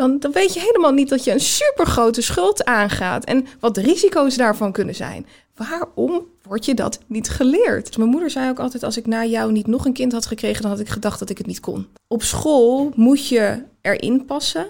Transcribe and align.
dan, 0.00 0.18
dan 0.18 0.32
weet 0.32 0.54
je 0.54 0.60
helemaal 0.60 0.92
niet 0.92 1.08
dat 1.08 1.24
je 1.24 1.32
een 1.32 1.40
supergrote 1.40 2.22
schuld 2.22 2.64
aangaat 2.64 3.24
en 3.24 3.46
wat 3.60 3.74
de 3.74 3.80
risico's 3.80 4.36
daarvan 4.36 4.72
kunnen 4.72 4.94
zijn. 4.94 5.26
Waarom 5.54 6.26
wordt 6.42 6.64
je 6.64 6.74
dat 6.74 6.98
niet 7.06 7.28
geleerd? 7.28 7.86
Dus 7.86 7.96
mijn 7.96 8.10
moeder 8.10 8.30
zei 8.30 8.50
ook 8.50 8.58
altijd: 8.58 8.82
als 8.82 8.96
ik 8.96 9.06
na 9.06 9.24
jou 9.24 9.52
niet 9.52 9.66
nog 9.66 9.84
een 9.84 9.92
kind 9.92 10.12
had 10.12 10.26
gekregen, 10.26 10.62
dan 10.62 10.70
had 10.70 10.80
ik 10.80 10.88
gedacht 10.88 11.18
dat 11.18 11.30
ik 11.30 11.38
het 11.38 11.46
niet 11.46 11.60
kon. 11.60 11.86
Op 12.06 12.22
school 12.22 12.92
moet 12.94 13.28
je 13.28 13.62
erin 13.80 14.24
passen. 14.24 14.66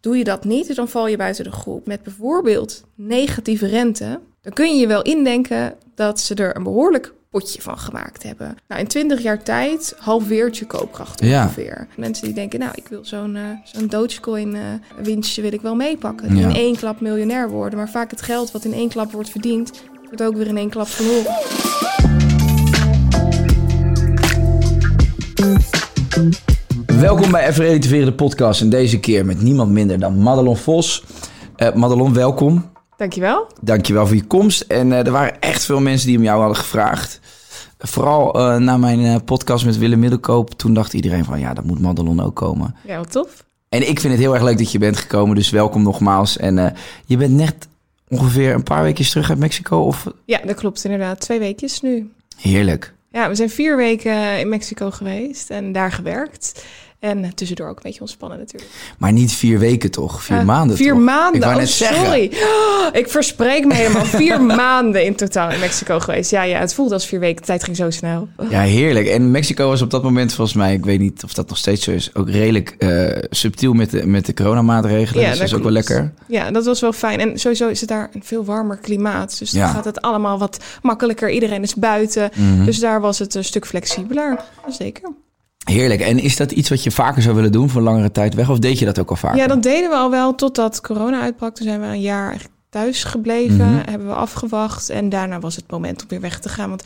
Doe 0.00 0.18
je 0.18 0.24
dat 0.24 0.44
niet, 0.44 0.76
dan 0.76 0.88
val 0.88 1.06
je 1.06 1.16
buiten 1.16 1.44
de 1.44 1.52
groep. 1.52 1.86
Met 1.86 2.02
bijvoorbeeld 2.02 2.84
negatieve 2.94 3.66
rente, 3.66 4.20
dan 4.40 4.52
kun 4.52 4.74
je 4.74 4.80
je 4.80 4.86
wel 4.86 5.02
indenken 5.02 5.74
dat 5.94 6.20
ze 6.20 6.34
er 6.34 6.56
een 6.56 6.62
behoorlijk 6.62 7.14
potje 7.32 7.62
van 7.62 7.78
gemaakt 7.78 8.22
hebben. 8.22 8.56
Nou, 8.68 8.80
in 8.80 8.86
20 8.86 9.22
jaar 9.22 9.42
tijd 9.42 9.94
halveert 9.98 10.56
je 10.56 10.66
koopkracht 10.66 11.24
Ja. 11.24 11.42
ongeveer. 11.42 11.86
Mensen 11.96 12.24
die 12.24 12.34
denken, 12.34 12.58
nou, 12.58 12.72
ik 12.74 12.88
wil 12.88 13.04
zo'n 13.04 13.36
eh, 13.36 13.42
zo'n 13.64 13.86
Dogecoin 13.86 14.54
eh, 14.54 14.62
winstje 15.02 15.42
wil 15.42 15.52
ik 15.52 15.60
wel 15.60 15.74
meepakken. 15.74 16.36
Ja. 16.36 16.48
In 16.48 16.54
één 16.54 16.76
klap 16.76 17.00
miljonair 17.00 17.50
worden. 17.50 17.78
Maar 17.78 17.90
vaak 17.90 18.10
het 18.10 18.22
geld 18.22 18.50
wat 18.50 18.64
in 18.64 18.72
één 18.72 18.88
klap 18.88 19.12
wordt 19.12 19.30
verdiend, 19.30 19.72
wordt 20.04 20.22
ook 20.22 20.36
weer 20.36 20.46
in 20.46 20.56
één 20.56 20.70
klap 20.70 20.88
verloren. 20.88 21.34
Welkom 26.86 27.30
bij 27.30 27.48
Even 27.48 27.64
Relativeren 27.64 28.06
de 28.06 28.12
podcast. 28.14 28.60
En 28.60 28.68
deze 28.68 29.00
keer 29.00 29.26
met 29.26 29.42
niemand 29.42 29.70
minder 29.70 29.98
dan 29.98 30.18
Madelon 30.18 30.56
Vos. 30.56 31.04
Eh 31.56 31.74
Madelon, 31.74 32.14
welkom. 32.14 32.70
Dankjewel. 32.96 33.46
Dankjewel 33.60 34.06
voor 34.06 34.16
je 34.16 34.24
komst. 34.24 34.60
En 34.60 34.92
eh, 34.92 35.06
er 35.06 35.12
waren 35.12 35.40
echt 35.40 35.64
veel 35.64 35.80
mensen 35.80 36.06
die 36.08 36.16
om 36.16 36.22
jou 36.22 36.38
hadden 36.38 36.56
gevraagd. 36.56 37.20
Vooral 37.78 38.34
eh, 38.34 38.56
na 38.56 38.76
mijn 38.76 39.00
eh, 39.04 39.16
podcast 39.24 39.64
met 39.64 39.78
Willem 39.78 39.98
Middelkoop. 39.98 40.54
Toen 40.54 40.74
dacht 40.74 40.92
iedereen 40.92 41.24
van 41.24 41.40
ja, 41.40 41.54
dat 41.54 41.64
moet 41.64 41.80
Madelon 41.80 42.20
ook 42.22 42.34
komen. 42.36 42.76
Ja, 42.86 42.96
wat 42.96 43.10
tof. 43.12 43.44
En 43.68 43.88
ik 43.88 44.00
vind 44.00 44.12
het 44.12 44.22
heel 44.22 44.34
erg 44.34 44.42
leuk 44.42 44.58
dat 44.58 44.72
je 44.72 44.78
bent 44.78 44.96
gekomen. 44.96 45.36
Dus 45.36 45.50
welkom 45.50 45.82
nogmaals. 45.82 46.36
En 46.36 46.74
je 47.06 47.16
bent 47.16 47.32
net 47.32 47.68
ongeveer 48.08 48.54
een 48.54 48.62
paar 48.62 48.82
weken 48.82 49.04
terug 49.10 49.30
uit 49.30 49.38
Mexico. 49.38 49.78
Of 49.78 50.06
Ja, 50.24 50.40
dat 50.44 50.56
klopt 50.56 50.84
inderdaad. 50.84 51.20
Twee 51.20 51.38
weekjes 51.38 51.80
nu. 51.80 52.12
heerlijk. 52.36 52.94
Ja, 53.10 53.28
we 53.28 53.34
zijn 53.34 53.50
vier 53.50 53.76
weken 53.76 54.38
in 54.38 54.48
Mexico 54.48 54.90
geweest 54.90 55.50
en 55.50 55.72
daar 55.72 55.92
gewerkt. 55.92 56.64
En 57.02 57.24
eh, 57.24 57.30
tussendoor 57.30 57.68
ook 57.68 57.76
een 57.76 57.82
beetje 57.82 58.00
ontspannen 58.00 58.38
natuurlijk. 58.38 58.70
Maar 58.98 59.12
niet 59.12 59.32
vier 59.32 59.58
weken 59.58 59.90
toch? 59.90 60.22
Vier 60.22 60.36
Ja, 60.36 60.42
maanden 60.44 60.76
Vier 60.76 60.92
toch? 60.92 61.02
maanden, 61.02 61.34
Ik 61.34 61.40
wou 61.40 61.52
oh, 61.54 61.60
net 61.60 61.68
zeggen. 61.68 62.04
sorry. 62.04 62.30
Oh, 62.42 62.86
ik 62.92 63.08
verspreek 63.08 63.64
me 63.66 63.74
helemaal. 63.74 64.04
Vier 64.04 64.42
maanden 64.64 65.04
in 65.04 65.14
totaal 65.14 65.50
in 65.50 65.60
Mexico 65.60 65.98
geweest. 65.98 66.30
Ja, 66.30 66.42
ja, 66.42 66.58
het 66.58 66.74
voelde 66.74 66.94
als 66.94 67.06
vier 67.06 67.20
weken. 67.20 67.36
De 67.40 67.46
tijd 67.46 67.64
ging 67.64 67.76
zo 67.76 67.90
snel. 67.90 68.28
Ja, 68.50 68.60
heerlijk. 68.60 69.06
En 69.06 69.30
Mexico 69.30 69.68
was 69.68 69.82
op 69.82 69.90
dat 69.90 70.02
moment 70.02 70.32
volgens 70.34 70.56
mij, 70.56 70.72
ik 70.74 70.84
weet 70.84 70.98
niet 71.00 71.24
of 71.24 71.32
dat 71.34 71.48
nog 71.48 71.58
steeds 71.58 71.84
zo 71.84 71.90
is, 71.90 72.14
ook 72.14 72.30
redelijk 72.30 72.74
eh, 72.78 73.18
subtiel 73.30 73.72
met 73.72 73.90
de, 73.90 74.06
met 74.06 74.26
de 74.26 74.34
coronamaatregelen. 74.34 75.22
Ja, 75.22 75.28
dus 75.28 75.38
dat 75.38 75.46
is 75.46 75.54
ook 75.54 75.62
wel 75.62 75.72
lekker. 75.72 76.12
Ja, 76.28 76.50
dat 76.50 76.64
was 76.64 76.80
wel 76.80 76.92
fijn. 76.92 77.20
En 77.20 77.38
sowieso 77.38 77.68
is 77.68 77.80
het 77.80 77.88
daar 77.88 78.10
een 78.12 78.22
veel 78.24 78.44
warmer 78.44 78.76
klimaat. 78.76 79.38
Dus 79.38 79.50
dan 79.50 79.60
Ja. 79.60 79.68
gaat 79.68 79.84
het 79.84 80.00
allemaal 80.00 80.38
wat 80.38 80.58
makkelijker. 80.82 81.30
Iedereen 81.30 81.62
is 81.62 81.74
buiten. 81.74 82.30
Mhm. 82.34 82.64
Dus 82.64 82.78
daar 82.78 83.00
was 83.00 83.18
het 83.18 83.34
een 83.34 83.44
stuk 83.44 83.66
flexibeler. 83.66 84.40
Zeker. 84.68 85.10
Heerlijk. 85.64 86.00
En 86.00 86.18
is 86.18 86.36
dat 86.36 86.52
iets 86.52 86.68
wat 86.68 86.82
je 86.82 86.90
vaker 86.90 87.22
zou 87.22 87.34
willen 87.34 87.52
doen 87.52 87.68
voor 87.68 87.82
langere 87.82 88.10
tijd 88.10 88.34
weg? 88.34 88.50
Of 88.50 88.58
deed 88.58 88.78
je 88.78 88.84
dat 88.84 88.98
ook 88.98 89.10
al 89.10 89.16
vaker? 89.16 89.38
Ja, 89.38 89.46
dat 89.46 89.62
deden 89.62 89.90
we 89.90 89.96
al 89.96 90.10
wel 90.10 90.34
totdat 90.34 90.80
corona 90.80 91.20
uitbrak. 91.20 91.54
Toen 91.54 91.66
zijn 91.66 91.80
we 91.80 91.86
een 91.86 92.00
jaar 92.00 92.42
thuis 92.70 93.04
gebleven. 93.04 93.70
Mhm. 93.74 93.90
Hebben 93.90 94.06
we 94.08 94.14
afgewacht. 94.14 94.90
En 94.90 95.08
daarna 95.08 95.38
was 95.40 95.56
het 95.56 95.70
moment 95.70 96.02
om 96.02 96.08
weer 96.08 96.20
weg 96.20 96.38
te 96.40 96.48
gaan. 96.48 96.68
Want 96.68 96.82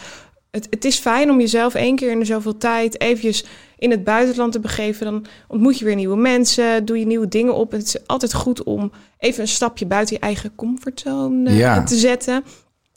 het, 0.51 0.67
het 0.71 0.85
is 0.85 0.99
fijn 0.99 1.31
om 1.31 1.41
jezelf 1.41 1.75
één 1.75 1.97
keer 1.97 2.11
in 2.11 2.19
de 2.19 2.25
zoveel 2.25 2.57
tijd 2.59 3.01
eventjes 3.01 3.45
in 3.79 3.91
het 3.91 4.05
buitenland 4.05 4.53
te 4.53 4.61
begeven. 4.61 5.05
Dan 5.07 5.27
ontmoet 5.49 5.79
je 5.79 5.85
weer 5.85 5.95
nieuwe 5.95 6.17
mensen. 6.17 6.85
Doe 6.85 6.99
je 6.99 7.07
nieuwe 7.07 7.29
dingen 7.29 7.55
op. 7.55 7.73
Het 7.73 7.83
is 7.83 8.07
altijd 8.07 8.35
goed 8.35 8.63
om 8.63 8.93
even 9.19 9.43
een 9.43 9.49
stapje 9.49 9.87
buiten 9.87 10.15
je 10.15 10.21
eigen 10.23 10.55
comfortzone 10.55 11.51
eh, 11.51 11.59
Ja. 11.59 11.83
te 11.83 11.97
zetten. 11.97 12.45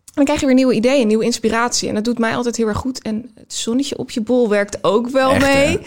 En 0.10 0.16
dan 0.16 0.24
krijg 0.26 0.40
je 0.40 0.46
weer 0.46 0.56
nieuwe 0.56 0.74
ideeën, 0.74 1.08
nieuwe 1.08 1.24
inspiratie. 1.24 1.88
En 1.90 1.96
dat 1.96 2.04
doet 2.04 2.20
mij 2.20 2.36
altijd 2.36 2.56
heel 2.56 2.68
erg 2.68 2.78
goed. 2.78 3.02
En 3.02 3.32
het 3.36 3.54
zonnetje 3.54 3.98
op 3.98 4.10
je 4.12 4.22
bol 4.22 4.50
werkt 4.50 4.84
ook 4.84 5.10
wel 5.10 5.32
Echt, 5.32 5.46
mee. 5.46 5.80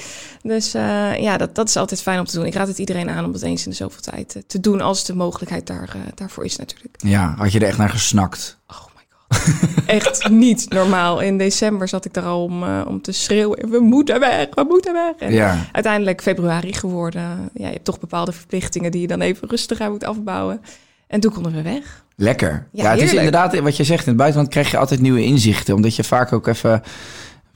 Dus 0.43 0.75
eh, 0.75 1.19
ja, 1.19 1.37
dat, 1.37 1.55
dat 1.55 1.69
is 1.69 1.77
altijd 1.77 2.03
fijn 2.03 2.19
om 2.19 2.25
te 2.25 2.37
doen. 2.37 2.47
Ik 2.47 2.55
raad 2.55 2.69
het 2.69 2.79
iedereen 2.79 3.11
aan 3.11 3.25
om 3.25 3.33
dat 3.33 3.43
eens 3.43 3.65
in 3.65 3.71
de 3.71 3.77
zoveel 3.77 4.01
tijd 4.01 4.37
eh, 4.37 4.43
te 4.47 4.61
doen. 4.61 4.81
Als 4.81 5.05
de 5.05 5.15
mogelijkheid 5.15 5.67
daar, 5.67 5.91
eh, 5.95 6.01
daarvoor 6.15 6.45
is 6.45 6.57
natuurlijk. 6.57 6.95
Ja, 6.99 7.35
had 7.39 7.53
je 7.53 7.59
er 7.61 7.67
echt 7.67 7.79
naar 7.79 7.91
gesnakt? 7.91 8.59
Oh 8.69 8.85
my 8.97 9.03
god. 9.09 9.87
Echt 9.87 10.29
niet 10.29 10.71
normaal. 10.71 11.21
In 11.21 11.39
december 11.39 11.89
zat 11.89 12.05
ik 12.05 12.15
daar 12.15 12.25
al 12.25 12.43
om, 12.45 12.65
om 12.83 13.03
te 13.03 13.13
schreeuwen. 13.13 13.71
We 13.71 13.81
moeten 13.81 14.21
weg, 14.21 14.47
we 14.55 14.65
moeten 14.69 14.93
weg. 14.93 15.15
En 15.19 15.33
Ja. 15.33 15.67
uiteindelijk 15.73 16.23
februari 16.23 16.73
geworden. 16.73 17.51
Ja, 17.55 17.67
je 17.67 17.73
hebt 17.73 17.85
toch 17.85 18.01
bepaalde 18.01 18.33
verplichtingen 18.33 18.91
die 18.91 19.01
je 19.01 19.07
dan 19.07 19.21
even 19.21 19.49
rustiger 19.49 19.91
moet 19.91 20.05
afbouwen. 20.05 20.61
En 21.07 21.21
toen 21.21 21.33
konden 21.33 21.53
we 21.53 21.63
weg. 21.63 22.02
Lekker. 22.17 22.67
Ja, 22.73 22.83
Ja, 22.85 22.91
het 22.91 23.01
is 23.01 23.15
inderdaad 23.15 23.59
wat 23.59 23.77
je 23.77 23.85
zegt. 23.85 24.03
In 24.03 24.09
het 24.09 24.17
buitenland 24.17 24.51
krijg 24.51 24.71
je 24.71 24.77
altijd 24.79 25.01
nieuwe 25.01 25.25
inzichten. 25.25 25.75
Omdat 25.75 25.97
je 25.97 26.05
vaak 26.05 26.33
ook 26.33 26.47
even 26.47 26.83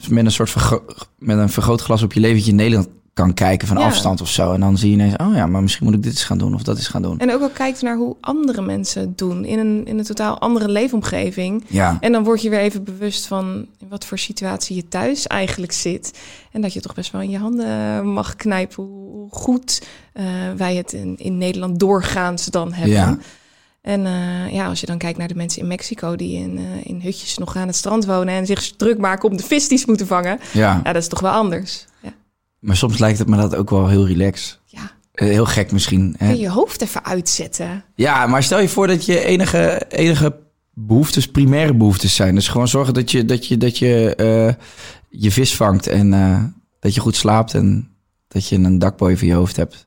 met 0.09 0.25
een 0.25 0.31
soort 0.31 0.51
vergro- 0.51 0.85
met 1.19 1.39
een 1.39 1.49
vergrootglas 1.49 2.03
op 2.03 2.13
je 2.13 2.21
leventje 2.21 2.51
in 2.51 2.57
Nederland 2.57 2.89
kan 3.15 3.35
kijken 3.35 3.69
van 3.69 3.79
Ja. 3.79 3.85
afstand 3.85 4.21
of 4.21 4.29
zo. 4.29 4.53
En 4.53 4.61
dan 4.61 4.79
zie 4.79 4.89
je 4.91 4.95
ineens, 4.95 5.17
oh 5.17 5.35
ja, 5.35 5.47
maar 5.47 5.63
misschien 5.63 5.87
moet 5.87 5.95
ik 5.95 6.03
dit 6.03 6.13
eens 6.13 6.25
gaan 6.25 6.39
doen 6.39 6.55
of 6.55 6.63
dat 6.63 6.77
eens 6.77 6.89
gaan 6.89 7.03
doen. 7.03 7.19
En 7.19 7.33
ook 7.33 7.41
al 7.41 7.49
kijkt 7.49 7.83
naar 7.83 7.97
hoe 7.97 8.17
andere 8.21 8.63
mensen 8.63 9.01
het 9.01 9.19
doen. 9.19 9.45
In 9.45 9.59
een, 9.59 9.83
in 9.87 9.99
een 9.99 10.05
totaal 10.05 10.39
andere 10.41 10.69
leefomgeving. 10.69 11.65
Ja, 11.69 11.97
En 12.01 12.13
dan 12.13 12.25
word 12.25 12.43
je 12.43 12.51
weer 12.51 12.59
even 12.59 12.85
bewust 12.85 13.27
van 13.27 13.67
in 13.79 13.87
wat 13.89 14.05
voor 14.05 14.19
situatie 14.19 14.77
je 14.77 14.89
thuis 14.89 15.27
eigenlijk 15.27 15.73
zit. 15.73 16.19
En 16.53 16.61
dat 16.61 16.73
je 16.73 16.81
toch 16.81 16.95
best 16.95 17.13
wel 17.13 17.21
in 17.21 17.31
je 17.31 17.39
handen 17.39 18.07
mag 18.13 18.37
knijpen 18.37 18.85
hoe 18.85 19.05
hoe 19.11 19.29
goed 19.31 19.83
eh, 20.13 20.25
wij 20.57 20.75
het 20.77 20.93
in, 20.93 21.15
in 21.19 21.39
Nederland 21.39 21.81
doorgaans 21.81 22.45
dan 22.47 22.73
hebben. 22.73 22.95
Ja. 22.97 23.19
En 23.87 24.07
eh, 24.07 24.53
ja, 24.53 24.67
als 24.67 24.81
je 24.81 24.87
dan 24.87 24.99
kijkt 24.99 25.19
naar 25.19 25.29
de 25.29 25.35
mensen 25.35 25.63
in 25.63 25.69
Mexico 25.69 26.17
die 26.17 26.37
in, 26.39 26.59
eh, 26.59 26.65
in 26.83 27.01
hutjes 27.01 27.39
nog 27.39 27.57
aan 27.57 27.67
het 27.67 27.77
strand 27.77 28.05
wonen 28.07 28.35
en 28.35 28.47
zich 28.47 28.71
druk 28.77 28.99
maken 28.99 29.31
om 29.31 29.37
de 29.37 29.43
vis 29.43 29.69
die 29.69 29.79
ze 29.79 29.85
moeten 29.89 30.07
vangen. 30.07 30.39
ja. 30.53 30.81
Ja, 30.85 30.93
dat 30.93 31.03
is 31.03 31.09
toch 31.09 31.21
wel 31.21 31.31
anders. 31.33 31.85
Ja. 32.03 32.13
Maar 32.59 32.77
soms 32.77 32.99
lijkt 32.99 33.19
het 33.19 33.29
me 33.29 33.37
dat 33.37 33.55
ook 33.57 33.71
wel 33.71 33.89
heel 33.89 34.07
relaxed. 34.07 34.61
ja. 34.65 34.91
Eh, 35.13 35.29
Heel 35.29 35.45
gek 35.47 35.73
misschien. 35.73 36.15
Hè? 36.19 36.27
Kun 36.27 36.37
je 36.37 36.43
je 36.43 36.49
hoofd 36.51 36.83
even 36.83 37.05
uitzetten. 37.05 37.85
Ja, 37.95 38.27
maar 38.27 38.43
stel 38.43 38.61
je 38.61 38.69
voor 38.69 38.87
dat 38.87 39.05
je 39.07 39.25
enige, 39.25 39.83
enige 39.89 40.37
behoeftes 40.75 41.27
primaire 41.27 41.75
behoeftes 41.75 42.15
zijn. 42.15 42.35
Dus 42.35 42.49
gewoon 42.49 42.69
zorgen 42.69 42.95
dat 42.95 43.11
je, 43.11 43.25
dat 43.25 43.47
je, 43.47 43.57
dat 43.57 43.79
je 43.79 44.57
je 45.09 45.31
vis 45.31 45.57
vangt 45.57 45.87
en 45.87 46.11
dat 46.81 46.95
je 46.95 47.01
goed 47.01 47.17
slaapt 47.17 47.55
en 47.55 47.89
dat 48.29 48.49
je 48.49 48.57
een 48.57 48.79
dak 48.79 48.97
boven 48.97 49.27
je 49.27 49.33
hoofd 49.35 49.57
hebt. 49.57 49.87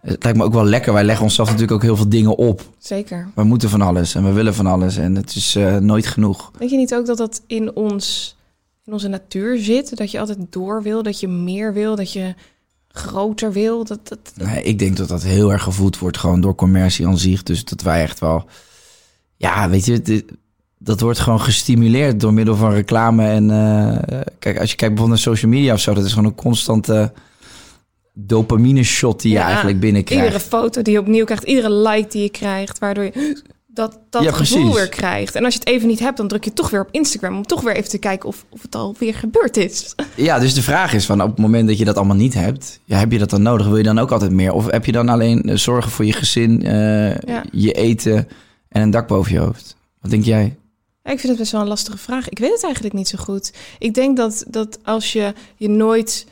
Het 0.00 0.22
lijkt 0.22 0.38
me 0.38 0.44
ook 0.44 0.52
wel 0.52 0.64
lekker. 0.64 0.92
Wij 0.92 1.04
leggen 1.04 1.24
onszelf 1.24 1.46
natuurlijk 1.48 1.74
ook 1.74 1.82
heel 1.82 1.96
veel 1.96 2.08
dingen 2.08 2.36
op. 2.36 2.62
Zeker. 2.78 3.28
We 3.34 3.42
moeten 3.44 3.68
van 3.70 3.80
alles 3.80 4.14
en 4.14 4.24
we 4.24 4.32
willen 4.32 4.54
van 4.54 4.66
alles 4.66 4.96
en 4.96 5.14
het 5.14 5.34
is 5.34 5.54
eh, 5.56 5.76
nooit 5.76 6.06
genoeg. 6.06 6.50
Denk 6.58 6.70
je 6.70 6.76
niet 6.76 6.94
ook 6.94 7.06
dat 7.06 7.16
dat 7.18 7.42
in, 7.46 7.76
ons, 7.76 8.36
in 8.84 8.92
onze 8.92 9.08
natuur 9.08 9.58
zit? 9.58 9.96
Dat 9.96 10.10
je 10.10 10.20
altijd 10.20 10.38
door 10.50 10.82
wil, 10.82 11.02
dat 11.02 11.20
je 11.20 11.28
meer 11.28 11.72
wil, 11.72 11.96
dat 11.96 12.12
je 12.12 12.34
groter 12.88 13.52
wil? 13.52 13.84
Dat, 13.84 14.08
dat, 14.08 14.32
dat- 14.34 14.46
Nee, 14.46 14.62
ik 14.62 14.78
denk 14.78 14.96
dat 14.96 15.08
dat 15.08 15.22
heel 15.22 15.52
erg 15.52 15.62
gevoed 15.62 15.98
wordt 15.98 16.18
gewoon 16.18 16.40
door 16.40 16.54
commercie 16.54 17.06
aan 17.06 17.18
zich. 17.18 17.42
Dus 17.42 17.64
dat 17.64 17.82
wij 17.82 18.02
echt 18.02 18.18
wel... 18.18 18.44
Ja, 19.36 19.68
weet 19.68 19.84
je, 19.86 20.02
dit- 20.02 20.32
dat 20.78 21.00
wordt 21.00 21.18
gewoon 21.18 21.40
gestimuleerd 21.40 22.20
door 22.20 22.32
middel 22.34 22.56
van 22.56 22.72
reclame. 22.72 23.26
En 23.26 23.50
eh, 23.50 24.18
kijk, 24.38 24.58
als 24.60 24.70
je 24.70 24.76
kijkt 24.76 24.94
bijvoorbeeld 24.94 25.08
naar 25.08 25.34
social 25.34 25.50
media 25.50 25.72
of 25.74 25.80
zo... 25.80 25.94
dat 25.94 26.04
is 26.04 26.12
gewoon 26.12 26.28
een 26.28 26.34
constante 26.34 27.12
dopamine 28.14 28.82
shot 28.82 29.22
die 29.22 29.32
je 29.32 29.38
Ja, 29.38 29.46
eigenlijk 29.46 29.80
binnenkrijgt. 29.80 30.24
Iedere 30.24 30.44
foto 30.44 30.82
die 30.82 30.92
je 30.92 30.98
opnieuw 31.00 31.24
krijgt, 31.24 31.44
iedere 31.44 31.72
like 31.72 32.08
die 32.08 32.22
je 32.22 32.30
krijgt, 32.30 32.78
waardoor 32.78 33.04
je 33.04 33.42
dat, 33.66 33.98
dat 34.10 34.22
Ja, 34.22 34.32
gevoel 34.32 34.58
precies. 34.58 34.74
weer 34.76 34.88
krijgt. 34.88 35.34
En 35.34 35.44
als 35.44 35.52
je 35.54 35.58
het 35.60 35.68
even 35.68 35.88
niet 35.88 35.98
hebt, 36.00 36.16
dan 36.16 36.28
druk 36.28 36.44
je 36.44 36.52
toch 36.52 36.70
weer 36.70 36.80
op 36.80 36.88
Instagram 36.90 37.36
om 37.36 37.46
toch 37.46 37.60
weer 37.60 37.76
even 37.76 37.90
te 37.90 37.98
kijken 37.98 38.28
of, 38.28 38.44
of 38.48 38.62
het 38.62 38.74
alweer 38.74 39.14
gebeurd 39.14 39.56
is. 39.56 39.94
Ja, 40.14 40.38
dus 40.38 40.54
de 40.54 40.62
vraag 40.62 40.92
is 40.92 41.06
van 41.06 41.22
op 41.22 41.28
het 41.28 41.38
moment 41.38 41.68
dat 41.68 41.78
je 41.78 41.84
dat 41.84 41.96
allemaal 41.96 42.16
niet 42.16 42.34
hebt... 42.34 42.80
Ja, 42.84 42.98
heb 42.98 43.12
je 43.12 43.18
dat 43.18 43.30
dan 43.30 43.42
nodig? 43.42 43.66
Wil 43.66 43.76
je 43.76 43.82
dan 43.82 43.98
ook 43.98 44.10
altijd 44.12 44.30
meer? 44.30 44.52
Of 44.52 44.70
heb 44.70 44.84
je 44.84 44.92
dan 44.92 45.08
alleen 45.08 45.42
eh, 45.42 45.56
zorgen 45.56 45.90
voor 45.90 46.04
je 46.04 46.12
gezin, 46.12 46.62
eh, 46.64 47.14
Ja. 47.18 47.42
je 47.52 47.72
eten 47.72 48.28
en 48.68 48.82
een 48.82 48.90
dak 48.90 49.06
boven 49.08 49.32
je 49.32 49.38
hoofd? 49.38 49.76
Wat 50.00 50.10
denk 50.10 50.24
jij? 50.24 50.56
Ik 51.04 51.18
vind 51.18 51.28
het 51.28 51.36
best 51.38 51.52
wel 51.52 51.60
een 51.60 51.68
lastige 51.68 51.98
vraag. 51.98 52.28
Ik 52.28 52.38
weet 52.38 52.52
het 52.52 52.64
eigenlijk 52.64 52.94
niet 52.94 53.08
zo 53.08 53.18
goed. 53.18 53.52
Ik 53.78 53.94
denk 53.94 54.16
dat, 54.16 54.44
dat 54.48 54.78
als 54.84 55.12
je 55.12 55.32
je 55.56 55.68
nooit 55.68 56.26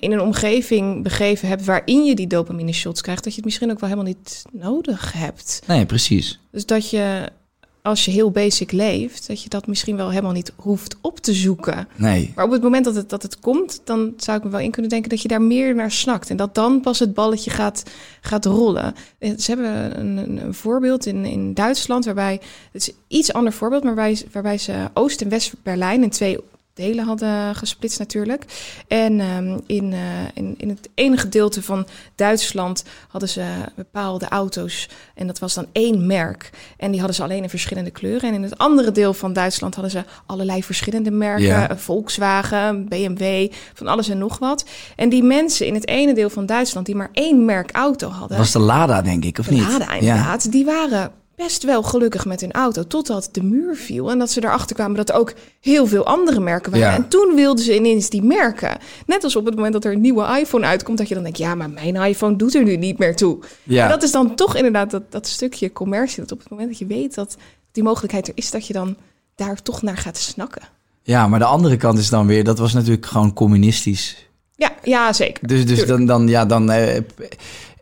in 0.00 0.12
een 0.12 0.20
omgeving 0.20 1.02
begeven 1.02 1.48
hebt 1.48 1.64
waarin 1.64 2.04
je 2.04 2.14
die 2.14 2.26
dopamine 2.26 2.72
shots 2.72 3.00
krijgt, 3.00 3.24
dat 3.24 3.32
je 3.32 3.38
het 3.38 3.46
misschien 3.46 3.70
ook 3.70 3.80
wel 3.80 3.88
helemaal 3.88 4.12
niet 4.12 4.42
nodig 4.52 5.12
hebt. 5.12 5.62
Nee, 5.66 5.86
precies. 5.86 6.40
Dus 6.50 6.66
dat 6.66 6.90
je, 6.90 7.28
als 7.82 8.04
je 8.04 8.10
heel 8.10 8.30
basic 8.30 8.72
leeft, 8.72 9.26
dat 9.26 9.42
je 9.42 9.48
dat 9.48 9.66
misschien 9.66 9.96
wel 9.96 10.10
helemaal 10.10 10.32
niet 10.32 10.52
hoeft 10.56 10.96
op 11.00 11.20
te 11.20 11.34
zoeken. 11.34 11.88
Nee. 11.96 12.32
Maar 12.34 12.44
op 12.44 12.50
het 12.50 12.62
moment 12.62 12.84
dat 12.84 12.94
het, 12.94 13.08
dat 13.08 13.22
het 13.22 13.38
komt, 13.38 13.80
dan 13.84 14.12
zou 14.16 14.38
ik 14.38 14.44
me 14.44 14.50
wel 14.50 14.60
in 14.60 14.70
kunnen 14.70 14.90
denken 14.90 15.10
dat 15.10 15.22
je 15.22 15.28
daar 15.28 15.42
meer 15.42 15.74
naar 15.74 15.90
snakt. 15.90 16.30
En 16.30 16.36
dat 16.36 16.54
dan 16.54 16.80
pas 16.80 16.98
het 16.98 17.14
balletje 17.14 17.50
gaat, 17.50 17.82
gaat 18.20 18.44
rollen. 18.44 18.94
Eh, 19.18 19.30
Ze 19.38 19.50
hebben 19.50 20.00
een, 20.00 20.16
een, 20.16 20.44
een 20.44 20.54
voorbeeld 20.54 21.06
in, 21.06 21.24
in 21.24 21.54
Duitsland, 21.54 22.04
waarbij 22.04 22.40
het 22.72 22.82
is 22.82 22.88
een 22.88 22.94
iets 23.08 23.32
ander 23.32 23.52
voorbeeld, 23.52 23.84
maar 23.84 23.94
waarbij, 23.94 24.22
waarbij 24.32 24.58
ze 24.58 24.88
Oost- 24.94 25.20
en 25.20 25.28
West-Berlijn 25.28 26.02
in 26.02 26.10
twee 26.10 26.38
delen 26.80 27.04
hadden 27.04 27.54
gesplitst 27.54 27.98
natuurlijk. 27.98 28.44
En 28.88 29.20
ehm, 29.20 29.58
in, 29.66 29.92
eh, 29.92 30.00
in, 30.34 30.54
in 30.56 30.68
het 30.68 30.88
ene 30.94 31.16
gedeelte 31.16 31.62
van 31.62 31.86
Duitsland 32.14 32.84
hadden 33.08 33.28
ze 33.28 33.44
bepaalde 33.76 34.28
auto's. 34.28 34.88
En 35.14 35.26
dat 35.26 35.38
was 35.38 35.54
dan 35.54 35.66
één 35.72 36.06
merk. 36.06 36.50
En 36.76 36.90
die 36.90 36.98
hadden 36.98 37.16
ze 37.16 37.22
alleen 37.22 37.42
in 37.42 37.48
verschillende 37.48 37.90
kleuren. 37.90 38.28
En 38.28 38.34
in 38.34 38.42
het 38.42 38.58
andere 38.58 38.92
deel 38.92 39.14
van 39.14 39.32
Duitsland 39.32 39.74
hadden 39.74 39.92
ze 39.92 40.04
allerlei 40.26 40.62
verschillende 40.64 41.10
merken. 41.10 41.44
Ja. 41.44 41.76
Volkswagen, 41.76 42.88
BMW, 42.88 43.52
van 43.74 43.86
alles 43.86 44.08
en 44.08 44.18
nog 44.18 44.38
wat. 44.38 44.64
En 44.96 45.08
die 45.08 45.22
mensen 45.22 45.66
in 45.66 45.74
het 45.74 45.88
ene 45.88 46.14
deel 46.14 46.30
van 46.30 46.46
Duitsland 46.46 46.86
die 46.86 46.94
maar 46.94 47.10
één 47.12 47.44
merk 47.44 47.70
auto 47.72 48.08
hadden. 48.08 48.38
Was 48.38 48.52
de 48.52 48.58
Lada, 48.58 49.02
denk 49.02 49.24
ik, 49.24 49.38
of 49.38 49.46
De 49.46 49.52
niet? 49.52 49.62
Lada, 49.62 49.94
inderdaad. 49.94 50.52
Die 50.52 50.64
waren 50.64 51.12
best 51.42 51.64
wel 51.64 51.82
gelukkig 51.82 52.24
met 52.24 52.40
hun 52.40 52.52
auto. 52.52 52.86
Totdat 52.86 53.28
de 53.32 53.42
muur 53.42 53.76
viel. 53.76 54.10
En 54.10 54.18
dat 54.18 54.30
ze 54.30 54.44
erachter 54.44 54.76
kwamen 54.76 54.96
dat 54.96 55.08
er 55.08 55.14
ook 55.14 55.32
heel 55.60 55.86
veel 55.86 56.06
andere 56.06 56.40
merken 56.40 56.72
waren. 56.72 56.86
Ja. 56.86 56.94
En 56.94 57.08
toen 57.08 57.34
wilden 57.34 57.64
ze 57.64 57.74
ineens 57.74 58.10
die 58.10 58.22
merken. 58.22 58.78
Net 59.06 59.24
als 59.24 59.36
op 59.36 59.44
het 59.44 59.54
moment 59.54 59.72
dat 59.72 59.84
er 59.84 59.92
een 59.92 60.00
nieuwe 60.00 60.38
iPhone 60.40 60.66
uitkomt. 60.66 60.98
Dat 60.98 61.08
je 61.08 61.14
dan 61.14 61.22
denkt, 61.22 61.38
ja, 61.38 61.54
maar 61.54 61.70
mijn 61.70 61.96
iPhone 61.96 62.36
doet 62.36 62.54
er 62.54 62.64
nu 62.64 62.76
niet 62.76 62.98
meer 62.98 63.16
toe. 63.16 63.38
Ja. 63.62 63.84
En 63.84 63.90
dat 63.90 64.02
is 64.02 64.12
dan 64.12 64.34
toch 64.34 64.56
inderdaad 64.56 64.90
dat, 64.90 65.02
dat 65.12 65.26
stukje 65.26 65.72
commercie. 65.72 66.20
Dat 66.22 66.32
op 66.32 66.38
het 66.38 66.50
moment 66.50 66.68
dat 66.68 66.78
je 66.78 66.86
weet 66.86 67.14
dat 67.14 67.36
die 67.72 67.82
mogelijkheid 67.82 68.28
er 68.28 68.34
is. 68.36 68.50
Dat 68.50 68.66
je 68.66 68.72
dan 68.72 68.96
daar 69.34 69.62
toch 69.62 69.82
naar 69.82 69.96
gaat 69.96 70.18
snakken. 70.18 70.62
Ja, 71.02 71.28
maar 71.28 71.38
de 71.38 71.44
andere 71.44 71.76
kant 71.76 71.98
is 71.98 72.08
dan 72.08 72.26
weer, 72.26 72.44
dat 72.44 72.58
was 72.58 72.72
natuurlijk 72.72 73.06
gewoon 73.06 73.32
communistisch. 73.32 74.28
Ja, 74.56 74.72
ja 74.82 75.12
zeker. 75.12 75.48
Dus, 75.48 75.66
dus 75.66 75.78
Tuurlijk. 75.78 75.88
dan, 75.88 76.06
dan, 76.06 76.28
ja, 76.28 76.46
dan 76.46 76.70
eh, 76.70 77.00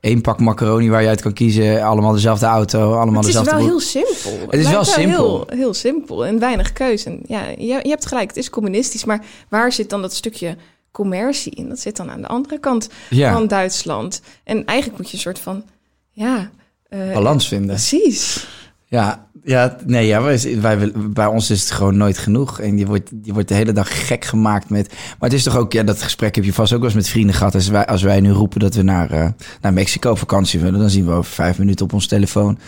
één 0.00 0.20
pak 0.20 0.40
macaroni 0.40 0.90
waar 0.90 1.02
je 1.02 1.08
uit 1.08 1.20
kan 1.20 1.32
kiezen. 1.32 1.82
Allemaal 1.82 2.12
dezelfde 2.12 2.46
auto, 2.46 2.92
allemaal 2.94 3.22
Het 3.22 3.28
is 3.28 3.34
dezelfde... 3.34 3.54
wel 3.56 3.64
heel 3.64 3.80
simpel. 3.80 4.46
Het 4.50 4.60
is 4.60 4.70
wel 4.70 4.84
simpel. 4.84 5.44
Heel, 5.48 5.58
heel 5.58 5.74
simpel 5.74 6.26
en 6.26 6.38
weinig 6.38 6.72
keuze. 6.72 7.08
En 7.08 7.20
ja, 7.26 7.42
je, 7.48 7.64
je 7.82 7.88
hebt 7.88 8.06
gelijk, 8.06 8.28
het 8.28 8.36
is 8.36 8.50
communistisch. 8.50 9.04
Maar 9.04 9.24
waar 9.48 9.72
zit 9.72 9.90
dan 9.90 10.02
dat 10.02 10.14
stukje 10.14 10.56
commercie 10.90 11.52
in? 11.54 11.68
Dat 11.68 11.78
zit 11.78 11.96
dan 11.96 12.10
aan 12.10 12.20
de 12.20 12.28
andere 12.28 12.58
kant 12.60 12.88
Ja, 13.10 13.32
van 13.32 13.46
Duitsland. 13.46 14.20
En 14.44 14.64
eigenlijk 14.64 14.98
moet 14.98 15.10
je 15.10 15.16
een 15.16 15.22
soort 15.22 15.38
van, 15.38 15.62
ja... 16.10 16.50
eh, 16.88 17.12
balans 17.12 17.48
vinden. 17.48 17.68
Precies. 17.68 18.46
Ja, 18.88 19.28
ja, 19.44 19.76
nee, 19.86 20.06
ja, 20.06 20.22
wij, 20.22 20.60
wij, 20.60 20.92
bij 20.94 21.26
ons 21.26 21.50
is 21.50 21.60
het 21.60 21.70
gewoon 21.70 21.96
nooit 21.96 22.18
genoeg. 22.18 22.60
En 22.60 22.78
je 22.78 22.86
wordt, 22.86 23.10
je 23.22 23.32
wordt 23.32 23.48
de 23.48 23.54
hele 23.54 23.72
dag 23.72 24.06
gek 24.06 24.24
gemaakt 24.24 24.70
met... 24.70 24.88
Maar 24.88 25.28
het 25.28 25.32
is 25.32 25.42
toch 25.42 25.56
ook, 25.56 25.72
ja, 25.72 25.82
dat 25.82 26.02
gesprek 26.02 26.34
heb 26.34 26.44
je 26.44 26.52
vast 26.52 26.72
ook 26.72 26.78
wel 26.78 26.88
eens 26.88 26.96
met 26.98 27.08
vrienden 27.08 27.34
gehad. 27.34 27.54
Als 27.54 27.68
wij, 27.68 27.86
als 27.86 28.02
wij 28.02 28.20
nu 28.20 28.30
roepen 28.30 28.60
dat 28.60 28.74
we 28.74 28.82
naar, 28.82 29.10
eh, 29.10 29.28
naar 29.60 29.72
Mexico 29.72 30.14
vakantie 30.14 30.60
willen... 30.60 30.80
dan 30.80 30.90
zien 30.90 31.06
we 31.06 31.12
over 31.12 31.32
vijf 31.32 31.58
minuten 31.58 31.84
op 31.84 31.92
ons 31.92 32.06
telefoon... 32.06 32.58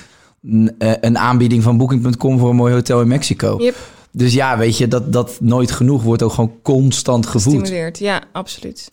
een, 0.43 0.75
eh, 0.78 0.93
een 1.00 1.19
aanbieding 1.19 1.62
van 1.62 1.76
Booking.com 1.76 2.38
voor 2.38 2.50
een 2.50 2.56
mooi 2.56 2.75
hotel 2.75 3.00
in 3.00 3.08
Mexico. 3.08 3.56
Yep. 3.58 3.76
Dus 4.12 4.32
ja, 4.32 4.58
weet 4.58 4.78
je, 4.78 4.88
dat, 4.88 5.12
dat 5.12 5.38
nooit 5.40 5.70
genoeg 5.70 6.02
wordt 6.02 6.23
ook 6.23 6.32
gewoon 6.32 6.52
constant 6.62 7.26
gevoed. 7.26 7.52
Stimuleert, 7.52 7.99
ja, 7.99 8.23
absoluut. 8.32 8.88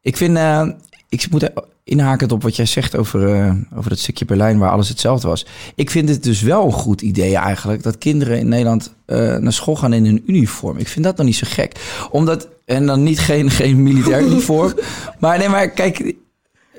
Ik 0.00 0.16
vind, 0.16 0.36
eh, 0.36 0.68
ik 1.12 1.30
moet 1.30 1.50
inhaken 1.84 2.30
op 2.30 2.42
wat 2.42 2.56
jij 2.56 2.66
zegt 2.66 2.96
over, 2.96 3.34
eh, 3.34 3.54
over 3.76 3.90
dat 3.90 3.98
stukje 3.98 4.24
Berlijn 4.24 4.58
waar 4.58 4.70
alles 4.70 4.88
hetzelfde 4.88 5.28
was. 5.28 5.46
Ik 5.74 5.90
vind 5.90 6.08
het 6.08 6.22
dus 6.22 6.42
wel 6.42 6.64
een 6.64 6.72
goed 6.72 7.00
idee 7.02 7.36
eigenlijk 7.36 7.82
dat 7.82 7.98
kinderen 7.98 8.38
in 8.38 8.48
Nederland 8.48 8.94
eh, 9.06 9.36
naar 9.36 9.52
school 9.52 9.76
gaan 9.76 9.92
in 9.92 10.04
hun 10.04 10.22
uniform. 10.26 10.78
Ik 10.78 10.88
vind 10.88 11.04
dat 11.04 11.16
nog 11.16 11.26
niet 11.26 11.36
zo 11.36 11.46
gek. 11.50 11.72
Omdat, 12.10 12.48
en 12.64 12.86
dan 12.86 13.02
niet 13.02 13.18
geen, 13.18 13.50
geen 13.50 13.82
militair 13.82 14.22
uniform. 14.22 14.72
maar 15.20 15.38
nee, 15.38 15.48
maar 15.48 15.70
kijk, 15.70 16.14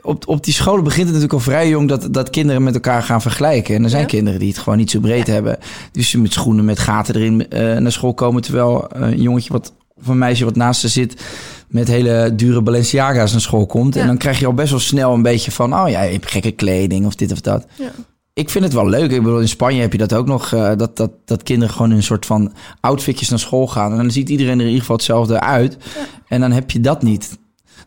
op, 0.02 0.28
op 0.28 0.44
die 0.44 0.54
scholen 0.54 0.84
begint 0.84 1.08
het 1.08 1.16
natuurlijk 1.16 1.34
al 1.34 1.52
vrij 1.52 1.70
jong 1.70 1.90
dat, 1.90 2.08
dat 2.12 2.30
kinderen 2.30 2.64
met 2.64 2.74
elkaar 2.74 3.04
gaan 3.04 3.22
vergelijken. 3.22 3.76
En 3.76 3.84
er 3.84 3.90
zijn 3.90 4.02
Ja. 4.02 4.08
kinderen 4.08 4.40
die 4.40 4.50
het 4.50 4.58
gewoon 4.58 4.78
niet 4.78 4.92
zo 4.92 5.00
breed 5.00 5.28
hebben. 5.28 5.58
Dus 5.92 6.10
ze 6.10 6.20
met 6.20 6.34
schoenen 6.34 6.66
met 6.66 6.80
gaten 6.80 7.16
erin 7.16 7.50
eh, 7.50 7.78
naar 7.78 7.92
school 7.92 8.14
komen. 8.14 8.42
Terwijl 8.42 8.86
een 8.90 9.22
jongetje 9.22 9.54
wat, 9.54 9.74
of 9.96 10.08
een 10.08 10.18
meisje 10.18 10.46
wat 10.46 10.56
naast 10.56 10.82
ze 10.82 10.88
zit 10.88 11.22
met 11.68 11.88
hele 11.88 12.32
dure 12.36 12.62
Balenciaga's 12.62 13.32
naar 13.32 13.42
school 13.42 13.66
komt. 13.66 13.94
Ja. 13.94 14.02
En 14.02 14.08
dan 14.08 14.18
krijg 14.18 14.40
je 14.40 14.46
al 14.46 14.54
best 14.54 14.70
wel 14.70 14.80
snel 14.80 15.14
een 15.14 15.22
beetje 15.22 15.52
van, 15.52 15.74
oh 15.76 15.90
ja, 15.90 16.02
je 16.02 16.12
hebt 16.12 16.32
gekke 16.32 16.52
kleding 16.52 17.06
of 17.06 17.16
dit 17.16 17.32
of 17.32 17.42
dat. 17.42 17.66
Ja. 17.78 17.92
Ik 18.34 18.50
vind 18.50 18.64
het 18.64 18.74
wel 18.74 18.90
leuk. 18.90 19.12
Ik 19.12 19.24
bedoel, 19.24 19.40
in 19.40 19.48
Spanje 19.48 19.82
heb 19.82 19.92
je 19.92 19.98
dat 19.98 20.14
ook 20.14 20.28
nog. 20.28 20.54
eh, 20.54 20.72
dat, 20.78 20.98
dat, 20.98 21.12
dat 21.26 21.44
kinderen 21.44 21.74
gewoon 21.74 21.92
in 21.92 21.98
een 21.98 22.04
soort 22.04 22.26
van 22.26 22.54
outfitjes 22.80 23.30
naar 23.30 23.40
school 23.40 23.68
gaan. 23.68 23.92
En 23.92 23.98
dan 23.98 24.12
ziet 24.12 24.30
iedereen 24.30 24.54
er 24.54 24.60
in 24.62 24.66
ieder 24.66 24.80
geval 24.80 24.96
hetzelfde 24.96 25.40
uit. 25.40 25.78
En 26.28 26.40
dan 26.42 26.52
heb 26.52 26.72
je 26.72 26.80
dat 26.80 27.04
niet. 27.04 27.38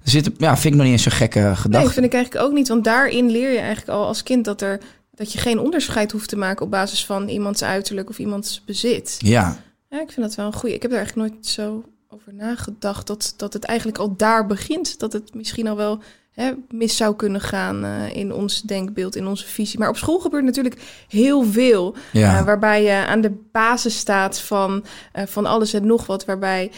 Er 0.02 0.11
zit, 0.11 0.31
ja, 0.38 0.52
vind 0.56 0.64
ik 0.64 0.81
nog 0.81 0.82
niet 0.82 0.93
eens 0.93 1.02
zo'n 1.02 1.12
gekke 1.12 1.38
Nee, 1.41 1.55
gedachte. 1.56 1.91
vind 1.93 2.06
ik 2.06 2.12
eigenlijk 2.14 2.44
ook 2.44 2.52
niet. 2.52 2.69
Want 2.69 2.85
daarin 2.85 3.31
leer 3.31 3.50
je 3.52 3.59
eigenlijk 3.59 3.88
al 3.88 4.06
als 4.06 4.23
kind 4.23 4.44
dat, 4.44 4.61
er, 4.62 4.81
dat 5.14 5.32
je 5.32 5.38
geen 5.38 5.59
onderscheid 5.61 6.12
hoeft 6.12 6.29
te 6.29 6.37
maken... 6.37 6.64
op 6.64 6.70
basis 6.70 7.06
van 7.06 7.29
iemands 7.29 7.62
uiterlijk 7.62 8.09
of 8.09 8.19
iemands 8.19 8.62
bezit. 8.67 9.17
Ja, 9.19 9.56
Ja, 9.91 10.00
ik 10.00 10.11
vind 10.12 10.26
dat 10.26 10.35
wel 10.35 10.47
een 10.47 10.52
goeie. 10.52 10.75
Ik 10.75 10.82
heb 10.82 10.91
er 10.91 10.97
eigenlijk 10.97 11.29
nooit 11.29 11.47
zo 11.47 11.82
over 12.08 12.35
nagedacht 12.35 13.06
dat, 13.06 13.35
dat 13.37 13.53
het 13.53 13.64
eigenlijk 13.64 13.99
al 13.99 14.17
daar 14.17 14.47
begint. 14.47 14.99
Dat 14.99 15.12
het 15.12 15.35
misschien 15.35 15.69
al 15.69 15.76
wel 15.76 16.00
hè, 16.37 16.53
mis 16.70 16.97
zou 16.97 17.17
kunnen 17.17 17.41
gaan 17.41 17.85
eh, 17.85 18.17
in 18.17 18.32
ons 18.32 18.62
denkbeeld, 18.62 19.17
in 19.17 19.26
onze 19.26 19.47
visie. 19.47 19.79
Maar 19.79 19.88
op 19.88 19.97
school 19.97 20.19
gebeurt 20.19 20.44
natuurlijk 20.44 21.05
heel 21.08 21.44
veel. 21.44 21.94
ja. 22.12 22.38
eh, 22.38 22.44
waarbij 22.44 22.82
je 22.82 23.06
aan 23.06 23.20
de 23.20 23.32
basis 23.53 23.99
staat 23.99 24.41
van, 24.41 24.85
eh, 25.12 25.26
van 25.26 25.47
alles 25.47 25.73
en 25.73 25.87
nog 25.87 26.06
wat. 26.06 26.25
Waarbij 26.25 26.70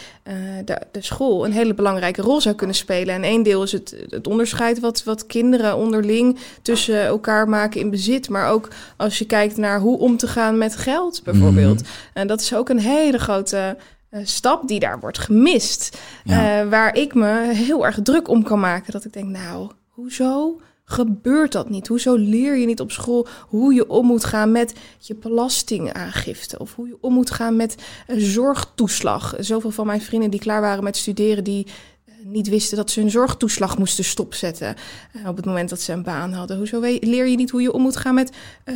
de, 0.65 0.81
de 0.91 1.01
school 1.01 1.45
een 1.45 1.51
hele 1.51 1.73
belangrijke 1.73 2.21
rol 2.21 2.41
zou 2.41 2.55
kunnen 2.55 2.75
spelen. 2.75 3.15
En 3.15 3.23
één 3.23 3.43
deel 3.43 3.63
is 3.63 3.71
het, 3.71 3.95
het 4.09 4.27
onderscheid 4.27 4.79
wat, 4.79 5.03
wat 5.03 5.25
kinderen 5.25 5.77
onderling 5.77 6.37
tussen 6.61 7.05
elkaar 7.05 7.49
maken 7.49 7.81
in 7.81 7.89
bezit. 7.89 8.29
Maar 8.29 8.49
ook 8.49 8.67
als 8.97 9.17
je 9.17 9.25
kijkt 9.25 9.57
naar 9.57 9.79
hoe 9.79 9.99
om 9.99 10.17
te 10.17 10.27
gaan 10.27 10.57
met 10.57 10.75
geld 10.75 11.23
bijvoorbeeld. 11.23 11.81
En 12.13 12.27
dat 12.27 12.41
is 12.41 12.53
ook 12.53 12.69
een 12.69 12.79
hele 12.79 13.17
grote 13.17 13.77
stap 14.23 14.67
die 14.67 14.79
daar 14.79 14.99
wordt 14.99 15.17
gemist. 15.17 15.97
Ja. 16.23 16.61
Eh, 16.61 16.69
waar 16.69 16.95
ik 16.95 17.13
me 17.13 17.53
heel 17.53 17.85
erg 17.85 17.99
druk 18.03 18.27
om 18.27 18.43
kan 18.43 18.59
maken. 18.59 18.91
Dat 18.91 19.05
ik 19.05 19.13
denk, 19.13 19.27
nou, 19.27 19.69
hoezo 19.87 20.59
gebeurt 20.89 21.51
dat 21.51 21.69
niet? 21.69 21.87
Hoezo 21.87 22.15
leer 22.15 22.57
je 22.57 22.65
niet 22.65 22.79
op 22.79 22.91
school 22.91 23.27
hoe 23.47 23.73
je 23.73 23.89
om 23.89 24.05
moet 24.05 24.25
gaan 24.25 24.51
met 24.51 24.73
je 24.97 25.15
belastingaangifte? 25.15 26.59
Of 26.59 26.75
hoe 26.75 26.87
je 26.87 26.97
om 27.01 27.13
moet 27.13 27.31
gaan 27.31 27.55
met 27.55 27.75
een 28.07 28.21
zorgtoeslag? 28.21 29.35
Zoveel 29.39 29.71
van 29.71 29.85
mijn 29.85 30.01
vrienden 30.01 30.29
die 30.29 30.39
klaar 30.39 30.61
waren 30.61 30.83
met 30.83 30.97
studeren, 30.97 31.43
die 31.43 31.65
eh, 31.65 31.73
niet 32.23 32.49
wisten 32.49 32.77
dat 32.77 32.91
ze 32.91 32.99
hun 32.99 33.09
zorgtoeslag 33.09 33.77
moesten 33.77 34.03
stopzetten 34.03 34.75
eh, 35.13 35.27
op 35.27 35.35
het 35.35 35.45
moment 35.45 35.69
dat 35.69 35.81
ze 35.81 35.93
een 35.93 36.03
baan 36.03 36.33
hadden. 36.33 36.57
Hoezo 36.57 36.79
leer 36.99 37.27
je 37.27 37.35
niet 37.35 37.49
hoe 37.49 37.61
je 37.61 37.73
om 37.73 37.81
moet 37.81 37.95
gaan 37.95 38.13
met 38.13 38.31
eh, 38.63 38.75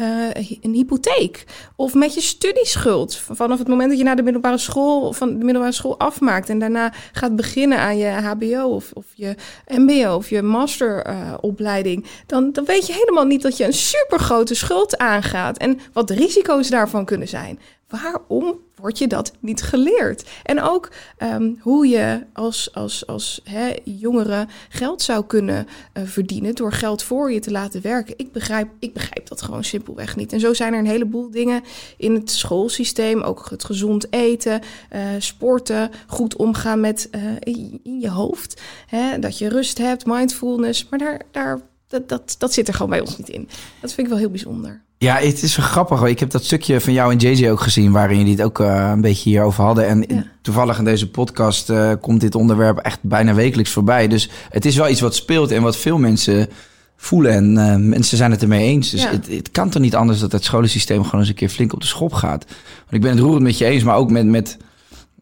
een 0.61 0.73
hypotheek 0.73 1.45
of 1.75 1.93
met 1.93 2.13
je 2.13 2.21
studieschuld? 2.21 3.15
Vanaf 3.15 3.59
het 3.59 3.67
moment 3.67 3.89
dat 3.89 3.97
je 3.97 4.03
naar 4.03 4.15
de 4.15 4.23
middelbare 4.23 4.57
school 4.57 5.13
van 5.13 5.37
de 5.37 5.45
middelbare 5.45 5.73
school 5.73 5.99
afmaakt 5.99 6.49
en 6.49 6.59
daarna 6.59 6.93
gaat 7.11 7.35
beginnen 7.35 7.77
aan 7.77 7.97
je 7.97 8.07
HBO 8.07 8.63
of, 8.63 8.91
of 8.93 9.05
je 9.15 9.35
MBO 9.67 10.15
of 10.15 10.29
je 10.29 10.41
masteropleiding, 10.41 12.05
dan, 12.25 12.51
dan 12.51 12.65
weet 12.65 12.87
je 12.87 12.93
helemaal 12.93 13.25
niet 13.25 13.41
dat 13.41 13.57
je 13.57 13.65
een 13.65 13.73
supergrote 13.73 14.55
schuld 14.55 14.97
aangaat 14.97 15.57
en 15.57 15.79
wat 15.93 16.07
de 16.07 16.13
risico's 16.13 16.69
daarvan 16.69 17.05
kunnen 17.05 17.27
zijn. 17.27 17.59
Waarom 17.89 18.59
wordt 18.83 18.97
je 18.97 19.07
dat 19.07 19.31
niet 19.39 19.61
geleerd? 19.61 20.29
En 20.43 20.61
ook 20.61 20.91
ehm, 21.17 21.53
hoe 21.59 21.87
je 21.87 22.23
als, 22.33 22.73
als, 22.73 23.07
als 23.07 23.41
hè, 23.43 23.73
jongere 23.83 24.47
geld 24.69 25.01
zou 25.01 25.25
kunnen 25.25 25.67
eh, 25.93 26.03
verdienen 26.05 26.55
door 26.55 26.71
geld 26.71 27.03
voor 27.03 27.31
je 27.31 27.39
te 27.39 27.51
laten 27.51 27.81
werken. 27.81 28.13
Ik 28.17 28.31
begrijp, 28.31 28.69
ik 28.79 28.93
begrijp 28.93 29.27
dat 29.27 29.41
gewoon 29.41 29.63
simpelweg 29.63 30.15
niet. 30.15 30.33
En 30.33 30.39
zo 30.39 30.53
zijn 30.53 30.73
er 30.73 30.79
een 30.79 30.85
heleboel 30.85 31.31
dingen 31.31 31.61
in 31.97 32.13
het 32.13 32.31
schoolsysteem. 32.31 33.21
Ook 33.21 33.49
het 33.49 33.63
gezond 33.63 34.13
eten, 34.13 34.61
eh, 34.89 35.01
sporten, 35.17 35.91
goed 36.07 36.35
omgaan 36.35 36.79
met 36.79 37.07
eh, 37.11 37.21
in, 37.39 37.81
je 37.99 38.09
hoofd. 38.09 38.61
Hè, 38.87 39.19
dat 39.19 39.37
je 39.37 39.49
rust 39.49 39.77
hebt, 39.77 40.05
mindfulness. 40.05 40.89
Maar 40.89 40.99
daar, 40.99 41.21
daar, 41.31 41.59
dat, 41.87 42.09
dat, 42.09 42.35
dat 42.37 42.53
zit 42.53 42.67
er 42.67 42.73
gewoon 42.73 42.89
bij 42.89 43.01
ons 43.01 43.17
niet 43.17 43.29
in. 43.29 43.47
Dat 43.81 43.93
vind 43.93 44.07
ik 44.07 44.13
wel 44.13 44.17
heel 44.17 44.29
bijzonder. 44.29 44.83
Ja, 45.03 45.15
het 45.15 45.43
is 45.43 45.55
wel 45.55 45.65
grappig. 45.65 45.99
hoor. 45.99 46.09
Ik 46.09 46.19
heb 46.19 46.29
dat 46.31 46.43
stukje 46.43 46.81
van 46.81 46.93
jou 46.93 47.11
en 47.11 47.17
JJ 47.17 47.49
ook 47.49 47.61
gezien... 47.61 47.91
waarin 47.91 48.17
jullie 48.17 48.31
het 48.35 48.41
ook 48.41 48.59
eh, 48.59 48.89
een 48.93 49.01
beetje 49.01 49.29
hierover 49.29 49.63
hadden. 49.63 49.87
En 49.87 50.05
Ja. 50.07 50.23
toevallig 50.41 50.77
in 50.77 50.83
deze 50.83 51.09
podcast 51.09 51.69
eh, 51.69 51.91
komt 52.01 52.21
dit 52.21 52.35
onderwerp 52.35 52.77
echt 52.77 52.99
bijna 53.01 53.33
wekelijks 53.33 53.71
voorbij. 53.71 54.07
Dus 54.07 54.29
het 54.49 54.65
is 54.65 54.75
wel 54.75 54.89
iets 54.89 55.01
wat 55.01 55.15
speelt 55.15 55.51
en 55.51 55.61
wat 55.61 55.77
veel 55.77 55.97
mensen 55.97 56.47
voelen. 56.95 57.31
En 57.31 57.57
eh, 57.57 57.75
mensen 57.75 58.17
zijn 58.17 58.31
het 58.31 58.41
ermee 58.41 58.67
eens. 58.67 58.89
Dus 58.89 59.01
Ja. 59.03 59.09
het, 59.11 59.27
het 59.29 59.51
kan 59.51 59.69
toch 59.69 59.81
niet 59.81 59.95
anders 59.95 60.19
dat 60.19 60.31
het 60.31 60.43
scholensysteem... 60.43 61.03
gewoon 61.03 61.19
eens 61.19 61.29
een 61.29 61.35
keer 61.35 61.49
flink 61.49 61.73
op 61.73 61.81
de 61.81 61.87
schop 61.87 62.13
gaat. 62.13 62.45
Want 62.79 62.91
ik 62.91 63.01
ben 63.01 63.11
het 63.11 63.19
roerend 63.19 63.43
met 63.43 63.57
je 63.57 63.65
eens, 63.65 63.83
maar 63.83 63.95
ook 63.95 64.11
met... 64.11 64.25
met 64.25 64.57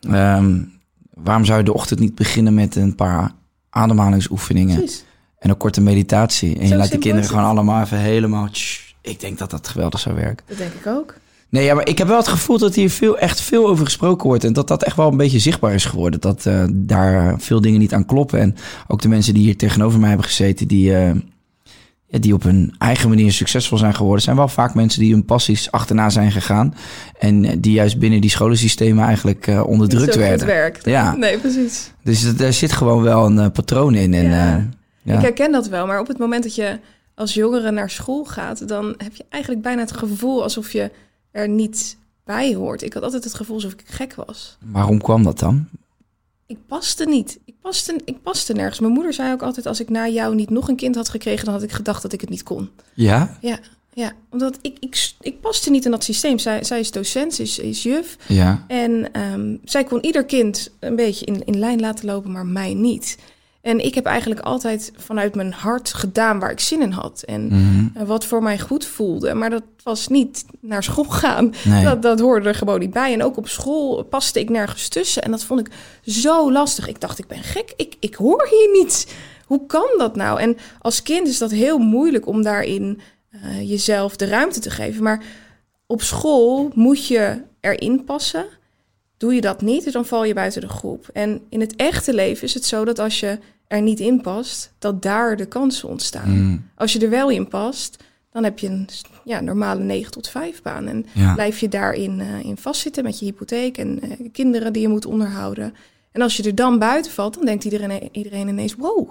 ehm, 0.02 0.60
waarom 1.14 1.46
zou 1.46 1.58
je 1.58 1.64
de 1.64 1.74
ochtend 1.74 2.00
niet 2.00 2.16
beginnen 2.16 2.54
met 2.54 2.76
een 2.76 2.96
paar 2.96 3.32
ademhalingsoefeningen... 3.70 4.78
Precies. 4.78 5.04
en 5.40 5.50
een 5.50 5.58
korte 5.58 5.82
meditatie. 5.82 6.56
En 6.56 6.62
je 6.62 6.68
Zo 6.68 6.76
laat 6.76 6.88
simpel 6.88 7.00
kinderen 7.10 7.30
gewoon 7.30 7.46
allemaal 7.46 7.82
even 7.84 7.98
helemaal... 7.98 8.50
tsch, 8.52 8.90
ik 9.01 9.20
denk 9.20 9.38
dat 9.38 9.50
dat 9.50 9.67
geweldig 9.67 10.00
zou 10.00 10.15
werken. 10.15 10.46
Dat 10.48 10.58
denk 10.58 10.74
ik 10.74 10.88
ook. 10.88 11.15
Nee, 11.50 11.63
ja, 11.65 11.74
maar 11.74 11.88
ik 11.88 11.98
heb 11.98 12.08
wel 12.08 12.17
het 12.17 12.27
gevoel 12.27 12.58
dat 12.58 12.75
hier 12.75 12.89
veel, 12.89 13.17
echt 13.17 13.41
veel 13.41 13.67
over 13.67 13.86
gesproken 13.86 14.27
wordt. 14.27 14.43
En 14.43 14.53
dat 14.53 14.67
dat 14.67 14.84
echt 14.84 14.96
wel 14.96 15.08
een 15.08 15.17
beetje 15.17 15.39
zichtbaar 15.39 15.74
is 15.74 15.86
geworden. 15.86 16.20
Dat 16.20 16.46
eh, 16.46 16.63
daar 16.72 17.39
veel 17.39 17.62
dingen 17.62 17.79
niet 17.79 17.93
aan 17.93 18.05
kloppen. 18.05 18.39
En 18.39 18.55
ook 18.88 19.01
de 19.01 19.08
mensen 19.08 19.34
die 19.34 19.43
hier 19.43 19.58
tegenover 19.58 20.00
mij 20.00 20.10
hebben 20.10 20.27
gezeten, 20.27 20.67
die, 20.67 20.96
eh, 20.96 21.12
ja, 22.12 22.20
die 22.20 22.34
op 22.34 22.43
hun 22.43 22.75
eigen 22.77 23.10
manier 23.10 23.31
succesvol 23.31 23.77
zijn 23.77 23.96
geworden, 23.96 24.22
zijn 24.22 24.36
wel 24.36 24.48
vaak 24.48 24.74
mensen 24.74 25.01
die 25.01 25.13
hun 25.13 25.25
passies 25.25 25.72
achterna 25.72 26.10
zijn 26.10 26.31
gegaan. 26.31 26.75
En 27.20 27.46
eh, 27.46 27.55
die 27.60 27.74
juist 27.74 28.00
binnen 28.00 28.22
die 28.22 28.29
scholensystemen 28.29 29.05
eigenlijk 29.05 29.48
uh, 29.48 29.67
onderdrukt 29.67 30.15
werden. 30.15 30.48
werkt. 30.48 30.86
Ja. 30.86 31.15
Nee, 31.15 31.38
precies. 31.38 31.91
Dus 32.03 32.24
er 32.24 32.53
zit 32.53 32.72
gewoon 32.72 33.01
wel 33.01 33.25
een 33.25 33.39
eh, 33.39 33.51
patroon 33.51 33.96
in. 33.96 34.13
En, 34.13 34.25
eh, 34.25 34.63
ja. 35.01 35.15
Ik 35.15 35.22
herken 35.22 35.51
dat 35.51 35.67
wel, 35.67 35.88
maar 35.88 36.00
op 36.00 36.08
het 36.08 36.17
moment 36.17 36.43
dat 36.43 36.55
je 36.55 36.79
als 37.15 37.34
jongere 37.34 37.72
naar 37.72 37.89
school 37.89 38.24
gaat, 38.24 38.68
dan 38.68 38.94
heb 38.98 39.15
je 39.15 39.25
eigenlijk 39.30 39.63
bijna 39.63 39.82
het 39.82 39.91
gevoel 39.91 40.44
alsof 40.44 40.72
je 40.72 40.91
er 41.32 41.50
niet 41.50 41.98
bij 42.24 42.56
hoort. 42.56 42.82
Ik 42.82 42.94
had 42.94 43.03
altijd 43.03 43.24
het 43.24 43.34
gevoel 43.34 43.56
alsof 43.56 43.72
ik 43.72 43.84
gek 43.86 44.15
was. 44.15 44.58
Waarom 44.65 45.01
kwam 45.01 45.24
dat 45.24 45.39
dan? 45.39 45.68
Ik 46.46 46.58
paste 46.68 47.06
niet. 47.06 47.39
Ik 47.46 47.53
paste, 47.62 48.00
ik 48.06 48.22
paste 48.22 48.53
nergens. 48.53 48.80
Mijn 48.80 48.94
moeder 48.94 49.13
zei 49.13 49.34
ook 49.34 49.41
altijd: 49.41 49.65
als 49.65 49.80
ik 49.80 49.89
na 49.89 50.08
jou 50.08 50.36
niet 50.36 50.50
nog 50.50 50.68
een 50.68 50.75
kind 50.75 50.96
had 50.96 51.10
gekregen, 51.10 51.46
dan 51.46 51.53
had 51.53 51.63
ik 51.63 51.72
gedacht 51.72 52.01
dat 52.01 52.13
ik 52.13 52.22
het 52.22 52.30
niet 52.30 52.44
kon. 52.44 52.70
Ja? 52.94 53.38
Ja, 53.41 53.60
ja 53.94 54.12
omdat 54.30 54.58
ik, 54.62 54.77
ik, 54.80 55.13
ik 55.20 55.41
paste 55.41 55.70
niet 55.70 55.86
in 55.86 55.91
dat 55.91 56.03
systeem. 56.03 56.39
Zij, 56.39 56.63
zij 56.63 56.80
is 56.80 56.91
docent, 56.91 57.34
ze 57.34 57.41
is, 57.41 57.60
is 57.60 57.84
juf. 57.84 58.18
Ja. 58.27 58.65
En 58.68 59.13
ehm, 59.13 59.56
zij 59.63 59.84
kon 59.84 60.06
ieder 60.06 60.25
kind 60.25 60.72
een 60.80 60.96
beetje 60.96 61.25
in, 61.25 61.46
in 61.46 61.60
lijn 61.60 61.80
laten 61.80 62.06
lopen, 62.06 62.32
maar 62.32 62.46
mij 62.46 62.74
niet. 62.74 63.18
En 63.62 63.86
ik 63.86 63.96
heb 63.96 64.06
eigenlijk 64.06 64.41
altijd 64.41 64.91
vanuit 64.98 65.36
mijn 65.36 65.53
hart 65.53 65.94
gedaan 65.94 66.39
waar 66.39 66.51
ik 66.51 66.60
zin 66.60 66.82
in 66.82 66.91
had. 66.91 67.24
En 67.25 67.46
Mhm. 67.48 67.88
eh, 67.98 68.03
wat 68.08 68.25
voor 68.25 68.44
mij 68.44 68.60
goed 68.60 68.86
voelde. 68.86 69.34
Maar 69.34 69.50
dat 69.50 69.63
was 69.84 70.08
niet 70.08 70.46
naar 70.60 70.84
school 70.84 71.03
gaan. 71.24 71.53
Nee. 71.65 71.84
Dat, 71.84 72.01
dat 72.01 72.20
hoorde 72.20 72.48
er 72.48 72.56
gewoon 72.56 72.80
niet 72.80 72.94
bij. 72.94 73.13
En 73.13 73.24
ook 73.24 73.38
op 73.38 73.48
school 73.48 74.03
paste 74.03 74.39
ik 74.39 74.50
nergens 74.50 74.88
tussen. 74.88 75.24
En 75.24 75.32
dat 75.32 75.44
vond 75.44 75.60
ik 75.60 75.70
zo 76.06 76.51
lastig. 76.51 76.88
Ik 76.88 77.01
dacht, 77.01 77.20
ik 77.20 77.27
ben 77.27 77.44
gek. 77.44 77.74
Ik, 77.75 77.96
ik 78.00 78.15
hoor 78.15 78.48
hier 78.50 78.70
niet. 78.82 79.13
Hoe 79.46 79.65
kan 79.65 79.88
dat 79.98 80.15
nou? 80.15 80.39
En 80.39 80.58
als 80.80 81.01
kind 81.01 81.27
is 81.27 81.38
dat 81.38 81.51
heel 81.51 81.77
moeilijk 81.77 82.27
om 82.27 82.44
daarin 82.44 83.00
eh, 83.30 83.70
jezelf 83.70 84.15
de 84.15 84.25
ruimte 84.25 84.60
te 84.60 84.70
geven. 84.70 85.03
Maar 85.03 85.24
op 85.88 86.01
school 86.01 86.72
moet 86.74 87.08
je 87.08 87.41
erin 87.60 88.03
passen. 88.03 88.46
Doe 89.22 89.34
je 89.34 89.42
dat 89.42 89.62
niet, 89.62 89.94
dan 89.94 90.06
val 90.06 90.24
je 90.25 90.34
buiten 90.34 90.62
de 90.62 90.70
groep. 90.70 91.10
En 91.13 91.42
in 91.50 91.60
het 91.60 91.75
echte 91.75 92.13
leven 92.13 92.44
is 92.44 92.54
het 92.54 92.66
zo 92.66 92.86
dat 92.86 93.00
als 93.00 93.20
je 93.20 93.40
er 93.68 93.82
niet 93.82 94.00
in 94.00 94.22
past, 94.22 94.74
dat 94.80 95.01
daar 95.01 95.38
de 95.38 95.46
kansen 95.46 95.90
ontstaan. 95.90 96.46
Mhm. 96.46 96.58
Als 96.75 96.94
je 96.94 97.00
er 97.00 97.10
wel 97.10 97.30
in 97.30 97.48
past, 97.48 98.04
dan 98.32 98.44
heb 98.44 98.60
je 98.60 98.68
een 98.68 98.88
ja, 99.25 99.40
normale 99.42 99.80
9 99.84 100.12
tot 100.12 100.28
5 100.30 100.62
baan. 100.62 100.88
En 100.88 101.06
Ja. 101.13 101.34
blijf 101.34 101.60
je 101.60 101.70
daarin 101.70 102.20
eh, 102.20 102.44
in 102.46 102.58
vastzitten 102.58 103.04
met 103.04 103.20
je 103.20 103.25
hypotheek 103.25 103.78
en 103.78 104.01
eh, 104.01 104.10
kinderen 104.32 104.74
die 104.74 104.82
je 104.82 104.88
moet 104.88 105.06
onderhouden. 105.06 105.74
En 106.12 106.22
als 106.22 106.38
je 106.38 106.44
er 106.44 106.56
dan 106.56 106.80
buiten 106.80 107.12
valt, 107.12 107.34
dan 107.34 107.46
denkt 107.46 107.63
iedereen, 107.63 108.10
iedereen 108.12 108.48
ineens: 108.48 108.75
wow, 108.75 109.10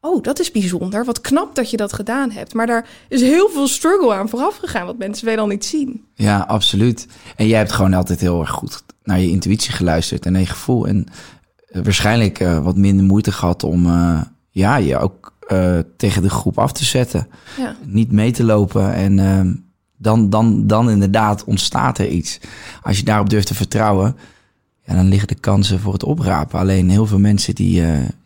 oh, 0.00 0.22
dat 0.22 0.38
is 0.40 0.50
bijzonder. 0.50 1.04
Wat 1.04 1.20
knap 1.20 1.54
dat 1.54 1.70
je 1.70 1.76
dat 1.76 1.92
gedaan 1.92 2.30
hebt. 2.30 2.54
Maar 2.54 2.66
daar 2.66 2.88
is 3.08 3.20
heel 3.20 3.48
veel 3.48 3.68
struggle 3.68 4.14
aan 4.14 4.28
vooraf 4.28 4.56
gegaan, 4.56 4.86
wat 4.86 4.98
mensen 4.98 5.26
wel 5.26 5.46
niet 5.46 5.64
zien. 5.64 6.04
Ja, 6.14 6.38
absoluut. 6.38 7.06
En 7.36 7.46
jij 7.46 7.58
hebt 7.58 7.72
gewoon 7.72 7.94
altijd 7.94 8.20
heel 8.20 8.40
erg 8.40 8.50
goed 8.50 8.82
naar 9.08 9.20
je 9.20 9.30
intuïtie 9.30 9.72
geluisterd 9.72 10.26
en 10.26 10.32
naar 10.32 10.40
je 10.40 10.46
gevoel. 10.46 10.86
En 10.86 11.06
eh, 11.68 11.82
waarschijnlijk 11.82 12.40
eh, 12.40 12.58
wat 12.58 12.76
minder 12.76 13.04
moeite 13.04 13.32
gehad 13.32 13.64
om 13.64 13.86
eh, 13.86 14.20
ja, 14.50 14.76
je 14.76 14.98
ook 14.98 15.36
tegen 15.96 16.22
de 16.22 16.30
groep 16.30 16.58
af 16.58 16.72
te 16.72 16.84
zetten. 16.84 17.28
Ja. 17.58 17.76
Niet 17.84 18.12
mee 18.12 18.30
te 18.30 18.44
lopen. 18.44 18.94
En 18.94 19.18
ehm, 19.18 19.54
dan, 19.96 20.30
dan, 20.30 20.66
dan 20.66 20.90
inderdaad 20.90 21.44
ontstaat 21.44 21.98
er 21.98 22.08
iets. 22.08 22.40
Als 22.82 22.98
je 22.98 23.04
daarop 23.04 23.30
durft 23.30 23.46
te 23.46 23.54
vertrouwen, 23.54 24.16
ja, 24.84 24.94
dan 24.94 25.08
liggen 25.08 25.28
de 25.28 25.34
kansen 25.34 25.80
voor 25.80 25.92
het 25.92 26.04
oprapen. 26.04 26.58
Alleen 26.58 26.90
heel 26.90 27.06
veel 27.06 27.18
mensen 27.18 27.54
die, 27.54 27.82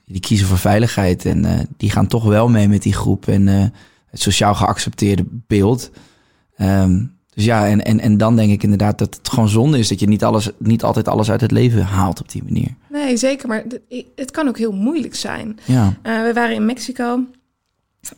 die 0.07 0.21
kiezen 0.21 0.47
voor 0.47 0.59
veiligheid. 0.59 1.25
En 1.25 1.69
die 1.77 1.91
gaan 1.91 2.07
toch 2.07 2.25
wel 2.25 2.49
mee 2.49 2.69
met 2.69 2.83
die 2.83 2.95
groep. 2.95 3.29
En 3.29 3.47
het 4.11 4.21
sociaal 4.21 4.55
geaccepteerde 4.55 5.25
beeld. 5.47 5.91
Ehm, 6.57 7.05
dus 7.35 7.45
ja, 7.45 7.67
en, 7.67 7.85
en, 7.85 8.01
en 8.01 8.17
dan 8.17 8.37
denk 8.37 8.53
ik 8.53 8.63
inderdaad 8.63 8.99
dat 8.99 9.15
het 9.15 9.29
gewoon 9.29 9.49
zonde 9.49 9.79
is 9.79 9.89
dat 9.89 10.01
je 10.01 10.09
niet, 10.09 10.25
alles, 10.25 10.51
niet 10.59 10.83
altijd 10.83 11.09
alles 11.09 11.31
uit 11.31 11.41
het 11.41 11.51
leven 11.51 11.83
haalt 11.83 12.21
op 12.21 12.31
die 12.31 12.43
manier. 12.45 12.75
Nee, 12.89 13.17
zeker. 13.17 13.49
Maar 13.49 13.65
het 14.17 14.31
kan 14.31 14.49
ook 14.49 14.59
heel 14.59 14.73
moeilijk 14.73 15.15
zijn. 15.15 15.59
Ja, 15.65 15.95
Eh, 16.03 16.23
we 16.23 16.31
waren 16.35 16.55
in 16.55 16.67
Mexico. 16.67 17.25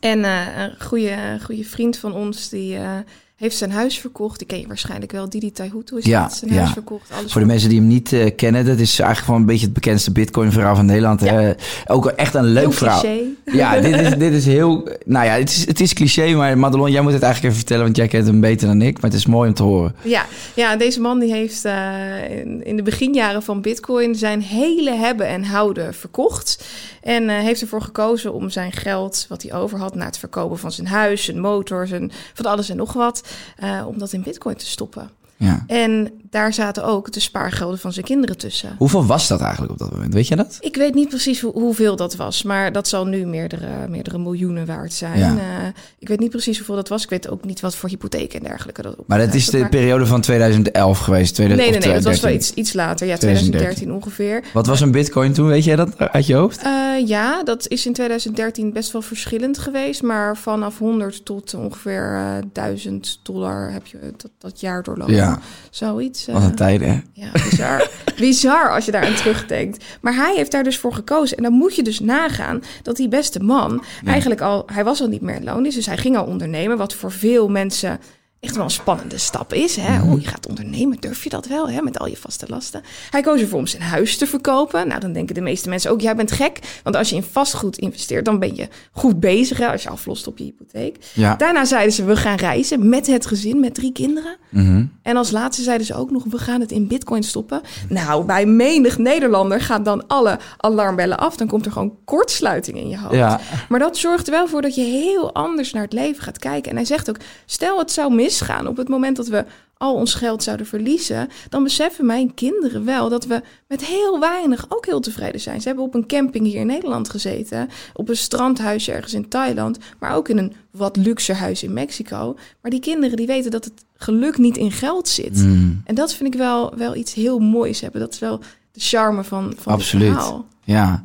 En 0.01 0.25
eh, 0.25 0.41
een 0.57 0.75
goede, 0.79 1.39
goede 1.43 1.65
vriend 1.65 1.97
van 1.97 2.13
ons, 2.13 2.49
die 2.49 2.77
eh, 2.77 2.91
heeft 3.37 3.57
zijn 3.57 3.71
huis 3.73 3.99
verkocht. 3.99 4.39
Die 4.39 4.47
ken 4.47 4.61
je 4.61 4.67
waarschijnlijk 4.67 5.13
wel. 5.13 5.29
Didi 5.29 5.53
Taihutu 5.53 5.99
is 5.99 6.05
Ja. 6.05 6.29
Zijn 6.29 6.53
ja. 6.53 6.57
huis 6.57 6.73
verkocht. 6.73 7.11
Alles 7.13 7.33
voor 7.33 7.41
de 7.41 7.47
mensen 7.47 7.69
die 7.69 7.79
hem 7.79 7.89
niet 7.89 8.13
eh, 8.13 8.31
kennen, 8.37 8.65
dat 8.65 8.79
is 8.79 8.99
eigenlijk 8.99 9.25
gewoon 9.25 9.41
een 9.41 9.47
beetje 9.47 9.65
het 9.65 9.75
bekendste 9.75 10.13
Bitcoin-verhaal 10.13 10.77
van 10.77 10.87
Nederland. 10.87 11.21
Ja. 11.21 11.41
Eh, 11.41 11.55
ook 11.87 12.07
echt 12.07 12.35
een 12.35 12.45
leuk 12.45 12.63
Heel 12.63 12.73
verhaal. 12.73 13.01
cliché. 13.01 13.23
Ja, 13.45 13.81
dit 13.81 14.01
is, 14.01 14.15
dit 14.15 14.33
is 14.33 14.47
heel. 14.47 14.89
Nou 15.05 15.25
ja, 15.27 15.33
het 15.33 15.51
is, 15.51 15.67
het 15.67 15.81
is 15.81 15.93
cliché, 15.93 16.35
maar 16.35 16.59
Madelon, 16.59 16.91
jij 16.91 17.03
moet 17.03 17.13
het 17.13 17.23
eigenlijk 17.23 17.53
even 17.53 17.67
vertellen, 17.67 17.85
want 17.85 17.97
jij 17.97 18.09
kent 18.09 18.27
hem 18.27 18.41
beter 18.41 18.67
dan 18.67 18.83
ik. 18.83 18.95
Maar 18.95 19.11
het 19.11 19.19
is 19.19 19.27
mooi 19.27 19.49
om 19.49 19.55
te 19.55 19.63
horen. 19.63 19.95
Ja, 20.03 20.27
ja, 20.55 20.77
deze 20.77 21.01
man 21.01 21.19
die 21.19 21.33
heeft 21.33 21.65
eh, 21.65 22.39
in, 22.41 22.65
in 22.65 22.77
de 22.77 22.83
beginjaren 22.83 23.43
van 23.43 23.61
Bitcoin 23.61 24.15
zijn 24.15 24.43
hele 24.43 24.93
hebben 24.95 25.27
en 25.27 25.45
houden 25.45 25.95
verkocht. 25.95 26.65
En 27.03 27.29
heeft 27.29 27.61
ervoor 27.61 27.83
gekozen 27.83 28.33
om 28.33 28.51
zijn 28.51 28.73
geld, 28.73 29.27
wat 29.29 29.43
hij 29.43 29.55
over 29.55 29.79
had, 29.79 29.95
na 29.95 30.05
het 30.05 30.19
verkopen 30.19 30.59
van 30.59 30.73
zijn 30.73 30.87
huis, 30.87 31.25
zijn 31.25 31.41
motor, 31.41 31.87
zijn, 31.87 32.13
van 32.35 32.47
alles 32.47 32.69
en 32.69 32.77
nog 32.77 32.93
wat, 32.93 33.23
eh, 33.57 33.85
om 33.87 33.99
dat 33.99 34.13
in 34.13 34.23
Bitcoin 34.23 34.57
te 34.57 34.67
stoppen. 34.67 35.11
Ja. 35.37 35.65
En 35.67 36.09
daar 36.35 36.53
zaten 36.55 36.85
ook 36.85 37.13
de 37.13 37.21
spaargelden 37.21 37.79
van 37.79 37.93
zijn 37.93 38.05
kinderen 38.05 38.37
tussen. 38.39 38.75
Hoeveel 38.79 39.07
was 39.07 39.29
dat 39.29 39.41
eigenlijk 39.41 39.73
op 39.73 39.79
dat 39.79 39.91
moment? 39.93 40.15
Weet 40.15 40.29
je 40.29 40.37
dat? 40.37 40.57
Ik 40.61 40.77
weet 40.77 40.95
niet 40.95 41.09
precies 41.09 41.41
hoe, 41.41 41.53
hoeveel 41.53 41.97
dat 41.97 42.17
was, 42.17 42.43
maar 42.43 42.73
dat 42.73 42.89
zal 42.89 43.07
nu 43.07 43.27
meerdere, 43.27 43.89
meerdere 43.89 44.19
miljoenen 44.19 44.67
waard 44.67 44.93
zijn. 44.93 45.19
Ja. 45.19 45.37
Eh, 45.37 45.67
ik 45.99 46.09
weet 46.09 46.21
niet 46.21 46.31
precies 46.31 46.57
hoeveel 46.57 46.75
dat 46.75 46.89
was. 46.89 47.03
Ik 47.03 47.11
weet 47.11 47.29
ook 47.29 47.45
niet 47.45 47.61
wat 47.61 47.75
voor 47.77 47.89
hypotheek 47.89 48.35
en 48.35 48.43
dergelijke 48.43 48.83
dat 48.83 48.97
op. 48.97 49.09
Maar 49.09 49.19
dat 49.19 49.35
is 49.35 49.47
de 49.47 49.59
maar- 49.59 49.69
periode 49.69 50.07
van 50.07 50.21
2011 50.21 50.99
geweest. 50.99 51.35
2000, 51.35 51.71
Nee, 51.71 51.81
nee, 51.81 51.95
dat 51.95 52.05
was 52.05 52.21
wel 52.21 52.31
2013. 52.31 52.41
iets, 52.41 52.69
iets 52.69 52.73
later. 52.73 53.07
Ja, 53.07 53.17
2013 53.17 53.51
2013 53.51 53.93
ongeveer. 53.93 54.45
Wat 54.53 54.67
was 54.67 54.81
een 54.81 54.91
bitcoin 54.91 55.33
toen? 55.33 55.47
Weet 55.47 55.65
jij 55.65 55.77
dat 55.77 55.99
uit 55.99 56.27
je 56.27 56.35
hoofd? 56.35 56.63
Eh, 56.63 56.73
ja, 57.07 57.43
dat 57.43 57.69
is 57.69 57.87
in 57.87 57.93
2013 57.93 58.73
best 58.73 58.93
wel 58.93 59.03
verschillend 59.03 59.59
geweest. 59.59 60.03
Maar 60.03 60.37
vanaf 60.37 60.79
100 60.79 61.25
tot 61.25 61.55
ongeveer 61.55 62.15
eh 62.15 62.43
1000 62.53 63.19
dollar 63.23 63.73
heb 63.73 63.87
je 63.87 63.99
dat, 64.17 64.31
dat 64.39 64.61
jaar 64.61 64.83
doorlopen. 64.83 65.15
Ja. 65.15 65.39
Zoiets. 65.71 66.24
Eh, 66.29 66.35
Wat 66.35 66.43
een 66.43 66.55
tijd, 66.55 66.81
hè? 66.81 67.01
Ja, 67.13 67.31
bizar. 67.33 67.91
bizar 68.17 68.71
als 68.71 68.85
je 68.85 68.91
daar 68.93 69.05
aan 69.05 69.15
terugdenkt. 69.15 69.85
Maar 70.01 70.15
hij 70.15 70.35
heeft 70.35 70.51
daar 70.51 70.65
dus 70.65 70.79
voor 70.79 70.93
gekozen. 70.93 71.37
En 71.37 71.43
dan 71.43 71.53
moet 71.53 71.77
je 71.77 71.83
dus 71.83 72.01
nagaan 72.01 72.63
dat 72.83 72.97
die 72.97 73.09
beste 73.09 73.41
man 73.41 73.85
eigenlijk 74.05 74.41
al... 74.41 74.67
Hij 74.73 74.85
was 74.85 75.01
al 75.01 75.09
niet 75.09 75.21
meer 75.21 75.35
in 75.35 75.45
loondienst, 75.45 75.77
dus 75.77 75.87
hij 75.87 75.97
ging 75.97 76.17
al 76.17 76.25
ondernemen. 76.25 76.77
Wat 76.77 76.95
voor 76.95 77.13
veel 77.13 77.49
mensen 77.49 78.01
echt 78.45 78.57
wel 78.57 78.65
een 78.65 78.71
spannende 78.71 79.19
stap 79.19 79.53
is. 79.53 79.77
Hè? 79.77 80.03
Oh, 80.03 80.21
je 80.21 80.29
gaat 80.29 80.49
ondernemen, 80.49 80.97
durf 81.01 81.25
je 81.25 81.31
dat 81.31 81.47
wel, 81.47 81.69
hè? 81.69 81.83
met 81.83 81.99
al 81.99 82.07
je 82.07 82.17
vaste 82.17 82.47
lasten. 82.49 82.83
Hij 83.11 83.23
koos 83.23 83.41
ervoor 83.41 83.59
om 83.59 83.67
zijn 83.67 83.83
huis 83.83 84.17
te 84.17 84.27
verkopen. 84.27 84.89
Nou, 84.89 85.01
dan 85.01 85.13
denken 85.13 85.35
de 85.35 85.41
meeste 85.41 85.69
mensen 85.69 85.91
ook, 85.91 86.01
jij 86.01 86.17
bent 86.17 86.33
gek. 86.33 86.59
Want 86.83 86.97
als 86.97 87.11
je 87.11 87.17
in 87.17 87.23
vastgoed 87.23 87.79
investeert, 87.79 88.25
dan 88.25 88.39
ben 88.39 88.57
je 88.57 88.69
goed 88.93 89.21
bezig. 89.21 89.59
Hè? 89.59 89.71
Als 89.71 89.83
je 89.83 89.89
aflost 89.89 90.27
op 90.27 90.39
je 90.39 90.45
hypotheek. 90.45 90.97
Ja. 91.13 91.37
Daarna 91.37 91.65
zeiden 91.65 91.93
ze, 91.93 92.05
we 92.05 92.17
gaan 92.17 92.37
reizen 92.37 92.89
met 92.89 93.07
het 93.07 93.27
gezin, 93.27 93.61
met 93.61 93.75
drie 93.75 93.93
kinderen. 93.93 94.37
Mhm. 94.49 94.85
En 95.03 95.17
als 95.17 95.31
laatste 95.31 95.63
zeiden 95.63 95.87
ze 95.87 95.95
ook 95.95 96.11
nog, 96.11 96.25
we 96.25 96.39
gaan 96.39 96.61
het 96.61 96.73
in 96.73 96.87
bitcoin 96.87 97.23
stoppen. 97.23 97.61
Nou, 97.89 98.25
bij 98.25 98.47
menig 98.47 98.99
Nederlander 98.99 99.61
gaan 99.61 99.83
dan 99.83 100.07
alle 100.07 100.39
alarmbellen 100.57 101.19
af. 101.19 101.37
Dan 101.37 101.47
komt 101.47 101.67
er 101.67 101.73
gewoon 101.73 101.97
kortsluiting 102.05 102.77
in 102.77 102.89
je 102.89 102.99
hoofd. 102.99 103.15
Ja. 103.15 103.41
Maar 103.69 103.79
dat 103.79 103.97
zorgt 103.97 104.27
er 104.27 104.33
wel 104.33 104.49
voor 104.49 104.63
dat 104.63 104.75
je 104.75 104.83
heel 104.83 105.35
anders 105.35 105.73
naar 105.73 105.83
het 105.83 105.93
leven 105.93 106.23
gaat 106.23 106.39
kijken. 106.39 106.71
En 106.71 106.77
hij 106.77 106.87
zegt 106.87 107.09
ook, 107.09 107.17
stel 107.47 107.79
het 107.79 107.91
zou 107.91 108.15
misgaan 108.39 108.67
op 108.67 108.77
het 108.77 108.89
moment 108.89 109.17
dat 109.17 109.29
we 109.29 109.45
al 109.77 109.95
ons 109.95 110.15
geld 110.15 110.43
zouden 110.43 110.67
verliezen, 110.67 111.29
dan 111.49 111.63
beseffen 111.63 112.07
mijn 112.07 112.35
kinderen 112.35 112.85
wel 112.85 113.09
dat 113.09 113.25
we 113.27 113.43
met 113.69 113.85
heel 113.85 114.21
weinig 114.21 114.67
ook 114.69 114.87
heel 114.87 115.01
tevreden 115.01 115.41
zijn. 115.41 115.61
Ze 115.61 115.67
hebben 115.67 115.85
op 115.85 115.95
een 115.95 116.07
camping 116.07 116.47
hier 116.47 116.61
in 116.61 116.67
Nederland 116.67 117.11
gezeten, 117.11 117.69
op 117.95 118.09
een 118.09 118.17
strandhuisje 118.17 118.93
ergens 118.93 119.15
in 119.15 119.29
Thailand, 119.29 119.79
maar 119.99 120.15
ook 120.15 120.29
in 120.29 120.39
een 120.39 120.53
wat 120.71 120.97
luxer 120.97 121.35
huis 121.37 121.63
in 121.63 121.73
Mexico. 121.73 122.37
Maar 122.63 122.71
die 122.71 122.81
kinderen 122.81 123.17
die 123.17 123.27
weten 123.27 123.51
dat 123.51 123.65
het 123.65 123.85
geluk 123.97 124.39
niet 124.39 124.57
in 124.57 124.73
geld 124.73 125.09
zit. 125.09 125.37
Mm, 125.37 125.81
En 125.85 125.95
dat 125.95 126.15
vind 126.15 126.35
ik 126.35 126.41
wel, 126.41 126.77
wel 126.77 126.95
iets 126.95 127.15
heel 127.15 127.39
moois 127.39 127.81
hebben. 127.81 128.01
Dat 128.01 128.13
is 128.13 128.19
wel 128.19 128.39
de 128.73 128.81
charme 128.81 129.25
van, 129.25 129.55
van 129.59 129.73
Absoluut. 129.73 130.13
verhaal. 130.13 130.47
ja. 130.65 131.05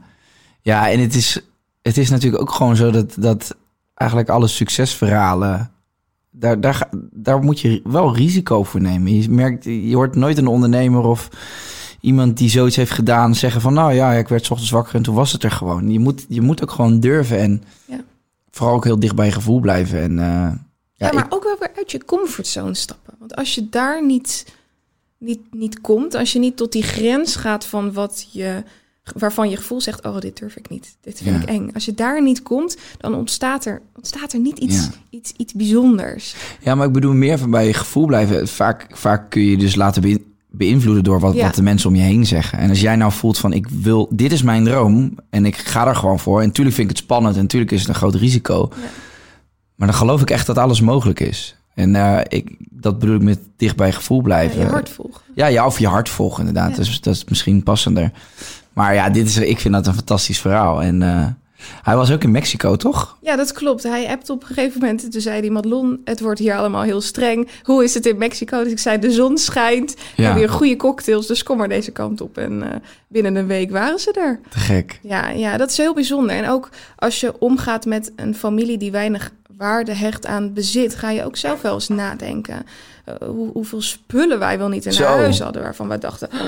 Ja, 0.61 0.89
en 0.89 0.99
het 0.99 1.15
is, 1.15 1.39
het 1.81 1.97
is 1.97 2.09
natuurlijk 2.09 2.41
ook 2.41 2.51
gewoon 2.51 2.75
zo 2.75 2.91
dat, 2.91 3.15
dat 3.19 3.55
eigenlijk 3.95 4.29
alle 4.29 4.47
succesverhalen... 4.47 5.71
Daar, 6.31 6.61
daar, 6.61 6.89
daar 7.11 7.39
moet 7.39 7.59
je 7.59 7.81
wel 7.83 8.15
risico 8.15 8.63
voor 8.63 8.81
nemen. 8.81 9.21
Je 9.21 9.29
merkt, 9.29 9.63
je 9.63 9.95
hoort 9.95 10.15
nooit 10.15 10.37
een 10.37 10.47
ondernemer 10.47 11.01
of 11.03 11.29
iemand 12.01 12.37
die 12.37 12.49
zoiets 12.49 12.75
heeft 12.75 12.91
gedaan 12.91 13.35
zeggen 13.35 13.61
van... 13.61 13.73
nou 13.73 13.93
ja, 13.93 14.11
ik 14.13 14.27
werd 14.27 14.51
ochtends 14.51 14.71
wakker 14.71 14.95
en 14.95 15.01
toen 15.03 15.15
was 15.15 15.31
het 15.31 15.43
er 15.43 15.51
gewoon. 15.51 15.91
Je 15.91 15.99
moet, 15.99 16.25
je 16.29 16.41
moet 16.41 16.61
ook 16.63 16.71
gewoon 16.71 16.99
durven 16.99 17.39
en 17.39 17.63
Ja. 17.85 17.99
vooral 18.51 18.75
ook 18.75 18.83
heel 18.83 18.99
dicht 18.99 19.15
bij 19.15 19.25
je 19.25 19.31
gevoel 19.31 19.59
blijven. 19.59 19.99
En, 20.01 20.19
eh, 20.19 20.25
Ja, 20.25 21.07
ja, 21.07 21.13
maar 21.13 21.25
ik- 21.25 21.33
ook 21.33 21.43
wel 21.43 21.55
weer 21.59 21.71
uit 21.75 21.91
je 21.91 22.05
comfortzone 22.05 22.73
stappen. 22.75 23.13
Want 23.19 23.35
als 23.35 23.55
je 23.55 23.69
daar 23.69 24.05
niet, 24.05 24.45
niet, 25.17 25.39
niet 25.51 25.81
komt, 25.81 26.13
als 26.15 26.33
je 26.33 26.39
niet 26.39 26.57
tot 26.57 26.71
die 26.71 26.83
grens 26.83 27.35
gaat 27.35 27.65
van 27.65 27.93
wat 27.93 28.27
je 28.31 28.63
waarvan 29.15 29.49
je 29.49 29.55
gevoel 29.57 29.81
zegt, 29.81 30.05
oh, 30.05 30.19
dit 30.19 30.39
durf 30.39 30.55
ik 30.55 30.69
niet. 30.69 30.95
Dit 31.01 31.21
vind 31.23 31.35
Ja. 31.35 31.41
ik 31.41 31.47
eng. 31.49 31.69
Als 31.73 31.85
je 31.85 31.93
daar 31.93 32.21
niet 32.23 32.43
komt, 32.43 32.77
dan 32.97 33.13
ontstaat 33.15 33.65
er, 33.65 33.81
ontstaat 33.95 34.33
er 34.33 34.39
niet 34.39 34.57
iets, 34.57 34.75
Ja. 34.75 34.89
iets, 35.09 35.33
iets 35.37 35.53
bijzonders. 35.53 36.35
Ja, 36.61 36.75
maar 36.75 36.87
ik 36.87 36.93
bedoel 36.93 37.13
meer 37.13 37.37
van 37.37 37.51
bij 37.51 37.65
je 37.67 37.73
gevoel 37.73 38.05
blijven. 38.05 38.47
Vaak, 38.47 38.87
vaak 38.91 39.29
kun 39.29 39.41
je 39.41 39.57
dus 39.57 39.75
laten 39.75 40.01
beïn- 40.01 40.25
beïnvloeden 40.51 41.03
door 41.03 41.19
wat, 41.19 41.33
Ja. 41.35 41.43
wat 41.45 41.55
de 41.55 41.61
mensen 41.61 41.89
om 41.89 41.95
je 41.95 42.01
heen 42.01 42.25
zeggen. 42.25 42.57
En 42.59 42.69
als 42.69 42.81
jij 42.81 42.95
nou 42.95 43.11
voelt 43.11 43.37
van 43.37 43.53
ik 43.53 43.67
wil, 43.67 44.07
dit 44.11 44.31
is 44.31 44.41
mijn 44.43 44.63
droom 44.63 45.15
en 45.29 45.45
ik 45.45 45.55
ga 45.57 45.87
er 45.87 45.95
gewoon 45.95 46.19
voor. 46.19 46.39
En 46.41 46.47
natuurlijk 46.47 46.75
vind 46.75 46.89
ik 46.89 46.95
het 46.95 47.05
spannend 47.05 47.35
en 47.35 47.41
natuurlijk 47.41 47.71
is 47.71 47.79
het 47.79 47.89
een 47.89 47.95
groot 47.95 48.15
risico. 48.15 48.69
Ja. 48.71 48.87
Maar 49.75 49.87
dan 49.87 49.97
geloof 49.97 50.21
ik 50.21 50.29
echt 50.29 50.45
dat 50.47 50.57
alles 50.57 50.81
mogelijk 50.81 51.19
is. 51.19 51.53
En 51.73 51.95
eh, 51.95 52.19
ik, 52.27 52.55
dat 52.69 52.99
bedoel 52.99 53.15
ik 53.15 53.21
met 53.21 53.39
dicht 53.57 53.75
bij 53.75 53.91
gevoel 53.91 54.17
Ja, 54.17 54.23
blijven. 54.23 54.59
je 54.59 54.65
hart 54.67 54.89
volgen. 54.89 55.21
Ja, 55.35 55.45
ja, 55.47 55.65
of 55.65 55.79
je 55.79 55.87
hart 55.87 56.09
volgen 56.09 56.39
inderdaad. 56.39 56.69
Ja. 56.69 56.75
Dat, 56.75 56.85
is, 56.85 57.01
dat 57.01 57.15
is 57.15 57.23
misschien 57.25 57.63
passender. 57.63 58.11
Maar 58.73 58.93
ja, 58.93 59.09
dit 59.09 59.27
is, 59.27 59.37
ik 59.37 59.59
vind 59.59 59.73
dat 59.73 59.87
een 59.87 59.93
fantastisch 59.93 60.39
verhaal. 60.39 60.81
En 60.81 61.01
eh, 61.01 61.25
hij 61.83 61.95
was 61.95 62.11
ook 62.11 62.23
in 62.23 62.31
Mexico, 62.31 62.75
toch? 62.75 63.17
Ja, 63.21 63.35
dat 63.35 63.51
klopt. 63.51 63.83
Hij 63.83 64.07
appt 64.07 64.29
op 64.29 64.41
een 64.41 64.47
gegeven 64.47 64.79
moment. 64.79 65.11
Toen 65.11 65.21
zei 65.21 65.41
die 65.41 65.51
Madelon, 65.51 66.01
het 66.03 66.19
wordt 66.19 66.39
hier 66.39 66.55
allemaal 66.57 66.81
heel 66.81 67.01
streng. 67.01 67.47
Hoe 67.63 67.83
is 67.83 67.93
het 67.93 68.05
in 68.05 68.17
Mexico? 68.17 68.63
Dus 68.63 68.71
ik 68.71 68.79
zei, 68.79 68.99
de 68.99 69.11
zon 69.11 69.37
schijnt. 69.37 69.93
We 69.95 70.01
Ja. 70.15 70.23
hebben 70.23 70.41
hier 70.43 70.49
goede 70.51 70.75
cocktails, 70.75 71.27
dus 71.27 71.43
kom 71.43 71.57
maar 71.57 71.69
deze 71.69 71.91
kant 71.91 72.21
op. 72.21 72.37
En 72.37 72.71
eh, 72.71 72.75
binnen 73.07 73.35
een 73.35 73.47
week 73.47 73.71
waren 73.71 73.99
ze 73.99 74.11
er. 74.11 74.39
Te 74.49 74.59
gek. 74.59 74.99
Ja, 75.03 75.29
ja, 75.29 75.57
dat 75.57 75.69
is 75.69 75.77
heel 75.77 75.93
bijzonder. 75.93 76.35
En 76.35 76.49
ook 76.49 76.69
als 76.95 77.19
je 77.19 77.39
omgaat 77.39 77.85
met 77.85 78.11
een 78.15 78.35
familie 78.35 78.77
die 78.77 78.91
weinig 78.91 79.31
waarde 79.59 79.93
hecht 79.93 80.25
aan 80.25 80.53
bezit, 80.53 80.95
ga 80.95 81.09
je 81.09 81.23
ook 81.25 81.35
zelf 81.37 81.61
wel 81.61 81.73
eens 81.73 81.87
nadenken. 81.87 82.63
eh, 83.05 83.15
hoe, 83.27 83.51
hoeveel 83.51 83.81
spullen 83.81 84.39
wij 84.39 84.57
wel 84.57 84.67
niet 84.69 84.85
in 84.85 84.93
Zo. 84.93 85.03
huis 85.03 85.39
hadden, 85.39 85.61
waarvan 85.61 85.87
wij 85.87 85.97
dachten, 85.97 86.29
"Ah, 86.31 86.39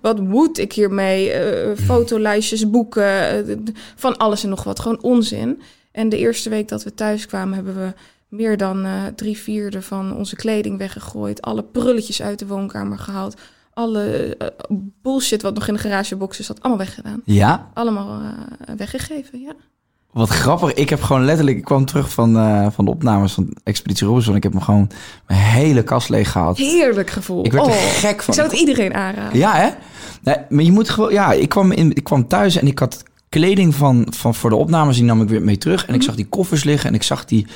wat 0.00 0.20
moet 0.20 0.58
ik 0.58 0.72
hiermee? 0.72 1.30
Eh, 1.30 1.76
fotolijstjes, 1.78 2.70
boeken, 2.70 3.46
eh, 3.48 3.56
van 3.96 4.16
alles 4.16 4.42
en 4.42 4.48
nog 4.48 4.64
wat, 4.64 4.80
gewoon 4.80 5.02
onzin. 5.02 5.62
En 5.92 6.08
de 6.08 6.18
eerste 6.18 6.48
week 6.50 6.68
dat 6.68 6.82
we 6.82 6.94
thuis 6.94 7.26
kwamen, 7.26 7.54
hebben 7.54 7.74
we 7.74 7.92
meer 8.28 8.56
dan 8.56 8.86
drie 9.16 9.38
vierde 9.38 9.82
van 9.82 10.16
onze 10.16 10.36
kleding 10.36 10.78
weggegooid, 10.78 11.42
alle 11.42 11.62
prulletjes 11.62 12.22
uit 12.22 12.38
de 12.38 12.46
woonkamer 12.46 12.98
gehaald, 12.98 13.40
alle 13.72 14.36
bullshit 15.02 15.42
wat 15.42 15.54
nog 15.54 15.68
in 15.68 15.74
de 15.74 15.80
garagebox 15.80 16.40
zat, 16.40 16.60
allemaal 16.60 16.78
weggedaan 16.86 17.22
Ja, 17.24 17.70
allemaal 17.74 18.20
weggegeven. 18.76 19.40
Ja. 19.40 19.52
Wat 20.14 20.28
grappig. 20.28 20.72
Ik 20.72 20.90
heb 20.90 21.02
gewoon 21.02 21.24
letterlijk... 21.24 21.56
Ik 21.56 21.64
kwam 21.64 21.84
terug 21.84 22.10
van, 22.10 22.36
eh, 22.38 22.66
van 22.70 22.84
de 22.84 22.90
opnames 22.90 23.32
van 23.32 23.56
Expeditie 23.64 24.06
Robinson. 24.06 24.36
Ik 24.36 24.42
heb 24.42 24.54
me 24.54 24.60
gewoon 24.60 24.90
mijn 25.26 25.40
hele 25.40 25.82
kast 25.82 26.08
leeg 26.08 26.30
gehaald. 26.32 26.56
Heerlijk 26.56 27.10
gevoel. 27.10 27.44
Ik 27.44 27.52
werd 27.52 27.66
er 27.66 27.72
Oh, 27.72 27.78
gek 27.78 28.22
van. 28.22 28.34
Ik 28.34 28.40
zou 28.40 28.48
het 28.48 28.58
iedereen 28.58 28.94
aanraden. 28.94 29.38
Ja, 29.38 29.54
hè? 29.54 29.68
Nee, 30.22 30.36
maar 30.48 30.64
je 30.64 30.72
moet 30.72 30.88
gewoon... 30.90 31.12
Ja, 31.12 31.32
ik 31.32 31.48
kwam, 31.48 31.72
in, 31.72 31.94
ik 31.94 32.04
kwam 32.04 32.28
thuis 32.28 32.56
en 32.56 32.66
ik 32.66 32.78
had 32.78 33.02
kleding 33.28 33.74
van, 33.74 34.06
van 34.10 34.34
voor 34.34 34.50
de 34.50 34.56
opnames. 34.56 34.96
Die 34.96 35.04
nam 35.04 35.22
ik 35.22 35.28
weer 35.28 35.42
mee 35.42 35.58
terug. 35.58 35.86
En 35.86 35.94
ik 35.94 36.02
zag 36.02 36.14
die 36.14 36.26
koffers 36.26 36.64
liggen. 36.64 36.88
En 36.88 36.94
ik 36.94 37.02
zag 37.02 37.24
die, 37.24 37.46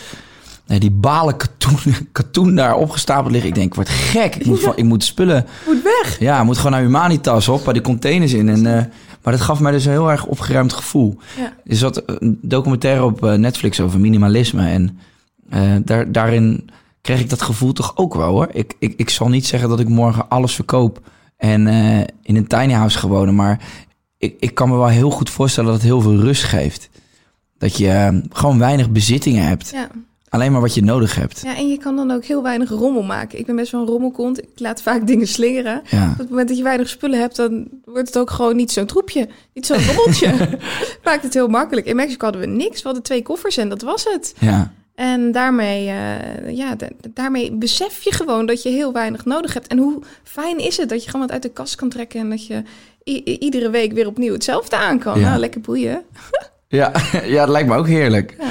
nee, 0.66 0.80
die 0.80 0.90
balen 0.90 1.36
katoen, 1.36 1.94
katoen 2.12 2.54
daar 2.54 2.76
opgestapeld 2.76 3.32
liggen. 3.32 3.48
Ik 3.48 3.54
denk, 3.56 3.68
ik 3.68 3.74
word 3.74 3.88
gek. 3.88 4.36
Ik 4.36 4.46
moet, 4.46 4.60
van, 4.68 4.72
ik 4.76 4.84
moet 4.84 5.04
spullen... 5.04 5.46
Moet 5.66 5.82
weg. 5.82 6.18
Ja, 6.18 6.44
moet 6.44 6.56
gewoon 6.56 6.72
naar 6.72 6.80
Humanitas 6.80 7.48
op. 7.48 7.64
Bij 7.64 7.72
die 7.72 7.82
containers 7.82 8.32
in. 8.32 8.48
En, 8.48 8.76
eh, 8.76 8.84
maar 9.28 9.36
dat 9.36 9.46
gaf 9.46 9.60
mij 9.60 9.72
dus 9.72 9.84
een 9.84 9.90
heel 9.90 10.10
erg 10.10 10.26
opgeruimd 10.26 10.72
gevoel. 10.72 11.18
Ja. 11.36 11.52
Er 11.64 11.76
zat 11.76 12.02
een 12.06 12.38
documentaire 12.42 13.04
op 13.04 13.24
eh, 13.24 13.32
Netflix 13.32 13.80
over 13.80 14.00
minimalisme. 14.00 14.68
En 14.68 14.98
eh, 15.48 15.72
daar, 15.84 16.12
daarin 16.12 16.70
kreeg 17.00 17.20
ik 17.20 17.30
dat 17.30 17.42
gevoel 17.42 17.72
toch 17.72 17.96
ook 17.96 18.14
wel 18.14 18.30
hoor. 18.30 18.48
Ik, 18.52 18.74
ik, 18.78 18.94
ik 18.96 19.10
zal 19.10 19.28
niet 19.28 19.46
zeggen 19.46 19.68
dat 19.68 19.80
ik 19.80 19.88
morgen 19.88 20.28
alles 20.28 20.54
verkoop 20.54 21.00
en 21.36 21.66
eh, 21.66 21.98
in 22.22 22.36
een 22.36 22.46
tiny 22.46 22.72
house 22.72 22.98
ga 22.98 23.08
wonen. 23.08 23.34
Maar 23.34 23.60
ik, 24.18 24.36
ik 24.38 24.54
kan 24.54 24.68
me 24.68 24.76
wel 24.76 24.86
heel 24.86 25.10
goed 25.10 25.30
voorstellen 25.30 25.70
dat 25.70 25.78
het 25.78 25.88
heel 25.88 26.00
veel 26.00 26.16
rust 26.16 26.44
geeft. 26.44 26.90
Dat 27.58 27.76
je 27.76 28.22
gewoon 28.30 28.58
weinig 28.58 28.90
bezittingen 28.90 29.46
hebt. 29.46 29.70
Ja. 29.70 29.88
Alleen 30.28 30.52
maar 30.52 30.60
wat 30.60 30.74
je 30.74 30.82
nodig 30.82 31.14
hebt. 31.14 31.40
ja, 31.44 31.56
en 31.56 31.68
je 31.68 31.78
kan 31.78 31.96
dan 31.96 32.10
ook 32.10 32.24
heel 32.24 32.42
weinig 32.42 32.68
rommel 32.70 33.02
maken. 33.02 33.38
Ik 33.38 33.46
ben 33.46 33.56
best 33.56 33.72
wel 33.72 33.80
een 33.80 33.86
rommelkont. 33.86 34.38
Ik 34.42 34.48
laat 34.54 34.82
vaak 34.82 35.06
dingen 35.06 35.26
slingeren. 35.26 35.82
Ja. 35.90 36.10
Op 36.12 36.18
het 36.18 36.28
moment 36.30 36.48
dat 36.48 36.56
je 36.56 36.62
weinig 36.62 36.88
spullen 36.88 37.20
hebt, 37.20 37.36
dan 37.36 37.68
wordt 37.84 38.08
het 38.08 38.18
ook 38.18 38.30
gewoon 38.30 38.56
niet 38.56 38.70
zo'n 38.72 38.86
troepje. 38.86 39.28
Niet 39.54 39.66
zo'n 39.66 39.84
rommeltje. 39.86 40.34
Maakt 41.04 41.22
het 41.22 41.34
heel 41.34 41.48
makkelijk. 41.48 41.86
In 41.86 41.96
Mexico 41.96 42.24
hadden 42.24 42.40
we 42.42 42.46
niks. 42.56 42.76
We 42.78 42.84
hadden 42.84 43.02
twee 43.02 43.22
koffers 43.22 43.56
en 43.56 43.68
dat 43.68 43.82
was 43.82 44.04
het. 44.04 44.34
Ja. 44.38 44.72
En 44.94 45.32
daarmee, 45.32 45.88
eh, 45.88 46.56
ja, 46.56 46.74
da- 46.74 46.88
daarmee 47.14 47.52
besef 47.52 48.02
je 48.02 48.12
gewoon 48.12 48.46
dat 48.46 48.62
je 48.62 48.68
heel 48.68 48.92
weinig 48.92 49.24
nodig 49.24 49.54
hebt. 49.54 49.66
En 49.66 49.78
hoe 49.78 50.02
fijn 50.22 50.58
is 50.58 50.76
het 50.76 50.88
dat 50.88 51.04
je 51.04 51.10
gewoon 51.10 51.26
wat 51.26 51.34
uit 51.34 51.42
de 51.42 51.48
kast 51.52 51.74
kan 51.74 51.88
trekken... 51.88 52.20
en 52.20 52.30
dat 52.30 52.46
je 52.46 52.62
iedere 53.38 53.70
week 53.70 53.92
weer 53.92 54.06
opnieuw 54.06 54.32
hetzelfde 54.32 54.76
aan 54.76 54.98
kan. 54.98 55.20
Ja. 55.20 55.28
Nou, 55.28 55.40
lekker 55.40 55.60
boeien. 55.60 56.02
Ja, 56.70 56.92
ja, 57.24 57.40
het 57.40 57.48
lijkt 57.48 57.68
me 57.68 57.76
ook 57.76 57.86
heerlijk. 57.86 58.36
Ja. 58.38 58.46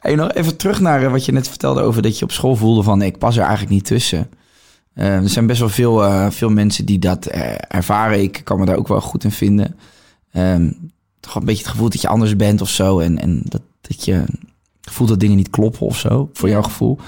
Hey, 0.00 0.14
nog 0.14 0.32
even 0.32 0.56
terug 0.56 0.80
naar 0.80 1.04
eh, 1.04 1.10
wat 1.10 1.24
je 1.24 1.32
net 1.32 1.48
vertelde 1.48 1.80
over 1.80 2.02
dat 2.02 2.18
je 2.18 2.24
op 2.24 2.32
school 2.32 2.56
voelde 2.56 2.82
van 2.82 3.02
ik 3.02 3.18
pas 3.18 3.36
er 3.36 3.42
eigenlijk 3.42 3.72
niet 3.72 3.84
tussen. 3.84 4.30
Eh, 4.94 5.14
er 5.14 5.28
zijn 5.28 5.46
best 5.46 5.60
wel 5.60 5.68
veel, 5.68 6.04
eh, 6.04 6.30
veel 6.30 6.50
mensen 6.50 6.84
die 6.84 6.98
dat 6.98 7.26
ervaren. 7.26 8.22
Ik 8.22 8.40
kan 8.44 8.58
me 8.58 8.66
daar 8.66 8.76
ook 8.76 8.88
wel 8.88 9.00
goed 9.00 9.24
in 9.24 9.30
vinden. 9.30 9.76
Ehm, 10.32 10.70
toch 11.20 11.34
een 11.34 11.44
beetje 11.44 11.62
het 11.62 11.70
gevoel 11.70 11.88
dat 11.88 12.00
je 12.00 12.08
anders 12.08 12.36
bent 12.36 12.60
of 12.60 12.68
zo. 12.68 12.98
En, 12.98 13.18
en 13.18 13.40
dat, 13.44 13.62
dat 13.80 14.04
je 14.04 14.24
voelt 14.80 15.08
dat 15.08 15.20
dingen 15.20 15.36
niet 15.36 15.50
kloppen 15.50 15.86
of 15.86 15.98
zo, 15.98 16.30
voor 16.32 16.48
jouw 16.48 16.62
gevoel. 16.62 16.98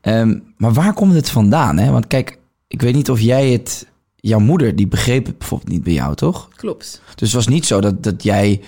Ehm, 0.00 0.38
maar 0.56 0.72
waar 0.72 0.94
komt 0.94 1.14
het 1.14 1.30
vandaan? 1.30 1.78
Hè? 1.78 1.90
Want 1.90 2.06
kijk, 2.06 2.38
ik 2.66 2.82
weet 2.82 2.94
niet 2.94 3.10
of 3.10 3.20
jij 3.20 3.50
het... 3.50 3.90
Jouw 4.24 4.38
moeder, 4.38 4.76
die 4.76 4.86
begreep 4.86 5.26
het 5.26 5.38
bijvoorbeeld 5.38 5.70
niet 5.70 5.82
bij 5.82 5.92
jou, 5.92 6.14
toch? 6.14 6.48
Klopt. 6.56 7.02
Dus 7.14 7.28
het 7.28 7.32
was 7.32 7.46
niet 7.46 7.66
zo 7.66 7.80
dat, 7.80 8.02
dat 8.02 8.22
jij 8.22 8.60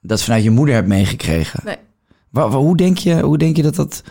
dat 0.00 0.22
vanuit 0.22 0.42
je 0.42 0.50
moeder 0.50 0.74
hebt 0.74 0.88
meegekregen. 0.88 1.60
Nee. 1.64 1.76
Wa- 2.36 2.48
wa- 2.48 2.58
hoe, 2.58 2.76
denk 2.76 2.98
je, 2.98 3.20
hoe 3.20 3.38
denk 3.38 3.56
je 3.56 3.62
dat 3.62 3.74
dat... 3.74 4.02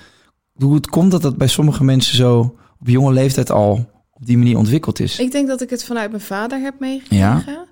Hoe 0.53 0.75
het 0.75 0.88
komt 0.88 1.11
dat 1.11 1.21
dat 1.21 1.38
bij 1.38 1.47
sommige 1.47 1.83
mensen 1.83 2.15
zo 2.15 2.39
op 2.79 2.88
jonge 2.88 3.13
leeftijd 3.13 3.51
al 3.51 3.89
op 4.13 4.25
die 4.25 4.38
manier 4.38 4.57
ontwikkeld 4.57 4.99
is? 4.99 5.19
Ik 5.19 5.31
denk 5.31 5.47
dat 5.47 5.61
ik 5.61 5.69
het 5.69 5.83
vanuit 5.83 6.09
mijn 6.09 6.21
vader 6.21 6.59
heb 6.59 6.79
meegekregen. 6.79 7.65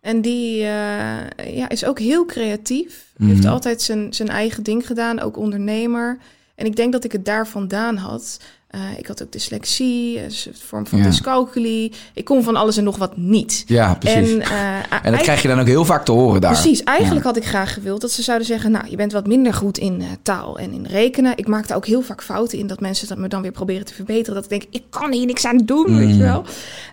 En 0.00 0.20
die 0.20 0.62
eh, 0.62 1.56
ja, 1.56 1.68
is 1.68 1.84
ook 1.84 1.98
heel 1.98 2.24
creatief. 2.26 3.12
Mhm. 3.16 3.30
Heeft 3.30 3.44
altijd 3.46 3.82
zijn, 3.82 4.14
zijn 4.14 4.28
eigen 4.28 4.62
ding 4.62 4.86
gedaan, 4.86 5.20
ook 5.20 5.36
ondernemer. 5.36 6.18
En 6.54 6.66
ik 6.66 6.76
denk 6.76 6.92
dat 6.92 7.04
ik 7.04 7.12
het 7.12 7.24
daar 7.24 7.46
vandaan 7.46 7.96
had. 7.96 8.40
Eh, 8.70 8.80
ik 8.98 9.06
had 9.06 9.22
ook 9.22 9.32
dyslexie, 9.32 10.22
een 10.24 10.30
soort 10.30 10.58
vorm 10.66 10.86
van 10.86 10.98
Ja. 10.98 11.04
dyscalculie. 11.04 11.92
Ik 12.14 12.24
kon 12.24 12.42
van 12.42 12.56
alles 12.56 12.76
en 12.76 12.84
nog 12.84 12.96
wat 12.96 13.16
niet. 13.16 13.64
Ja, 13.66 13.94
precies. 13.94 14.32
En, 14.32 14.40
En, 14.42 15.02
eh, 15.02 15.10
dat 15.12 15.20
krijg 15.20 15.42
je 15.42 15.48
dan 15.48 15.60
ook 15.60 15.66
heel 15.66 15.84
vaak 15.84 16.04
te 16.04 16.12
horen 16.12 16.40
daar. 16.40 16.52
Precies, 16.52 16.82
eigenlijk 16.84 17.24
had 17.24 17.36
ik 17.36 17.44
graag 17.44 17.72
gewild 17.74 18.00
dat 18.00 18.10
ze 18.10 18.22
zouden 18.22 18.46
zeggen... 18.46 18.70
nou, 18.70 18.84
je 18.88 18.96
bent 18.96 19.12
wat 19.12 19.26
minder 19.26 19.54
goed 19.54 19.78
in 19.78 20.00
eh, 20.00 20.06
taal 20.22 20.58
en 20.58 20.72
in 20.72 20.86
rekenen. 20.86 21.32
Ik 21.36 21.46
maakte 21.46 21.74
ook 21.74 21.86
heel 21.86 22.02
vaak 22.02 22.22
fouten 22.22 22.58
in 22.58 22.66
dat 22.66 22.80
mensen 22.80 23.08
dat 23.08 23.18
me 23.18 23.28
dan 23.28 23.42
weer 23.42 23.50
proberen 23.52 23.84
te 23.86 23.94
verbeteren. 23.94 24.34
Dat 24.34 24.44
ik 24.44 24.50
denk, 24.50 24.64
ik 24.70 24.82
kan 24.90 25.12
hier 25.12 25.26
niks 25.26 25.44
aan 25.46 25.56
doen, 25.58 25.96
weet 25.98 26.08
Mm. 26.08 26.14
je 26.16 26.22
wel. 26.22 26.44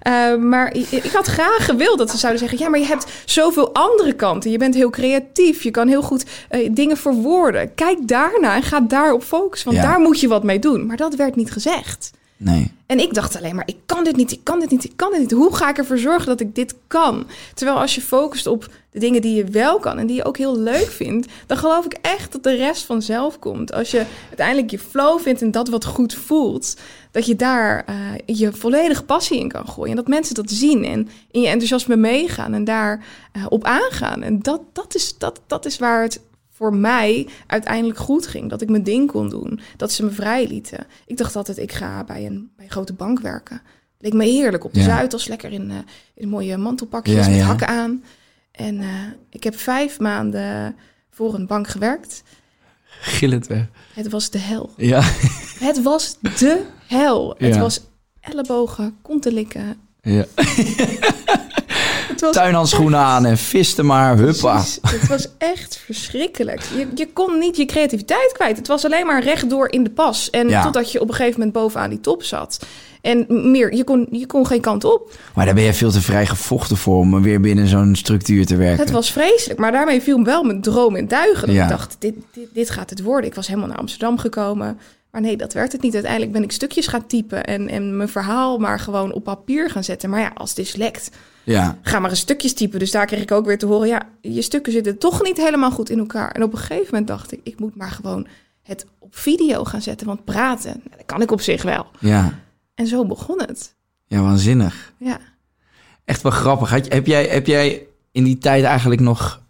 Eh, 0.02 0.36
maar 0.36 0.74
ik, 0.74 0.92
ik 0.92 1.12
had 1.12 1.26
graag 1.28 1.66
gewild 1.66 1.98
dat 1.98 2.10
ze 2.12 2.18
zouden 2.18 2.40
zeggen... 2.42 2.60
ja, 2.60 2.70
maar 2.70 2.80
je 2.80 2.86
hebt 2.86 3.06
zoveel 3.26 3.74
andere 3.74 4.14
kanten. 4.14 4.52
Je 4.52 4.58
bent 4.58 4.76
heel 4.76 4.90
creatief, 4.90 5.64
je 5.64 5.72
kan 5.72 5.88
heel 5.88 6.02
goed 6.02 6.26
eh, 6.50 6.70
dingen 6.72 6.98
verwoorden. 6.98 7.74
Kijk 7.76 8.08
daarna 8.08 8.56
en 8.56 8.64
ga 8.64 8.80
daarop 8.80 9.24
focussen, 9.24 9.72
want 9.72 9.84
Ja. 9.84 9.90
daar 9.90 10.00
moet 10.00 10.20
je 10.20 10.28
wat 10.28 10.44
mee 10.44 10.60
doen. 10.60 10.86
Maar 10.86 10.98
dat 10.98 11.16
werd 11.16 11.36
niet 11.36 11.52
gezegd. 11.52 11.66
Nee. 12.38 12.72
En 12.86 13.00
ik 13.00 13.14
dacht 13.14 13.38
alleen 13.38 13.56
maar, 13.56 13.68
ik 13.68 13.78
kan 13.86 14.04
dit 14.04 14.16
niet, 14.16 14.32
ik 14.32 14.44
kan 14.44 14.60
dit 14.60 14.70
niet, 14.70 14.84
ik 14.84 14.94
kan 14.96 15.12
dit 15.12 15.20
niet. 15.20 15.32
Hoe 15.32 15.56
ga 15.56 15.70
ik 15.70 15.78
ervoor 15.78 15.98
zorgen 15.98 16.26
dat 16.26 16.40
ik 16.40 16.56
dit 16.56 16.76
kan? 16.88 17.28
Terwijl 17.54 17.80
als 17.80 17.96
je 17.96 18.02
focust 18.02 18.48
op 18.48 18.70
de 18.92 19.00
dingen 19.00 19.22
die 19.22 19.36
je 19.36 19.44
wel 19.44 19.80
kan 19.80 20.00
en 20.00 20.08
die 20.08 20.16
je 20.16 20.26
ook 20.26 20.38
heel 20.38 20.60
leuk 20.60 20.92
vindt, 20.92 21.28
dan 21.46 21.58
geloof 21.58 21.86
ik 21.86 21.98
echt 22.02 22.32
dat 22.32 22.44
de 22.44 22.56
rest 22.56 22.84
vanzelf 22.84 23.40
komt. 23.40 23.74
Als 23.74 23.92
je 23.92 24.06
uiteindelijk 24.28 24.72
je 24.72 24.80
flow 24.80 25.20
vindt 25.20 25.42
en 25.42 25.52
dat 25.52 25.70
wat 25.70 25.86
goed 25.86 26.14
voelt, 26.14 26.78
dat 27.12 27.26
je 27.26 27.36
daar 27.36 27.86
eh, 27.86 27.96
je 28.26 28.54
volledige 28.54 29.04
passie 29.04 29.40
in 29.40 29.50
kan 29.50 29.68
gooien. 29.68 29.90
En 29.90 29.96
dat 29.96 30.08
mensen 30.08 30.36
dat 30.36 30.52
zien 30.52 30.86
en 30.86 31.10
in 31.32 31.42
je 31.42 31.48
enthousiasme 31.48 31.96
meegaan 31.96 32.54
en 32.54 32.64
daar 32.64 33.06
eh, 33.32 33.46
op 33.50 33.64
aangaan. 33.64 34.24
En 34.24 34.40
dat, 34.40 34.62
dat, 34.74 34.96
is, 34.96 35.18
dat, 35.18 35.42
dat 35.48 35.66
is 35.66 35.78
waar 35.78 36.02
het 36.02 36.20
voor 36.58 36.76
mij 36.76 37.28
uiteindelijk 37.48 38.00
goed 38.00 38.28
ging. 38.28 38.50
Dat 38.50 38.62
ik 38.62 38.70
mijn 38.70 38.84
ding 38.84 39.12
kon 39.12 39.30
doen. 39.30 39.60
Dat 39.78 39.92
ze 39.92 40.04
me 40.04 40.10
vrij 40.12 40.48
lieten. 40.48 40.88
Ik 41.06 41.18
dacht 41.18 41.36
altijd, 41.36 41.58
ik 41.58 41.72
ga 41.72 42.04
bij 42.04 42.26
een, 42.26 42.52
bij 42.56 42.66
een 42.66 42.72
grote 42.72 42.94
bank 42.94 43.20
werken. 43.20 43.62
Leek 44.00 44.14
me 44.14 44.24
heerlijk 44.26 44.64
op 44.64 44.74
de 44.74 44.80
Ja. 44.80 44.86
Zuidas. 44.86 45.28
Lekker 45.28 45.52
in, 45.52 45.72
eh, 45.72 45.78
in 46.16 46.30
mooie 46.30 46.58
mantelpakjes 46.58 47.26
Ja, 47.26 47.30
met 47.32 47.40
ja. 47.40 47.46
hakken 47.46 47.68
aan. 47.68 48.04
En 48.52 48.80
eh, 48.80 48.88
ik 49.30 49.44
heb 49.44 49.58
vijf 49.58 50.00
maanden 50.00 50.76
voor 51.12 51.34
een 51.34 51.48
bank 51.48 51.68
gewerkt. 51.68 52.24
Gillend 53.02 53.48
weg. 53.48 53.66
Het 53.94 54.10
was 54.10 54.30
de 54.30 54.38
hel. 54.40 54.74
Ja. 54.78 55.02
Het 55.60 55.82
was 55.82 56.18
de 56.40 56.64
hel. 56.88 57.36
Het 57.38 57.58
was 57.58 57.82
ellebogen, 58.20 58.98
konten 59.02 59.34
likken. 59.34 59.78
ja. 60.02 60.26
Was 62.22 62.36
tuinhandschoenen 62.36 63.00
aan 63.00 63.26
en 63.26 63.38
viste 63.38 63.84
maar, 63.84 64.18
huppa. 64.18 64.54
Precies. 64.54 64.80
Het 64.82 65.08
was 65.08 65.28
echt 65.38 65.78
verschrikkelijk. 65.86 66.62
Je, 66.78 66.88
je 66.96 67.08
kon 67.14 67.38
niet 67.40 67.58
je 67.58 67.66
creativiteit 67.66 68.32
kwijt. 68.34 68.58
Het 68.58 68.68
was 68.68 68.86
alleen 68.86 69.06
maar 69.06 69.24
rechtdoor 69.24 69.72
in 69.72 69.84
de 69.84 69.90
pas. 69.90 70.30
En 70.30 70.50
Ja. 70.50 70.64
totdat 70.64 70.92
je 70.92 71.02
op 71.02 71.08
een 71.10 71.14
gegeven 71.16 71.40
moment 71.40 71.58
bovenaan 71.58 71.90
die 71.90 72.00
top 72.00 72.24
zat. 72.24 72.66
En 73.02 73.26
meer, 73.52 73.76
je 73.76 73.84
kon, 73.84 74.08
je 74.12 74.26
kon 74.26 74.48
geen 74.48 74.62
kant 74.62 74.84
op. 74.84 75.12
Maar 75.34 75.46
daar 75.46 75.54
ben 75.54 75.64
je 75.64 75.74
veel 75.74 75.92
te 75.92 76.02
vrij 76.02 76.26
gevochten 76.26 76.78
voor 76.78 76.98
om 76.98 77.22
weer 77.22 77.42
binnen 77.42 77.68
zo'n 77.68 77.96
structuur 77.96 78.46
te 78.46 78.56
werken. 78.56 78.80
Het 78.80 78.92
was 78.92 79.12
vreselijk. 79.12 79.60
Maar 79.60 79.72
daarmee 79.72 80.02
viel 80.02 80.24
wel 80.24 80.44
mijn 80.44 80.62
droom 80.62 80.96
in 80.96 81.08
duigen. 81.08 81.52
Ja. 81.52 81.64
Ik 81.64 81.70
dacht, 81.70 81.96
dit, 82.00 82.16
dit, 82.34 82.48
dit 82.54 82.70
gaat 82.70 82.90
het 82.90 83.02
worden. 83.02 83.30
Ik 83.30 83.36
was 83.36 83.48
helemaal 83.48 83.68
naar 83.70 83.78
Amsterdam 83.78 84.18
gekomen. 84.18 84.80
Maar 85.12 85.22
nee, 85.22 85.38
dat 85.38 85.54
werd 85.54 85.72
het 85.72 85.82
niet. 85.82 85.94
Uiteindelijk 85.94 86.32
ben 86.32 86.44
ik 86.44 86.52
stukjes 86.52 86.88
gaan 86.88 87.08
typen. 87.08 87.44
En, 87.46 87.68
en 87.70 87.98
mijn 87.98 88.10
verhaal 88.10 88.58
maar 88.58 88.80
gewoon 88.80 89.14
op 89.14 89.24
papier 89.24 89.70
gaan 89.70 89.84
zetten. 89.84 90.10
Maar 90.10 90.20
ja, 90.20 90.32
als 90.36 90.54
dyslect, 90.54 91.10
Ja, 91.54 91.78
ga 91.82 92.00
maar 92.00 92.10
eens 92.10 92.20
stukjes 92.20 92.54
typen. 92.54 92.80
Dus 92.80 92.92
daar 92.92 93.06
kreeg 93.06 93.22
ik 93.22 93.32
ook 93.32 93.46
weer 93.46 93.58
te 93.58 93.66
horen, 93.66 93.88
ja, 93.88 94.08
je 94.22 94.42
stukken 94.42 94.72
zitten 94.72 94.98
toch 94.98 95.24
niet 95.24 95.38
helemaal 95.38 95.72
goed 95.72 95.90
in 95.90 96.00
elkaar. 96.00 96.32
En 96.32 96.44
op 96.44 96.52
een 96.52 96.58
gegeven 96.58 96.86
moment 96.86 97.08
dacht 97.08 97.32
ik, 97.32 97.40
ik 97.44 97.60
moet 97.60 97.76
maar 97.76 97.92
gewoon 97.92 98.28
het 98.64 98.86
op 99.00 99.16
video 99.16 99.64
gaan 99.64 99.82
zetten. 99.82 100.08
Want 100.08 100.26
praten, 100.26 100.72
nou, 100.84 100.98
dat 100.98 101.06
kan 101.06 101.22
ik 101.22 101.32
op 101.32 101.42
zich 101.42 101.64
wel. 101.64 101.86
ja, 102.00 102.40
En 102.76 102.88
zo 102.88 103.06
begon 103.06 103.42
het. 103.42 103.76
ja, 104.08 104.22
waanzinnig. 104.22 104.94
Ja. 104.98 105.20
Echt 106.06 106.22
wel 106.22 106.32
grappig. 106.32 106.70
Had 106.70 106.94
Heb 106.94 107.08
jij, 107.08 107.26
heb 107.26 107.48
jij 107.48 107.86
in 108.12 108.24
die 108.24 108.38
tijd 108.38 108.64
eigenlijk 108.64 109.02
nog 109.02 109.42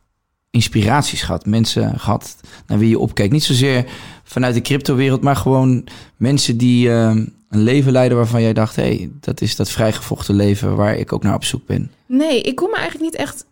inspiraties 0.49 1.21
gehad? 1.21 1.45
Mensen 1.45 1.99
gehad 1.99 2.36
naar 2.67 2.77
wie 2.79 2.89
je 2.89 2.99
opkeek? 2.99 3.31
Niet 3.31 3.43
zozeer 3.43 3.86
vanuit 4.23 4.53
de 4.53 4.62
cryptowereld, 4.62 5.21
maar 5.21 5.36
gewoon 5.36 5.83
mensen 6.17 6.57
die 6.57 6.91
eh, 6.91 7.15
een 7.49 7.62
leven 7.63 7.91
leiden 7.91 8.17
waarvan 8.17 8.41
jij 8.41 8.53
dacht... 8.53 8.75
hé, 8.75 8.83
hey, 8.83 9.10
dat 9.19 9.41
is 9.41 9.55
dat 9.55 9.69
vrijgevochten 9.69 10.36
leven 10.36 10.75
waar 10.75 10.95
ik 10.97 11.13
ook 11.13 11.23
naar 11.23 11.36
op 11.36 11.43
zoek 11.43 11.65
ben. 11.65 11.91
Nee, 12.05 12.41
ik 12.41 12.55
kon 12.55 12.69
me 12.69 12.75
eigenlijk 12.75 13.12
niet 13.12 13.21
echt. 13.21 13.45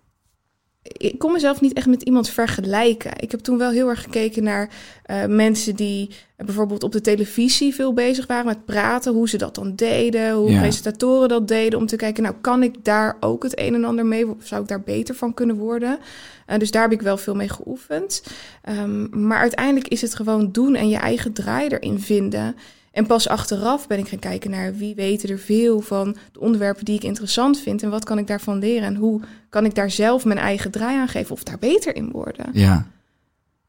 Ik 0.81 1.19
kon 1.19 1.31
mezelf 1.31 1.61
niet 1.61 1.73
echt 1.73 1.87
met 1.87 2.01
iemand 2.01 2.29
vergelijken. 2.29 3.11
Ik 3.17 3.31
heb 3.31 3.39
toen 3.39 3.57
wel 3.57 3.71
heel 3.71 3.89
erg 3.89 4.01
gekeken 4.03 4.43
naar 4.43 4.69
eh, 5.03 5.25
mensen 5.25 5.75
die 5.75 6.09
bijvoorbeeld 6.37 6.83
op 6.83 6.91
de 6.91 7.01
televisie 7.01 7.75
veel 7.75 7.93
bezig 7.93 8.27
waren 8.27 8.45
met 8.45 8.65
praten, 8.65 9.13
hoe 9.13 9.29
ze 9.29 9.37
dat 9.37 9.55
dan 9.55 9.75
deden, 9.75 10.33
hoe 10.33 10.51
Ja. 10.51 10.59
presentatoren 10.59 11.29
dat 11.29 11.47
deden, 11.47 11.79
om 11.79 11.85
te 11.85 11.95
kijken, 11.95 12.23
nou 12.23 12.35
kan 12.41 12.63
ik 12.63 12.75
daar 12.83 13.17
ook 13.19 13.43
het 13.43 13.59
een 13.59 13.73
en 13.73 13.83
ander 13.83 14.05
mee, 14.05 14.25
zou 14.43 14.61
ik 14.61 14.67
daar 14.67 14.81
beter 14.81 15.15
van 15.15 15.33
kunnen 15.33 15.55
worden? 15.55 15.99
Eh, 16.45 16.59
dus 16.59 16.71
daar 16.71 16.81
heb 16.81 16.91
ik 16.91 17.01
wel 17.01 17.17
veel 17.17 17.35
mee 17.35 17.49
geoefend. 17.49 18.23
Ehm, 18.61 19.25
maar 19.27 19.39
uiteindelijk 19.39 19.87
is 19.87 20.01
het 20.01 20.15
gewoon 20.15 20.51
doen 20.51 20.75
en 20.75 20.89
je 20.89 20.97
eigen 20.97 21.33
draai 21.33 21.67
erin 21.67 21.99
vinden. 21.99 22.55
En 22.95 23.05
pas 23.05 23.27
achteraf 23.27 23.87
ben 23.87 23.99
ik 23.99 24.07
gaan 24.07 24.19
kijken 24.19 24.49
naar 24.49 24.75
wie 24.75 24.95
weten 24.95 25.29
er 25.29 25.39
veel 25.39 25.81
van 25.81 26.15
de 26.31 26.39
onderwerpen 26.39 26.85
die 26.85 26.95
ik 26.95 27.03
interessant 27.03 27.59
vind 27.59 27.83
en 27.83 27.89
wat 27.89 28.03
kan 28.03 28.17
ik 28.17 28.27
daarvan 28.27 28.59
leren 28.59 28.87
en 28.87 28.95
hoe 28.95 29.21
kan 29.49 29.65
ik 29.65 29.75
daar 29.75 29.91
zelf 29.91 30.25
mijn 30.25 30.39
eigen 30.39 30.71
draai 30.71 30.97
aan 30.97 31.07
geven 31.07 31.31
of 31.31 31.43
daar 31.43 31.59
beter 31.59 31.95
in 31.95 32.11
worden. 32.11 32.45
Ja. 32.53 32.87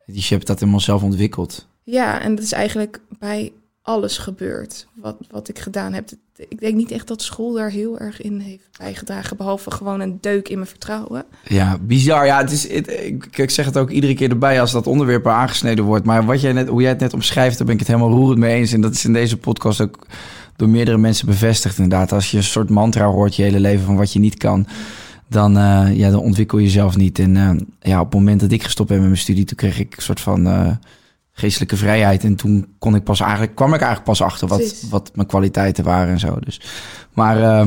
Dus 0.06 0.28
je 0.28 0.34
hebt 0.34 0.46
dat 0.46 0.60
helemaal 0.60 0.80
zelf 0.80 1.02
ontwikkeld. 1.02 1.66
Ja, 1.82 2.20
en 2.20 2.34
dat 2.34 2.44
is 2.44 2.52
eigenlijk 2.52 3.00
bij 3.18 3.52
alles 3.86 4.18
gebeurd 4.18 4.86
wat, 4.94 5.16
wat 5.30 5.48
ik 5.48 5.58
gedaan 5.58 5.92
heb. 5.92 6.08
Ik 6.36 6.60
denk 6.60 6.74
niet 6.74 6.90
echt 6.90 7.06
dat 7.06 7.22
school 7.22 7.52
daar 7.52 7.70
heel 7.70 7.98
erg 7.98 8.20
in 8.20 8.38
heeft 8.38 8.68
bijgedragen, 8.78 9.36
behalve 9.36 9.70
gewoon 9.70 10.00
een 10.00 10.18
deuk 10.20 10.48
in 10.48 10.56
mijn 10.56 10.68
vertrouwen. 10.68 11.24
Ja, 11.44 11.78
bizar. 11.80 12.26
Ja, 12.26 12.38
het 12.38 12.50
is, 12.50 12.66
ik 12.66 13.50
zeg 13.50 13.64
het 13.64 13.76
ook 13.76 13.90
iedere 13.90 14.14
keer 14.14 14.30
erbij 14.30 14.60
als 14.60 14.72
dat 14.72 14.86
onderwerp 14.86 15.26
er 15.26 15.32
aangesneden 15.32 15.84
wordt. 15.84 16.04
Maar 16.04 16.24
wat 16.24 16.40
jij 16.40 16.52
net, 16.52 16.68
hoe 16.68 16.80
jij 16.80 16.90
het 16.90 17.00
net 17.00 17.14
omschrijft, 17.14 17.56
daar 17.56 17.66
ben 17.66 17.74
ik 17.74 17.80
het 17.80 17.88
helemaal 17.88 18.16
roerend 18.16 18.38
mee 18.38 18.54
eens. 18.54 18.72
En 18.72 18.80
dat 18.80 18.92
is 18.92 19.04
in 19.04 19.12
deze 19.12 19.36
podcast 19.36 19.80
ook 19.80 20.06
door 20.56 20.68
meerdere 20.68 20.98
mensen 20.98 21.26
bevestigd 21.26 21.78
inderdaad. 21.78 22.12
Als 22.12 22.30
je 22.30 22.36
een 22.36 22.42
soort 22.42 22.70
mantra 22.70 23.06
hoort 23.06 23.36
je 23.36 23.42
hele 23.42 23.60
leven 23.60 23.84
van 23.84 23.96
wat 23.96 24.12
je 24.12 24.18
niet 24.18 24.36
kan, 24.36 24.66
dan, 25.28 25.56
eh, 25.56 25.96
ja, 25.96 26.10
dan 26.10 26.20
ontwikkel 26.20 26.58
je 26.58 26.64
jezelf 26.64 26.96
niet. 26.96 27.18
En 27.18 27.36
eh, 27.36 27.56
ja, 27.80 28.00
op 28.00 28.06
het 28.06 28.14
moment 28.14 28.40
dat 28.40 28.52
ik 28.52 28.62
gestopt 28.62 28.88
ben 28.88 28.98
met 28.98 29.06
mijn 29.06 29.20
studie, 29.20 29.44
toen 29.44 29.56
kreeg 29.56 29.78
ik 29.78 29.96
een 29.96 30.02
soort 30.02 30.20
van 30.20 30.46
eh, 30.46 30.70
geestelijke 31.38 31.76
vrijheid. 31.76 32.24
En 32.24 32.36
toen 32.36 32.66
kon 32.78 32.94
ik 32.94 33.04
pas 33.04 33.20
eigenlijk, 33.20 33.54
kwam 33.54 33.74
ik 33.74 33.80
eigenlijk 33.80 34.04
pas 34.04 34.22
achter 34.22 34.48
wat, 34.48 34.58
Precies. 34.58 34.88
wat 34.90 35.10
mijn 35.14 35.26
kwaliteiten 35.26 35.84
waren 35.84 36.12
en 36.12 36.18
zo. 36.18 36.38
Dus, 36.40 36.60
maar 37.12 37.42
eh, 37.42 37.66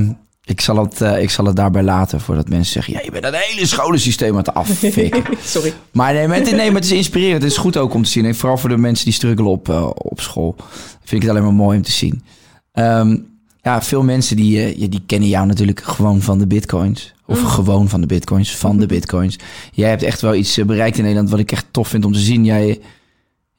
ik, 0.49 0.61
zal 0.61 0.77
het, 0.77 1.01
eh, 1.01 1.21
ik 1.21 1.29
zal 1.29 1.45
het 1.45 1.55
daarbij 1.55 1.83
laten 1.83 2.21
voordat 2.21 2.49
mensen 2.49 2.73
zeggen... 2.73 2.93
ja, 2.93 2.99
je 3.03 3.11
bent 3.11 3.23
een 3.23 3.33
hele 3.33 3.65
scholensysteem 3.65 4.31
aan 4.31 4.37
het 4.37 4.53
affikken. 4.53 5.23
Sorry. 5.43 5.73
Maar 5.91 6.13
nee, 6.13 6.27
maar 6.27 6.37
het, 6.37 6.51
nee, 6.51 6.65
maar 6.71 6.81
het 6.81 6.91
is 6.91 6.97
inspirerend. 6.97 7.43
Het 7.43 7.51
is 7.51 7.57
goed 7.57 7.77
ook 7.77 7.93
om 7.93 8.03
te 8.03 8.09
zien. 8.09 8.25
En 8.25 8.35
vooral 8.35 8.57
voor 8.57 8.69
de 8.69 8.77
mensen 8.77 9.05
die 9.05 9.13
struggelen 9.13 9.51
op, 9.51 9.69
eh, 9.69 9.89
op 9.95 10.21
school. 10.21 10.55
Vind 11.03 11.11
ik 11.11 11.21
het 11.21 11.29
alleen 11.29 11.43
maar 11.43 11.65
mooi 11.65 11.77
om 11.77 11.83
te 11.83 11.91
zien. 11.91 12.23
Ehm, 12.71 13.17
ja, 13.61 13.81
veel 13.81 14.03
mensen 14.03 14.35
die, 14.35 14.63
eh, 14.63 14.89
die 14.89 15.03
kennen 15.05 15.29
jou 15.29 15.45
natuurlijk 15.45 15.81
gewoon 15.81 16.21
van 16.21 16.39
de 16.39 16.47
bitcoins. 16.47 17.13
Of 17.25 17.41
gewoon 17.41 17.89
van 17.89 18.01
de 18.01 18.07
bitcoins, 18.07 18.55
van 18.55 18.77
de 18.77 18.85
bitcoins. 18.95 19.39
Jij 19.71 19.89
hebt 19.89 20.03
echt 20.03 20.21
wel 20.21 20.35
iets 20.35 20.65
bereikt 20.65 20.97
in 20.97 21.03
Nederland 21.03 21.29
wat 21.29 21.39
ik 21.39 21.51
echt 21.51 21.65
tof 21.71 21.87
vind 21.87 22.05
om 22.05 22.13
te 22.13 22.19
zien. 22.19 22.45
Jij, 22.45 22.79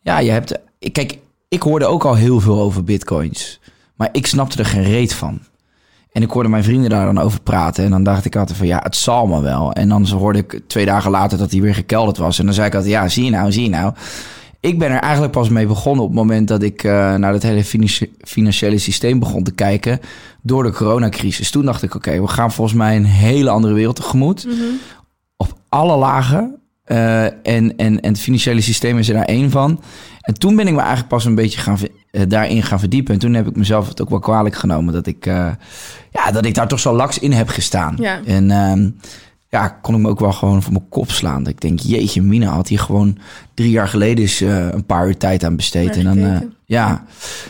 ja, 0.00 0.18
je 0.18 0.30
hebt... 0.30 0.58
Kijk, 0.92 1.18
ik 1.48 1.62
hoorde 1.62 1.86
ook 1.86 2.04
al 2.04 2.14
heel 2.14 2.40
veel 2.40 2.60
over 2.60 2.84
bitcoins. 2.84 3.60
Maar 3.94 4.08
ik 4.12 4.26
snapte 4.26 4.58
er 4.58 4.66
geen 4.66 4.82
reet 4.82 5.14
van. 5.14 5.40
En 6.12 6.22
ik 6.22 6.30
hoorde 6.30 6.48
mijn 6.48 6.64
vrienden 6.64 6.90
daar 6.90 7.04
dan 7.04 7.18
over 7.18 7.40
praten. 7.40 7.84
En 7.84 7.90
dan 7.90 8.02
dacht 8.02 8.24
ik 8.24 8.36
altijd 8.36 8.58
van 8.58 8.66
ja, 8.66 8.80
het 8.82 8.96
zal 8.96 9.26
me 9.26 9.40
wel. 9.40 9.72
En 9.72 9.88
dan 9.88 10.06
hoorde 10.08 10.38
ik 10.38 10.60
twee 10.66 10.84
dagen 10.84 11.10
later 11.10 11.38
dat 11.38 11.50
hij 11.50 11.60
weer 11.60 11.74
gekelderd 11.74 12.16
was. 12.16 12.38
En 12.38 12.44
dan 12.44 12.54
zei 12.54 12.66
ik 12.66 12.74
altijd 12.74 12.92
ja, 12.92 13.08
zie 13.08 13.24
je 13.24 13.30
nou, 13.30 13.52
zie 13.52 13.62
je 13.62 13.68
nou. 13.68 13.94
Ik 14.60 14.78
ben 14.78 14.90
er 14.90 15.00
eigenlijk 15.00 15.32
pas 15.32 15.48
mee 15.48 15.66
begonnen 15.66 16.02
op 16.02 16.10
het 16.10 16.18
moment 16.18 16.48
dat 16.48 16.62
ik 16.62 16.84
eh, 16.84 17.14
naar 17.14 17.32
het 17.32 17.42
hele 17.42 17.64
financi- 17.64 18.12
financiële 18.20 18.78
systeem 18.78 19.18
begon 19.18 19.42
te 19.42 19.52
kijken. 19.52 20.00
Door 20.42 20.62
de 20.62 20.72
coronacrisis. 20.72 21.50
Toen 21.50 21.64
dacht 21.64 21.82
ik 21.82 21.94
oké, 21.94 22.20
we 22.20 22.28
gaan 22.28 22.52
volgens 22.52 22.76
mij 22.76 22.96
een 22.96 23.04
hele 23.04 23.50
andere 23.50 23.74
wereld 23.74 23.96
tegemoet. 23.96 24.48
Op 25.36 25.54
alle 25.68 25.96
lagen. 25.96 26.60
Eh, 26.90 27.24
en, 27.24 27.33
en, 27.42 27.76
en 27.76 28.00
het 28.03 28.20
financiële 28.20 28.61
systeem 28.61 28.98
is 28.98 29.09
er 29.09 29.14
daar 29.14 29.24
één 29.24 29.50
van. 29.50 29.83
En 30.20 30.35
toen 30.35 30.57
ben 30.57 30.66
ik 30.66 30.72
me 30.72 30.79
eigenlijk 30.79 31.09
pas 31.09 31.24
een 31.24 31.35
beetje 31.35 31.61
gaan, 31.61 31.79
eh, 32.11 32.22
daarin 32.29 32.62
gaan 32.62 32.79
verdiepen. 32.79 33.14
En 33.14 33.20
toen 33.20 33.35
heb 33.35 33.46
ik 33.46 33.57
mezelf 33.57 33.88
het 33.88 34.03
ook 34.03 34.11
wel 34.11 34.18
kwalijk 34.18 34.55
genomen 34.55 34.94
dat 34.94 35.07
ik, 35.07 35.26
eh, 35.26 35.50
ja, 36.11 36.31
dat 36.33 36.44
ik 36.44 36.55
daar 36.55 36.68
toch 36.68 36.81
zo 36.81 36.96
laks 36.96 37.18
in 37.18 37.33
heb 37.33 37.48
gestaan. 37.48 37.96
Ja. 37.98 38.20
En 38.24 38.50
ehm, 38.50 38.90
ja, 39.50 39.68
kon 39.68 39.94
ik 39.94 40.00
me 40.00 40.08
ook 40.08 40.20
wel 40.20 40.32
gewoon 40.32 40.62
voor 40.62 40.72
mijn 40.72 40.88
kop 40.88 41.10
slaan. 41.10 41.42
Dat 41.42 41.52
ik 41.52 41.60
denk, 41.60 41.80
jeetje, 41.80 42.22
Mina 42.22 42.46
had 42.46 42.68
hier 42.68 42.78
gewoon 42.78 43.18
drie 43.54 43.70
jaar 43.70 43.88
geleden 43.88 44.24
eens 44.24 44.40
eh, 44.40 44.68
een 44.70 44.84
paar 44.84 45.06
uur 45.06 45.16
tijd 45.16 45.44
aan 45.44 45.56
besteed. 45.56 45.96
En 45.96 46.04
dan, 46.04 46.18
eh, 46.18 46.40
ja, 46.64 47.04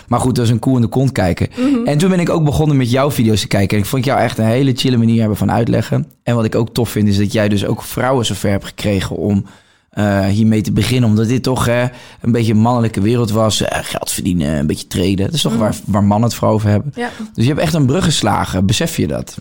maar 0.08 0.20
goed, 0.20 0.34
dat 0.34 0.44
is 0.44 0.50
een 0.50 0.58
koe 0.58 0.74
in 0.74 0.80
de 0.80 0.88
kont 0.88 1.12
kijken. 1.12 1.48
En 1.84 1.98
toen 1.98 2.10
ben 2.10 2.20
ik 2.20 2.30
ook 2.30 2.44
begonnen 2.44 2.76
met 2.76 2.90
jouw 2.90 3.10
video's 3.10 3.40
te 3.40 3.46
kijken. 3.46 3.76
En 3.76 3.82
ik 3.82 3.88
vond 3.88 4.04
jou 4.04 4.20
echt 4.20 4.38
een 4.38 4.44
hele 4.44 4.72
chille 4.74 4.96
manier 4.96 5.18
hebben 5.18 5.36
van 5.36 5.50
uitleggen. 5.50 6.06
En 6.22 6.34
wat 6.34 6.44
ik 6.44 6.54
ook 6.54 6.74
tof 6.74 6.90
vind, 6.90 7.08
is 7.08 7.16
dat 7.16 7.32
jij 7.32 7.48
dus 7.48 7.64
ook 7.64 7.82
vrouwen 7.82 8.26
zover 8.26 8.50
hebt 8.50 8.64
gekregen 8.64 9.16
om 9.16 9.44
eh, 9.90 10.26
hiermee 10.26 10.60
te 10.60 10.72
beginnen. 10.72 11.08
Omdat 11.08 11.28
dit 11.28 11.42
toch 11.42 11.66
eh, 11.66 11.82
een 12.20 12.32
beetje 12.32 12.52
een 12.52 12.58
mannelijke 12.58 13.00
wereld 13.00 13.30
was. 13.30 13.62
Geld 13.66 14.10
verdienen, 14.10 14.58
een 14.58 14.66
beetje 14.66 14.86
treden. 14.86 15.26
Dat 15.26 15.34
is 15.34 15.42
toch 15.42 15.56
waar, 15.56 15.76
waar 15.84 16.04
mannen 16.04 16.28
het 16.28 16.38
vooral 16.38 16.54
over 16.54 16.68
hebben. 16.68 16.92
Ja. 16.94 17.10
Dus 17.34 17.44
je 17.44 17.50
hebt 17.50 17.62
echt 17.62 17.74
een 17.74 17.86
brug 17.86 18.04
geslagen. 18.04 18.66
Besef 18.66 18.96
je 18.96 19.06
dat? 19.06 19.40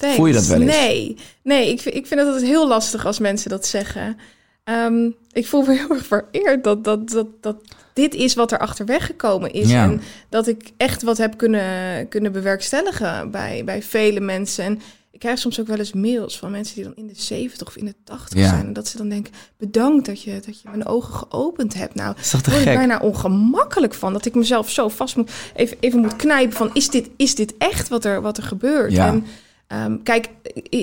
Thanks. 0.00 0.16
Voel 0.16 0.26
je 0.26 0.32
dat 0.32 0.46
wel 0.46 0.60
eens? 0.60 0.70
Nee, 0.70 1.16
nee 1.42 1.70
ik, 1.70 1.80
vind, 1.80 1.94
ik 1.94 2.06
vind 2.06 2.20
het 2.20 2.28
altijd 2.28 2.46
heel 2.46 2.68
lastig 2.68 3.06
als 3.06 3.18
mensen 3.18 3.50
dat 3.50 3.66
zeggen. 3.66 4.16
Ehm, 4.64 5.10
ik 5.32 5.46
voel 5.46 5.62
me 5.62 5.74
heel 5.78 5.90
erg 5.90 6.06
vereerd 6.06 6.64
dat, 6.64 6.84
dat, 6.84 7.08
dat, 7.10 7.26
dat 7.40 7.56
dit 7.92 8.14
is 8.14 8.34
wat 8.34 8.52
er 8.52 8.58
achterweg 8.58 9.06
gekomen 9.06 9.52
is. 9.52 9.70
Ja. 9.70 9.82
En 9.84 10.00
dat 10.28 10.46
ik 10.46 10.70
echt 10.76 11.02
wat 11.02 11.18
heb 11.18 11.36
kunnen, 11.36 12.08
kunnen 12.08 12.32
bewerkstelligen 12.32 13.30
bij, 13.30 13.62
bij 13.64 13.82
vele 13.82 14.20
mensen. 14.20 14.64
En 14.64 14.80
ik 15.10 15.20
krijg 15.20 15.38
soms 15.38 15.60
ook 15.60 15.66
wel 15.66 15.78
eens 15.78 15.92
mails 15.92 16.38
van 16.38 16.50
mensen 16.50 16.74
die 16.74 16.84
dan 16.84 16.96
in 16.96 17.06
de 17.06 17.20
70 17.20 17.66
of 17.66 17.76
in 17.76 17.84
de 17.84 17.94
80 18.04 18.38
Ja. 18.38 18.48
zijn. 18.48 18.66
En 18.66 18.72
dat 18.72 18.88
ze 18.88 18.96
dan 18.96 19.08
denken, 19.08 19.32
bedankt 19.58 20.06
dat 20.06 20.22
je, 20.22 20.40
dat 20.46 20.60
je 20.60 20.68
mijn 20.68 20.86
ogen 20.86 21.14
geopend 21.14 21.74
hebt. 21.74 21.94
Nou, 21.94 22.14
daar 22.30 22.40
word 22.44 22.66
ik 22.66 22.74
bijna 22.74 22.98
ongemakkelijk 22.98 23.94
van. 23.94 24.12
Dat 24.12 24.26
ik 24.26 24.34
mezelf 24.34 24.70
zo 24.70 24.88
vast 24.88 25.16
moet, 25.16 25.30
even, 25.54 25.76
even 25.80 26.00
moet 26.00 26.16
knijpen 26.16 26.56
van, 26.56 26.70
is 26.72 26.88
dit, 26.88 27.10
is 27.16 27.34
dit 27.34 27.54
echt 27.58 27.88
wat 27.88 28.04
er, 28.04 28.20
wat 28.20 28.36
er 28.36 28.42
gebeurt? 28.42 28.92
Ja. 28.92 29.06
En 29.06 29.24
Ehm, 29.70 29.96
kijk, 30.02 30.28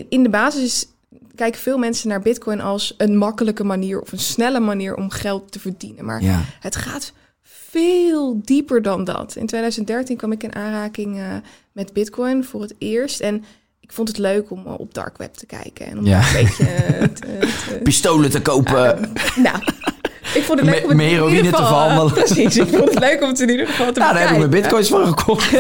in 0.10 0.24
de 0.24 0.30
basis 0.30 0.88
kijken 1.36 1.62
veel 1.62 1.78
mensen 1.78 2.10
naar 2.10 2.22
Bitcoin 2.22 2.62
als 2.62 2.94
een 2.98 3.18
makkelijke 3.18 3.64
manier 3.64 4.02
of 4.02 4.12
een 4.12 4.20
snelle 4.20 4.60
manier 4.60 4.96
om 4.96 5.10
geld 5.10 5.52
te 5.52 5.60
verdienen. 5.60 6.06
Maar 6.06 6.24
Ja. 6.24 6.42
het 6.60 6.76
gaat 6.76 7.14
veel 7.42 8.42
dieper 8.44 8.82
dan 8.82 9.04
dat. 9.04 9.36
In 9.36 9.46
2013 9.46 10.18
kwam 10.18 10.32
ik 10.32 10.44
in 10.44 10.56
aanraking 10.56 11.18
eh, 11.18 11.36
met 11.72 11.94
Bitcoin 11.94 12.44
voor 12.44 12.62
het 12.62 12.76
eerst. 12.78 13.20
En 13.20 13.44
ik 13.80 13.92
vond 13.92 14.08
het 14.08 14.18
leuk 14.18 14.52
om 14.52 14.66
eh, 14.66 14.80
op 14.80 14.94
dark 14.94 15.18
web 15.18 15.34
te 15.34 15.46
kijken 15.46 15.86
en 15.86 15.98
om 15.98 16.06
Ja. 16.06 16.28
een 16.28 16.44
beetje 16.46 16.64
eh, 16.66 17.04
te, 17.20 17.40
te- 17.70 17.80
Pistolen 17.84 18.30
te 18.30 18.42
kopen. 18.42 19.12
nou, 19.36 19.60
ik 20.34 20.44
vond 20.44 20.60
het 20.60 20.70
leuk 20.70 20.82
om 20.84 20.88
het 20.88 20.98
meer 20.98 21.28
in 21.28 21.36
ieder 21.36 21.52
te 21.52 21.58
geval, 21.58 21.62
eh, 21.62 21.68
verhandelen. 21.68 22.14
Precies, 22.24 22.58
ik 22.58 22.68
vond 22.68 22.90
het 22.90 23.00
leuk 23.00 23.22
om 23.22 23.28
het 23.30 23.40
in 23.40 23.50
ieder 23.50 23.68
geval 23.68 23.92
te 23.92 24.00
nou, 24.00 24.14
daar 24.14 24.22
heb 24.22 24.32
ik 24.32 24.38
mijn 24.38 24.50
bitcoins 24.50 24.88
van 24.88 25.08
gekocht. 25.08 25.50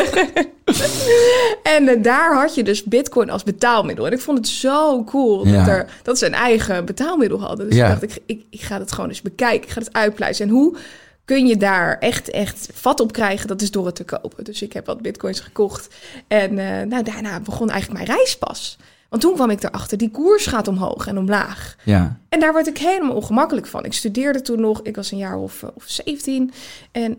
En 1.64 1.88
eh, 1.88 2.04
daar 2.04 2.36
had 2.36 2.56
je 2.56 2.64
dus 2.64 2.84
Bitcoin 2.84 3.30
als 3.30 3.44
betaalmiddel. 3.44 4.06
En 4.06 4.12
ik 4.12 4.20
vond 4.20 4.38
het 4.38 4.48
zo 4.48 5.04
cool 5.04 5.48
Ja. 5.48 5.58
dat, 5.58 5.68
er, 5.68 5.90
dat 6.04 6.18
ze 6.18 6.26
een 6.26 6.34
eigen 6.34 6.86
betaalmiddel 6.86 7.42
hadden. 7.42 7.68
Dus 7.68 7.76
Ja. 7.76 7.86
ik 7.86 7.90
dacht, 8.00 8.04
ik, 8.04 8.22
ik, 8.26 8.42
ik 8.50 8.62
ga 8.62 8.80
het 8.80 8.92
gewoon 8.92 9.10
eens 9.10 9.22
bekijken. 9.22 9.64
Ik 9.68 9.74
ga 9.74 9.80
het 9.80 9.94
uitpluizen. 9.94 10.46
En 10.48 10.52
hoe 10.52 10.78
kun 11.26 11.48
je 11.48 11.58
daar 11.58 11.98
echt, 12.00 12.30
echt 12.30 12.70
vat 12.74 13.00
op 13.00 13.12
krijgen? 13.12 13.48
Dat 13.48 13.62
is 13.62 13.72
door 13.72 13.86
het 13.86 13.96
te 13.96 14.04
kopen. 14.04 14.44
Dus 14.44 14.62
ik 14.62 14.74
heb 14.74 14.86
wat 14.86 15.02
Bitcoins 15.02 15.40
gekocht. 15.40 15.88
En 16.28 16.60
eh, 16.60 16.86
nou, 16.88 17.04
daarna 17.04 17.40
begon 17.40 17.70
eigenlijk 17.70 18.06
mijn 18.06 18.18
reis 18.18 18.38
pas. 18.38 18.78
Want 19.10 19.22
toen 19.22 19.34
kwam 19.34 19.50
ik 19.50 19.63
erachter, 19.63 19.98
die 19.98 20.12
koers 20.12 20.46
gaat 20.46 20.67
omhoog 20.67 21.08
en 21.08 21.17
omlaag. 21.17 21.76
Ja. 21.84 22.20
En 22.30 22.39
daar 22.39 22.54
werd 22.54 22.67
ik 22.67 22.78
helemaal 22.78 23.15
ongemakkelijk 23.15 23.67
van. 23.67 23.86
Ik 23.86 23.93
studeerde 23.93 24.41
toen 24.41 24.62
nog, 24.62 24.82
ik 24.82 24.96
was 24.96 25.12
een 25.12 25.17
jaar 25.17 25.38
of, 25.38 25.63
eh, 25.63 25.70
of 25.74 25.84
17. 25.86 26.52
En 26.91 27.17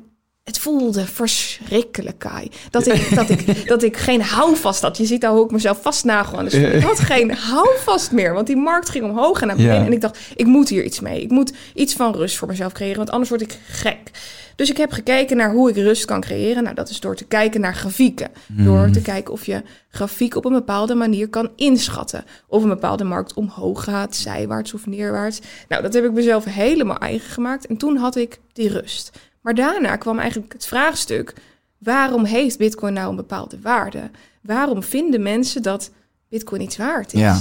het 0.49 0.59
voelde 0.59 1.07
verschrikkelijk, 1.07 2.19
Kai. 2.19 2.51
Dat 2.71 2.87
ik, 2.87 3.15
dat 3.15 3.31
ik, 3.31 3.59
dat 3.69 3.83
ik 3.83 3.97
geen 3.97 4.23
houvast 4.23 4.83
had. 4.83 4.97
Je 4.97 5.05
ziet 5.05 5.21
daar 5.21 5.33
hoe 5.33 5.45
ik 5.45 5.51
mezelf 5.51 5.83
vastnagel 5.83 6.39
aan 6.39 6.45
de. 6.45 6.57
Ik 6.61 6.83
had 6.83 7.01
geen 7.01 7.31
houvast 7.35 8.13
meer, 8.13 8.33
want 8.33 8.47
die 8.47 8.57
markt 8.57 8.89
ging 8.89 9.05
omhoog 9.05 9.41
en 9.41 9.47
naar 9.47 9.57
beneden. 9.57 9.79
Ja. 9.79 9.87
En 9.87 9.93
ik 9.93 10.01
dacht, 10.01 10.19
ik 10.37 10.47
moet 10.47 10.69
hier 10.69 10.85
iets 10.85 11.01
mee. 11.01 11.23
Ik 11.23 11.31
moet 11.31 11.53
iets 11.75 11.95
van 11.95 12.15
rust 12.15 12.37
voor 12.37 12.49
mezelf 12.49 12.73
creëren, 12.73 12.97
want 12.97 13.11
anders 13.11 13.29
word 13.31 13.43
ik 13.43 13.59
gek. 13.69 14.11
Dus 14.57 14.71
ik 14.71 14.77
heb 14.77 14.93
gekeken 14.93 15.37
naar 15.37 15.53
hoe 15.53 15.71
ik 15.71 15.77
rust 15.77 16.05
kan 16.05 16.21
creëren. 16.21 16.63
Nou, 16.63 16.75
dat 16.75 16.89
is 16.89 17.01
door 17.01 17.17
te 17.17 17.25
kijken 17.25 17.61
naar 17.61 17.75
grafieken. 17.75 18.31
Door 18.47 18.91
te 18.91 19.03
kijken 19.03 19.33
of 19.33 19.47
je 19.47 19.63
grafiek 19.91 20.35
op 20.35 20.45
een 20.45 20.53
bepaalde 20.53 20.95
manier 20.95 21.29
kan 21.29 21.51
inschatten. 21.57 22.25
Of 22.47 22.63
een 22.63 22.69
bepaalde 22.69 23.05
markt 23.05 23.35
omhoog 23.35 23.85
gaat, 23.85 24.17
zijwaarts 24.17 24.75
of 24.75 24.87
neerwaarts. 24.87 25.41
Nou, 25.69 25.83
dat 25.83 25.95
heb 25.95 26.05
ik 26.05 26.13
mezelf 26.13 26.45
helemaal 26.45 26.99
eigen 26.99 27.31
gemaakt. 27.31 27.67
En 27.67 27.77
toen 27.77 27.97
had 27.97 28.17
ik 28.17 28.39
die 28.53 28.69
rust. 28.69 29.11
Maar 29.41 29.55
daarna 29.55 29.97
kwam 29.97 30.19
eigenlijk 30.19 30.53
het 30.53 30.67
vraagstuk: 30.67 31.35
waarom 31.79 32.25
heeft 32.25 32.59
Bitcoin 32.59 32.93
nou 32.93 33.11
een 33.11 33.17
bepaalde 33.17 33.61
waarde? 33.61 34.11
Waarom 34.43 34.83
vinden 34.83 35.23
mensen 35.23 35.63
dat 35.63 35.91
Bitcoin 36.29 36.61
iets 36.61 36.77
waard 36.77 37.13
is? 37.13 37.21
Ja. 37.21 37.41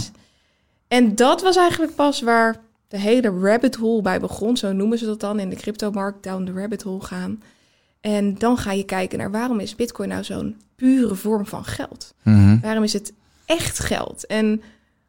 En 0.87 1.15
dat 1.15 1.41
was 1.41 1.55
eigenlijk 1.55 1.95
pas 1.95 2.21
waar 2.21 2.59
de 2.87 2.99
hele 2.99 3.29
rabbit 3.29 3.75
hole 3.75 4.01
bij 4.01 4.19
begon. 4.19 4.57
Zo 4.57 4.71
noemen 4.71 4.97
ze 4.97 5.05
dat 5.05 5.19
dan 5.19 5.39
in 5.39 5.49
de 5.49 5.55
cryptomarkt, 5.55 6.23
down 6.23 6.45
the 6.45 6.51
rabbit 6.51 6.83
hole 6.83 7.01
gaan. 7.01 7.41
En 8.01 8.37
dan 8.37 8.57
ga 8.57 8.71
je 8.71 8.83
kijken 8.83 9.17
naar 9.17 9.31
waarom 9.31 9.59
is 9.59 9.75
Bitcoin 9.75 10.09
nou 10.09 10.23
zo'n 10.23 10.61
pure 10.75 11.15
vorm 11.15 11.45
van 11.45 11.65
geld? 11.65 12.13
Mhm. 12.23 12.59
Waarom 12.59 12.83
is 12.83 12.93
het 12.93 13.13
echt 13.45 13.79
geld? 13.79 14.25
En 14.25 14.61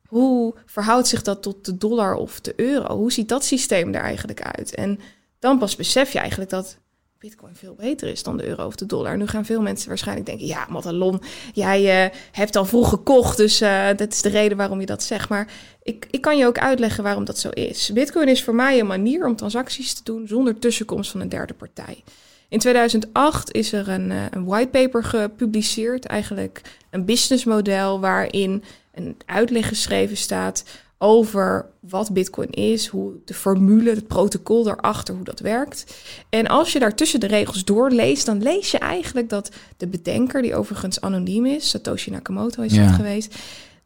hoe 0.07 0.55
verhoudt 0.67 1.07
zich 1.07 1.23
dat 1.23 1.43
tot 1.43 1.65
de 1.65 1.77
dollar 1.77 2.15
of 2.15 2.41
de 2.41 2.53
euro? 2.57 2.97
Hoe 2.97 3.13
ziet 3.13 3.29
dat 3.29 3.45
systeem 3.45 3.95
er 3.95 4.01
eigenlijk 4.01 4.43
uit? 4.43 4.75
En 4.75 5.01
dan 5.39 5.59
pas 5.59 5.77
besef 5.77 6.13
je 6.13 6.19
eigenlijk 6.19 6.51
dat 6.51 6.79
Bitcoin 7.19 7.55
veel 7.55 7.75
beter 7.75 8.09
is 8.09 8.23
dan 8.23 8.37
de 8.37 8.47
euro 8.47 8.67
of 8.67 8.77
de 8.77 8.87
dollar. 8.87 9.17
Nu 9.17 9.27
gaan 9.27 9.45
veel 9.45 9.61
mensen 9.61 9.89
waarschijnlijk 9.89 10.27
denken: 10.27 10.47
ja, 10.47 10.67
Matalon, 10.69 11.21
jij 11.53 12.05
eh, 12.05 12.17
hebt 12.33 12.57
al 12.57 12.65
vroeg 12.65 12.89
gekocht, 12.89 13.37
dus 13.37 13.61
eh, 13.61 13.87
dat 13.97 14.13
is 14.13 14.23
de 14.23 14.29
reden 14.29 14.57
waarom 14.57 14.81
je 14.81 14.87
dat 14.87 15.03
zegt. 15.03 15.29
Maar 15.29 15.53
ik, 15.83 16.07
ik 16.11 16.21
kan 16.21 16.39
je 16.39 16.47
ook 16.47 16.59
uitleggen 16.59 17.05
waarom 17.05 17.25
dat 17.25 17.39
zo 17.39 17.49
is. 17.49 17.91
Bitcoin 17.93 18.29
is 18.29 18.45
voor 18.45 18.55
mij 18.55 18.81
een 18.81 18.87
manier 18.87 19.27
om 19.27 19.37
transacties 19.37 19.95
te 19.95 20.03
doen 20.05 20.27
zonder 20.27 20.59
tussenkomst 20.59 21.11
van 21.11 21.21
een 21.21 21.29
derde 21.29 21.55
partij. 21.55 22.03
In 22.49 22.59
2008 22.59 23.53
is 23.53 23.73
er 23.73 23.89
een, 23.89 24.11
eh, 24.11 24.23
een 24.31 24.45
whitepaper 24.45 25.05
gepubliceerd, 25.05 26.07
eigenlijk 26.07 26.61
een 26.91 27.05
businessmodel 27.05 28.01
waarin 28.01 28.63
een 28.95 29.17
uitleg 29.27 29.69
geschreven 29.69 30.17
staat 30.17 30.65
over 30.99 31.67
wat 31.81 32.13
Bitcoin 32.13 32.51
is, 32.51 32.87
hoe 32.87 33.13
de 33.25 33.35
formule, 33.35 33.91
het 33.91 34.07
protocol 34.07 34.63
daarachter, 34.65 35.15
hoe 35.15 35.25
dat 35.25 35.41
werkt. 35.41 35.95
En 36.29 36.47
als 36.47 36.73
je 36.73 36.79
daar 36.79 36.95
tussen 36.95 37.21
de 37.21 37.27
regels 37.27 37.65
doorleest, 37.65 38.27
dan 38.27 38.43
lees 38.43 38.71
je 38.71 38.79
eigenlijk 38.79 39.29
dat 39.29 39.51
de 39.77 39.87
bedenker, 39.87 40.43
die 40.43 40.55
overigens 40.55 41.01
anoniem 41.01 41.47
is, 41.47 41.69
Satoshi 41.69 42.11
Nakamoto 42.11 42.63
is 42.63 42.75
Ja. 42.75 42.87
dat 42.87 42.95
geweest, 42.95 43.35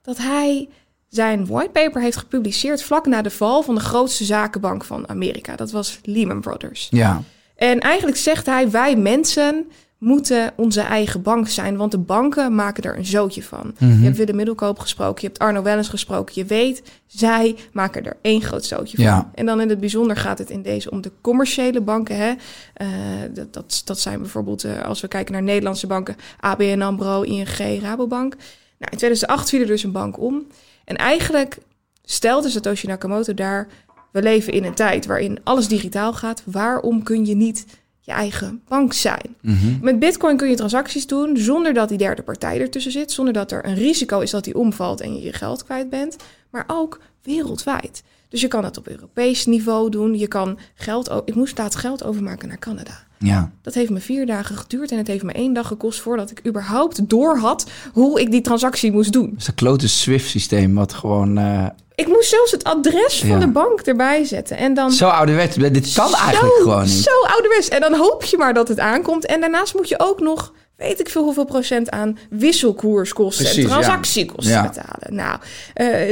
dat 0.03 0.19
hij 0.19 0.69
zijn 1.09 1.47
whitepaper 1.47 2.03
heeft 2.03 2.17
gepubliceerd 2.17 2.83
vlak 2.83 3.07
na 3.07 3.23
de 3.23 3.31
val 3.31 3.63
van 3.63 3.75
de 3.75 3.81
grootste 3.81 4.25
zakenbank 4.25 4.85
van 4.85 5.09
Amerika. 5.09 5.57
Dat 5.57 5.71
was 5.71 5.99
Lehman 6.03 6.41
Brothers. 6.41 6.89
Ja. 6.91 7.23
En 7.57 7.79
eigenlijk 7.81 8.17
zegt 8.17 8.47
hij, 8.47 8.71
wij 8.71 8.97
mensen 8.97 9.71
moeten 10.03 10.53
onze 10.57 10.81
eigen 10.81 11.23
bank 11.23 11.49
zijn, 11.49 11.77
want 11.77 11.91
de 11.91 11.99
banken 11.99 12.55
maken 12.55 12.83
er 12.83 12.97
een 12.97 13.07
zootje 13.07 13.43
van. 13.43 13.75
Mhm. 13.79 13.99
Je 13.99 14.05
hebt 14.05 14.17
Willem 14.17 14.37
Middelkoop 14.37 14.79
gesproken, 14.79 15.21
je 15.21 15.27
hebt 15.27 15.39
Arno 15.39 15.63
Wellens 15.63 15.89
gesproken. 15.89 16.35
Je 16.35 16.45
weet, 16.45 16.83
zij 17.07 17.57
maken 17.73 18.05
er 18.05 18.17
één 18.23 18.43
groot 18.43 18.65
zootje 18.65 18.97
van. 18.97 19.31
En 19.35 19.47
dan 19.47 19.61
in 19.61 19.69
het 19.69 19.81
bijzonder 19.81 20.17
gaat 20.17 20.39
het 20.39 20.51
in 20.51 20.63
deze 20.63 20.91
om 20.91 21.01
de 21.01 21.13
commerciële 21.21 21.81
banken. 21.81 22.17
Hè? 22.17 22.35
Eh, 22.75 22.89
dat, 23.35 23.53
dat, 23.53 23.83
dat 23.85 23.99
zijn 23.99 24.19
bijvoorbeeld, 24.19 24.65
eh, 24.65 24.83
als 24.83 25.01
we 25.01 25.09
kijken 25.09 25.33
naar 25.33 25.43
Nederlandse 25.43 25.87
banken, 25.87 26.17
ABN 26.41 26.81
AMRO, 26.81 27.23
ING, 27.23 27.81
Rabobank. 27.81 28.35
Nou, 28.79 28.91
in 28.91 28.99
2008 28.99 29.49
viel 29.49 29.61
er 29.61 29.67
dus 29.67 29.83
een 29.83 29.93
bank 29.93 30.21
om. 30.21 30.47
En 30.85 30.97
eigenlijk 30.97 31.59
stelde 32.05 32.49
Satoshi 32.49 32.87
Nakamoto 32.87 33.35
daar, 33.35 33.69
we 34.13 34.23
leven 34.23 34.53
in 34.53 34.65
een 34.65 34.75
tijd 34.75 35.07
waarin 35.07 35.39
alles 35.45 35.69
digitaal 35.69 36.13
gaat. 36.13 36.43
Waarom 36.47 37.03
kun 37.03 37.27
je 37.27 37.35
niet 37.35 37.67
je 38.05 38.13
eigen 38.13 38.63
bank 38.69 38.93
zijn? 38.93 39.35
Mhm. 39.41 39.79
Met 39.81 39.99
Bitcoin 39.99 40.37
kun 40.37 40.49
je 40.49 40.57
transacties 40.57 41.07
doen 41.07 41.37
zonder 41.37 41.75
dat 41.75 41.89
die 41.89 41.99
derde 41.99 42.23
partij 42.23 42.61
ertussen 42.61 42.93
zit, 42.93 43.13
zonder 43.13 43.35
dat 43.35 43.53
er 43.53 43.67
een 43.67 43.75
risico 43.75 44.21
is 44.21 44.31
dat 44.31 44.45
die 44.45 44.59
omvalt 44.59 45.01
en 45.01 45.15
je 45.15 45.23
je 45.23 45.33
geld 45.33 45.65
kwijt 45.65 45.91
bent, 45.91 46.17
maar 46.51 46.65
ook 46.67 47.01
wereldwijd. 47.23 48.03
Dus 48.33 48.41
je 48.41 48.49
kan 48.49 48.65
het 48.65 48.79
op 48.79 48.89
Europees 48.89 49.47
niveau 49.47 49.91
doen. 49.91 50.19
Je 50.19 50.27
kan 50.27 50.59
geld. 50.75 51.23
Ik 51.25 51.35
moest 51.35 51.59
laatst 51.59 51.79
geld 51.79 52.05
overmaken 52.05 52.49
naar 52.49 52.59
Canada. 52.59 53.07
Ja. 53.19 53.53
Dat 53.63 53.75
heeft 53.75 53.91
me 53.91 54.01
vier 54.01 54.27
dagen 54.27 54.57
geduurd 54.57 54.91
en 54.91 54.99
het 54.99 55.07
heeft 55.07 55.23
me 55.23 55.33
één 55.33 55.53
dag 55.53 55.67
gekost 55.67 56.01
voordat 56.01 56.31
ik 56.31 56.47
überhaupt 56.47 57.09
door 57.09 57.39
had 57.39 57.71
hoe 57.93 58.21
ik 58.21 58.31
die 58.31 58.41
transactie 58.41 58.93
moest 58.93 59.13
doen. 59.13 59.31
Dat 59.31 59.41
is 59.41 59.47
een 59.47 59.55
klote 59.55 59.89
SWIFT-systeem 59.89 60.75
wat 60.75 60.93
gewoon 60.93 61.39
eh, 61.39 61.67
Ik 61.95 62.07
moest 62.07 62.29
zelfs 62.29 62.51
het 62.51 62.65
adres 62.65 63.19
van 63.19 63.29
Ja. 63.29 63.39
de 63.39 63.49
bank 63.49 63.81
erbij 63.81 64.25
zetten. 64.25 64.57
En 64.57 64.75
dan 64.75 64.91
zo 64.93 65.09
ouderwets. 65.09 65.57
Dit 65.57 65.93
kan 65.95 66.15
eigenlijk 66.15 66.55
gewoon 66.55 66.83
niet. 66.85 66.91
Zo 66.91 67.11
ouderwets. 67.27 67.69
En 67.69 67.81
dan 67.81 67.95
hoop 67.95 68.25
je 68.25 68.37
maar 68.37 68.55
dat 68.55 68.69
het 68.69 68.79
aankomt. 68.79 69.27
En 69.27 69.41
daarnaast 69.41 69.75
moet 69.75 69.89
je 69.89 69.99
ook 69.99 70.21
nog, 70.21 70.53
weet 70.83 71.01
ik 71.01 71.09
veel 71.09 71.23
hoeveel 71.25 71.45
procent 71.45 71.91
aan 71.91 72.19
wisselkoerskosten 72.31 73.45
Precies, 73.45 73.65
en 73.65 73.71
transactiekosten 73.71 74.53
Ja. 74.55 74.63
betalen. 74.63 75.15
Nou, 75.15 75.39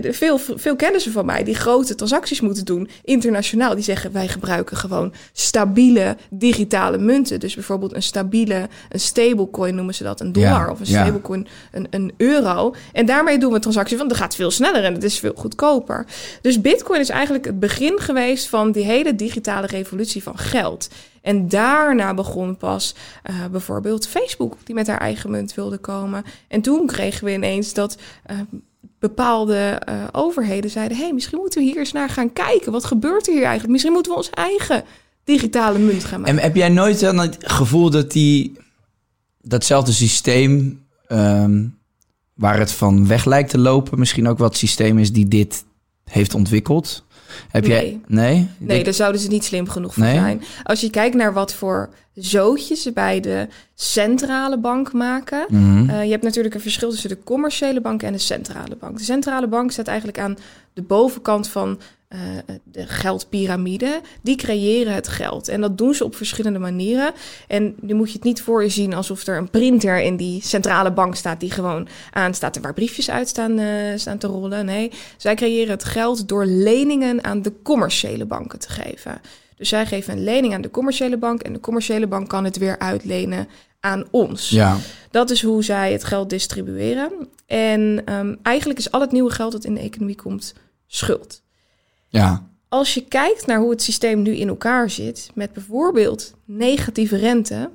de- 0.01 0.13
veel, 0.13 0.39
veel 0.39 0.77
kennissen 0.77 1.13
van 1.13 1.27
mij 1.27 1.45
die 1.45 1.55
grote 1.55 1.95
transacties 1.95 2.41
moeten 2.41 2.65
doen, 2.65 2.89
internationaal, 3.05 3.75
die 3.75 3.85
zeggen 3.85 4.13
wij 4.13 4.29
gebruiken 4.29 4.77
gewoon 4.77 5.13
stabiele 5.33 6.17
digitale 6.31 6.99
munten. 6.99 7.41
Dus 7.41 7.55
bijvoorbeeld 7.55 7.95
een 7.95 8.03
stabiele, 8.03 8.69
een 8.89 9.01
stablecoin 9.01 9.75
noemen 9.75 9.95
ze 9.95 10.03
dat, 10.03 10.21
een 10.21 10.33
dollar 10.33 10.51
Ja, 10.67 10.71
of 10.71 10.81
een 10.81 10.87
ja. 10.89 11.03
stablecoin, 11.03 11.47
een, 11.73 11.87
een 11.91 12.13
euro. 12.17 12.75
En 12.93 13.07
daarmee 13.07 13.39
doen 13.39 13.53
we 13.53 13.59
transacties, 13.59 13.97
want 13.99 14.09
dat 14.11 14.19
gaat 14.19 14.35
veel 14.35 14.51
sneller 14.51 14.85
en 14.85 14.95
het 14.95 15.05
is 15.05 15.19
veel 15.19 15.33
goedkoper. 15.37 16.07
Dus 16.43 16.61
Bitcoin 16.61 17.01
is 17.01 17.09
eigenlijk 17.09 17.45
het 17.45 17.61
begin 17.61 17.99
geweest 18.01 18.49
van 18.49 18.73
die 18.73 18.85
hele 18.85 19.15
digitale 19.17 19.67
revolutie 19.67 20.23
van 20.23 20.39
geld. 20.39 20.89
En 21.23 21.49
daarna 21.49 22.15
begon 22.15 22.57
pas 22.57 22.95
eh, 23.23 23.35
bijvoorbeeld 23.51 24.09
Facebook, 24.09 24.57
die 24.65 24.75
met 24.75 24.87
haar 24.87 25.01
eigen 25.01 25.31
munt 25.31 25.55
wilde 25.55 25.79
komen. 25.79 26.25
En 26.49 26.61
toen 26.61 26.87
kregen 26.87 27.25
we 27.25 27.33
ineens 27.33 27.75
dat 27.75 27.97
eh, 28.25 28.37
bepaalde 28.99 29.81
eh, 29.85 29.95
overheden 30.13 30.71
zeiden: 30.71 30.97
hé, 30.97 31.03
hey, 31.03 31.13
misschien 31.13 31.39
moeten 31.39 31.61
we 31.61 31.67
hier 31.67 31.79
eens 31.79 31.93
naar 31.93 32.09
gaan 32.09 32.33
kijken. 32.33 32.73
Wat 32.73 32.85
gebeurt 32.85 33.27
er 33.27 33.33
hier 33.33 33.43
eigenlijk? 33.43 33.73
Misschien 33.73 33.93
moeten 33.93 34.13
we 34.13 34.19
onze 34.19 34.31
eigen 34.31 34.85
digitale 35.25 35.79
munt 35.79 36.05
gaan 36.05 36.21
maken. 36.21 36.37
En 36.37 36.43
heb 36.43 36.57
jij 36.57 36.69
nooit 36.69 37.01
dan 37.01 37.19
het 37.19 37.37
gevoel 37.39 37.91
dat 37.91 38.13
die 38.13 38.53
datzelfde 39.41 39.93
systeem 39.93 40.85
ehm, 41.07 41.65
waar 42.35 42.59
het 42.59 42.73
van 42.73 43.07
weg 43.07 43.25
lijkt 43.25 43.51
te 43.51 43.59
lopen, 43.59 43.99
misschien 43.99 44.29
ook 44.29 44.39
wat 44.39 44.57
systeem 44.57 44.99
is 44.99 45.13
die 45.13 45.29
dit 45.29 45.65
heeft 46.05 46.35
ontwikkeld? 46.35 47.05
Heb 47.51 47.67
jij 47.67 47.81
Nee. 47.81 48.01
nee? 48.07 48.49
Nee, 48.59 48.85
daar 48.85 48.95
zouden 48.95 49.21
ze 49.21 49.29
niet 49.29 49.45
slim 49.45 49.69
genoeg 49.69 49.95
voor 49.95 50.03
Nee? 50.03 50.15
zijn. 50.15 50.43
Als 50.63 50.81
je 50.81 50.91
kijkt 50.91 51.15
naar 51.15 51.33
wat 51.33 51.55
voor 51.55 51.89
zootjes 52.15 52.83
ze 52.83 52.93
bij 52.93 53.21
de 53.21 53.49
centrale 53.75 54.59
bank 54.59 54.93
maken. 54.93 55.45
Mhm. 55.49 55.91
Eh, 55.91 56.05
je 56.05 56.11
hebt 56.11 56.23
natuurlijk 56.23 56.55
een 56.55 56.61
verschil 56.61 56.91
tussen 56.91 57.09
de 57.09 57.23
commerciële 57.25 57.81
bank 57.81 58.03
en 58.03 58.13
de 58.13 58.19
centrale 58.19 58.77
bank. 58.81 58.99
De 58.99 59.05
centrale 59.05 59.47
bank 59.47 59.71
staat 59.71 59.87
eigenlijk 59.87 60.19
aan 60.19 60.37
de 60.73 60.83
bovenkant 60.83 61.49
van 61.49 61.81
eh, 62.11 62.19
de 62.65 62.87
geldpiramide. 62.87 64.01
Die 64.23 64.37
creëren 64.37 64.95
het 64.95 65.09
geld. 65.09 65.49
En 65.49 65.61
dat 65.61 65.79
doen 65.79 65.95
ze 65.95 66.05
op 66.05 66.17
verschillende 66.17 66.59
manieren. 66.59 67.13
En 67.49 67.75
nu 67.81 67.95
moet 67.95 68.09
je 68.09 68.15
het 68.15 68.25
niet 68.25 68.43
voor 68.43 68.63
je 68.63 68.69
zien 68.69 68.95
alsof 68.95 69.27
er 69.27 69.37
een 69.37 69.51
printer 69.51 70.01
in 70.01 70.17
die 70.17 70.43
centrale 70.43 70.93
bank 70.93 71.15
staat... 71.15 71.41
die 71.41 71.51
gewoon 71.51 71.89
aanstaat 72.11 72.57
en 72.57 72.63
waar 72.63 72.75
briefjes 72.75 73.11
uit 73.11 73.29
staan, 73.29 73.59
eh, 73.59 73.69
staan 73.97 74.19
te 74.19 74.27
rollen. 74.27 74.65
Nee, 74.65 74.93
zij 75.17 75.35
creëren 75.35 75.71
het 75.71 75.85
geld 75.85 76.29
door 76.29 76.45
leningen 76.45 77.25
aan 77.25 77.43
de 77.43 77.53
commerciële 77.63 78.27
banken 78.27 78.59
te 78.59 78.69
geven. 78.69 79.21
Dus 79.57 79.69
zij 79.69 79.87
geven 79.87 80.13
een 80.13 80.25
lening 80.25 80.55
aan 80.55 80.63
de 80.63 80.71
commerciële 80.71 81.19
bank... 81.19 81.43
en 81.43 81.53
de 81.53 81.61
commerciële 81.61 82.07
bank 82.07 82.29
kan 82.29 82.45
het 82.45 82.59
weer 82.59 82.79
uitlenen 82.79 83.49
aan 83.81 84.05
ons. 84.11 84.49
Ja. 84.49 84.77
Dat 85.11 85.31
is 85.31 85.43
hoe 85.43 85.65
zij 85.65 85.93
het 85.93 86.05
geld 86.05 86.31
distribueren. 86.31 87.29
En 87.47 88.03
ehm, 88.05 88.35
eigenlijk 88.43 88.79
is 88.79 88.91
al 88.91 89.01
het 89.01 89.13
nieuwe 89.13 89.31
geld 89.31 89.53
dat 89.53 89.65
in 89.65 89.75
de 89.75 89.81
economie 89.81 90.17
komt 90.17 90.55
schuld. 90.87 91.43
Ja. 92.11 92.49
Als 92.69 92.95
je 92.95 93.05
kijkt 93.05 93.47
naar 93.47 93.59
hoe 93.59 93.71
het 93.71 93.83
systeem 93.83 94.23
nu 94.23 94.37
in 94.37 94.49
elkaar 94.49 94.91
zit, 94.91 95.31
met 95.35 95.53
bijvoorbeeld 95.53 96.35
negatieve 96.45 97.17
rente, 97.17 97.71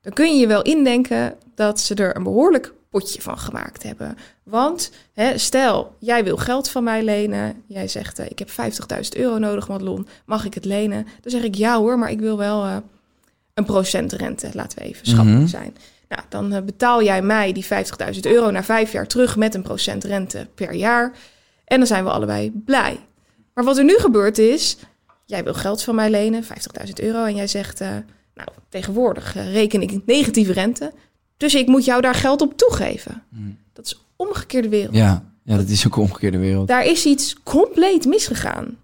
dan 0.00 0.12
kun 0.12 0.32
je 0.34 0.40
je 0.40 0.46
wel 0.46 0.62
indenken 0.62 1.34
dat 1.54 1.80
ze 1.80 1.94
er 1.94 2.16
een 2.16 2.22
behoorlijk 2.22 2.72
potje 2.90 3.22
van 3.22 3.38
gemaakt 3.38 3.82
hebben. 3.82 4.16
Want 4.42 4.90
hè, 5.12 5.38
stel, 5.38 5.94
jij 5.98 6.24
wil 6.24 6.36
geld 6.36 6.68
van 6.70 6.84
mij 6.84 7.02
lenen. 7.04 7.62
Jij 7.66 7.88
zegt, 7.88 8.18
eh, 8.18 8.26
ik 8.30 8.38
heb 8.38 8.50
50.000 8.50 9.16
euro 9.16 9.38
nodig, 9.38 9.68
Madelon. 9.68 10.06
Mag 10.24 10.44
ik 10.44 10.54
het 10.54 10.64
lenen? 10.64 11.06
Dan 11.20 11.30
zeg 11.30 11.42
ik 11.42 11.54
ja 11.54 11.78
hoor, 11.78 11.98
maar 11.98 12.10
ik 12.10 12.20
wil 12.20 12.36
wel 12.38 12.64
eh, 12.64 12.76
een 13.54 13.64
procent 13.64 14.12
rente. 14.12 14.50
Laten 14.52 14.78
we 14.78 14.84
even 14.84 15.06
schappelijk 15.06 15.40
Mhm. 15.40 15.48
zijn. 15.48 15.76
Nou, 16.08 16.22
dan 16.28 16.52
eh, 16.52 16.62
betaal 16.62 17.02
jij 17.02 17.22
mij 17.22 17.52
die 17.52 17.64
50.000 17.64 18.26
euro 18.26 18.50
na 18.50 18.62
vijf 18.64 18.92
jaar 18.92 19.06
terug 19.06 19.36
met 19.36 19.54
een 19.54 19.62
procent 19.62 20.04
rente 20.04 20.46
per 20.54 20.74
jaar. 20.74 21.12
En 21.64 21.78
dan 21.78 21.86
zijn 21.86 22.04
we 22.04 22.10
allebei 22.10 22.52
blij. 22.64 22.98
Maar 23.54 23.64
wat 23.64 23.78
er 23.78 23.84
nu 23.84 23.96
gebeurt 23.98 24.38
is, 24.38 24.76
jij 25.24 25.44
wil 25.44 25.54
geld 25.54 25.82
van 25.82 25.94
mij 25.94 26.10
lenen, 26.10 26.44
50.000 26.44 26.48
euro, 26.94 27.24
en 27.24 27.34
jij 27.34 27.46
zegt, 27.46 27.80
uh, 27.80 27.88
nou, 28.34 28.48
tegenwoordig 28.68 29.36
uh, 29.36 29.52
reken 29.52 29.82
ik 29.82 30.06
negatieve 30.06 30.52
rente, 30.52 30.92
dus 31.36 31.54
ik 31.54 31.66
moet 31.66 31.84
jou 31.84 32.00
daar 32.00 32.14
geld 32.14 32.40
op 32.40 32.56
toegeven. 32.56 33.22
Hmm. 33.30 33.58
Dat 33.72 33.86
is 33.86 34.04
omgekeerde 34.16 34.68
wereld. 34.68 34.94
Ja, 34.94 35.24
ja, 35.44 35.56
dat 35.56 35.68
is 35.68 35.86
ook 35.86 35.96
een 35.96 36.02
omgekeerde 36.02 36.38
wereld. 36.38 36.68
Daar 36.68 36.84
is 36.84 37.04
iets 37.04 37.36
compleet 37.42 38.06
misgegaan. 38.06 38.76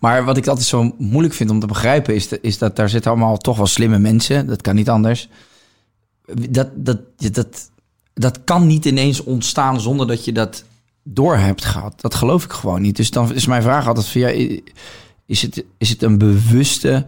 Maar 0.00 0.24
wat 0.24 0.36
ik 0.36 0.46
altijd 0.46 0.66
zo 0.66 0.94
moeilijk 0.98 1.34
vind 1.34 1.50
om 1.50 1.60
te 1.60 1.66
begrijpen, 1.66 2.14
is, 2.14 2.28
is 2.28 2.58
dat 2.58 2.76
daar 2.76 2.88
zitten 2.88 3.10
allemaal 3.10 3.36
toch 3.36 3.56
wel 3.56 3.66
slimme 3.66 3.98
mensen. 3.98 4.46
Dat 4.46 4.62
kan 4.62 4.74
niet 4.74 4.88
anders. 4.88 5.28
Dat, 6.50 6.68
dat, 6.74 6.98
dat, 7.16 7.70
dat 8.14 8.44
kan 8.44 8.66
niet 8.66 8.84
ineens 8.84 9.22
ontstaan 9.24 9.80
zonder 9.80 10.06
dat 10.06 10.24
je 10.24 10.32
dat 10.32 10.64
door 11.14 11.36
hebt 11.36 11.64
gehad. 11.64 12.00
Dat 12.00 12.14
geloof 12.14 12.44
ik 12.44 12.52
gewoon 12.52 12.82
niet. 12.82 12.96
Dus 12.96 13.10
dan 13.10 13.34
is 13.34 13.46
mijn 13.46 13.62
vraag 13.62 13.86
altijd 13.86 14.06
van 14.06 14.20
ja, 14.20 14.28
is 15.26 15.42
het, 15.42 15.64
is 15.78 15.88
het 15.88 16.02
een 16.02 16.18
bewuste 16.18 17.06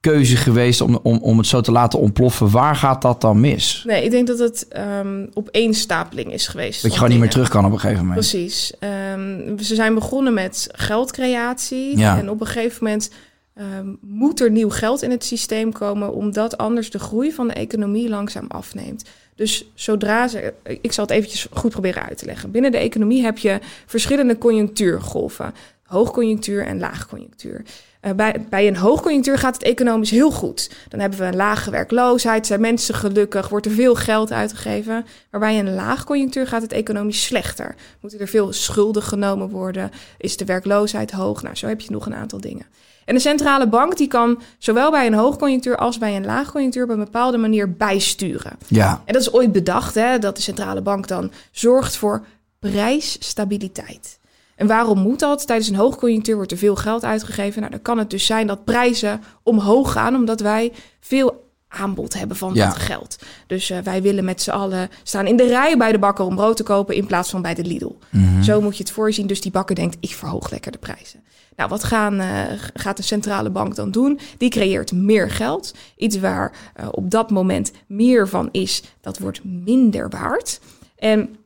keuze 0.00 0.36
geweest 0.36 0.80
om, 0.80 0.98
om, 1.02 1.18
om 1.18 1.38
het 1.38 1.46
zo 1.46 1.60
te 1.60 1.72
laten 1.72 1.98
ontploffen? 1.98 2.50
Waar 2.50 2.76
gaat 2.76 3.02
dat 3.02 3.20
dan 3.20 3.40
mis? 3.40 3.82
Nee, 3.86 4.04
ik 4.04 4.10
denk 4.10 4.26
dat 4.26 4.38
het 4.38 4.66
um, 5.00 5.28
op 5.32 5.48
één 5.48 5.74
stapeling 5.74 6.32
is 6.32 6.48
geweest. 6.48 6.82
Dat 6.82 6.90
je 6.90 6.96
gewoon 6.96 7.12
niet 7.12 7.20
meer 7.20 7.30
terug 7.30 7.48
kan 7.48 7.64
op 7.64 7.72
een 7.72 7.80
gegeven 7.80 8.06
moment. 8.06 8.28
Precies. 8.28 8.72
Um, 9.14 9.58
ze 9.58 9.74
zijn 9.74 9.94
begonnen 9.94 10.34
met 10.34 10.68
geldcreatie. 10.72 11.98
Ja. 11.98 12.18
En 12.18 12.30
op 12.30 12.40
een 12.40 12.46
gegeven 12.46 12.84
moment 12.84 13.10
um, 13.54 13.98
moet 14.00 14.40
er 14.40 14.50
nieuw 14.50 14.70
geld 14.70 15.02
in 15.02 15.10
het 15.10 15.24
systeem 15.24 15.72
komen, 15.72 16.14
omdat 16.14 16.58
anders 16.58 16.90
de 16.90 16.98
groei 16.98 17.32
van 17.32 17.48
de 17.48 17.54
economie 17.54 18.08
langzaam 18.08 18.46
afneemt. 18.48 19.04
Dus 19.36 19.70
zodra 19.74 20.28
ze, 20.28 20.54
ik 20.62 20.92
zal 20.92 21.04
het 21.04 21.12
eventjes 21.12 21.46
goed 21.52 21.70
proberen 21.70 22.02
uit 22.02 22.18
te 22.18 22.26
leggen. 22.26 22.50
Binnen 22.50 22.70
de 22.70 22.78
economie 22.78 23.22
heb 23.22 23.38
je 23.38 23.58
verschillende 23.86 24.38
conjunctuurgolven: 24.38 25.54
hoogconjunctuur 25.82 26.66
en 26.66 26.78
laagconjunctuur. 26.78 27.64
Uh, 28.02 28.12
bij, 28.12 28.46
bij 28.50 28.66
een 28.66 28.76
hoogconjunctuur 28.76 29.38
gaat 29.38 29.54
het 29.54 29.62
economisch 29.62 30.10
heel 30.10 30.30
goed. 30.30 30.70
Dan 30.88 31.00
hebben 31.00 31.18
we 31.18 31.24
een 31.24 31.36
lage 31.36 31.70
werkloosheid, 31.70 32.46
zijn 32.46 32.60
mensen 32.60 32.94
gelukkig, 32.94 33.48
wordt 33.48 33.66
er 33.66 33.72
veel 33.72 33.94
geld 33.94 34.32
uitgegeven. 34.32 35.06
Maar 35.30 35.40
bij 35.40 35.58
een 35.58 35.74
laagconjunctuur 35.74 36.46
gaat 36.46 36.62
het 36.62 36.72
economisch 36.72 37.24
slechter. 37.24 37.74
Moeten 38.00 38.20
er 38.20 38.28
veel 38.28 38.52
schulden 38.52 39.02
genomen 39.02 39.48
worden? 39.48 39.90
Is 40.18 40.36
de 40.36 40.44
werkloosheid 40.44 41.10
hoog? 41.10 41.42
Nou, 41.42 41.54
zo 41.54 41.66
heb 41.66 41.80
je 41.80 41.90
nog 41.90 42.06
een 42.06 42.14
aantal 42.14 42.40
dingen. 42.40 42.66
En 43.06 43.14
de 43.14 43.20
centrale 43.20 43.68
bank 43.68 43.96
die 43.96 44.08
kan 44.08 44.40
zowel 44.58 44.90
bij 44.90 45.06
een 45.06 45.14
hoogconjunctuur 45.14 45.76
als 45.76 45.98
bij 45.98 46.16
een 46.16 46.24
laagconjunctuur 46.24 46.84
op 46.84 46.90
een 46.90 46.98
bepaalde 46.98 47.38
manier 47.38 47.72
bijsturen. 47.72 48.52
Ja. 48.66 49.02
En 49.04 49.12
dat 49.12 49.22
is 49.22 49.32
ooit 49.32 49.52
bedacht, 49.52 49.94
hè, 49.94 50.18
dat 50.18 50.36
de 50.36 50.42
centrale 50.42 50.82
bank 50.82 51.08
dan 51.08 51.30
zorgt 51.50 51.96
voor 51.96 52.24
prijsstabiliteit. 52.58 54.18
En 54.56 54.66
waarom 54.66 54.98
moet 54.98 55.18
dat? 55.18 55.46
Tijdens 55.46 55.68
een 55.68 55.74
hoogconjunctuur 55.74 56.36
wordt 56.36 56.52
er 56.52 56.58
veel 56.58 56.76
geld 56.76 57.04
uitgegeven. 57.04 57.60
Nou, 57.60 57.72
dan 57.72 57.82
kan 57.82 57.98
het 57.98 58.10
dus 58.10 58.26
zijn 58.26 58.46
dat 58.46 58.64
prijzen 58.64 59.20
omhoog 59.42 59.92
gaan, 59.92 60.14
omdat 60.14 60.40
wij 60.40 60.72
veel 61.00 61.45
aanbod 61.76 62.14
hebben 62.14 62.36
van 62.36 62.54
dat 62.54 62.76
geld. 62.76 63.16
Dus 63.46 63.70
uh, 63.70 63.78
wij 63.78 64.02
willen 64.02 64.24
met 64.24 64.42
z'n 64.42 64.50
allen 64.50 64.88
staan 65.02 65.26
in 65.26 65.36
de 65.36 65.46
rij 65.46 65.76
bij 65.76 65.92
de 65.92 65.98
bakker 65.98 66.24
om 66.24 66.34
brood 66.34 66.56
te 66.56 66.62
kopen 66.62 66.94
in 66.94 67.06
plaats 67.06 67.30
van 67.30 67.42
bij 67.42 67.54
de 67.54 67.64
Lidl. 67.64 67.92
Mm 68.10 68.42
Zo 68.42 68.60
moet 68.60 68.76
je 68.76 68.82
het 68.82 68.92
voorzien. 68.92 69.26
Dus 69.26 69.40
die 69.40 69.50
bakker 69.50 69.74
denkt, 69.74 69.96
ik 70.00 70.14
verhoog 70.14 70.50
lekker 70.50 70.72
de 70.72 70.78
prijzen. 70.78 71.20
Nou, 71.56 71.68
wat 71.68 71.84
gaan, 71.84 72.20
uh, 72.20 72.40
gaat 72.74 72.96
de 72.96 73.02
centrale 73.02 73.50
bank 73.50 73.74
dan 73.74 73.90
doen? 73.90 74.18
Die 74.38 74.50
creëert 74.50 74.92
meer 74.92 75.30
geld. 75.30 75.74
Iets 75.96 76.18
waar 76.18 76.52
uh, 76.80 76.88
op 76.90 77.10
dat 77.10 77.30
moment 77.30 77.72
meer 77.86 78.28
van 78.28 78.48
is, 78.52 78.82
dat 79.00 79.18
wordt 79.18 79.44
minder 79.44 80.08
waard. 80.08 80.60
En 80.96 81.36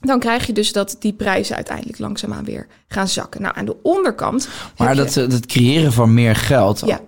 dan 0.00 0.18
krijg 0.18 0.46
je 0.46 0.52
dus 0.52 0.72
dat 0.72 0.96
die 0.98 1.12
prijzen 1.12 1.56
uiteindelijk 1.56 1.98
langzaamaan 1.98 2.44
weer 2.44 2.66
gaan 2.88 3.08
zakken. 3.08 3.42
Nou, 3.42 3.56
aan 3.56 3.64
de 3.64 3.76
onderkant. 3.82 4.48
Maar 4.76 4.96
dat, 4.96 5.14
je... 5.14 5.26
dat 5.26 5.46
creëren 5.46 5.92
van 5.92 6.14
meer 6.14 6.36
geld. 6.36 6.82
Ja. 6.86 7.00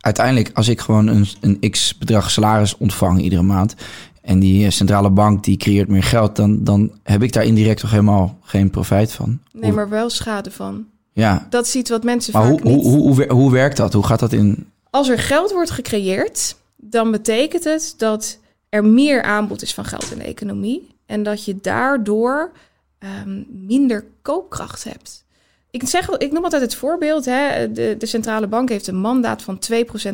Uiteindelijk, 0.00 0.50
als 0.54 0.68
ik 0.68 0.80
gewoon 0.80 1.06
een, 1.06 1.26
een 1.40 1.70
x 1.70 1.98
bedrag 1.98 2.30
salaris 2.30 2.76
ontvang 2.76 3.20
iedere 3.20 3.42
maand. 3.42 3.74
En 4.22 4.38
die 4.38 4.64
eh, 4.64 4.70
centrale 4.70 5.10
bank 5.10 5.44
die 5.44 5.56
creëert 5.56 5.88
meer 5.88 6.02
geld, 6.02 6.36
dan, 6.36 6.64
dan 6.64 6.92
heb 7.02 7.22
ik 7.22 7.32
daar 7.32 7.44
indirect 7.44 7.80
toch 7.80 7.90
helemaal 7.90 8.38
geen 8.42 8.70
profijt 8.70 9.12
van. 9.12 9.38
Nee, 9.52 9.72
maar 9.72 9.88
wel 9.88 10.10
schade 10.10 10.50
van. 10.50 10.86
Ja. 11.12 11.46
Dat 11.50 11.68
ziet 11.68 11.88
wat 11.88 12.04
mensen 12.04 12.32
maar 12.32 12.42
vaak 12.42 12.60
hoe, 12.60 12.70
niet... 12.70 12.84
Hoe, 12.84 12.96
hoe, 12.96 13.14
hoe, 13.14 13.32
hoe 13.32 13.52
werkt 13.52 13.76
dat? 13.76 13.92
Hoe 13.92 14.06
gaat 14.06 14.20
dat 14.20 14.32
in... 14.32 14.66
Als 14.90 15.08
er 15.08 15.18
geld 15.18 15.52
wordt 15.52 15.70
gecreëerd, 15.70 16.56
dan 16.76 17.10
betekent 17.10 17.64
het 17.64 17.94
dat 17.96 18.38
er 18.68 18.84
meer 18.84 19.22
aanbod 19.22 19.62
is 19.62 19.74
van 19.74 19.84
geld 19.84 20.12
in 20.12 20.18
de 20.18 20.24
economie. 20.24 20.88
En 21.06 21.22
dat 21.22 21.44
je 21.44 21.56
daardoor 21.60 22.52
um, 22.98 23.46
minder 23.50 24.04
koopkracht 24.22 24.84
hebt. 24.84 25.24
Ik, 25.70 25.88
zeg, 25.88 26.08
ik 26.08 26.32
noem 26.32 26.44
altijd 26.44 26.62
het 26.62 26.74
voorbeeld. 26.74 27.24
Hè, 27.24 27.72
de, 27.72 27.94
de 27.98 28.06
centrale 28.06 28.46
bank 28.46 28.68
heeft 28.68 28.86
een 28.86 29.00
mandaat 29.00 29.42
van 29.42 29.58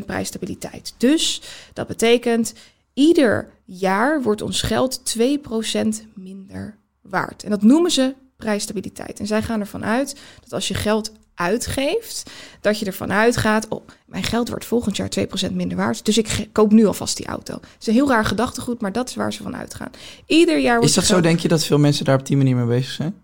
2% 0.00 0.04
prijsstabiliteit. 0.06 0.94
Dus 0.98 1.42
dat 1.72 1.86
betekent 1.86 2.54
ieder 2.94 3.48
jaar 3.64 4.22
wordt 4.22 4.42
ons 4.42 4.62
geld 4.62 5.18
2% 5.18 5.88
minder 6.14 6.76
waard. 7.02 7.42
En 7.42 7.50
dat 7.50 7.62
noemen 7.62 7.90
ze 7.90 8.14
prijsstabiliteit. 8.36 9.20
En 9.20 9.26
zij 9.26 9.42
gaan 9.42 9.60
ervan 9.60 9.84
uit 9.84 10.16
dat 10.40 10.52
als 10.52 10.68
je 10.68 10.74
geld 10.74 11.12
uitgeeft, 11.34 12.30
dat 12.60 12.78
je 12.78 12.86
ervan 12.86 13.12
uitgaat, 13.12 13.68
oh, 13.68 13.86
mijn 14.06 14.22
geld 14.22 14.48
wordt 14.48 14.64
volgend 14.64 14.96
jaar 14.96 15.08
2% 15.48 15.52
minder 15.52 15.76
waard, 15.76 16.04
dus 16.04 16.18
ik 16.18 16.48
koop 16.52 16.72
nu 16.72 16.86
alvast 16.86 17.16
die 17.16 17.26
auto. 17.26 17.54
Het 17.54 17.76
is 17.80 17.86
een 17.86 17.92
heel 17.92 18.08
raar 18.08 18.24
gedachtegoed, 18.24 18.80
maar 18.80 18.92
dat 18.92 19.08
is 19.08 19.14
waar 19.14 19.32
ze 19.32 19.42
van 19.42 19.56
uitgaan. 19.56 19.90
Ieder 20.26 20.58
jaar 20.58 20.74
wordt 20.74 20.88
Is 20.88 20.94
dat 20.94 21.04
zo, 21.04 21.20
denk 21.20 21.38
je, 21.38 21.48
dat 21.48 21.64
veel 21.64 21.78
mensen 21.78 22.04
daar 22.04 22.18
op 22.18 22.26
die 22.26 22.36
manier 22.36 22.56
mee 22.56 22.66
bezig 22.66 22.92
zijn? 22.92 23.14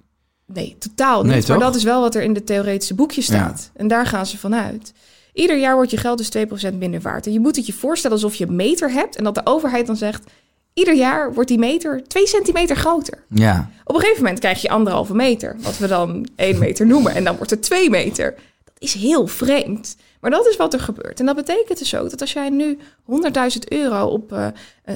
Nee, 0.53 0.77
totaal 0.79 1.23
niet. 1.23 1.33
Nee, 1.33 1.43
maar 1.49 1.59
dat 1.59 1.75
is 1.75 1.83
wel 1.83 2.01
wat 2.01 2.15
er 2.15 2.23
in 2.23 2.33
de 2.33 2.45
theoretische 2.45 2.95
boekjes 2.95 3.25
staat. 3.25 3.71
En 3.75 3.89
daar 3.89 4.07
gaan 4.07 4.27
ze 4.27 4.39
vanuit. 4.39 4.93
Ieder 5.33 5.59
jaar 5.59 5.75
wordt 5.75 5.91
je 5.91 5.97
geld 5.97 6.19
dus 6.19 6.71
2% 6.73 6.75
minder 6.75 7.01
waard. 7.01 7.27
En 7.27 7.33
je 7.33 7.41
moet 7.41 7.57
het 7.57 7.67
je 7.67 7.73
voorstellen 7.73 8.17
alsof 8.17 8.35
je 8.35 8.47
een 8.47 8.57
meter 8.57 8.91
hebt 8.91 9.17
en 9.17 9.25
dat 9.25 9.35
de 9.35 9.41
overheid 9.45 9.87
dan 9.87 9.97
zegt: 9.97 10.31
ieder 10.75 10.95
jaar 10.95 11.35
wordt 11.35 11.49
die 11.49 11.59
meter 11.59 12.03
2 12.07 12.27
centimeter 12.27 12.77
groter. 12.77 13.25
Ja. 13.29 13.71
Op 13.85 13.95
een 13.95 14.01
gegeven 14.01 14.23
moment 14.23 14.41
krijg 14.41 14.63
je 14.63 14.69
anderhalve 14.69 15.15
meter, 15.15 15.57
wat 15.61 15.79
we 15.79 15.87
dan 15.87 16.29
1 16.37 16.59
meter 16.59 16.87
noemen. 16.87 17.15
En 17.15 17.25
dan 17.25 17.37
wordt 17.37 17.51
het 17.51 17.63
2 17.63 17.91
meter. 17.91 18.35
Dat 18.65 18.75
is 18.79 18.95
heel 18.95 19.27
vreemd. 19.27 19.97
Maar 20.23 20.31
dat 20.31 20.47
is 20.47 20.57
wat 20.57 20.73
er 20.73 20.81
gebeurt. 20.81 21.21
En 21.21 21.27
dat 21.27 21.37
betekent 21.37 21.79
dus 21.79 21.95
ook 21.95 22.11
dat 22.11 22.21
als 22.21 22.33
jij 22.33 22.49
nu 22.49 22.79
100.000 22.79 23.59
euro 23.69 24.07
op 24.07 24.33
uh, 24.33 24.47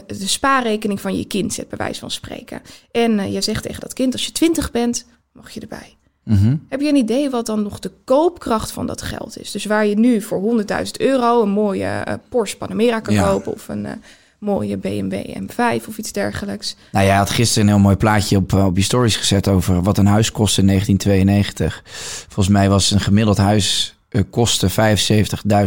de 0.07 0.27
spaarrekening 0.27 1.01
van 1.01 1.17
je 1.17 1.25
kind 1.25 1.53
zet, 1.53 1.69
bij 1.69 1.79
wijze 1.79 2.01
van 2.01 2.11
spreken. 2.11 2.63
En 2.91 3.19
uh, 3.19 3.33
je 3.33 3.41
zegt 3.41 3.63
tegen 3.63 3.81
dat 3.81 3.93
kind, 3.93 4.13
als 4.13 4.25
je 4.25 4.33
20 4.33 4.71
bent, 4.71 5.07
mag 5.37 5.51
je 5.51 5.61
erbij. 5.61 5.97
Mm 6.23 6.37
-hmm. 6.37 6.67
Heb 6.69 6.81
je 6.81 6.89
een 6.89 6.97
idee 6.97 7.31
wat 7.31 7.47
dan 7.47 7.63
nog 7.63 7.79
de 7.79 7.91
koopkracht 8.05 8.71
van 8.71 8.87
dat 8.87 9.03
geld 9.03 9.39
is? 9.39 9.51
Dus 9.51 9.65
waar 9.65 9.87
je 9.87 9.99
nu 9.99 10.21
voor 10.21 10.65
100.000 10.85 10.91
euro 10.99 11.43
een 11.43 11.51
mooie 11.51 12.05
uh, 12.09 12.15
Porsche 12.29 12.57
Panamera 12.57 13.01
kan 13.01 13.15
ja. 13.15 13.23
kopen 13.23 13.53
of 13.53 13.69
een 13.69 13.85
uh, 13.85 13.91
mooie 14.39 14.77
BMW 14.77 15.15
M5 15.15 15.87
of 15.89 15.99
iets 15.99 16.13
dergelijks. 16.13 16.77
Nou, 16.93 17.07
jij 17.07 17.17
had 17.17 17.31
gisteren 17.31 17.69
een 17.69 17.75
heel 17.75 17.83
mooi 17.83 17.97
plaatje 17.97 18.37
op, 18.37 18.53
op 18.53 18.77
je 18.77 18.83
stories 18.83 19.17
gezet 19.17 19.49
over 19.49 19.83
wat 19.83 19.99
een 19.99 20.07
huis 20.07 20.33
kostte 20.33 20.61
in 20.61 20.67
1992. 20.67 21.83
Volgens 22.29 22.49
mij 22.49 22.69
was 22.69 22.91
een 22.91 23.01
gemiddeld 23.01 23.37
huis 23.37 23.97
uh, 24.11 24.23
kostte 24.31 24.71
75.000 24.71 24.75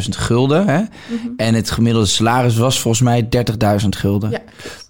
gulden. 0.10 0.67
Hè? 0.67 0.79
Mm 0.79 0.88
-hmm. 1.08 1.34
En 1.38 1.53
het 1.53 1.71
gemiddelde 1.71 2.08
salaris 2.08 2.58
was 2.58 2.79
volgens 2.79 3.03
mij 3.03 3.29
30.000 3.82 3.88
gulden. 3.89 4.29
Ja. 4.29 4.41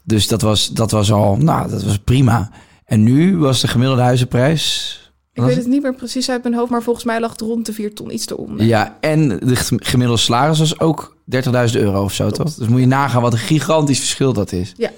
Dus 0.03 0.27
dat 0.27 0.41
was, 0.41 0.67
dat 0.67 0.91
was 0.91 1.11
al, 1.11 1.35
nou, 1.35 1.69
dat 1.69 1.83
was 1.83 1.99
prima. 1.99 2.49
En 2.89 3.03
nu 3.03 3.37
was 3.37 3.61
de 3.61 3.67
gemiddelde 3.67 4.01
huizenprijs. 4.01 4.93
Ik 5.33 5.43
weet 5.43 5.55
het 5.55 5.67
niet 5.67 5.81
meer 5.81 5.95
precies 5.95 6.29
uit 6.29 6.43
mijn 6.43 6.55
hoofd, 6.55 6.71
maar 6.71 6.83
volgens 6.83 7.05
mij 7.05 7.19
lag 7.19 7.31
het 7.31 7.41
rond 7.41 7.65
de 7.65 7.73
4 7.73 7.93
ton 7.93 8.13
iets 8.13 8.29
eronder. 8.29 8.65
Ja, 8.65 8.97
en 8.99 9.27
de 9.27 9.55
gemiddelde 9.75 10.21
salaris 10.21 10.59
was 10.59 10.79
ook 10.79 11.17
30.000 11.35 11.51
euro 11.73 12.03
of 12.03 12.13
zo, 12.13 12.23
Klopt. 12.29 12.35
toch? 12.37 12.53
Dus 12.53 12.67
moet 12.67 12.79
je 12.79 12.85
nagaan 12.85 13.21
wat 13.21 13.33
een 13.33 13.39
gigantisch 13.39 13.99
verschil 13.99 14.33
dat 14.33 14.51
is. 14.51 14.73
Ja. 14.77 14.91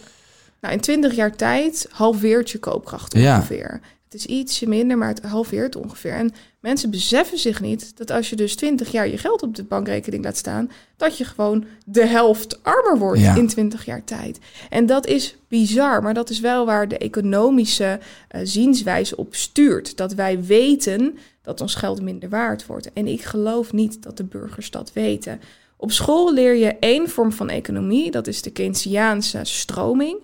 Nou, 0.62 0.74
in 0.74 0.80
20 0.80 1.16
jaar 1.16 1.36
tijd 1.36 1.88
halveert 1.92 2.50
je 2.50 2.58
koopkracht 2.58 3.14
ongeveer. 3.14 3.80
Ja. 3.82 3.88
Het 4.04 4.14
is 4.14 4.26
ietsje 4.26 4.68
minder, 4.68 4.98
maar 4.98 5.08
het 5.08 5.22
halveert 5.22 5.76
ongeveer. 5.76 6.14
En 6.14 6.34
mensen 6.62 6.90
beseffen 6.90 7.38
zich 7.38 7.62
niet 7.62 7.98
dat 7.98 8.12
als 8.12 8.30
je 8.30 8.36
dus 8.36 8.56
20 8.56 8.92
jaar 8.92 9.08
je 9.08 9.18
geld 9.18 9.44
op 9.44 9.56
de 9.56 9.64
bankrekening 9.64 10.24
laat 10.24 10.38
staan, 10.38 10.72
dat 10.98 11.18
je 11.18 11.26
gewoon 11.26 11.66
de 11.86 12.06
helft 12.06 12.64
armer 12.64 12.98
wordt 12.98 13.22
ja. 13.22 13.36
in 13.36 13.48
20 13.48 13.86
jaar 13.86 14.04
tijd. 14.04 14.40
En 14.70 14.86
dat 14.86 15.08
is 15.08 15.38
bizar, 15.48 16.02
maar 16.04 16.14
dat 16.14 16.30
is 16.30 16.40
wel 16.40 16.66
waar 16.66 16.88
de 16.88 16.98
economische 16.98 18.00
uh, 18.36 18.42
zienswijze 18.44 19.18
op 19.18 19.36
stuurt. 19.36 19.98
Dat 19.98 20.14
wij 20.14 20.44
weten 20.44 21.18
dat 21.42 21.62
ons 21.62 21.76
geld 21.76 22.02
minder 22.02 22.30
waard 22.30 22.66
wordt. 22.66 22.94
En 22.94 23.08
ik 23.08 23.22
geloof 23.22 23.74
niet 23.74 24.04
dat 24.04 24.18
de 24.18 24.24
burgers 24.24 24.72
dat 24.72 24.94
weten. 24.94 25.42
Op 25.78 25.92
school 25.92 26.34
leer 26.34 26.56
je 26.56 26.76
één 26.80 27.10
vorm 27.10 27.32
van 27.32 27.50
economie, 27.50 28.12
dat 28.12 28.28
is 28.28 28.42
de 28.42 28.52
Keynesiaanse 28.52 29.40
stroming. 29.44 30.18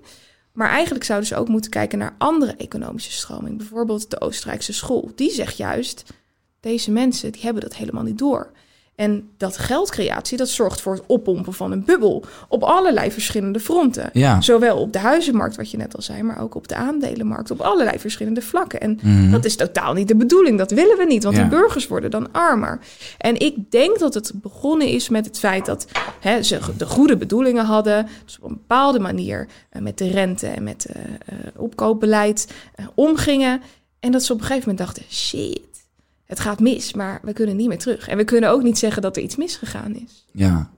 Maar 0.57 0.69
eigenlijk 0.69 1.03
zouden 1.03 1.27
ze 1.27 1.35
ook 1.35 1.47
moeten 1.47 1.71
kijken 1.71 1.97
naar 1.97 2.15
andere 2.17 2.55
economische 2.55 3.11
stroming. 3.11 3.57
Bijvoorbeeld 3.57 4.09
de 4.09 4.21
Oostenrijkse 4.21 4.73
school. 4.73 5.11
Die 5.15 5.31
zegt 5.31 5.57
juist, 5.57 6.03
deze 6.67 6.91
mensen 6.91 7.31
die 7.31 7.41
hebben 7.41 7.61
dat 7.61 7.75
helemaal 7.75 8.03
niet 8.03 8.17
door. 8.17 8.49
En 8.95 9.29
dat 9.37 9.57
geldcreatie, 9.57 10.37
dat 10.37 10.49
zorgt 10.49 10.81
voor 10.81 10.93
het 10.93 11.03
oppompen 11.07 11.53
van 11.53 11.71
een 11.71 11.83
bubbel 11.85 12.23
op 12.47 12.63
allerlei 12.63 13.11
verschillende 13.11 13.59
fronten. 13.59 14.09
Ja. 14.13 14.41
Zowel 14.41 14.77
op 14.77 14.93
de 14.93 14.99
huizenmarkt, 14.99 15.55
wat 15.55 15.71
je 15.71 15.77
net 15.77 15.95
al 15.95 16.01
zei, 16.01 16.23
maar 16.23 16.41
ook 16.41 16.55
op 16.55 16.67
de 16.67 16.75
aandelenmarkt, 16.75 17.51
op 17.51 17.61
allerlei 17.61 17.99
verschillende 17.99 18.41
vlakken. 18.41 18.79
En 18.81 18.99
Mhm. 19.01 19.31
dat 19.31 19.45
is 19.45 19.55
totaal 19.55 19.93
niet 19.93 20.07
de 20.07 20.15
bedoeling. 20.15 20.57
Dat 20.57 20.71
willen 20.71 20.97
we 20.97 21.05
niet, 21.05 21.23
want 21.23 21.35
Ja. 21.35 21.41
die 21.41 21.51
burgers 21.51 21.87
worden 21.87 22.11
dan 22.11 22.31
armer. 22.31 22.79
En 23.17 23.39
ik 23.39 23.71
denk 23.71 23.99
dat 23.99 24.13
het 24.13 24.31
begonnen 24.35 24.87
is 24.87 25.09
met 25.09 25.25
het 25.25 25.39
feit 25.39 25.65
dat 25.65 25.87
hè, 26.19 26.43
ze 26.43 26.59
de 26.77 26.85
goede 26.85 27.17
bedoelingen 27.17 27.65
hadden. 27.65 28.07
Dus 28.25 28.37
op 28.41 28.49
een 28.49 28.55
bepaalde 28.55 28.99
manier 28.99 29.47
eh, 29.69 29.81
met 29.81 29.97
de 29.97 30.09
rente 30.09 30.47
en 30.47 30.63
met 30.63 30.85
eh, 30.85 31.01
opkoopbeleid 31.55 32.47
omgingen. 32.95 33.61
En 33.99 34.11
dat 34.11 34.23
ze 34.23 34.33
op 34.33 34.39
een 34.39 34.45
gegeven 34.45 34.69
moment 34.69 34.87
dachten: 34.87 35.03
shit, 35.09 35.61
het 36.27 36.39
gaat 36.39 36.59
mis, 36.59 36.93
maar 36.93 37.19
we 37.23 37.33
kunnen 37.33 37.55
niet 37.55 37.67
meer 37.67 37.77
terug. 37.77 38.07
En 38.07 38.17
we 38.17 38.23
kunnen 38.23 38.49
ook 38.49 38.63
niet 38.63 38.77
zeggen 38.77 39.01
dat 39.01 39.17
er 39.17 39.23
iets 39.23 39.35
misgegaan 39.35 39.95
is. 39.95 40.27
Ja. 40.31 40.69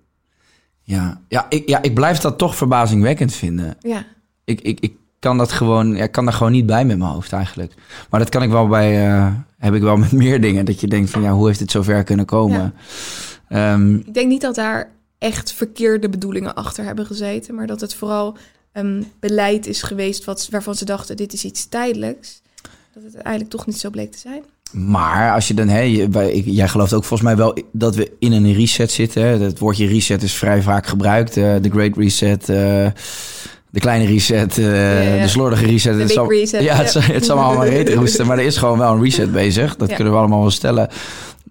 Ja, 0.83 1.21
ja, 1.27 1.45
ik, 1.49 1.69
ja, 1.69 1.81
ik 1.81 1.93
blijf 1.93 2.19
dat 2.19 2.37
toch 2.37 2.55
verbazingwekkend 2.55 3.33
vinden. 3.33 3.77
Ja, 3.79 4.05
Ik, 4.45 4.61
ik, 4.61 4.79
ik 4.79 4.93
kan 5.19 5.37
dat 5.37 5.51
gewoon, 5.51 5.95
ja, 5.95 6.03
ik 6.03 6.11
kan 6.11 6.25
daar 6.25 6.33
gewoon 6.33 6.51
niet 6.51 6.65
bij 6.65 6.85
met 6.85 6.97
mijn 6.97 7.11
hoofd 7.11 7.33
eigenlijk. 7.33 7.73
Maar 8.09 8.19
dat 8.19 8.29
kan 8.29 8.43
ik 8.43 8.49
wel 8.49 8.67
bij, 8.67 9.07
eh, 9.07 9.33
heb 9.57 9.73
ik 9.73 9.81
wel 9.81 9.97
met 9.97 10.11
meer 10.23 10.41
dingen. 10.41 10.65
Dat 10.65 10.79
je 10.79 10.87
denkt 10.87 11.09
van 11.09 11.21
ja, 11.21 11.31
hoe 11.31 11.47
heeft 11.47 11.59
het 11.59 11.71
zover 11.71 12.03
kunnen 12.03 12.25
komen? 12.25 12.73
Ehm, 13.47 13.95
ik 13.95 14.13
denk 14.13 14.27
niet 14.27 14.41
dat 14.41 14.55
daar 14.55 14.91
echt 15.17 15.53
verkeerde 15.53 16.09
bedoelingen 16.09 16.55
achter 16.55 16.83
hebben 16.83 17.05
gezeten, 17.05 17.55
maar 17.55 17.67
dat 17.67 17.81
het 17.81 17.95
vooral 17.95 18.37
een 18.71 19.11
beleid 19.19 19.67
is 19.67 19.81
geweest 19.81 20.25
wat, 20.25 20.47
waarvan 20.51 20.75
ze 20.75 20.85
dachten: 20.85 21.17
dit 21.17 21.33
is 21.33 21.45
iets 21.45 21.67
tijdelijks. 21.67 22.41
Dat 22.93 23.03
het 23.03 23.15
eigenlijk 23.15 23.49
toch 23.49 23.65
niet 23.65 23.79
zo 23.79 23.89
bleek 23.89 24.11
te 24.11 24.17
zijn. 24.17 24.43
Maar 24.71 25.33
als 25.33 25.47
je 25.47 25.53
dan, 25.53 25.67
hè, 25.67 25.79
jij 26.45 26.67
gelooft 26.67 26.93
ook 26.93 27.03
volgens 27.03 27.29
mij 27.29 27.37
wel 27.37 27.57
dat 27.71 27.95
we 27.95 28.11
in 28.19 28.31
een 28.31 28.53
reset 28.53 28.91
zitten. 28.91 29.21
Hè? 29.23 29.37
Het 29.37 29.59
woordje 29.59 29.87
reset 29.87 30.23
is 30.23 30.33
vrij 30.33 30.61
vaak 30.61 30.87
gebruikt. 30.87 31.37
eh, 31.37 31.53
De 31.61 31.69
Great 31.69 31.97
Reset, 31.97 32.41
eh, 32.49 32.55
de 33.71 33.79
kleine 33.79 34.05
reset, 34.05 34.57
eh, 34.57 35.15
ja. 35.17 35.21
de 35.23 35.27
slordige 35.29 35.65
reset. 35.65 35.93
De 35.93 35.97
het 35.99 36.07
big 36.07 36.15
zal- 36.15 36.29
reset, 36.31 36.63
Ja, 36.63 36.75
het, 36.75 36.93
ja. 36.93 37.01
zal- 37.01 37.13
het 37.15 37.25
zal 37.25 37.37
allemaal 37.39 37.65
reten 37.65 37.93
roesten, 37.95 38.25
maar 38.27 38.37
er 38.37 38.45
is 38.45 38.57
gewoon 38.57 38.77
wel 38.77 38.93
een 38.93 39.01
reset 39.03 39.31
bezig. 39.31 39.75
Dat 39.75 39.93
kunnen 39.93 40.13
we 40.13 40.19
allemaal 40.19 40.41
wel 40.41 40.51
stellen. 40.51 40.89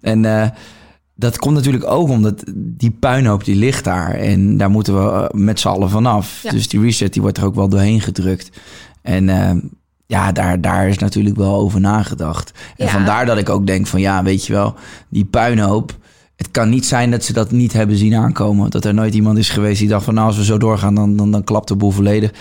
En 0.01 0.53
dat 1.15 1.37
komt 1.37 1.55
natuurlijk 1.55 1.85
ook 1.89 2.09
omdat 2.09 2.43
die 2.55 2.91
puinhoop 2.99 3.45
die 3.45 3.55
ligt 3.55 3.83
daar. 3.83 4.11
En 4.15 4.57
daar 4.57 4.69
moeten 4.69 4.93
we 4.95 5.29
met 5.33 5.59
z'n 5.59 5.67
allen 5.67 5.89
vanaf. 5.89 6.45
Dus 6.51 6.67
die 6.67 6.81
reset 6.81 7.13
die 7.13 7.21
wordt 7.21 7.37
er 7.37 7.45
ook 7.45 7.55
wel 7.55 7.69
doorheen 7.69 8.01
gedrukt. 8.01 8.49
En 9.01 9.29
ja, 10.09 10.31
daar, 10.31 10.61
daar 10.61 10.87
is 10.89 10.97
natuurlijk 10.97 11.35
wel 11.35 11.53
over 11.55 11.79
nagedacht. 11.79 12.51
En 12.77 12.85
Ja. 12.85 12.91
vandaar 12.91 13.25
dat 13.25 13.37
ik 13.37 13.49
ook 13.49 13.67
denk 13.67 13.87
van 13.87 13.99
ja, 13.99 14.23
weet 14.23 14.45
je 14.45 14.53
wel, 14.53 14.75
die 15.09 15.25
puinhoop. 15.25 15.97
Het 16.35 16.51
kan 16.51 16.69
niet 16.69 16.85
zijn 16.85 17.11
dat 17.11 17.23
ze 17.23 17.33
dat 17.33 17.51
niet 17.51 17.73
hebben 17.73 17.97
zien 17.97 18.15
aankomen. 18.15 18.69
Dat 18.69 18.85
er 18.85 18.93
nooit 18.93 19.13
iemand 19.13 19.37
is 19.37 19.49
geweest 19.49 19.79
die 19.79 19.87
dacht 19.87 20.03
van 20.05 20.13
nou, 20.13 20.27
als 20.27 20.37
we 20.37 20.43
zo 20.43 20.57
doorgaan, 20.57 20.95
dan, 20.95 21.15
dan, 21.15 21.31
dan 21.31 21.43
klapt 21.43 21.67
de 21.67 21.75
boel 21.75 21.91
volledig. 21.91 22.31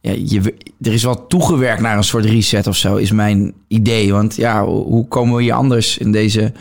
Ja, 0.00 0.12
je, 0.24 0.54
er 0.80 0.92
is 0.92 1.02
wel 1.02 1.26
toegewerkt 1.26 1.80
naar 1.80 1.96
een 1.96 2.04
soort 2.04 2.24
reset 2.24 2.66
of 2.66 2.76
zo, 2.76 2.96
is 2.96 3.10
mijn 3.10 3.52
idee. 3.66 4.12
Want 4.12 4.36
ja, 4.36 4.64
hoe 4.64 5.08
komen 5.08 5.36
we 5.36 5.42
hier 5.42 5.52
anders 5.52 5.98
in 5.98 6.12
deze, 6.12 6.52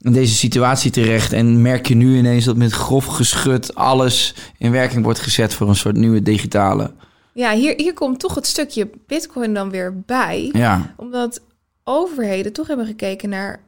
in 0.00 0.12
deze 0.12 0.34
situatie 0.34 0.90
terecht? 0.90 1.32
En 1.32 1.62
merk 1.62 1.88
je 1.88 1.94
nu 1.94 2.16
ineens 2.18 2.44
dat 2.44 2.56
met 2.56 2.72
grof 2.72 3.04
geschud 3.04 3.74
alles 3.74 4.34
in 4.58 4.70
werking 4.70 5.04
wordt 5.04 5.20
gezet 5.20 5.54
voor 5.54 5.68
een 5.68 5.76
soort 5.76 5.96
nieuwe 5.96 6.22
digitale. 6.22 6.90
Ja, 7.32 7.54
hier, 7.54 7.74
hier 7.76 7.94
komt 7.94 8.20
toch 8.20 8.34
het 8.34 8.46
stukje 8.46 8.90
Bitcoin 9.06 9.54
dan 9.54 9.70
weer 9.70 10.00
bij. 10.00 10.50
Ja, 10.52 10.94
Omdat 10.96 11.40
overheden 11.84 12.52
toch 12.52 12.66
hebben 12.66 12.86
gekeken 12.86 13.28
naar 13.28 13.60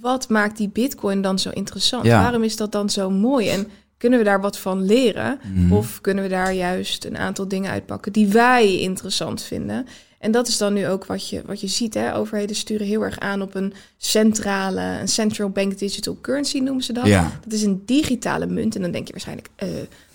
wat 0.00 0.28
maakt 0.28 0.56
die 0.56 0.68
Bitcoin 0.68 1.22
dan 1.22 1.38
zo 1.38 1.50
interessant? 1.50 2.04
Ja. 2.04 2.22
Waarom 2.22 2.42
is 2.42 2.56
dat 2.56 2.72
dan 2.72 2.90
zo 2.90 3.10
mooi? 3.10 3.48
En 3.48 3.68
kunnen 3.98 4.18
we 4.18 4.24
daar 4.24 4.40
wat 4.40 4.58
van 4.58 4.84
leren? 4.84 5.40
Mhm. 5.54 5.72
Of 5.72 6.00
kunnen 6.00 6.24
we 6.24 6.30
daar 6.30 6.52
juist 6.52 7.04
een 7.04 7.18
aantal 7.18 7.48
dingen 7.48 7.70
uitpakken 7.70 8.12
die 8.12 8.28
wij 8.28 8.78
interessant 8.80 9.42
vinden? 9.42 9.86
En 10.18 10.30
dat 10.30 10.48
is 10.48 10.58
dan 10.58 10.72
nu 10.72 10.88
ook 10.88 11.06
wat 11.06 11.28
je, 11.28 11.42
wat 11.46 11.60
je 11.60 11.66
ziet. 11.66 11.94
Hè? 11.94 12.16
Overheden 12.16 12.56
sturen 12.56 12.86
heel 12.86 13.02
erg 13.02 13.18
aan 13.18 13.42
op 13.42 13.54
een 13.54 13.72
centrale, 13.96 14.80
een 15.00 15.08
central 15.08 15.48
bank 15.48 15.78
digital 15.78 16.18
currency 16.20 16.58
noemen 16.58 16.84
ze 16.84 16.92
dat. 16.92 17.06
Ja. 17.06 17.30
Dat 17.42 17.52
is 17.52 17.62
een 17.62 17.82
digitale 17.86 18.46
munt. 18.46 18.74
En 18.74 18.82
dan 18.82 18.90
denk 18.90 19.06
je 19.06 19.12
waarschijnlijk, 19.12 19.48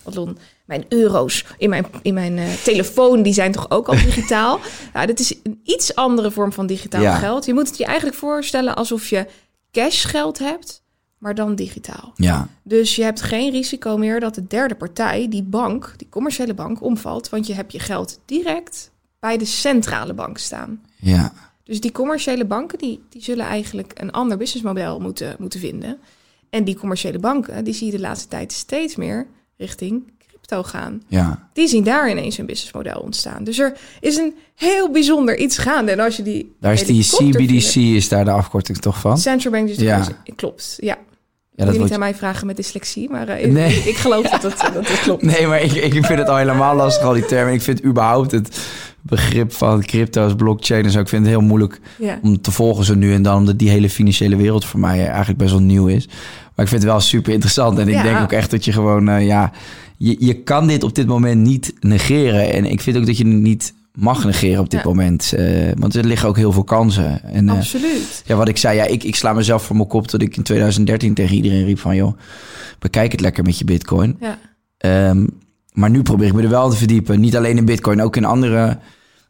Adlon, 0.04 0.38
mijn 0.70 0.86
euro's 0.90 1.46
in 1.58 1.70
mijn, 1.70 1.86
in 2.02 2.14
mijn 2.14 2.38
eh, 2.38 2.54
telefoon, 2.54 3.22
die 3.24 3.34
zijn 3.34 3.52
toch 3.52 3.70
ook 3.72 3.88
al 3.88 3.96
digitaal? 3.96 4.60
ja, 4.94 5.06
dit 5.06 5.20
is 5.20 5.36
een 5.44 5.60
iets 5.64 5.96
andere 5.96 6.32
vorm 6.32 6.52
van 6.54 6.68
digitaal 6.68 7.02
Ja. 7.02 7.16
geld. 7.16 7.46
Je 7.46 7.54
moet 7.54 7.68
het 7.68 7.78
je 7.78 7.86
eigenlijk 7.86 8.18
voorstellen 8.18 8.76
alsof 8.76 9.10
je 9.10 9.26
cashgeld 9.72 10.40
hebt, 10.40 10.82
maar 11.18 11.36
dan 11.36 11.56
digitaal. 11.56 12.12
ja, 12.16 12.48
Dus 12.64 12.96
je 12.96 13.04
hebt 13.04 13.22
geen 13.22 13.52
risico 13.52 13.98
meer 13.98 14.20
dat 14.20 14.36
de 14.36 14.48
derde 14.48 14.76
partij, 14.76 15.28
die 15.30 15.44
bank, 15.44 15.94
die 15.98 16.08
commerciële 16.10 16.54
bank, 16.54 16.82
omvalt. 16.84 17.30
Want 17.30 17.48
je 17.48 17.54
hebt 17.54 17.72
je 17.72 17.80
geld 17.80 18.20
direct 18.26 18.92
bij 19.20 19.38
de 19.38 19.46
centrale 19.46 20.14
bank 20.14 20.38
staan. 20.38 20.82
ja. 20.96 21.34
Dus 21.64 21.80
die 21.82 21.92
commerciële 21.92 22.46
banken, 22.46 22.78
die, 22.78 23.04
die 23.10 23.24
zullen 23.24 23.46
eigenlijk 23.46 23.92
een 23.96 24.12
ander 24.12 24.38
businessmodel 24.38 25.00
moeten, 25.00 25.36
moeten 25.40 25.60
vinden. 25.60 25.98
En 26.50 26.64
die 26.64 26.76
commerciële 26.78 27.20
banken, 27.20 27.64
die 27.64 27.74
zie 27.74 27.86
je 27.86 27.92
de 27.98 28.00
laatste 28.00 28.28
tijd 28.28 28.52
steeds 28.52 28.96
meer 28.96 29.28
richting 29.58 30.12
crypto 30.50 30.70
gaan. 30.70 31.02
ja. 31.08 31.48
Die 31.54 31.68
zien 31.68 31.84
daar 31.84 32.10
ineens 32.10 32.38
een 32.38 32.46
businessmodel 32.46 33.00
ontstaan. 33.00 33.44
Dus 33.44 33.60
er 33.60 33.74
is 34.00 34.18
een 34.18 34.34
heel 34.56 34.92
bijzonder 34.92 35.38
iets 35.38 35.58
gaande. 35.58 35.92
En 35.92 36.00
als 36.00 36.16
je 36.18 36.24
die 36.24 36.56
Daar 36.60 36.74
is 36.74 36.86
die 36.86 37.04
CBDC, 37.04 37.62
vindt- 37.72 37.76
is 37.76 38.10
daar 38.10 38.26
de 38.26 38.32
afkorting 38.32 38.78
toch 38.78 39.00
van? 39.00 39.18
Central 39.18 39.54
Bank 39.54 39.68
Digital 39.68 39.88
Ja. 39.88 39.98
Currency. 40.00 40.32
Klopt, 40.36 40.78
ja. 40.80 40.88
Ja, 40.96 41.66
dat 41.66 41.66
dat 41.66 41.68
niet 41.68 41.78
wordt... 41.78 41.94
aan 41.94 42.00
mij 42.00 42.16
vragen 42.20 42.48
met 42.48 42.56
dyslexie, 42.56 43.10
maar 43.10 43.28
eh, 43.28 43.44
ik- 43.46 43.52
Nee. 43.52 43.76
ik, 43.76 43.86
ik 43.86 43.96
geloof 43.96 44.30
dat 44.30 44.42
het, 44.44 44.74
dat 44.74 44.88
het 44.88 45.00
klopt. 45.00 45.22
Nee, 45.24 45.48
maar 45.48 45.62
ik, 45.62 45.72
ik 45.72 45.92
vind 46.06 46.20
het 46.20 46.28
al 46.30 46.38
helemaal 46.38 46.76
lastig, 46.76 47.04
al 47.06 47.14
die 47.14 47.26
termen. 47.26 47.54
Ik 47.54 47.62
vind 47.62 47.84
überhaupt 47.86 48.32
het 48.32 48.60
begrip 49.02 49.54
van 49.54 49.82
crypto's, 49.86 50.36
blockchain 50.36 50.84
en 50.84 50.92
zo... 50.92 51.00
ik 51.00 51.08
vind 51.08 51.22
het 51.26 51.32
heel 51.32 51.42
moeilijk 51.42 51.80
Ja. 51.98 52.20
om 52.22 52.42
te 52.42 52.52
volgen 52.52 52.86
zo 52.86 52.96
nu 52.96 53.14
en 53.14 53.22
dan... 53.22 53.38
omdat 53.38 53.60
die 53.60 53.70
hele 53.70 53.90
financiële 53.90 54.36
wereld 54.36 54.66
voor 54.66 54.80
mij 54.80 55.08
eigenlijk 55.08 55.38
best 55.38 55.52
wel 55.52 55.62
nieuw 55.62 55.88
is. 55.88 56.06
Maar 56.56 56.66
ik 56.66 56.72
vind 56.72 56.84
het 56.84 56.92
wel 56.92 57.00
super 57.00 57.34
interessant. 57.34 57.80
En 57.80 57.88
ik 57.88 57.94
Ja. 57.94 58.04
denk 58.04 58.20
ook 58.20 58.32
echt 58.32 58.52
dat 58.52 58.66
je 58.66 58.72
gewoon... 58.72 59.10
eh, 59.10 59.26
ja, 59.26 59.52
je, 60.00 60.16
je 60.20 60.34
kan 60.34 60.68
dit 60.68 60.84
op 60.84 60.96
dit 60.96 61.08
moment 61.08 61.42
niet 61.42 61.74
negeren. 61.80 62.52
En 62.54 62.66
ik 62.66 62.82
vind 62.82 62.98
ook 62.98 63.06
dat 63.06 63.18
je 63.18 63.26
het 63.28 63.34
niet 63.42 63.74
mag 63.94 64.24
negeren 64.26 64.60
op 64.60 64.70
dit 64.70 64.82
Ja. 64.82 64.88
moment. 64.88 65.34
eh, 65.34 65.72
want 65.78 65.96
er 65.96 66.06
liggen 66.06 66.30
ook 66.30 66.38
heel 66.38 66.52
veel 66.52 66.64
kansen. 66.64 67.24
En, 67.24 67.50
eh, 67.50 67.56
Absoluut. 67.56 68.24
ja, 68.26 68.36
wat 68.36 68.48
ik 68.48 68.58
zei, 68.58 68.76
ja, 68.78 68.84
ik, 68.86 69.04
ik 69.04 69.16
sla 69.16 69.34
mezelf 69.34 69.64
voor 69.64 69.76
mijn 69.76 69.88
kop... 69.88 70.10
dat 70.12 70.22
ik 70.22 70.38
in 70.38 70.44
2013 70.44 71.14
tegen 71.14 71.36
iedereen 71.36 71.66
riep 71.66 71.80
van... 71.80 71.96
joh, 71.96 72.18
bekijk 72.80 73.12
het 73.12 73.22
lekker 73.22 73.44
met 73.44 73.58
je 73.58 73.66
bitcoin. 73.66 74.18
Ja. 74.20 74.38
Ehm, 74.78 75.26
maar 75.74 75.90
nu 75.90 76.02
probeer 76.02 76.28
ik 76.28 76.34
me 76.34 76.42
er 76.42 76.50
wel 76.50 76.70
te 76.70 76.76
verdiepen. 76.78 77.20
Niet 77.20 77.36
alleen 77.38 77.58
in 77.58 77.66
Bitcoin, 77.66 78.02
ook 78.02 78.16
in 78.16 78.26
andere 78.26 78.78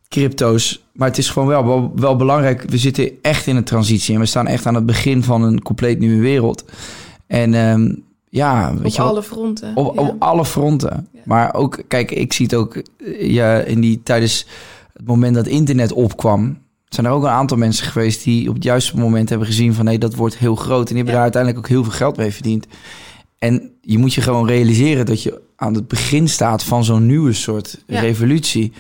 crypto's. 0.10 0.84
Maar 0.94 1.08
het 1.08 1.18
is 1.18 1.30
gewoon 1.30 1.48
wel, 1.48 1.66
wel, 1.66 1.92
wel 1.96 2.16
belangrijk. 2.16 2.64
We 2.70 2.78
zitten 2.78 3.10
echt 3.22 3.48
in 3.48 3.56
een 3.56 3.64
transitie 3.64 4.14
en 4.14 4.20
we 4.20 4.26
staan 4.26 4.48
echt 4.48 4.66
aan 4.66 4.76
het 4.76 4.86
begin 4.86 5.24
van 5.24 5.42
een 5.44 5.62
compleet 5.62 6.00
nieuwe 6.00 6.22
wereld. 6.22 6.66
En 7.28 7.54
ehm, 7.54 7.94
ja, 8.30 8.74
weet 8.74 8.86
Op 8.86 8.92
je 8.92 9.02
alle 9.02 9.24
fronten. 9.24 9.76
op, 9.76 9.96
ja. 9.96 10.02
op 10.02 10.16
alle 10.20 10.46
fronten. 10.46 11.08
Ja. 11.14 11.20
Maar 11.26 11.54
ook, 11.54 11.80
kijk, 11.88 12.12
ik 12.12 12.34
zie 12.34 12.46
het 12.46 12.56
ook 12.56 12.76
eh, 12.76 13.32
ja, 13.32 13.58
in 13.60 13.82
die 13.82 14.02
tijdens 14.04 14.46
het 14.94 15.08
moment 15.08 15.36
dat 15.36 15.48
internet 15.48 15.92
opkwam. 15.92 16.58
Zijn 16.88 17.06
er 17.06 17.12
ook 17.12 17.24
een 17.24 17.30
aantal 17.30 17.58
mensen 17.58 17.86
geweest 17.88 18.24
die 18.24 18.50
op 18.50 18.56
het 18.56 18.64
juiste 18.64 18.98
moment 18.98 19.30
hebben 19.30 19.48
gezien 19.48 19.74
van 19.74 19.86
nee, 19.86 19.98
dat 20.00 20.16
wordt 20.16 20.38
heel 20.38 20.56
groot. 20.56 20.80
En 20.80 20.86
die 20.88 20.96
hebben 20.96 21.14
daar 21.14 21.24
uiteindelijk 21.24 21.64
ook 21.64 21.70
heel 21.70 21.84
veel 21.84 21.94
geld 21.94 22.18
mee 22.18 22.32
verdiend. 22.34 22.68
En 23.38 23.72
je 23.82 23.98
moet 23.98 24.14
je 24.14 24.22
gewoon 24.22 24.48
realiseren 24.48 25.06
dat 25.06 25.24
je 25.24 25.42
aan 25.56 25.74
het 25.74 25.88
begin 25.88 26.28
staat 26.30 26.64
van 26.64 26.84
zo'n 26.84 27.06
nieuwe 27.06 27.34
soort 27.34 27.84
revolutie. 27.88 28.74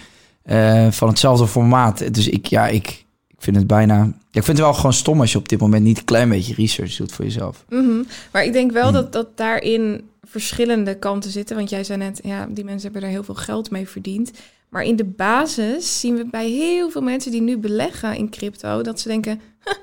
eh, 0.44 0.88
van 0.92 1.08
hetzelfde 1.08 1.48
formaat. 1.48 2.14
Dus 2.14 2.28
ik, 2.28 2.46
ja, 2.46 2.68
ik, 2.68 3.06
ik 3.40 3.46
vind 3.46 3.56
het 3.58 3.68
bijna. 3.68 3.96
Ja, 3.96 4.06
ik 4.32 4.44
vind 4.44 4.48
het 4.48 4.60
wel 4.60 4.74
gewoon 4.74 4.94
stom 4.94 5.20
als 5.20 5.32
je 5.32 5.38
op 5.38 5.50
dit 5.50 5.60
moment 5.60 5.84
niet 5.84 5.98
een 5.98 6.04
klein 6.06 6.30
beetje 6.30 6.54
research 6.54 6.96
doet 6.96 7.12
voor 7.12 7.26
jezelf. 7.26 7.66
Mhm. 7.70 8.02
Maar 8.32 8.44
ik 8.44 8.54
denk 8.54 8.72
wel 8.72 8.84
Hmm. 8.84 8.94
dat, 8.94 9.14
dat 9.14 9.38
daarin 9.38 10.02
verschillende 10.24 10.96
kanten 10.96 11.32
zitten. 11.32 11.56
Want 11.56 11.70
jij 11.70 11.84
zei 11.84 11.98
net, 11.98 12.20
ja, 12.24 12.48
die 12.50 12.64
mensen 12.64 12.92
hebben 12.92 13.02
er 13.10 13.16
heel 13.16 13.24
veel 13.24 13.36
geld 13.36 13.72
mee 13.72 13.88
verdiend. 13.88 14.32
Maar 14.70 14.84
in 14.84 14.96
de 14.96 15.04
basis 15.06 16.00
zien 16.00 16.16
we 16.16 16.26
bij 16.26 16.50
heel 16.50 16.90
veel 16.90 17.02
mensen 17.02 17.32
die 17.32 17.42
nu 17.42 17.58
beleggen 17.58 18.16
in 18.16 18.30
crypto... 18.30 18.82
dat 18.82 19.00
ze 19.00 19.08
denken, 19.08 19.42
"Huh, 19.64 19.74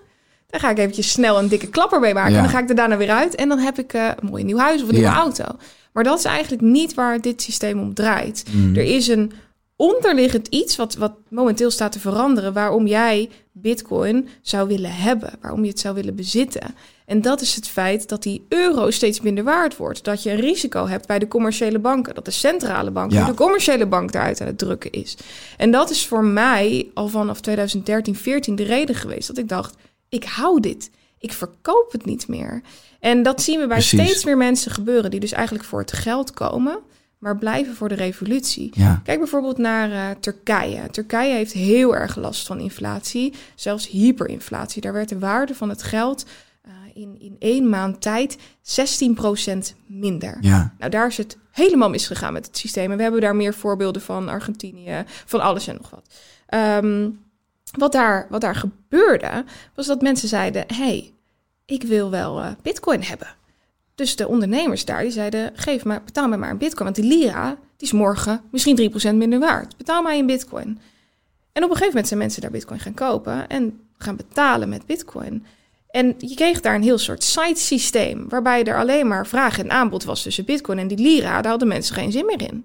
daar 0.46 0.60
ga 0.60 0.70
ik 0.70 0.78
eventjes 0.78 1.10
snel 1.10 1.38
een 1.38 1.48
dikke 1.48 1.68
klapper 1.68 2.00
mee 2.00 2.14
maken. 2.14 2.30
Ja. 2.32 2.36
En 2.36 2.42
dan 2.42 2.52
ga 2.52 2.58
ik 2.60 2.68
er 2.68 2.74
daarna 2.74 2.96
weer 2.96 3.10
uit. 3.10 3.34
En 3.34 3.48
dan 3.48 3.58
heb 3.58 3.78
ik 3.78 3.92
eh, 3.92 4.08
een 4.20 4.28
mooi 4.28 4.44
nieuw 4.44 4.58
huis 4.58 4.82
of 4.82 4.88
een 4.88 4.94
nieuwe 4.94 5.08
auto. 5.10 5.44
Maar 5.92 6.04
dat 6.04 6.18
is 6.18 6.24
eigenlijk 6.24 6.62
niet 6.62 6.94
waar 6.94 7.20
dit 7.20 7.42
systeem 7.42 7.80
om 7.80 7.94
draait. 7.94 8.44
Mm. 8.52 8.76
Er 8.76 8.82
is 8.84 9.08
een 9.08 9.32
onderliggend 9.76 10.46
iets 10.48 10.76
wat, 10.76 10.94
wat 10.94 11.12
momenteel 11.28 11.70
staat 11.70 11.92
te 11.92 12.00
veranderen, 12.00 12.52
waarom 12.52 12.86
jij 12.86 13.30
Bitcoin 13.52 14.28
zou 14.42 14.68
willen 14.68 14.94
hebben, 14.94 15.32
waarom 15.40 15.62
je 15.64 15.70
het 15.70 15.80
zou 15.80 15.94
willen 15.94 16.14
bezitten. 16.14 16.74
En 17.06 17.22
dat 17.22 17.40
is 17.40 17.54
het 17.54 17.68
feit 17.68 18.08
dat 18.08 18.22
die 18.22 18.46
euro 18.48 18.90
steeds 18.90 19.20
minder 19.20 19.44
waard 19.44 19.76
wordt. 19.76 20.04
Dat 20.04 20.22
je 20.22 20.30
een 20.30 20.40
risico 20.40 20.86
hebt 20.86 21.06
bij 21.06 21.18
de 21.18 21.28
commerciële 21.28 21.78
banken, 21.78 22.14
dat 22.14 22.24
de 22.24 22.30
centrale 22.30 22.90
bank 22.90 23.12
Ja. 23.12 23.26
de 23.26 23.34
commerciële 23.34 23.86
bank 23.86 24.12
daaruit 24.12 24.40
aan 24.40 24.46
het 24.46 24.58
drukken 24.58 24.90
is. 24.92 25.16
En 25.56 25.70
dat 25.70 25.90
is 25.90 26.06
voor 26.06 26.24
mij 26.24 26.90
al 26.94 27.08
vanaf 27.08 27.40
2013, 27.40 28.14
14 28.16 28.54
de 28.56 28.62
reden 28.64 28.94
geweest 28.94 29.26
dat 29.28 29.38
ik 29.38 29.48
dacht: 29.48 29.74
ik 30.08 30.24
hou 30.24 30.60
dit. 30.60 30.90
ik 31.18 31.32
verkoop 31.32 31.92
het 31.92 32.04
niet 32.04 32.28
meer. 32.28 32.60
En 33.00 33.22
dat 33.22 33.42
zien 33.42 33.60
we 33.60 33.66
bij 33.66 33.76
Precies. 33.78 34.00
steeds 34.00 34.24
meer 34.24 34.36
mensen 34.36 34.70
gebeuren 34.70 35.10
die 35.10 35.20
dus 35.20 35.32
eigenlijk 35.32 35.64
voor 35.64 35.80
het 35.80 35.92
geld 35.92 36.30
komen, 36.30 36.78
maar 37.18 37.36
blijven 37.36 37.74
voor 37.74 37.88
de 37.88 37.94
revolutie. 37.94 38.70
Ja. 38.74 39.00
Kijk 39.04 39.18
bijvoorbeeld 39.18 39.58
naar 39.58 39.90
eh, 39.90 40.16
Turkije. 40.20 40.90
Turkije 40.90 41.34
heeft 41.34 41.52
heel 41.52 41.96
erg 41.96 42.16
last 42.16 42.46
van 42.46 42.60
inflatie, 42.60 43.32
zelfs 43.54 43.88
hyperinflatie. 43.88 44.82
Daar 44.82 44.92
werd 44.92 45.08
de 45.08 45.18
waarde 45.18 45.54
van 45.54 45.68
het 45.68 45.82
geld 45.82 46.26
eh, 46.62 46.72
in, 46.94 47.16
in 47.20 47.36
één 47.38 47.68
maand 47.68 48.00
tijd 48.00 48.38
16% 48.38 48.40
minder. 49.86 50.38
Ja. 50.40 50.74
Nou, 50.78 50.90
daar 50.90 51.06
is 51.06 51.16
het 51.16 51.38
helemaal 51.50 51.90
misgegaan 51.90 52.32
met 52.32 52.46
het 52.46 52.58
systeem. 52.58 52.90
En 52.90 52.96
we 52.96 53.02
hebben 53.02 53.20
daar 53.20 53.36
meer 53.36 53.54
voorbeelden 53.54 54.02
van 54.02 54.28
Argentinië, 54.28 55.04
van 55.06 55.40
alles 55.40 55.66
en 55.66 55.74
nog 55.74 55.90
wat. 55.90 56.14
Ehm, 56.46 57.08
wat, 57.72 57.92
daar, 57.92 58.26
wat 58.30 58.40
daar 58.40 58.54
gebeurde, 58.54 59.44
was 59.74 59.86
dat 59.86 60.00
mensen 60.00 60.28
zeiden... 60.28 60.64
hey, 60.74 61.12
ik 61.64 61.82
wil 61.82 62.10
wel 62.10 62.40
eh, 62.40 62.50
bitcoin 62.62 63.02
hebben. 63.02 63.28
Dus 63.96 64.16
de 64.16 64.28
ondernemers 64.28 64.84
daar, 64.84 65.02
die 65.02 65.10
zeiden... 65.10 65.52
geef 65.54 65.84
me, 65.84 66.00
betaal 66.04 66.28
me 66.28 66.36
maar 66.36 66.50
een 66.50 66.58
bitcoin. 66.58 66.84
Want 66.84 66.96
die 66.96 67.18
lira, 67.18 67.48
die 67.76 67.86
is 67.88 67.92
morgen 67.92 68.40
misschien 68.50 68.90
3% 69.12 69.14
minder 69.14 69.38
waard. 69.38 69.76
Betaal 69.76 70.02
mij 70.02 70.18
een 70.18 70.26
bitcoin. 70.26 70.78
En 71.52 71.62
op 71.64 71.70
een 71.70 71.76
gegeven 71.76 71.86
moment 71.86 72.06
zijn 72.06 72.20
mensen 72.20 72.42
daar 72.42 72.50
bitcoin 72.50 72.80
gaan 72.80 72.94
kopen... 72.94 73.48
en 73.48 73.80
gaan 73.98 74.16
betalen 74.16 74.68
met 74.68 74.86
bitcoin... 74.86 75.46
En 75.90 76.14
je 76.18 76.34
kreeg 76.34 76.60
daar 76.60 76.74
een 76.74 76.82
heel 76.82 76.98
soort 76.98 77.22
site 77.22 77.60
systeem, 77.60 78.28
waarbij 78.28 78.64
er 78.64 78.78
alleen 78.78 79.06
maar 79.06 79.26
vraag 79.26 79.58
en 79.58 79.70
aanbod 79.70 80.04
was 80.04 80.22
tussen 80.22 80.44
Bitcoin 80.44 80.78
en 80.78 80.88
die 80.88 80.98
Lira. 80.98 81.40
Daar 81.40 81.50
hadden 81.50 81.68
mensen 81.68 81.94
geen 81.94 82.12
zin 82.12 82.26
meer 82.26 82.42
in. 82.42 82.64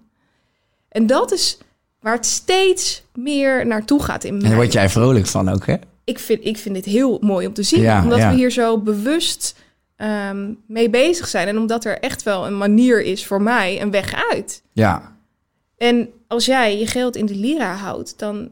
En 0.89 1.07
dat 1.07 1.31
is 1.31 1.57
waar 1.99 2.15
het 2.15 2.25
steeds 2.25 3.03
meer 3.15 3.67
naartoe 3.67 4.03
gaat 4.03 4.23
in 4.23 4.33
En 4.33 4.39
daar 4.39 4.55
word 4.55 4.73
jij 4.73 4.89
vrolijk 4.89 5.27
van 5.27 5.49
ook, 5.49 5.65
hè? 5.65 5.75
ik 6.03 6.19
vind, 6.19 6.45
ik 6.45 6.57
vind 6.57 6.75
dit 6.75 6.85
heel 6.85 7.17
mooi 7.21 7.47
om 7.47 7.53
te 7.53 7.63
zien. 7.63 7.81
Ja, 7.81 8.03
omdat 8.03 8.17
ja. 8.17 8.29
we 8.29 8.35
hier 8.35 8.51
zo 8.51 8.77
bewust 8.77 9.55
ehm, 10.01 10.53
mee 10.65 10.89
bezig 10.89 11.27
zijn. 11.27 11.47
En 11.47 11.57
omdat 11.57 11.85
er 11.85 11.99
echt 11.99 12.23
wel 12.23 12.45
een 12.45 12.57
manier 12.57 13.01
is 13.01 13.25
voor 13.25 13.41
mij, 13.41 13.81
een 13.81 13.91
weg 13.91 14.31
uit. 14.31 14.63
Ja. 14.71 15.17
En 15.77 16.09
als 16.27 16.45
jij 16.45 16.77
je 16.79 16.87
geld 16.87 17.15
in 17.15 17.25
de 17.25 17.35
lira 17.35 17.73
houdt, 17.73 18.19
dan 18.19 18.51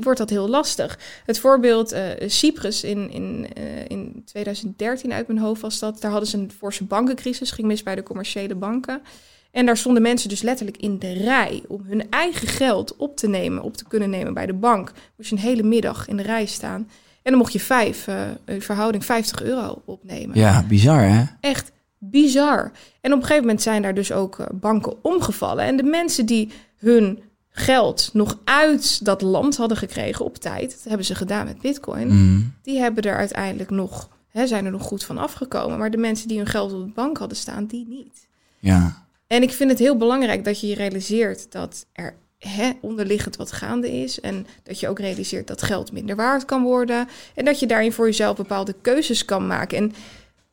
wordt 0.00 0.18
dat 0.18 0.30
heel 0.30 0.48
lastig. 0.48 0.98
Het 1.24 1.38
voorbeeld 1.38 1.92
eh, 1.92 2.02
Cyprus 2.26 2.84
in, 2.84 3.10
in, 3.10 3.48
eh, 3.54 3.88
in 3.88 4.22
2013 4.24 5.12
uit 5.12 5.26
mijn 5.26 5.38
hoofd 5.38 5.60
was 5.60 5.78
dat. 5.78 6.00
Daar 6.00 6.10
hadden 6.10 6.28
ze 6.28 6.36
een 6.36 6.52
forse 6.56 6.84
bankencrisis, 6.84 7.50
ging 7.50 7.66
mis 7.66 7.82
bij 7.82 7.94
de 7.94 8.02
commerciële 8.02 8.54
banken. 8.54 9.02
En 9.50 9.66
daar 9.66 9.76
stonden 9.76 10.02
mensen 10.02 10.28
dus 10.28 10.42
letterlijk 10.42 10.76
in 10.76 10.98
de 10.98 11.12
rij 11.12 11.62
om 11.68 11.82
hun 11.86 12.10
eigen 12.10 12.48
geld 12.48 12.96
op 12.96 13.16
te 13.16 13.28
nemen, 13.28 13.62
op 13.62 13.76
te 13.76 13.84
kunnen 13.88 14.10
nemen 14.10 14.34
bij 14.34 14.46
de 14.46 14.52
bank. 14.52 14.92
Moest 15.16 15.30
je 15.30 15.36
een 15.36 15.42
hele 15.42 15.62
middag 15.62 16.08
in 16.08 16.16
de 16.16 16.22
rij 16.22 16.46
staan. 16.46 16.88
En 17.24 17.30
dan 17.30 17.38
mocht 17.40 17.52
je 17.52 17.60
vijf, 17.60 18.06
eh, 18.06 18.20
een 18.44 18.62
verhouding 18.62 19.04
50 19.04 19.42
euro 19.42 19.82
opnemen. 19.84 20.38
Ja, 20.38 20.64
bizar, 20.68 21.02
hè? 21.02 21.24
Echt 21.40 21.72
bizar. 21.98 22.72
En 23.00 23.12
op 23.12 23.16
een 23.18 23.22
gegeven 23.24 23.42
moment 23.42 23.62
zijn 23.62 23.82
daar 23.82 23.94
dus 23.94 24.12
ook 24.12 24.38
eh, 24.38 24.46
banken 24.52 25.04
omgevallen. 25.04 25.64
En 25.64 25.76
de 25.76 25.82
mensen 25.82 26.26
die 26.26 26.50
hun 26.78 27.22
geld 27.50 28.10
nog 28.12 28.38
uit 28.44 29.04
dat 29.04 29.22
land 29.22 29.56
hadden 29.56 29.76
gekregen 29.76 30.24
op 30.24 30.36
tijd, 30.36 30.70
dat 30.70 30.84
hebben 30.88 31.06
ze 31.06 31.14
gedaan 31.14 31.44
met 31.46 31.60
Bitcoin, 31.60 32.08
Mm. 32.08 32.52
die 32.62 32.78
hebben 32.78 33.02
er 33.04 33.16
uiteindelijk 33.16 33.70
nog, 33.70 34.08
hè, 34.28 34.46
zijn 34.46 34.64
er 34.64 34.70
nog 34.70 34.82
goed 34.82 35.04
van 35.04 35.18
afgekomen. 35.18 35.78
Maar 35.78 35.90
de 35.90 35.96
mensen 35.96 36.28
die 36.28 36.36
hun 36.36 36.46
geld 36.46 36.72
op 36.72 36.84
de 36.86 36.92
bank 36.92 37.18
hadden 37.18 37.36
staan, 37.36 37.66
die 37.66 37.86
niet. 37.88 38.28
Ja. 38.58 39.02
En 39.26 39.42
ik 39.42 39.52
vind 39.52 39.70
het 39.70 39.78
heel 39.78 39.96
belangrijk 39.96 40.44
dat 40.44 40.60
je 40.60 40.66
je 40.66 40.74
realiseert 40.74 41.52
dat 41.52 41.86
er 41.92 42.14
hè, 42.48 42.70
onderliggend 42.80 43.36
wat 43.36 43.52
gaande 43.52 43.92
is. 43.92 44.20
En 44.20 44.46
dat 44.62 44.80
je 44.80 44.88
ook 44.88 44.98
realiseert 44.98 45.46
dat 45.46 45.62
geld 45.62 45.92
minder 45.92 46.16
waard 46.16 46.44
kan 46.44 46.62
worden. 46.62 47.08
En 47.34 47.44
dat 47.44 47.60
je 47.60 47.66
daarin 47.66 47.92
voor 47.92 48.06
jezelf 48.06 48.36
bepaalde 48.36 48.74
keuzes 48.80 49.24
kan 49.24 49.46
maken. 49.46 49.78
En 49.78 49.92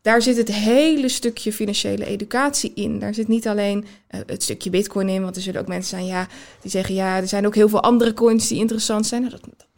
daar 0.02 0.22
zit 0.22 0.38
het 0.38 0.52
hele 0.52 1.10
stukje 1.10 1.54
financiële 1.54 2.06
educatie 2.06 2.72
in. 2.76 3.00
Daar 3.00 3.14
zit 3.14 3.28
niet 3.28 3.48
alleen 3.48 3.86
eh, 4.08 4.20
het 4.26 4.44
stukje 4.44 4.70
bitcoin 4.70 5.10
in. 5.10 5.24
Want 5.24 5.36
er 5.36 5.42
zullen 5.42 5.62
ook 5.62 5.68
mensen 5.68 5.90
zijn 5.90 6.06
ja, 6.06 6.28
die 6.62 6.72
zeggen... 6.72 6.96
ja, 6.96 7.18
er 7.18 7.28
zijn 7.28 7.46
ook 7.46 7.56
heel 7.56 7.70
veel 7.70 7.84
andere 7.84 8.14
coins 8.14 8.48
die 8.48 8.60
interessant 8.60 9.06
zijn. 9.08 9.22
Nou, 9.22 9.34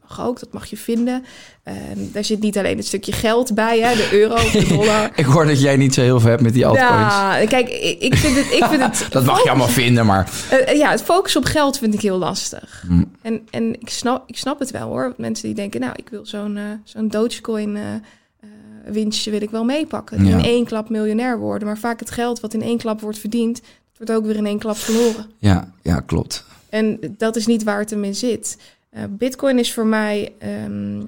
mag 0.09 0.21
ook, 0.27 0.39
dat 0.39 0.53
mag 0.53 0.65
je 0.65 0.77
vinden. 0.77 1.25
Ehm, 1.63 1.77
daar 2.11 2.23
zit 2.23 2.39
niet 2.39 2.57
alleen 2.57 2.77
het 2.77 2.85
stukje 2.85 3.11
geld 3.11 3.53
bij, 3.53 3.79
hè, 3.79 3.95
de 3.95 4.09
euro, 4.11 4.35
de 4.35 4.65
dollar. 4.77 5.11
Ik 5.15 5.25
hoor 5.25 5.45
dat 5.45 5.61
jij 5.61 5.77
niet 5.77 5.93
zo 5.93 6.01
heel 6.01 6.19
veel 6.19 6.29
hebt 6.29 6.41
met 6.41 6.53
die 6.53 6.65
altcoins. 6.65 7.13
Ja, 7.13 7.45
kijk, 7.47 7.69
ik, 7.99 8.15
vind 8.15 8.35
het... 8.35 8.45
Ik 8.45 8.65
vind 8.65 8.81
het 8.81 9.07
Dat 9.11 9.25
mag 9.25 9.43
je 9.43 9.49
allemaal 9.49 9.67
vinden, 9.67 10.05
maar... 10.05 10.29
eh, 10.49 10.69
eh, 10.69 10.77
ja, 10.77 10.89
het 10.91 11.03
focus 11.03 11.35
op 11.35 11.45
geld 11.45 11.77
vind 11.77 11.93
ik 11.93 12.01
heel 12.01 12.17
lastig. 12.17 12.83
Mm. 12.87 13.11
En, 13.21 13.47
en 13.49 13.81
ik, 13.81 13.89
snap, 13.89 14.29
ik 14.29 14.37
snap 14.37 14.59
het 14.59 14.71
wel 14.71 14.87
hoor. 14.87 15.13
Mensen 15.17 15.45
die 15.45 15.55
denken, 15.55 15.79
nou, 15.79 15.93
ik 15.95 16.09
wil 16.09 16.25
zo'n 16.25 16.57
eh, 16.57 16.63
zo'n 16.83 17.07
Dogecoin 17.07 17.77
winstje 18.85 19.31
wil 19.31 19.41
ik 19.41 19.49
wel 19.49 19.63
meepakken. 19.63 20.25
Ja. 20.25 20.37
In 20.37 20.43
één 20.43 20.65
klap 20.65 20.89
miljonair 20.89 21.39
worden. 21.39 21.67
Maar 21.67 21.77
vaak 21.77 21.99
het 21.99 22.11
geld 22.11 22.39
wat 22.39 22.53
in 22.53 22.61
één 22.61 22.77
klap 22.77 23.01
wordt 23.01 23.17
verdiend, 23.17 23.61
wordt 23.97 24.11
ook 24.11 24.25
weer 24.25 24.35
in 24.35 24.45
één 24.45 24.59
klap 24.59 24.77
verloren. 24.77 25.25
Ja, 25.37 25.71
ja, 25.81 25.99
klopt. 25.99 26.45
En 26.69 26.99
dat 27.17 27.35
is 27.35 27.45
niet 27.45 27.63
waar 27.63 27.79
het 27.79 27.89
hem 27.89 28.03
in 28.03 28.15
zit. 28.15 28.57
Eh, 28.93 29.03
Bitcoin 29.09 29.59
is 29.59 29.73
voor 29.73 29.85
mij... 29.85 30.33
ehm, 30.39 31.01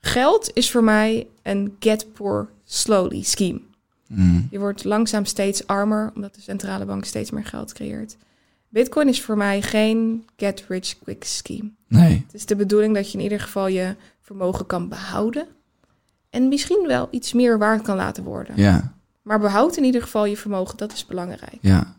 geld 0.00 0.50
is 0.54 0.70
voor 0.70 0.84
mij 0.84 1.26
een 1.42 1.76
get 1.78 2.12
poor 2.12 2.48
slowly 2.64 3.22
scheme. 3.22 3.60
Mm. 4.06 4.46
Je 4.50 4.58
wordt 4.58 4.84
langzaam 4.84 5.24
steeds 5.24 5.66
armer, 5.66 6.12
omdat 6.14 6.34
de 6.34 6.40
centrale 6.40 6.84
bank 6.84 7.04
steeds 7.04 7.30
meer 7.30 7.44
geld 7.44 7.72
creëert. 7.72 8.16
Bitcoin 8.68 9.08
is 9.08 9.22
voor 9.22 9.36
mij 9.36 9.62
geen 9.62 10.26
get 10.36 10.64
rich 10.68 10.98
quick 10.98 11.24
scheme. 11.24 11.70
Nee. 11.88 12.22
Het 12.26 12.34
is 12.34 12.46
de 12.46 12.56
bedoeling 12.56 12.94
dat 12.94 13.12
je 13.12 13.18
in 13.18 13.24
ieder 13.24 13.40
geval 13.40 13.66
je 13.66 13.94
vermogen 14.20 14.66
kan 14.66 14.88
behouden. 14.88 15.46
En 16.30 16.48
misschien 16.48 16.84
wel 16.86 17.08
iets 17.10 17.32
meer 17.32 17.58
waard 17.58 17.82
kan 17.82 17.96
laten 17.96 18.24
worden. 18.24 18.56
Ja, 18.56 18.94
Maar 19.22 19.38
behoud 19.40 19.76
in 19.76 19.84
ieder 19.84 20.02
geval 20.02 20.24
je 20.24 20.36
vermogen, 20.36 20.76
dat 20.76 20.92
is 20.92 21.06
belangrijk. 21.06 21.58
ja. 21.60 21.98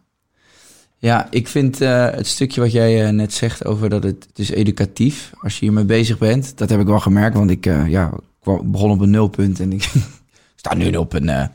Ja, 1.01 1.27
ik 1.29 1.47
vind 1.47 1.81
eh, 1.81 2.09
het 2.09 2.27
stukje 2.27 2.61
wat 2.61 2.71
jij 2.71 3.05
eh, 3.05 3.11
net 3.11 3.33
zegt 3.33 3.65
over 3.65 3.89
dat 3.89 4.03
het, 4.03 4.25
het 4.29 4.39
is 4.39 4.49
educatief. 4.49 5.31
Als 5.41 5.53
je 5.53 5.65
hiermee 5.65 5.83
bezig 5.85 6.17
bent, 6.17 6.57
dat 6.57 6.69
heb 6.69 6.79
ik 6.79 6.85
wel 6.87 6.99
gemerkt. 6.99 7.37
Want 7.37 7.49
ik 7.49 7.65
eh, 7.65 7.87
ja, 7.87 8.11
kwam- 8.41 8.71
begon 8.71 8.91
op 8.91 8.99
een 8.99 9.09
nulpunt 9.09 9.59
en 9.59 9.73
ik 9.73 9.91
sta 10.55 10.73
nu 10.75 10.95
op 10.95 11.13
een... 11.13 11.49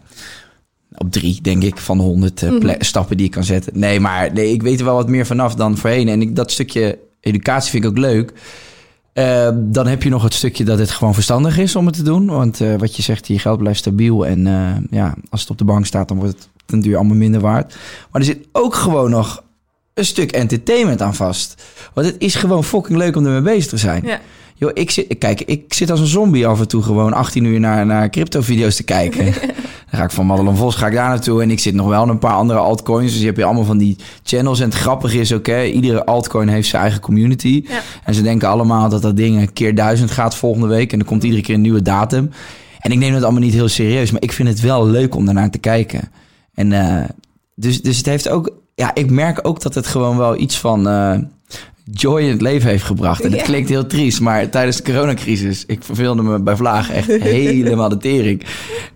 op 0.98 1.12
drie, 1.12 1.40
denk 1.42 1.62
ik, 1.62 1.76
van 1.78 1.96
de 1.96 2.02
honderd 2.02 2.42
Mhm. 2.42 2.74
stappen 2.78 3.16
die 3.16 3.26
ik 3.26 3.32
kan 3.32 3.44
zetten. 3.44 3.78
Nee, 3.78 4.00
maar 4.00 4.32
nee, 4.32 4.52
ik 4.52 4.62
weet 4.62 4.78
er 4.78 4.84
wel 4.84 4.94
wat 4.94 5.08
meer 5.08 5.26
vanaf 5.26 5.54
dan 5.54 5.76
voorheen. 5.76 6.08
En 6.08 6.20
ik, 6.20 6.36
dat 6.36 6.50
stukje 6.50 6.98
educatie 7.20 7.70
vind 7.70 7.84
ik 7.84 7.90
ook 7.90 7.98
leuk. 7.98 8.32
Dan 9.72 9.86
heb 9.86 10.02
je 10.02 10.08
nog 10.08 10.22
het 10.22 10.34
stukje 10.34 10.64
dat 10.64 10.78
het 10.78 10.90
gewoon 10.90 11.14
verstandig 11.14 11.58
is 11.58 11.76
om 11.76 11.86
het 11.86 11.94
te 11.94 12.02
doen. 12.02 12.26
Want 12.26 12.58
wat 12.78 12.96
je 12.96 13.02
zegt, 13.02 13.26
je 13.28 13.38
geld 13.38 13.58
blijft 13.58 13.78
stabiel. 13.78 14.26
En 14.26 14.40
ja, 14.90 15.14
als 15.30 15.40
het 15.40 15.50
op 15.50 15.58
de 15.58 15.64
bank 15.64 15.86
staat, 15.86 16.08
dan 16.08 16.16
wordt 16.18 16.32
het 16.32 16.48
ten 16.66 16.80
duur 16.80 16.96
allemaal 16.96 17.16
minder 17.16 17.40
waard. 17.40 17.76
Maar 18.10 18.20
er 18.20 18.26
zit 18.26 18.48
ook 18.52 18.74
gewoon 18.74 19.10
nog 19.10 19.44
een 19.94 20.04
stuk 20.04 20.32
entertainment 20.32 21.02
aan 21.02 21.14
vast. 21.14 21.62
Want 21.94 22.06
het 22.06 22.16
is 22.18 22.34
gewoon 22.34 22.64
fucking 22.64 22.98
leuk 22.98 23.16
om 23.16 23.26
ermee 23.26 23.54
bezig 23.54 23.70
te 23.70 23.76
zijn. 23.76 24.02
Ja. 24.04 24.20
Joh, 24.58 24.70
ik 24.74 24.90
zit, 24.90 25.18
kijk, 25.18 25.40
ik 25.40 25.74
zit 25.74 25.90
als 25.90 26.00
een 26.00 26.06
zombie 26.06 26.46
af 26.46 26.60
en 26.60 26.68
toe 26.68 26.82
gewoon 26.82 27.12
18 27.12 27.44
uur 27.44 27.60
naar, 27.60 27.86
naar 27.86 28.10
crypto-video's 28.10 28.76
te 28.76 28.82
kijken. 28.82 29.24
Dan 29.90 30.00
ga 30.00 30.04
ik 30.04 30.10
van 30.10 30.26
Madelon 30.26 30.56
Vos 30.56 30.74
ga 30.74 30.86
ik 30.86 30.92
daar 30.92 31.08
naartoe. 31.08 31.42
En 31.42 31.50
ik 31.50 31.58
zit 31.58 31.74
nog 31.74 31.88
wel 31.88 32.02
in 32.02 32.08
een 32.08 32.18
paar 32.18 32.34
andere 32.34 32.58
altcoins. 32.58 33.10
Dus 33.10 33.20
je 33.20 33.26
hebt 33.26 33.36
je 33.36 33.44
allemaal 33.44 33.64
van 33.64 33.78
die 33.78 33.96
channels. 34.22 34.60
En 34.60 34.68
het 34.68 34.78
grappige 34.78 35.18
is 35.18 35.32
ook, 35.32 35.46
hè, 35.46 35.64
iedere 35.64 36.04
altcoin 36.04 36.48
heeft 36.48 36.68
zijn 36.68 36.82
eigen 36.82 37.00
community. 37.00 37.64
Ja. 37.68 37.80
En 38.04 38.14
ze 38.14 38.22
denken 38.22 38.48
allemaal 38.48 38.88
dat 38.88 39.02
dat 39.02 39.16
ding 39.16 39.40
een 39.40 39.52
keer 39.52 39.74
duizend 39.74 40.10
gaat 40.10 40.34
volgende 40.34 40.66
week. 40.66 40.92
En 40.92 40.98
er 40.98 41.04
komt 41.04 41.22
iedere 41.22 41.42
keer 41.42 41.54
een 41.54 41.60
nieuwe 41.60 41.82
datum. 41.82 42.30
En 42.80 42.92
ik 42.92 42.98
neem 42.98 43.14
het 43.14 43.22
allemaal 43.22 43.42
niet 43.42 43.54
heel 43.54 43.68
serieus. 43.68 44.10
Maar 44.10 44.22
ik 44.22 44.32
vind 44.32 44.48
het 44.48 44.60
wel 44.60 44.86
leuk 44.86 45.14
om 45.14 45.24
daarnaar 45.24 45.50
te 45.50 45.58
kijken. 45.58 46.10
En 46.56 46.72
eh, 46.72 47.04
dus, 47.54 47.82
dus 47.82 47.96
het 47.96 48.06
heeft 48.06 48.28
ook... 48.28 48.50
Ja, 48.74 48.94
ik 48.94 49.10
merk 49.10 49.38
ook 49.42 49.60
dat 49.60 49.74
het 49.74 49.86
gewoon 49.86 50.16
wel 50.16 50.38
iets 50.40 50.58
van... 50.58 50.88
eh, 50.88 51.18
joy 51.92 52.20
in 52.22 52.28
het 52.30 52.40
leven 52.40 52.70
heeft 52.70 52.84
gebracht. 52.84 53.24
En 53.24 53.30
Ja. 53.30 53.42
klinkt 53.42 53.68
heel 53.68 53.86
triest, 53.86 54.20
maar 54.20 54.48
tijdens 54.50 54.76
de 54.76 54.82
coronacrisis... 54.82 55.64
ik 55.66 55.84
verveelde 55.84 56.22
me 56.22 56.38
bij 56.38 56.56
Vlaag 56.56 56.90
echt 56.90 57.06
helemaal 57.22 57.88
de 57.88 57.96
tering. 57.96 58.42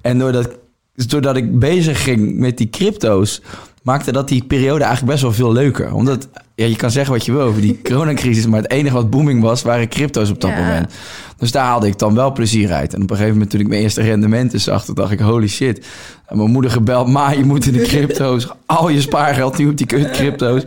En 0.00 0.18
doordat, 0.18 0.48
doordat 0.94 1.36
ik 1.36 1.58
bezig 1.58 2.02
ging 2.04 2.38
met 2.38 2.58
die 2.58 2.70
crypto's... 2.70 3.42
maakte 3.82 4.12
dat 4.12 4.28
die 4.28 4.44
periode 4.44 4.84
eigenlijk 4.84 5.12
best 5.12 5.22
wel 5.22 5.32
veel 5.32 5.52
leuker. 5.52 5.94
Omdat, 5.94 6.28
ja, 6.54 6.66
je 6.66 6.76
kan 6.76 6.90
zeggen 6.90 7.12
wat 7.12 7.24
je 7.24 7.32
wil 7.32 7.40
over 7.40 7.60
die 7.60 7.80
coronacrisis... 7.82 8.46
maar 8.46 8.62
het 8.62 8.70
enige 8.70 8.94
wat 8.94 9.10
booming 9.10 9.42
was, 9.42 9.62
waren 9.62 9.88
crypto's 9.88 10.30
op 10.30 10.40
dat 10.40 10.50
Ja. 10.50 10.56
moment. 10.58 10.92
Dus 11.40 11.50
daar 11.52 11.64
haalde 11.64 11.86
ik 11.86 11.98
dan 11.98 12.14
wel 12.14 12.32
plezier 12.32 12.72
uit. 12.72 12.94
En 12.94 13.02
op 13.02 13.10
een 13.10 13.16
gegeven 13.16 13.32
moment 13.32 13.50
toen 13.50 13.60
ik 13.60 13.68
mijn 13.68 13.82
eerste 13.82 14.02
rendementen 14.02 14.60
zag... 14.60 14.84
toen 14.84 14.94
dacht 14.94 15.10
ik, 15.12 15.20
holy 15.20 15.48
shit. 15.48 15.86
En 16.26 16.36
mijn 16.36 16.50
moeder 16.50 16.70
gebeld, 16.70 17.08
ma, 17.08 17.30
je 17.30 17.44
moet 17.44 17.66
in 17.66 17.72
de 17.72 17.82
crypto's. 17.82 18.48
Al 18.66 18.88
je 18.88 19.00
spaargeld 19.00 19.58
nu 19.58 19.68
op 19.68 19.76
die 19.76 19.86
kut 19.86 20.10
crypto's. 20.10 20.62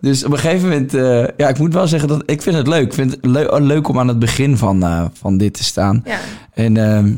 Dus 0.00 0.24
op 0.24 0.32
een 0.32 0.38
gegeven 0.38 0.68
moment... 0.68 0.94
eh, 0.94 1.24
ja, 1.36 1.48
ik 1.48 1.58
moet 1.58 1.72
wel 1.74 1.86
zeggen 1.88 2.08
dat 2.08 2.22
ik 2.26 2.42
vind 2.42 2.56
het 2.56 2.66
leuk. 2.66 2.84
Ik 2.86 2.94
vind 2.94 3.10
het 3.10 3.24
leu- 3.26 3.58
leuk 3.60 3.88
om 3.88 3.98
aan 3.98 4.08
het 4.08 4.18
begin 4.18 4.56
van, 4.56 4.82
eh, 4.82 5.04
van 5.12 5.36
dit 5.36 5.54
te 5.54 5.64
staan. 5.64 6.02
Ja. 6.04 6.18
En 6.54 6.76
ehm, 6.76 7.12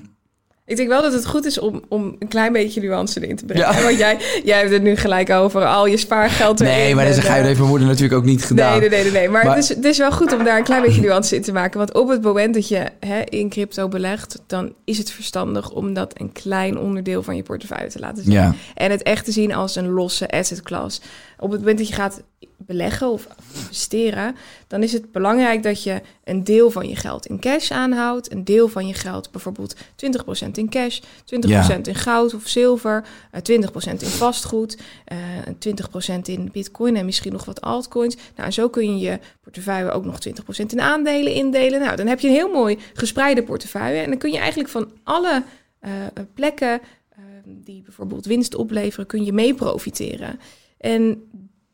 Ik 0.67 0.77
denk 0.77 0.89
wel 0.89 1.03
dat 1.03 1.13
het 1.13 1.27
goed 1.27 1.45
is 1.45 1.59
om, 1.59 1.83
om 1.89 2.17
een 2.19 2.29
klein 2.29 2.53
beetje 2.53 2.81
nuance 2.81 3.23
erin 3.23 3.37
te 3.37 3.45
brengen. 3.45 3.75
Ja. 3.75 3.83
Want 3.83 3.99
jij, 3.99 4.19
jij 4.45 4.59
hebt 4.59 4.71
het 4.71 4.83
nu 4.83 4.97
gelijk 4.97 5.31
over 5.31 5.65
al 5.67 5.87
je 5.87 5.97
spaargeld 5.97 6.61
erin. 6.61 6.73
Nee, 6.73 6.95
maar 6.95 7.07
dat 7.07 7.19
ga 7.19 7.35
je 7.35 7.41
eh, 7.41 7.47
heeft 7.47 7.59
mijn 7.59 7.71
moeder 7.71 7.89
natuurlijk 7.89 8.15
ook 8.15 8.25
niet 8.25 8.45
gedaan. 8.45 8.71
Nee, 8.71 8.89
nee, 8.89 8.89
nee, 8.89 9.03
nee. 9.03 9.13
nee. 9.13 9.29
Maar, 9.29 9.45
Maar- 9.45 9.55
Het, 9.55 9.63
is, 9.65 9.69
het 9.69 9.85
is 9.85 9.99
wel 9.99 10.13
goed 10.13 10.33
om 10.33 10.45
daar 10.45 10.59
een 10.59 10.65
klein 10.65 10.83
beetje 10.83 11.01
nuance 11.01 11.37
in 11.37 11.43
te 11.43 11.53
maken. 11.53 11.79
Want 11.79 11.95
op 11.95 12.09
het 12.09 12.23
moment 12.23 12.55
dat 12.55 12.69
je 12.69 12.85
hè, 13.01 13.21
in 13.21 13.49
crypto 13.49 13.89
belegt, 13.89 14.39
dan 14.47 14.73
is 14.85 14.99
het 14.99 15.11
verstandig 15.11 15.71
om 15.71 15.95
dat 15.95 16.21
een 16.21 16.33
klein 16.33 16.79
onderdeel 16.79 17.23
van 17.23 17.37
je 17.37 17.43
portefeuille 17.43 17.91
te 17.91 17.99
laten 17.99 18.25
zien. 18.25 18.33
Ja, 18.33 18.55
En 18.75 18.91
het 18.91 19.03
echt 19.03 19.25
te 19.25 19.33
zien 19.33 19.55
als 19.55 19.77
een 19.77 19.89
losse 19.89 20.31
asset 20.31 20.63
class. 20.63 21.01
Op 21.39 21.51
het 21.51 21.61
moment 21.61 21.79
dat 21.79 21.89
je 21.89 21.95
gaat 21.95 22.23
beleggen 22.67 23.11
of 23.11 23.27
investeren, 23.55 24.37
dan 24.67 24.83
is 24.83 24.93
het 24.93 25.13
belangrijk 25.13 25.63
dat 25.63 25.83
je 25.83 26.01
een 26.25 26.45
deel 26.45 26.71
van 26.71 26.89
je 26.89 26.97
geld 26.97 27.27
in 27.27 27.41
cash 27.41 27.71
aanhoudt. 27.71 28.33
Een 28.33 28.45
deel 28.45 28.69
van 28.69 28.87
je 28.87 28.95
geld, 28.95 29.31
bijvoorbeeld 29.31 29.77
20% 29.97 30.59
in 30.59 30.69
cash, 30.69 31.01
20% 31.25 31.87
in 31.87 31.95
goud 31.95 32.35
of 32.35 32.49
zilver, 32.49 33.05
eh, 33.31 33.41
20% 33.41 34.03
in 34.03 34.09
vastgoed, 34.09 34.79
eh, 35.05 35.19
20% 35.59 36.29
in 36.29 36.49
bitcoin 36.53 36.97
en 36.97 37.05
misschien 37.05 37.33
nog 37.33 37.45
wat 37.45 37.61
altcoins. 37.61 38.15
Nou, 38.15 38.47
en 38.47 38.53
zo 38.53 38.69
kun 38.69 38.99
je 38.99 39.11
je 39.11 39.19
portefeuille 39.41 39.91
ook 39.91 40.05
nog 40.05 40.19
20% 40.21 40.73
in 40.73 40.81
aandelen 40.81 41.33
indelen. 41.33 41.81
Nou, 41.81 41.97
dan 41.97 42.07
heb 42.07 42.21
je 42.21 42.29
een 42.29 42.35
heel 42.35 42.53
mooi 42.53 42.79
gespreide 42.95 43.43
portefeuille. 43.43 44.01
En 44.01 44.09
dan 44.09 44.19
kun 44.19 44.33
je 44.33 44.39
eigenlijk 44.39 44.69
van 44.69 44.91
alle 45.03 45.43
eh, 45.83 45.91
plekken 46.35 46.81
eh, 47.09 47.19
die 47.45 47.83
bijvoorbeeld 47.83 48.27
winst 48.27 48.55
opleveren, 48.55 49.07
kun 49.07 49.25
je 49.25 49.33
mee 49.33 49.55
profiteren. 49.55 50.41
En 50.79 51.31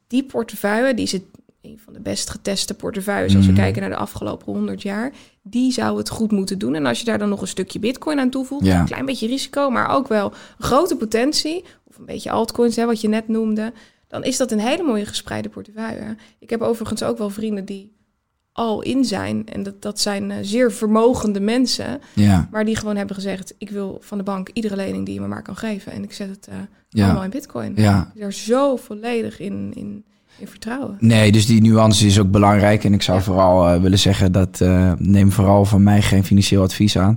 die 0.08 0.22
portefeuille, 0.24 0.94
die 0.94 1.04
is 1.04 1.12
het 1.12 1.22
een 1.62 1.78
van 1.84 1.92
de 1.92 2.00
best 2.00 2.30
geteste 2.30 2.74
portefeuilles 2.74 3.36
als 3.36 3.46
we 3.46 3.52
Mhm. 3.52 3.60
kijken 3.60 3.80
naar 3.80 3.90
de 3.90 3.96
afgelopen 3.96 4.52
100 4.52 4.82
jaar, 4.82 5.12
die 5.42 5.72
zou 5.72 5.98
het 5.98 6.08
goed 6.08 6.32
moeten 6.32 6.58
doen. 6.58 6.74
En 6.74 6.86
als 6.86 6.98
je 6.98 7.04
daar 7.04 7.18
dan 7.18 7.28
nog 7.28 7.40
een 7.40 7.48
stukje 7.48 7.78
bitcoin 7.78 8.18
aan 8.18 8.30
toevoegt, 8.30 8.64
Ja. 8.66 8.80
een 8.80 8.86
klein 8.86 9.04
beetje 9.06 9.26
risico, 9.26 9.70
maar 9.70 9.88
ook 9.96 10.08
wel 10.08 10.32
grote 10.58 10.96
potentie, 10.96 11.64
of 11.84 11.98
een 11.98 12.04
beetje 12.04 12.30
altcoins, 12.30 12.76
hè, 12.76 12.86
wat 12.86 13.00
je 13.00 13.08
net 13.08 13.28
noemde, 13.28 13.72
dan 14.08 14.24
is 14.24 14.36
dat 14.36 14.52
een 14.52 14.58
hele 14.60 14.82
mooie 14.82 15.06
gespreide 15.06 15.48
portefeuille. 15.48 16.16
Ik 16.38 16.50
heb 16.50 16.60
overigens 16.60 17.02
ook 17.02 17.18
wel 17.18 17.30
vrienden 17.30 17.64
die 17.64 17.92
al 18.52 18.82
in 18.82 19.04
zijn. 19.04 19.46
En 19.52 19.62
dat, 19.62 19.82
dat 19.82 20.00
zijn 20.00 20.30
eh, 20.30 20.36
zeer 20.42 20.72
vermogende 20.72 21.40
mensen. 21.40 22.00
ja, 22.14 22.48
Maar 22.50 22.64
die 22.64 22.76
gewoon 22.76 22.96
hebben 22.96 23.14
gezegd: 23.14 23.54
ik 23.58 23.70
wil 23.70 23.98
van 24.02 24.18
de 24.18 24.24
bank 24.24 24.48
iedere 24.52 24.76
lening 24.76 25.04
die 25.04 25.14
je 25.14 25.20
me 25.20 25.26
maar 25.28 25.42
kan 25.42 25.56
geven. 25.56 25.92
En 25.92 26.02
ik 26.02 26.12
zet 26.12 26.28
het 26.28 26.48
eh, 26.48 26.54
allemaal 27.04 27.16
ja, 27.18 27.24
in 27.24 27.30
bitcoin. 27.30 27.72
ja. 27.76 28.12
Daar 28.14 28.32
zo 28.32 28.76
volledig 28.76 29.40
in, 29.40 29.72
in, 29.74 30.04
in 30.38 30.48
vertrouwen. 30.48 30.96
Nee, 31.00 31.32
dus 31.32 31.46
die 31.46 31.60
nuance 31.60 32.06
is 32.06 32.18
ook 32.18 32.30
belangrijk. 32.30 32.84
En 32.84 32.92
ik 32.92 33.02
zou 33.02 33.18
Ja. 33.18 33.24
vooral 33.24 33.68
eh, 33.68 33.80
willen 33.80 33.98
zeggen 33.98 34.32
dat 34.32 34.60
neem 34.98 35.32
vooral 35.32 35.64
van 35.64 35.82
mij 35.82 36.02
geen 36.02 36.24
financieel 36.24 36.62
advies 36.62 36.98
aan. 36.98 37.16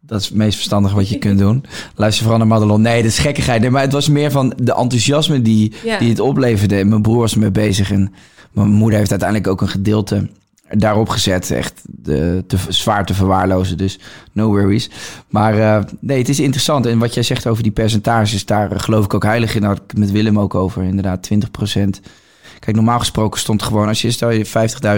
Dat 0.00 0.20
is 0.20 0.26
het 0.26 0.36
meest 0.36 0.54
verstandige 0.56 0.94
wat 0.94 1.08
je 1.08 1.18
kunt 1.18 1.38
doen. 1.38 1.64
Luister 1.96 2.22
vooral 2.22 2.38
naar 2.38 2.48
Madelon. 2.48 2.80
Nee, 2.82 3.02
dat 3.02 3.10
is 3.10 3.18
gekkigheid. 3.18 3.60
Nee, 3.60 3.70
maar 3.70 3.82
het 3.82 3.92
was 3.92 4.08
meer 4.08 4.30
van 4.30 4.52
de 4.62 4.74
enthousiasme 4.74 5.42
die, 5.42 5.72
Ja. 5.84 5.98
die 5.98 6.08
het 6.08 6.20
opleverde. 6.20 6.76
En 6.76 6.88
mijn 6.88 7.02
broer 7.02 7.18
was 7.18 7.32
ermee 7.32 7.50
bezig. 7.50 7.90
En 7.92 8.12
mijn 8.64 8.78
moeder 8.78 8.98
heeft 8.98 9.10
uiteindelijk 9.10 9.50
ook 9.50 9.60
een 9.60 9.68
gedeelte 9.68 10.28
daarop 10.70 11.08
gezet. 11.08 11.50
Echt 11.50 11.82
de, 11.84 12.44
te, 12.46 12.56
zwaar 12.68 13.06
te 13.06 13.14
verwaarlozen. 13.14 13.76
Dus 13.76 13.98
no 14.32 14.48
worries. 14.48 14.90
Maar 15.28 15.58
eh, 15.58 15.84
nee, 16.00 16.18
het 16.18 16.28
is 16.28 16.40
interessant. 16.40 16.86
En 16.86 16.98
wat 16.98 17.14
jij 17.14 17.22
zegt 17.22 17.46
over 17.46 17.62
die 17.62 17.72
percentages, 17.72 18.44
daar 18.44 18.72
eh, 18.72 18.78
geloof 18.78 19.04
ik 19.04 19.14
ook 19.14 19.24
heilig 19.24 19.54
in. 19.54 19.60
Daar 19.60 19.70
had 19.70 19.82
ik 19.86 19.98
met 19.98 20.10
Willem 20.10 20.38
ook 20.38 20.54
over. 20.54 20.82
Inderdaad, 20.82 21.28
20% 21.34 21.38
Kijk, 22.58 22.76
normaal 22.76 22.98
gesproken 22.98 23.40
stond 23.40 23.62
gewoon... 23.62 23.88
als 23.88 24.02
je 24.02 24.10
stel 24.10 24.30
je 24.30 24.46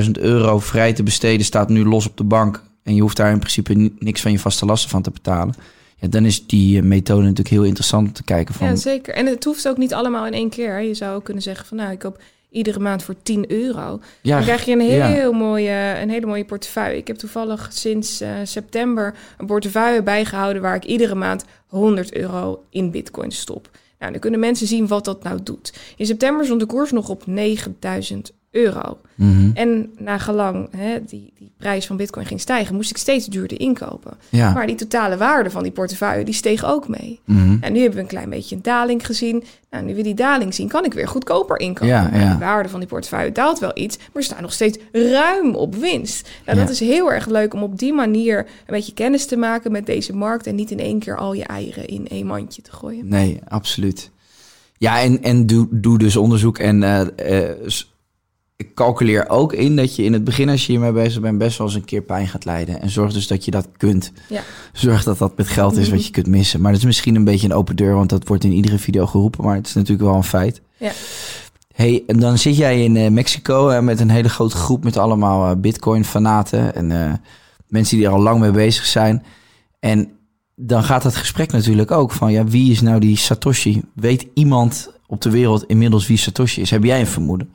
50.000 0.05 0.11
euro 0.11 0.59
vrij 0.59 0.93
te 0.93 1.03
besteden... 1.03 1.47
staat 1.47 1.69
nu 1.69 1.85
los 1.85 2.07
op 2.07 2.17
de 2.17 2.25
bank... 2.25 2.63
en 2.83 2.95
je 2.95 3.01
hoeft 3.01 3.17
daar 3.17 3.31
in 3.31 3.39
principe 3.39 3.75
ni- 3.75 3.95
niks 3.99 4.21
van 4.21 4.33
je 4.33 4.39
vaste 4.39 4.67
lasten 4.67 4.91
van 4.91 5.03
te 5.03 5.11
betalen... 5.11 5.55
Ja, 6.01 6.09
dan 6.09 6.25
is 6.25 6.47
die 6.47 6.79
eh, 6.79 6.85
methode 6.85 7.21
natuurlijk 7.21 7.49
heel 7.49 7.65
interessant 7.65 8.07
om 8.07 8.13
te 8.13 8.25
kijken 8.25 8.55
van... 8.55 8.67
Ja, 8.67 8.77
zeker. 8.77 9.15
En 9.15 9.27
het 9.27 9.45
hoeft 9.45 9.69
ook 9.69 9.77
niet 9.77 9.95
allemaal 9.95 10.27
in 10.27 10.33
één 10.33 10.51
keer. 10.51 10.81
Je 10.81 10.95
zou 10.95 11.17
ook 11.17 11.25
kunnen 11.25 11.43
zeggen: 11.43 11.67
van 11.67 11.77
nou, 11.77 11.93
ik 11.93 11.99
koop 11.99 12.21
iedere 12.51 12.79
maand 12.79 13.03
voor 13.03 13.15
10 13.23 13.51
euro. 13.51 14.01
ja, 14.23 14.37
Dan 14.37 14.45
krijg 14.45 14.65
je 14.65 14.73
een, 14.73 14.85
ja. 14.85 15.07
heel 15.07 15.33
mooie, 15.33 15.97
een 16.01 16.11
hele 16.11 16.27
mooie 16.27 16.45
portefeuille. 16.45 16.97
Ik 16.97 17.07
heb 17.07 17.17
toevallig 17.17 17.69
sinds 17.73 18.21
eh, 18.21 18.31
september 18.43 19.15
een 19.39 19.47
portefeuille 19.47 20.03
bijgehouden 20.03 20.63
waar 20.63 20.75
ik 20.75 20.85
iedere 20.85 21.15
maand 21.15 21.45
100 21.67 22.15
euro 22.15 22.65
in 22.71 22.91
bitcoin 22.91 23.31
stop. 23.31 23.71
Nou, 23.99 24.13
dan 24.13 24.21
kunnen 24.21 24.41
mensen 24.41 24.67
zien 24.67 24.87
wat 24.87 25.05
dat 25.05 25.23
nou 25.23 25.43
doet. 25.43 25.73
In 25.97 26.07
september 26.07 26.45
stond 26.45 26.61
de 26.61 26.67
koers 26.67 26.93
nog 26.93 27.09
op 27.09 27.27
9000 27.27 28.33
euro. 28.59 28.99
Mhm. 29.15 29.51
En 29.55 29.91
na 29.99 30.19
gelang 30.19 30.69
hè, 30.77 31.05
die, 31.05 31.33
die 31.39 31.51
prijs 31.59 31.87
van 31.87 31.97
bitcoin 31.97 32.27
ging 32.27 32.41
stijgen, 32.41 32.75
moest 32.75 32.91
ik 32.91 32.97
steeds 32.97 33.27
duurder 33.27 33.61
inkopen. 33.61 34.17
ja. 34.29 34.53
Maar 34.53 34.67
die 34.67 34.77
totale 34.77 35.17
waarde 35.17 35.51
van 35.51 35.63
die 35.63 35.73
portefeuille, 35.73 36.25
die 36.25 36.35
steeg 36.35 36.65
ook 36.65 36.89
mee. 36.89 37.21
Mhm. 37.25 37.57
En 37.61 37.73
nu 37.73 37.79
hebben 37.79 37.97
we 37.97 38.03
een 38.03 38.09
klein 38.11 38.31
beetje 38.31 38.57
een 38.57 38.63
daling 38.63 39.07
gezien. 39.07 39.45
Nou, 39.71 39.85
nu 39.85 39.95
we 39.95 40.03
die 40.03 40.15
daling 40.15 40.55
zien, 40.55 40.69
kan 40.69 40.85
ik 40.85 40.95
weer 40.95 41.09
goedkoper 41.09 41.61
inkopen. 41.61 41.87
Ja. 41.89 42.33
De 42.33 42.39
waarde 42.39 42.69
van 42.69 42.81
die 42.81 42.89
portefeuille 42.89 43.33
daalt 43.33 43.59
wel 43.59 43.71
iets, 43.75 43.97
maar 43.97 44.07
we 44.13 44.23
staan 44.23 44.43
nog 44.43 44.53
steeds 44.53 44.79
ruim 44.93 45.55
op 45.55 45.75
winst. 45.75 46.29
Nou, 46.47 46.59
Ja. 46.59 46.65
dat 46.65 46.73
is 46.73 46.81
heel 46.81 47.13
erg 47.13 47.27
leuk 47.27 47.55
om 47.55 47.63
op 47.63 47.79
die 47.79 47.93
manier 47.93 48.39
een 48.39 48.45
beetje 48.67 48.95
kennis 48.95 49.27
te 49.27 49.37
maken 49.37 49.73
met 49.73 49.87
deze 49.87 50.17
markt 50.17 50.47
en 50.47 50.55
niet 50.55 50.71
in 50.71 50.79
één 50.81 50.99
keer 50.99 51.17
al 51.17 51.33
je 51.33 51.45
eieren 51.45 51.87
in 51.87 52.07
één 52.09 52.27
mandje 52.27 52.63
te 52.63 52.73
gooien. 52.73 53.09
Nee, 53.09 53.41
absoluut. 53.49 54.11
Ja, 54.79 55.01
en, 55.01 55.23
en 55.23 55.47
doe, 55.47 55.67
doe 55.71 55.99
dus 55.99 56.17
onderzoek. 56.17 56.59
En 56.59 57.13
s- 57.67 57.93
ik 58.61 58.75
calculeer 58.75 59.29
ook 59.29 59.53
in 59.53 59.77
dat 59.77 59.97
je 59.97 60.03
in 60.03 60.13
het 60.13 60.25
begin, 60.25 60.49
als 60.49 60.67
je 60.67 60.73
hiermee 60.73 60.93
bezig 60.93 61.21
bent, 61.21 61.39
best 61.39 61.59
wel 61.59 61.67
eens 61.67 61.77
een 61.77 61.85
keer 61.85 62.03
pijn 62.03 62.29
gaat 62.29 62.45
lijden. 62.45 62.81
En 62.81 62.91
zorg 62.91 63.13
dus 63.13 63.27
dat 63.27 63.45
je 63.45 63.51
dat 63.51 63.69
kunt. 63.77 64.13
Ja. 64.29 64.43
Zorg 64.73 65.05
dat 65.05 65.19
dat 65.19 65.37
met 65.37 65.49
geld 65.49 65.77
is 65.77 65.89
wat 65.89 66.07
je 66.07 66.11
kunt 66.11 66.27
missen. 66.27 66.61
Maar 66.61 66.73
dat 66.73 66.81
is 66.81 66.87
misschien 66.87 67.15
een 67.15 67.25
beetje 67.25 67.47
een 67.47 67.55
open 67.55 67.77
deur, 67.77 67.95
want 67.95 68.11
dat 68.11 68.29
wordt 68.29 68.45
in 68.45 68.53
iedere 68.53 68.79
video 68.79 69.07
geroepen. 69.07 69.45
Maar 69.45 69.55
het 69.55 69.67
is 69.67 69.75
natuurlijk 69.75 70.09
wel 70.09 70.15
een 70.15 70.25
feit. 70.25 70.61
Ja. 70.77 70.93
Hey, 71.75 72.03
en 72.07 72.21
dan 72.21 72.39
zit 72.39 72.57
jij 72.57 72.85
in 72.85 72.97
eh, 72.97 73.11
Mexico 73.11 73.83
met 73.83 74.01
een 74.01 74.11
hele 74.11 74.29
grote 74.29 74.57
groep 74.57 74.85
met 74.85 74.97
allemaal 74.97 75.51
eh, 75.51 75.57
Bitcoin-fanaten 75.57 76.75
en 76.75 76.93
eh, 76.93 77.13
mensen 77.69 77.97
die 77.97 78.07
er 78.07 78.13
al 78.13 78.23
lang 78.23 78.41
mee 78.41 78.51
bezig 78.51 78.87
zijn. 78.87 79.25
En 79.81 80.11
dan 80.55 80.85
gaat 80.85 81.03
het 81.03 81.17
gesprek 81.17 81.53
natuurlijk 81.53 81.91
ook 81.91 82.13
van, 82.13 82.33
ja, 82.33 82.45
wie 82.45 82.71
is 82.71 82.81
nou 82.81 83.01
die 83.01 83.17
Satoshi? 83.17 83.83
Weet 83.95 84.27
iemand 84.35 84.91
op 85.07 85.21
de 85.21 85.31
wereld 85.31 85.65
inmiddels 85.65 86.07
wie 86.07 86.17
Satoshi 86.17 86.61
is? 86.61 86.71
Heb 86.71 86.85
jij 86.85 87.01
een 87.01 87.07
vermoeden? 87.07 87.53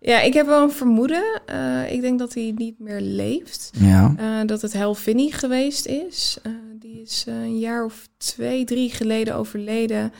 Ja, 0.00 0.20
ik 0.20 0.34
heb 0.34 0.46
wel 0.46 0.62
een 0.62 0.70
vermoeden. 0.70 1.40
Eh, 1.46 1.92
ik 1.92 2.00
denk 2.00 2.18
dat 2.18 2.34
hij 2.34 2.52
niet 2.56 2.78
meer 2.78 3.00
leeft. 3.00 3.70
Ja. 3.78 4.14
Eh, 4.16 4.46
dat 4.46 4.62
het 4.62 4.74
Hal 4.74 4.94
Finney 4.94 5.30
geweest 5.30 5.86
is. 5.86 6.38
Eh, 6.42 6.52
die 6.78 7.00
is 7.02 7.24
een 7.26 7.58
jaar 7.58 7.84
of 7.84 8.08
twee, 8.16 8.64
drie 8.64 8.90
geleden 8.90 9.34
overleden 9.34 10.12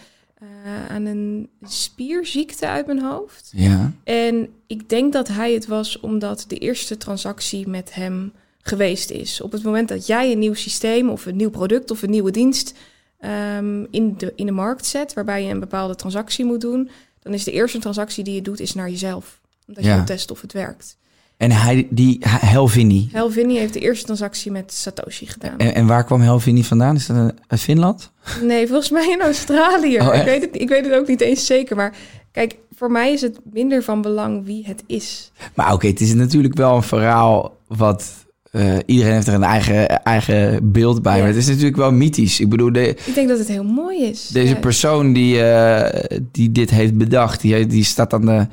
aan 0.89 1.05
een 1.05 1.49
spierziekte 1.63 2.67
uit 2.67 2.87
mijn 2.87 3.03
hoofd. 3.03 3.53
Ja. 3.57 3.93
En 4.05 4.49
ik 4.67 4.89
denk 4.89 5.13
dat 5.13 5.29
hij 5.29 5.53
het 5.53 5.67
was 5.67 6.01
omdat 6.01 6.45
de 6.49 6.59
eerste 6.59 6.97
transactie 6.97 7.69
met 7.69 7.95
hem 7.95 8.33
geweest 8.63 9.11
is. 9.11 9.41
Op 9.41 9.53
het 9.53 9.63
moment 9.63 9.89
dat 9.89 10.07
jij 10.07 10.33
een 10.33 10.39
nieuw 10.39 10.55
systeem 10.55 11.09
of 11.09 11.27
een 11.27 11.37
nieuw 11.37 11.51
product 11.51 11.91
of 11.91 12.03
een 12.03 12.11
nieuwe 12.11 12.31
dienst 12.31 12.75
ehm, 13.19 13.85
in, 13.91 14.15
de, 14.17 14.33
in 14.37 14.47
de 14.47 14.53
markt 14.53 14.87
zet, 14.87 15.15
waarbij 15.15 15.45
je 15.45 15.51
een 15.51 15.61
bepaalde 15.61 15.95
transactie 15.95 16.45
moet 16.45 16.61
doen, 16.61 16.91
dan 17.23 17.35
is 17.35 17.45
de 17.45 17.53
eerste 17.53 17.79
transactie 17.79 18.25
die 18.25 18.35
je 18.35 18.43
doet 18.43 18.61
is 18.61 18.75
naar 18.75 18.91
jezelf. 18.91 19.38
Omdat 19.69 19.85
je 19.85 19.89
Ja. 19.91 19.95
wilt 19.95 20.07
testen 20.07 20.35
of 20.35 20.41
het 20.41 20.53
werkt. 20.53 20.97
En 21.37 21.51
hij, 21.51 21.87
die 21.91 22.19
Helvini. 22.29 23.11
Finney 23.31 23.57
heeft 23.57 23.73
de 23.73 23.81
eerste 23.81 24.05
transactie 24.05 24.51
met 24.51 24.73
Satoshi 24.73 25.27
gedaan. 25.27 25.59
En, 25.59 25.75
en 25.75 25.87
waar 25.87 26.05
kwam 26.05 26.21
Helvini 26.21 26.65
vandaan? 26.65 26.95
Is 26.97 27.07
dat 27.07 27.33
uit 27.47 27.61
Finland? 27.61 28.11
Nee, 28.43 28.67
volgens 28.67 28.91
mij 28.91 29.11
in 29.11 29.21
Australië. 29.21 30.01
Oh, 30.01 30.15
ik, 30.15 30.25
weet 30.25 30.41
het, 30.43 30.61
ik 30.61 30.69
weet 30.69 30.85
het 30.85 30.95
ook 30.95 31.07
niet 31.09 31.21
eens 31.21 31.47
zeker. 31.47 31.77
Maar 31.77 31.95
kijk, 32.33 32.57
voor 32.77 32.91
mij 32.91 33.13
is 33.13 33.21
het 33.21 33.39
minder 33.53 33.83
van 33.83 34.03
belang 34.03 34.45
wie 34.45 34.67
het 34.67 34.83
is. 34.87 35.31
Maar 35.55 35.73
oké, 35.73 35.87
het 35.87 36.01
is 36.01 36.15
natuurlijk 36.15 36.55
wel 36.57 36.77
een 36.77 36.83
verhaal 36.83 37.57
wat... 37.67 38.11
eh, 38.51 38.77
iedereen 38.87 39.13
heeft 39.13 39.27
er 39.27 39.35
een 39.35 39.43
eigen, 39.43 40.03
eigen 40.05 40.73
beeld 40.73 41.03
bij. 41.03 41.13
Ja. 41.13 41.19
Maar 41.19 41.29
het 41.29 41.37
is 41.39 41.47
natuurlijk 41.47 41.77
wel 41.77 41.93
mythisch. 41.93 42.41
Ik 42.41 42.49
bedoel, 42.49 42.73
de, 42.73 42.89
Ik 42.89 43.15
denk 43.15 43.29
dat 43.29 43.39
het 43.39 43.49
heel 43.49 43.65
mooi 43.65 44.03
is. 44.03 44.29
deze 44.29 44.55
persoon 44.57 45.13
die, 45.13 45.43
eh, 45.43 46.19
die 46.33 46.53
dit 46.53 46.71
heeft 46.71 46.95
bedacht... 46.97 47.41
Die, 47.41 47.67
die 47.67 47.85
staat 47.85 48.13
aan 48.13 48.27
de... 48.27 48.47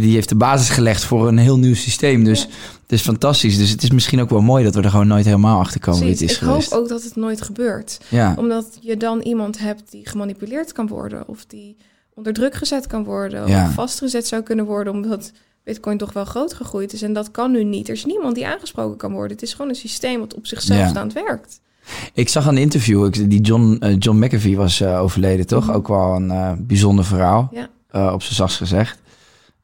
Die 0.00 0.14
heeft 0.14 0.28
de 0.28 0.34
basis 0.34 0.68
gelegd 0.68 1.04
voor 1.04 1.28
een 1.28 1.38
heel 1.38 1.58
nieuw 1.58 1.74
systeem. 1.74 2.24
Dus 2.24 2.40
het 2.82 2.92
is 2.92 3.02
fantastisch. 3.02 3.56
Dus 3.58 3.70
het 3.70 3.82
is 3.82 3.90
misschien 3.90 4.20
ook 4.20 4.30
wel 4.30 4.40
mooi 4.40 4.64
dat 4.64 4.74
we 4.74 4.82
er 4.82 4.90
gewoon 4.90 5.06
nooit 5.06 5.24
helemaal 5.24 5.58
achter 5.60 5.80
komen 5.80 6.00
Precies. 6.00 6.22
is 6.22 6.32
ik 6.32 6.36
geweest. 6.38 6.70
hoop 6.70 6.80
ook 6.82 6.88
dat 6.88 7.02
het 7.02 7.16
nooit 7.16 7.42
gebeurt. 7.42 8.00
Ja, 8.08 8.34
Omdat 8.38 8.78
je 8.80 8.96
dan 8.96 9.20
iemand 9.20 9.58
hebt 9.58 9.90
die 9.90 10.08
gemanipuleerd 10.08 10.72
kan 10.72 10.86
worden. 10.86 11.28
Of 11.28 11.44
die 11.46 11.76
onder 12.14 12.32
druk 12.32 12.54
gezet 12.54 12.86
kan 12.86 13.04
worden. 13.04 13.46
Ja. 13.48 13.66
Of 13.66 13.74
vastgezet 13.74 14.26
zou 14.26 14.42
kunnen 14.42 14.64
worden. 14.64 14.92
Omdat 14.92 15.32
Bitcoin 15.64 15.98
toch 15.98 16.12
wel 16.12 16.24
groot 16.24 16.54
gegroeid 16.54 16.92
is. 16.92 17.02
En 17.02 17.12
dat 17.12 17.30
kan 17.30 17.50
nu 17.50 17.64
niet. 17.64 17.88
Er 17.88 17.94
is 17.94 18.04
niemand 18.04 18.34
die 18.34 18.46
aangesproken 18.46 18.96
kan 18.96 19.12
worden. 19.12 19.32
Het 19.32 19.42
is 19.42 19.52
gewoon 19.52 19.68
een 19.68 19.74
systeem 19.76 20.20
wat 20.20 20.34
op 20.34 20.46
zichzelf 20.46 20.78
Ja. 20.80 20.88
staand 20.88 21.12
werkt. 21.12 21.60
ik 22.14 22.28
zag 22.28 22.46
een 22.46 22.58
interview. 22.58 23.12
Die 23.28 23.40
John, 23.40 23.76
eh, 23.80 23.96
John 23.98 24.18
McAfee 24.24 24.56
was 24.56 24.80
eh, 24.80 25.00
overleden, 25.00 25.46
toch? 25.46 25.66
Mhm. 25.66 25.74
Ook 25.76 25.88
wel 25.88 26.14
een 26.14 26.30
eh, 26.30 26.52
bijzonder 26.58 27.04
verhaal. 27.04 27.50
Ja. 27.52 27.68
op 28.12 28.22
zijn 28.22 28.34
zachtst 28.34 28.56
gezegd. 28.56 28.98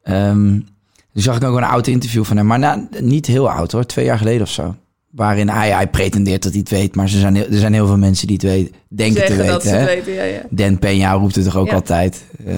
Toen 0.05 1.23
zag 1.23 1.37
ik 1.37 1.45
ook 1.45 1.57
een 1.57 1.65
oud 1.65 1.87
interview 1.87 2.25
van 2.25 2.37
hem. 2.37 2.47
Maar 2.47 2.59
na, 2.59 2.89
niet 3.01 3.27
heel 3.27 3.51
oud 3.51 3.73
hoor, 3.73 3.87
twee 3.87 4.05
jaar 4.05 4.19
geleden 4.19 4.43
of 4.43 4.51
zo. 4.51 4.75
waarin 5.11 5.49
hij, 5.49 5.71
hij 5.71 5.89
pretendeert 5.89 6.43
dat 6.43 6.53
hij 6.53 6.61
het 6.61 6.71
weet, 6.71 6.95
maar 6.95 7.05
er 7.05 7.11
zijn, 7.11 7.35
heel- 7.35 7.47
er 7.51 7.59
zijn 7.59 7.73
heel 7.73 7.87
veel 7.87 7.97
mensen 7.99 8.27
die 8.27 8.37
het 8.37 8.45
weten, 8.45 8.75
denken 8.89 9.25
te 9.27 9.31
weten. 9.37 9.47
dat 9.47 9.63
ze 9.63 9.85
weten, 9.85 10.13
ja, 10.13 10.23
ja. 10.23 10.43
Dan 10.51 10.77
Peña 10.79 11.21
roept 11.21 11.35
het 11.35 11.45
toch 11.45 11.57
ook 11.57 11.67
Ja. 11.67 11.75
altijd. 11.75 12.25
Eh, 12.47 12.55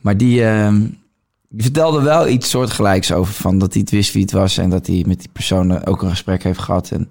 maar 0.00 0.16
die, 0.16 0.44
ehm, 0.44 0.80
die 1.48 1.62
vertelde 1.62 2.02
wel 2.02 2.28
iets 2.28 2.50
soortgelijks 2.50 3.12
over 3.12 3.34
van 3.34 3.58
dat 3.58 3.72
hij 3.72 3.80
het 3.82 3.90
wist 3.90 4.12
wie 4.12 4.22
het 4.22 4.32
was 4.32 4.58
en 4.58 4.70
dat 4.70 4.86
hij 4.86 5.04
met 5.06 5.18
die 5.20 5.28
persoon 5.32 5.84
ook 5.84 6.02
een 6.02 6.08
gesprek 6.10 6.42
heeft 6.42 6.58
gehad 6.60 6.90
en 6.90 7.08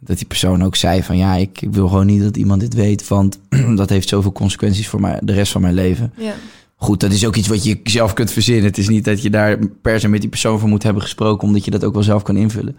dat 0.00 0.16
die 0.16 0.26
persoon 0.26 0.64
ook 0.64 0.76
zei 0.76 1.02
van 1.02 1.16
ja, 1.16 1.34
ik, 1.34 1.60
ik 1.60 1.72
wil 1.72 1.88
gewoon 1.88 2.06
niet 2.06 2.22
dat 2.22 2.36
iemand 2.36 2.60
dit 2.60 2.74
weet, 2.74 3.08
want 3.08 3.38
dat 3.76 3.88
heeft 3.88 4.08
zoveel 4.08 4.32
consequenties 4.32 4.88
voor 4.88 5.00
mij, 5.00 5.18
de 5.22 5.32
rest 5.32 5.52
van 5.52 5.60
mijn 5.60 5.74
leven. 5.74 6.12
ja. 6.16 6.32
Goed, 6.80 7.00
dat 7.00 7.12
is 7.12 7.26
ook 7.26 7.36
iets 7.36 7.48
wat 7.48 7.64
je 7.64 7.80
zelf 7.84 8.12
kunt 8.12 8.30
verzinnen. 8.30 8.64
Het 8.64 8.78
is 8.78 8.88
niet 8.88 9.04
dat 9.04 9.22
je 9.22 9.30
daar 9.30 9.58
per 9.82 10.00
se 10.00 10.08
met 10.08 10.20
die 10.20 10.30
persoon 10.30 10.58
voor 10.58 10.68
moet 10.68 10.82
hebben 10.82 11.02
gesproken, 11.02 11.48
omdat 11.48 11.64
je 11.64 11.70
dat 11.70 11.84
ook 11.84 11.92
wel 11.94 12.02
zelf 12.02 12.22
kan 12.22 12.36
invullen. 12.36 12.76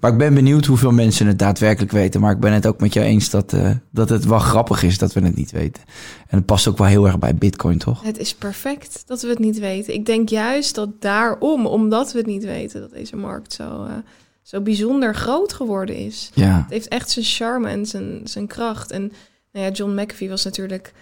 Maar 0.00 0.12
ik 0.12 0.18
ben 0.18 0.34
benieuwd 0.34 0.64
hoeveel 0.64 0.90
mensen 0.90 1.26
het 1.26 1.38
daadwerkelijk 1.38 1.92
weten. 1.92 2.20
Maar 2.20 2.32
ik 2.32 2.40
ben 2.40 2.52
het 2.52 2.66
ook 2.66 2.80
met 2.80 2.92
jou 2.92 3.06
eens 3.06 3.30
dat, 3.30 3.52
eh, 3.52 3.70
dat 3.90 4.08
het 4.08 4.24
wel 4.24 4.38
grappig 4.38 4.82
is 4.82 4.98
dat 4.98 5.12
we 5.12 5.20
het 5.20 5.36
niet 5.36 5.50
weten. 5.50 5.82
En 6.28 6.36
het 6.36 6.46
past 6.46 6.68
ook 6.68 6.78
wel 6.78 6.86
heel 6.86 7.06
erg 7.06 7.18
bij 7.18 7.34
Bitcoin, 7.34 7.78
toch? 7.78 8.02
Het 8.02 8.18
is 8.18 8.34
perfect 8.34 9.02
dat 9.06 9.22
we 9.22 9.28
het 9.28 9.38
niet 9.38 9.58
weten. 9.58 9.94
Ik 9.94 10.06
denk 10.06 10.28
juist 10.28 10.74
dat 10.74 10.88
daarom, 11.00 11.66
omdat 11.66 12.12
we 12.12 12.18
het 12.18 12.26
niet 12.26 12.44
weten, 12.44 12.80
dat 12.80 12.90
deze 12.90 13.16
markt 13.16 13.52
zo, 13.52 13.84
eh, 13.84 13.92
zo 14.42 14.60
bijzonder 14.60 15.14
groot 15.14 15.52
geworden 15.52 15.96
is. 15.96 16.30
Ja. 16.34 16.56
Het 16.56 16.70
heeft 16.70 16.88
echt 16.88 17.10
zijn 17.10 17.24
charme 17.24 17.68
en 17.68 17.86
zijn, 17.86 18.20
zijn 18.24 18.46
kracht. 18.46 18.90
En 18.90 19.12
nou 19.52 19.66
ja, 19.66 19.72
John 19.72 20.00
McAfee 20.00 20.28
was 20.28 20.44
natuurlijk 20.44 20.92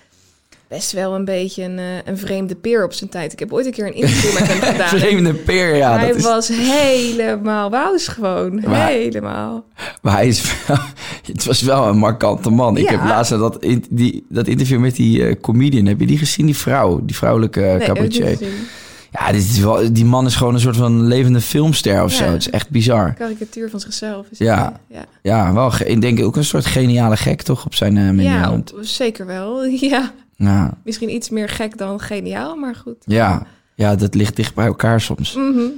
best 0.72 0.92
wel 0.92 1.14
een 1.14 1.24
beetje 1.24 1.62
een, 1.62 1.78
eh, 1.78 1.84
een 2.04 2.18
vreemde 2.18 2.54
peer 2.54 2.84
op 2.84 2.92
zijn 2.92 3.10
tijd. 3.10 3.32
Ik 3.32 3.38
heb 3.38 3.52
ooit 3.52 3.66
een 3.66 3.72
keer 3.72 3.86
een 3.86 3.94
interview 3.94 4.32
met 4.38 4.48
hem 4.48 4.60
gedaan. 4.72 4.88
Vreemde 4.88 5.34
peer, 5.34 5.76
ja. 5.76 5.96
hij 5.98 6.06
dat 6.08 6.16
is, 6.16 6.22
was 6.22 6.48
helemaal 6.48 7.70
wous 7.70 8.08
gewoon. 8.08 8.60
Maar- 8.66 8.86
helemaal. 8.88 9.64
Maar 10.02 10.12
hij 10.12 10.26
is 10.26 10.54
wel, 10.66 10.76
het 11.32 11.44
was 11.44 11.62
wel 11.62 11.86
een 11.88 11.96
markante 11.98 12.50
man. 12.50 12.76
Ik 12.76 12.88
heb 12.88 13.04
laatst 13.04 13.30
dat, 13.30 13.64
in- 13.64 13.84
die, 13.90 14.26
dat 14.28 14.46
interview 14.46 14.78
met 14.80 14.96
die 14.96 15.26
eh, 15.26 15.40
comedian. 15.40 15.86
Heb 15.86 16.00
je 16.00 16.06
die 16.06 16.18
gezien? 16.18 16.46
Die 16.46 16.56
vrouw, 16.56 17.00
die 17.04 17.16
vrouwelijke 17.16 17.76
ik 17.80 17.86
cabaretier. 17.86 18.38
Ja, 19.10 19.32
dit 19.32 19.42
is 19.42 19.58
wel, 19.58 19.92
die 19.92 20.04
man 20.04 20.26
is 20.26 20.34
gewoon 20.36 20.54
een 20.54 20.60
soort 20.60 20.76
van 20.76 21.06
levende 21.06 21.40
filmster 21.40 22.02
of 22.02 22.10
Ja. 22.12 22.16
zo. 22.18 22.24
Het 22.24 22.40
is 22.40 22.50
echt 22.50 22.70
bizar. 22.70 23.12
Karikatuur 23.14 23.70
van 23.70 23.80
zichzelf. 23.80 24.26
Is 24.30 24.38
Ja. 24.38 24.64
het, 24.64 24.98
ja. 24.98 25.04
Ja, 25.22 25.52
wel. 25.52 25.72
Ik 25.84 26.00
denk 26.00 26.20
ook 26.20 26.36
een 26.36 26.44
soort 26.44 26.66
geniale 26.66 27.16
gek, 27.16 27.42
toch? 27.42 27.64
Op 27.64 27.74
zijn 27.74 27.96
eh, 27.96 28.04
manier. 28.04 28.22
Ja, 28.24 28.62
zeker 28.80 29.26
wel. 29.26 29.64
Ja, 29.90 30.12
ja, 30.45 30.78
misschien 30.84 31.14
iets 31.14 31.30
meer 31.30 31.49
gek 31.49 31.78
dan 31.78 32.01
geniaal, 32.01 32.57
maar 32.57 32.74
goed. 32.74 32.97
ja, 33.05 33.47
ja, 33.74 33.97
dat 33.97 34.14
ligt 34.14 34.36
dicht 34.36 34.55
bij 34.55 34.66
elkaar 34.66 35.01
soms. 35.01 35.34
Mhm. 35.34 35.68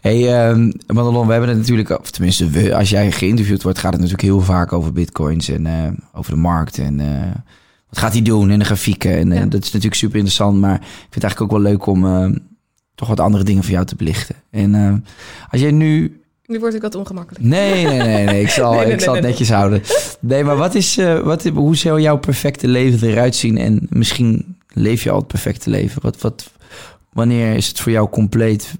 hey, 0.00 0.48
ehm 0.48 0.72
Madelon, 0.86 1.26
we 1.26 1.32
hebben 1.32 1.50
het 1.50 1.58
natuurlijk... 1.58 2.00
Of 2.00 2.10
tenminste, 2.10 2.50
we, 2.50 2.74
als 2.74 2.90
jij 2.90 3.12
geïnterviewd 3.12 3.62
wordt... 3.62 3.78
gaat 3.78 3.92
het 3.92 4.00
natuurlijk 4.00 4.28
heel 4.28 4.40
vaak 4.40 4.72
over 4.72 4.92
bitcoins 4.92 5.48
en 5.48 5.66
eh, 5.66 5.92
over 6.12 6.32
de 6.32 6.38
markt. 6.38 6.78
En 6.78 7.00
eh, 7.00 7.30
wat 7.88 7.98
gaat 7.98 8.12
hij 8.12 8.22
doen 8.22 8.50
en 8.50 8.58
de 8.58 8.64
grafieken. 8.64 9.32
En 9.32 9.48
dat 9.48 9.62
is 9.62 9.66
natuurlijk 9.66 9.94
super 9.94 10.16
interessant. 10.16 10.60
Maar 10.60 10.74
ik 10.74 10.80
vind 10.82 11.14
het 11.14 11.22
eigenlijk 11.22 11.52
ook 11.52 11.62
wel 11.62 11.70
leuk 11.70 11.86
om... 11.86 12.06
eh, 12.06 12.40
toch 13.00 13.08
wat 13.08 13.20
andere 13.20 13.44
dingen 13.44 13.62
voor 13.62 13.72
jou 13.72 13.86
te 13.86 13.96
belichten. 13.96 14.36
En 14.50 14.74
eh, 14.74 14.94
als 15.50 15.60
jij 15.60 15.70
nu 15.70 16.19
Nu 16.50 16.58
word 16.58 16.74
ik 16.74 16.82
wat 16.82 16.94
ongemakkelijk. 16.94 17.44
Nee, 17.44 17.84
nee, 17.84 17.98
nee, 17.98 18.24
nee. 18.24 18.42
Ik 18.42 18.48
zal, 18.48 18.72
Nee, 18.74 18.84
nee, 18.84 18.94
ik 18.94 19.00
zal 19.00 19.14
het 19.14 19.22
netjes 19.22 19.50
houden. 19.50 19.82
Nee, 20.20 20.44
maar 20.44 20.56
wat 20.56 20.74
is, 20.74 20.98
eh, 20.98 21.20
wat, 21.20 21.44
hoe 21.44 21.76
zou 21.76 22.00
jouw 22.00 22.18
perfecte 22.18 22.68
leven 22.68 23.08
eruit 23.08 23.34
zien? 23.34 23.58
En 23.58 23.86
misschien 23.88 24.56
leef 24.72 25.02
je 25.02 25.10
al 25.10 25.18
het 25.18 25.26
perfecte 25.26 25.70
leven. 25.70 26.02
Wat, 26.02 26.20
wat, 26.20 26.50
wanneer 27.12 27.54
is 27.54 27.68
het 27.68 27.80
voor 27.80 27.92
jou 27.92 28.08
compleet? 28.08 28.74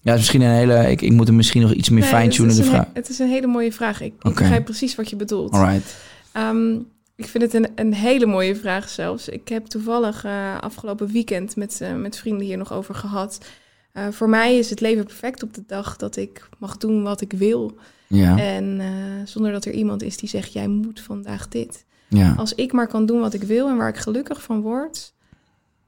Ja, 0.00 0.12
is 0.12 0.18
misschien 0.18 0.40
een 0.40 0.50
hele. 0.50 0.90
Ik, 0.90 1.02
ik 1.02 1.12
moet 1.12 1.26
hem 1.26 1.36
misschien 1.36 1.62
nog 1.62 1.72
iets 1.72 1.88
meer 1.88 2.16
het 2.16 2.32
de 2.32 2.64
vraag. 2.64 2.86
Het 2.92 3.08
is 3.08 3.18
een 3.18 3.28
hele 3.28 3.46
mooie 3.46 3.72
vraag. 3.72 4.00
Ik, 4.00 4.12
ik 4.22 4.34
begrijp 4.34 4.64
precies 4.64 4.94
wat 4.94 5.10
je 5.10 5.16
bedoelt. 5.16 5.52
Alright. 5.52 5.96
Ehm, 6.32 6.74
ik 7.16 7.26
vind 7.26 7.42
het 7.42 7.54
een, 7.54 7.68
een 7.74 7.94
hele 7.94 8.26
mooie 8.26 8.56
vraag 8.56 8.88
zelfs. 8.88 9.28
Ik 9.28 9.48
heb 9.48 9.66
toevallig 9.66 10.24
eh, 10.24 10.58
afgelopen 10.60 11.12
weekend 11.12 11.56
met, 11.56 11.80
eh, 11.80 11.94
met 11.94 12.18
vrienden 12.18 12.46
hier 12.46 12.56
nog 12.56 12.72
over 12.72 12.94
gehad. 12.94 13.38
Eh, 13.92 14.08
voor 14.10 14.28
mij 14.28 14.58
is 14.58 14.70
het 14.70 14.80
leven 14.80 15.04
perfect 15.04 15.42
op 15.42 15.54
de 15.54 15.62
dag 15.66 15.96
dat 15.96 16.16
ik 16.16 16.48
mag 16.58 16.76
doen 16.76 17.02
wat 17.02 17.20
ik 17.20 17.32
wil. 17.32 17.76
Ja, 18.06 18.38
En 18.38 18.80
eh, 18.80 18.88
zonder 19.24 19.52
dat 19.52 19.64
er 19.64 19.72
iemand 19.72 20.02
is 20.02 20.16
die 20.16 20.28
zegt, 20.28 20.52
jij 20.52 20.68
moet 20.68 21.00
vandaag 21.00 21.48
dit. 21.48 21.84
ja. 22.08 22.34
Als 22.34 22.54
ik 22.54 22.72
maar 22.72 22.88
kan 22.88 23.06
doen 23.06 23.20
wat 23.20 23.34
ik 23.34 23.42
wil 23.42 23.68
en 23.68 23.76
waar 23.76 23.88
ik 23.88 23.96
gelukkig 23.96 24.42
van 24.42 24.60
word, 24.60 25.12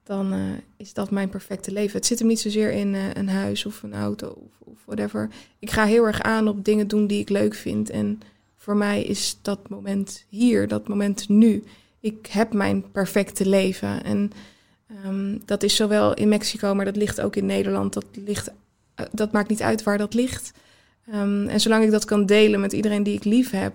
dan 0.05 0.33
eh, 0.33 0.39
is 0.77 0.93
dat 0.93 1.11
mijn 1.11 1.29
perfecte 1.29 1.73
leven. 1.73 1.97
Het 1.97 2.07
zit 2.07 2.19
hem 2.19 2.29
niet 2.29 2.41
zozeer 2.41 2.73
in 2.73 2.95
een 2.95 3.29
huis 3.29 3.67
of 3.67 3.83
een 3.83 3.95
auto 3.95 4.29
of, 4.29 4.53
of 4.59 4.79
whatever. 4.85 5.29
Ik 5.59 5.71
ga 5.71 5.85
heel 5.85 6.07
erg 6.07 6.23
aan 6.23 6.49
op 6.49 6.65
dingen 6.65 6.89
doen 6.89 7.07
die 7.07 7.21
ik 7.21 7.29
leuk 7.29 7.55
vind. 7.55 7.91
En 7.91 8.21
voor 8.57 8.77
mij 8.77 9.03
is 9.03 9.39
dat 9.43 9.69
moment 9.69 10.25
hier, 10.29 10.69
dat 10.69 10.89
moment 10.89 11.29
nu. 11.29 11.65
Ik 12.01 12.27
heb 12.27 12.53
mijn 12.53 12.91
perfecte 12.91 13.49
leven. 13.49 14.05
En 14.05 14.33
ehm, 15.05 15.39
dat 15.45 15.63
is 15.63 15.77
zowel 15.77 16.15
in 16.15 16.29
Mexico, 16.29 16.75
maar 16.75 16.85
dat 16.85 16.97
ligt 16.97 17.21
ook 17.21 17.37
in 17.37 17.47
Nederland. 17.47 17.93
Dat, 17.93 18.05
ligt, 18.25 18.51
eh, 18.95 19.07
dat 19.13 19.33
maakt 19.33 19.49
niet 19.49 19.63
uit 19.63 19.83
waar 19.83 19.99
dat 19.99 20.15
ligt. 20.15 20.53
Ehm, 21.07 21.49
en 21.49 21.61
zolang 21.61 21.85
ik 21.85 21.91
dat 21.91 22.05
kan 22.05 22.27
delen 22.27 22.61
met 22.61 22.73
iedereen 22.73 23.03
die 23.03 23.15
ik 23.15 23.25
lief 23.25 23.51
heb, 23.51 23.73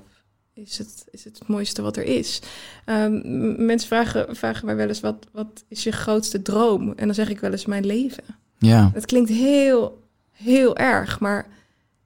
is 0.53 0.77
het, 0.77 1.05
is 1.11 1.23
het 1.23 1.39
het 1.39 1.47
mooiste 1.47 1.81
wat 1.81 1.97
er 1.97 2.03
is. 2.03 2.41
Ehm, 2.85 3.65
mensen 3.65 3.87
vragen, 3.87 4.35
vragen 4.35 4.65
mij 4.65 4.75
wel 4.75 4.87
eens, 4.87 4.99
wat, 4.99 5.27
wat 5.31 5.63
is 5.67 5.83
je 5.83 5.91
grootste 5.91 6.41
droom? 6.41 6.93
En 6.95 7.05
dan 7.05 7.15
zeg 7.15 7.29
ik 7.29 7.39
wel 7.39 7.51
eens 7.51 7.65
mijn 7.65 7.85
leven. 7.85 8.23
ja. 8.57 8.91
Het 8.93 9.05
klinkt 9.05 9.29
heel, 9.29 10.03
heel 10.31 10.77
erg, 10.77 11.19
maar 11.19 11.47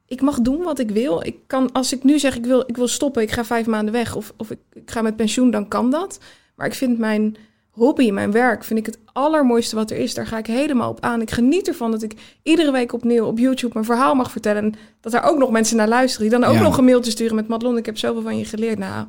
ik 0.06 0.22
mag 0.22 0.42
doen 0.42 0.64
wat 0.64 0.80
ik 0.80 0.92
wil. 0.92 1.26
Ik 1.26 1.36
kan, 1.48 1.72
als 1.72 1.94
ik 1.94 2.04
nu 2.04 2.20
zeg, 2.20 2.36
ik 2.36 2.46
wil, 2.46 2.64
ik 2.66 2.78
wil 2.78 2.88
stoppen, 2.88 3.22
ik 3.22 3.32
ga 3.32 3.46
vijf 3.46 3.66
maanden 3.66 3.94
weg 3.94 4.16
of, 4.16 4.34
of 4.38 4.52
ik, 4.52 4.60
ik 4.74 4.92
ga 4.92 5.02
met 5.02 5.16
pensioen, 5.16 5.52
dan 5.52 5.68
kan 5.68 5.92
dat. 5.92 6.20
Maar 6.56 6.68
ik 6.68 6.74
vind 6.74 6.98
mijn 6.98 7.36
hobby, 7.80 8.12
mijn 8.12 8.32
werk, 8.32 8.64
vind 8.64 8.80
ik 8.80 8.86
het 8.86 8.98
allermooiste 9.14 9.76
wat 9.76 9.92
er 9.92 9.98
is. 9.98 10.14
Daar 10.14 10.28
ga 10.28 10.38
ik 10.38 10.48
helemaal 10.48 10.90
op 10.90 11.00
aan. 11.02 11.22
Ik 11.22 11.32
geniet 11.32 11.68
ervan 11.68 11.92
dat 11.92 12.02
ik 12.04 12.14
iedere 12.44 12.72
week 12.72 12.94
opnieuw 12.94 13.26
op 13.26 13.38
YouTube 13.38 13.74
mijn 13.74 13.86
verhaal 13.86 14.16
mag 14.16 14.32
vertellen. 14.32 14.64
En 14.64 14.74
dat 15.02 15.12
daar 15.12 15.24
ook 15.30 15.38
nog 15.38 15.52
mensen 15.52 15.78
naar 15.78 15.88
luisteren. 15.88 16.30
Die 16.30 16.40
dan 16.40 16.50
ook 16.50 16.56
Ja. 16.56 16.62
nog 16.62 16.78
een 16.78 16.86
mailtje 16.86 17.12
sturen 17.12 17.36
met 17.36 17.48
Madelon, 17.48 17.78
ik 17.78 17.86
heb 17.86 17.98
zoveel 17.98 18.22
van 18.22 18.38
je 18.38 18.46
geleerd. 18.46 18.78
Nou, 18.78 19.06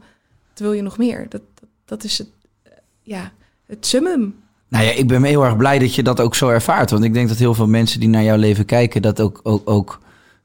wat 0.50 0.58
wil 0.58 0.72
je 0.72 0.82
nog 0.82 0.98
meer? 0.98 1.26
Dat, 1.28 1.40
dat, 1.54 1.68
dat 1.84 2.04
is 2.04 2.18
het, 2.18 2.28
ja, 3.02 3.32
het 3.66 3.86
summum. 3.86 4.34
Nou 4.68 4.84
ja, 4.84 4.90
ik 4.90 5.08
ben 5.08 5.22
heel 5.22 5.44
erg 5.44 5.56
blij 5.56 5.78
dat 5.78 5.94
je 5.94 6.02
dat 6.02 6.20
ook 6.20 6.34
zo 6.34 6.48
ervaart. 6.48 6.90
Want 6.90 7.04
ik 7.04 7.14
denk 7.14 7.28
dat 7.28 7.38
heel 7.38 7.54
veel 7.54 7.66
mensen 7.68 8.00
die 8.00 8.08
naar 8.08 8.22
jouw 8.22 8.36
leven 8.36 8.64
kijken, 8.64 9.02
dat 9.02 9.20
ook, 9.20 9.40
ook, 9.42 9.70
ook 9.70 9.98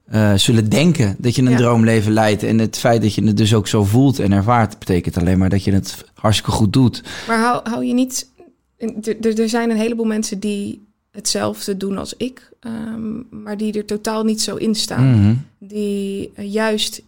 eh, 0.05 0.33
zullen 0.33 0.69
denken 0.69 1.15
dat 1.17 1.35
je 1.35 1.41
een 1.41 1.49
Ja. 1.49 1.57
droomleven 1.57 2.11
leidt. 2.11 2.43
En 2.43 2.59
het 2.59 2.77
feit 2.77 3.01
dat 3.01 3.13
je 3.13 3.23
het 3.23 3.37
dus 3.37 3.53
ook 3.53 3.67
zo 3.67 3.83
voelt 3.83 4.19
en 4.19 4.31
ervaart, 4.31 4.79
betekent 4.79 5.17
alleen 5.17 5.37
maar 5.37 5.49
dat 5.49 5.63
je 5.63 5.71
het 5.73 6.05
hartstikke 6.13 6.51
goed 6.51 6.73
doet. 6.73 7.03
Maar 7.27 7.39
hou, 7.39 7.69
hou 7.69 7.85
je 7.85 7.93
niet. 7.93 8.29
Er, 8.77 9.15
er- 9.21 9.39
er 9.39 9.49
zijn 9.49 9.69
een 9.69 9.77
heleboel 9.77 10.05
mensen 10.05 10.39
die 10.39 10.83
hetzelfde 11.11 11.77
doen 11.77 11.97
als 11.97 12.13
ik, 12.17 12.49
ehm, 12.59 13.43
maar 13.43 13.57
die 13.57 13.73
er 13.73 13.85
totaal 13.85 14.23
niet 14.23 14.41
zo 14.41 14.55
in 14.55 14.75
staan. 14.75 15.19
Mhm. 15.21 15.35
Die 15.59 16.31
eh, 16.35 16.51
juist 16.53 17.01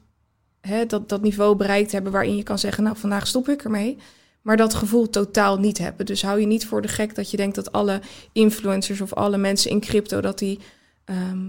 hè, 0.62 0.86
dat, 0.86 1.10
dat 1.10 1.22
niveau 1.22 1.56
bereikt 1.56 1.92
hebben 1.92 2.12
waarin 2.12 2.36
je 2.36 2.44
kan 2.44 2.60
zeggen: 2.60 2.84
Nou, 2.84 2.98
vandaag 2.98 3.28
stop 3.28 3.50
ik 3.50 3.64
ermee. 3.64 3.98
Maar 4.42 4.58
dat 4.58 4.74
gevoel 4.74 5.10
totaal 5.10 5.58
niet 5.60 5.78
hebben. 5.78 6.06
Dus 6.06 6.22
hou 6.22 6.40
je 6.40 6.46
niet 6.48 6.66
voor 6.66 6.82
de 6.82 6.88
gek 6.88 7.16
dat 7.16 7.32
je 7.32 7.38
denkt 7.38 7.56
dat 7.56 7.72
alle 7.72 8.02
influencers 8.32 9.02
of 9.02 9.14
alle 9.14 9.38
mensen 9.38 9.72
in 9.72 9.80
crypto 9.80 10.22
dat 10.22 10.40
die 10.40 10.60
ehm, 11.06 11.40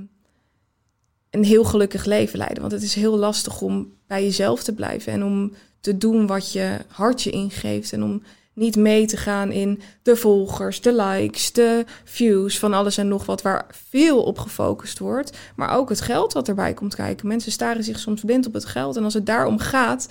een 1.30 1.44
heel 1.44 1.64
gelukkig 1.64 2.04
leven 2.04 2.38
leiden. 2.38 2.60
Want 2.60 2.72
het 2.72 2.82
is 2.82 2.94
heel 2.94 3.16
lastig 3.16 3.60
om 3.60 3.92
bij 4.06 4.22
jezelf 4.22 4.62
te 4.62 4.74
blijven 4.74 5.12
en 5.12 5.24
om 5.24 5.52
te 5.80 5.98
doen 5.98 6.26
wat 6.26 6.52
je 6.52 6.76
hart 6.88 7.22
je 7.22 7.30
ingeeft. 7.30 7.92
En 7.92 8.02
om 8.02 8.22
niet 8.58 8.76
mee 8.76 9.06
te 9.06 9.16
gaan 9.16 9.52
in 9.52 9.80
de 10.02 10.16
volgers, 10.16 10.80
de 10.80 10.94
likes, 10.94 11.52
de 11.52 11.84
views 12.04 12.58
van 12.58 12.72
alles 12.74 12.96
en 12.96 13.08
nog 13.08 13.26
wat, 13.26 13.42
waar 13.42 13.66
veel 13.88 14.22
op 14.22 14.38
gefocust 14.38 14.98
wordt. 14.98 15.36
Maar 15.56 15.76
ook 15.76 15.88
het 15.88 16.00
geld 16.00 16.32
wat 16.32 16.48
erbij 16.48 16.74
komt 16.74 16.94
kijken. 16.94 17.28
Mensen 17.28 17.52
staren 17.52 17.84
zich 17.84 17.98
soms 17.98 18.20
blind 18.20 18.46
op 18.46 18.52
het 18.52 18.64
geld. 18.64 18.96
En 18.96 19.04
als 19.04 19.14
het 19.14 19.26
daarom 19.26 19.58
gaat, 19.58 20.08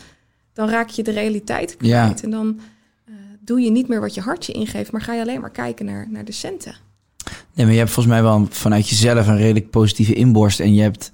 dan 0.53 0.69
raak 0.69 0.89
je 0.89 1.03
de 1.03 1.11
realiteit 1.11 1.77
kwijt. 1.77 2.23
En 2.23 2.29
dan 2.29 2.59
eh, 3.05 3.13
doe 3.39 3.59
je 3.61 3.71
niet 3.71 3.87
meer 3.87 4.01
wat 4.01 4.13
je 4.13 4.21
hart 4.21 4.45
je 4.45 4.53
ingeeft, 4.53 4.91
maar 4.91 5.01
ga 5.01 5.13
je 5.13 5.21
alleen 5.21 5.41
maar 5.41 5.51
kijken 5.51 5.85
naar, 5.85 6.07
naar 6.09 6.25
de 6.25 6.31
centen. 6.31 6.75
Nee, 7.53 7.65
maar 7.65 7.73
je 7.73 7.81
hebt 7.81 7.91
volgens 7.91 8.15
mij 8.15 8.23
wel 8.23 8.47
vanuit 8.49 8.89
jezelf 8.89 9.27
een 9.27 9.37
redelijk 9.37 9.69
positieve 9.69 10.13
inborst. 10.13 10.59
En 10.59 10.73
je 10.73 10.81
hebt, 10.81 11.11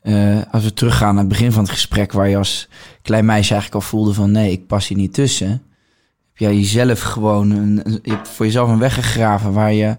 eh, 0.00 0.38
als 0.50 0.64
we 0.64 0.72
teruggaan 0.72 1.14
naar 1.14 1.24
het 1.24 1.32
begin 1.32 1.52
van 1.52 1.62
het 1.62 1.72
gesprek, 1.72 2.12
waar 2.12 2.28
je 2.28 2.36
als 2.36 2.68
klein 3.02 3.24
meisje 3.24 3.52
eigenlijk 3.52 3.84
al 3.84 3.90
voelde 3.90 4.14
van 4.14 4.30
nee, 4.30 4.52
ik 4.52 4.66
pas 4.66 4.88
hier 4.88 4.98
niet 4.98 5.14
tussen. 5.14 5.48
Heb 5.48 6.36
jij 6.36 6.54
jezelf 6.54 7.00
gewoon, 7.00 7.50
een, 7.50 8.00
je 8.02 8.12
hebt 8.12 8.28
voor 8.28 8.46
jezelf 8.46 8.68
een 8.68 8.78
weg 8.78 8.94
gegraven 8.94 9.52
waar 9.52 9.72
je 9.72 9.96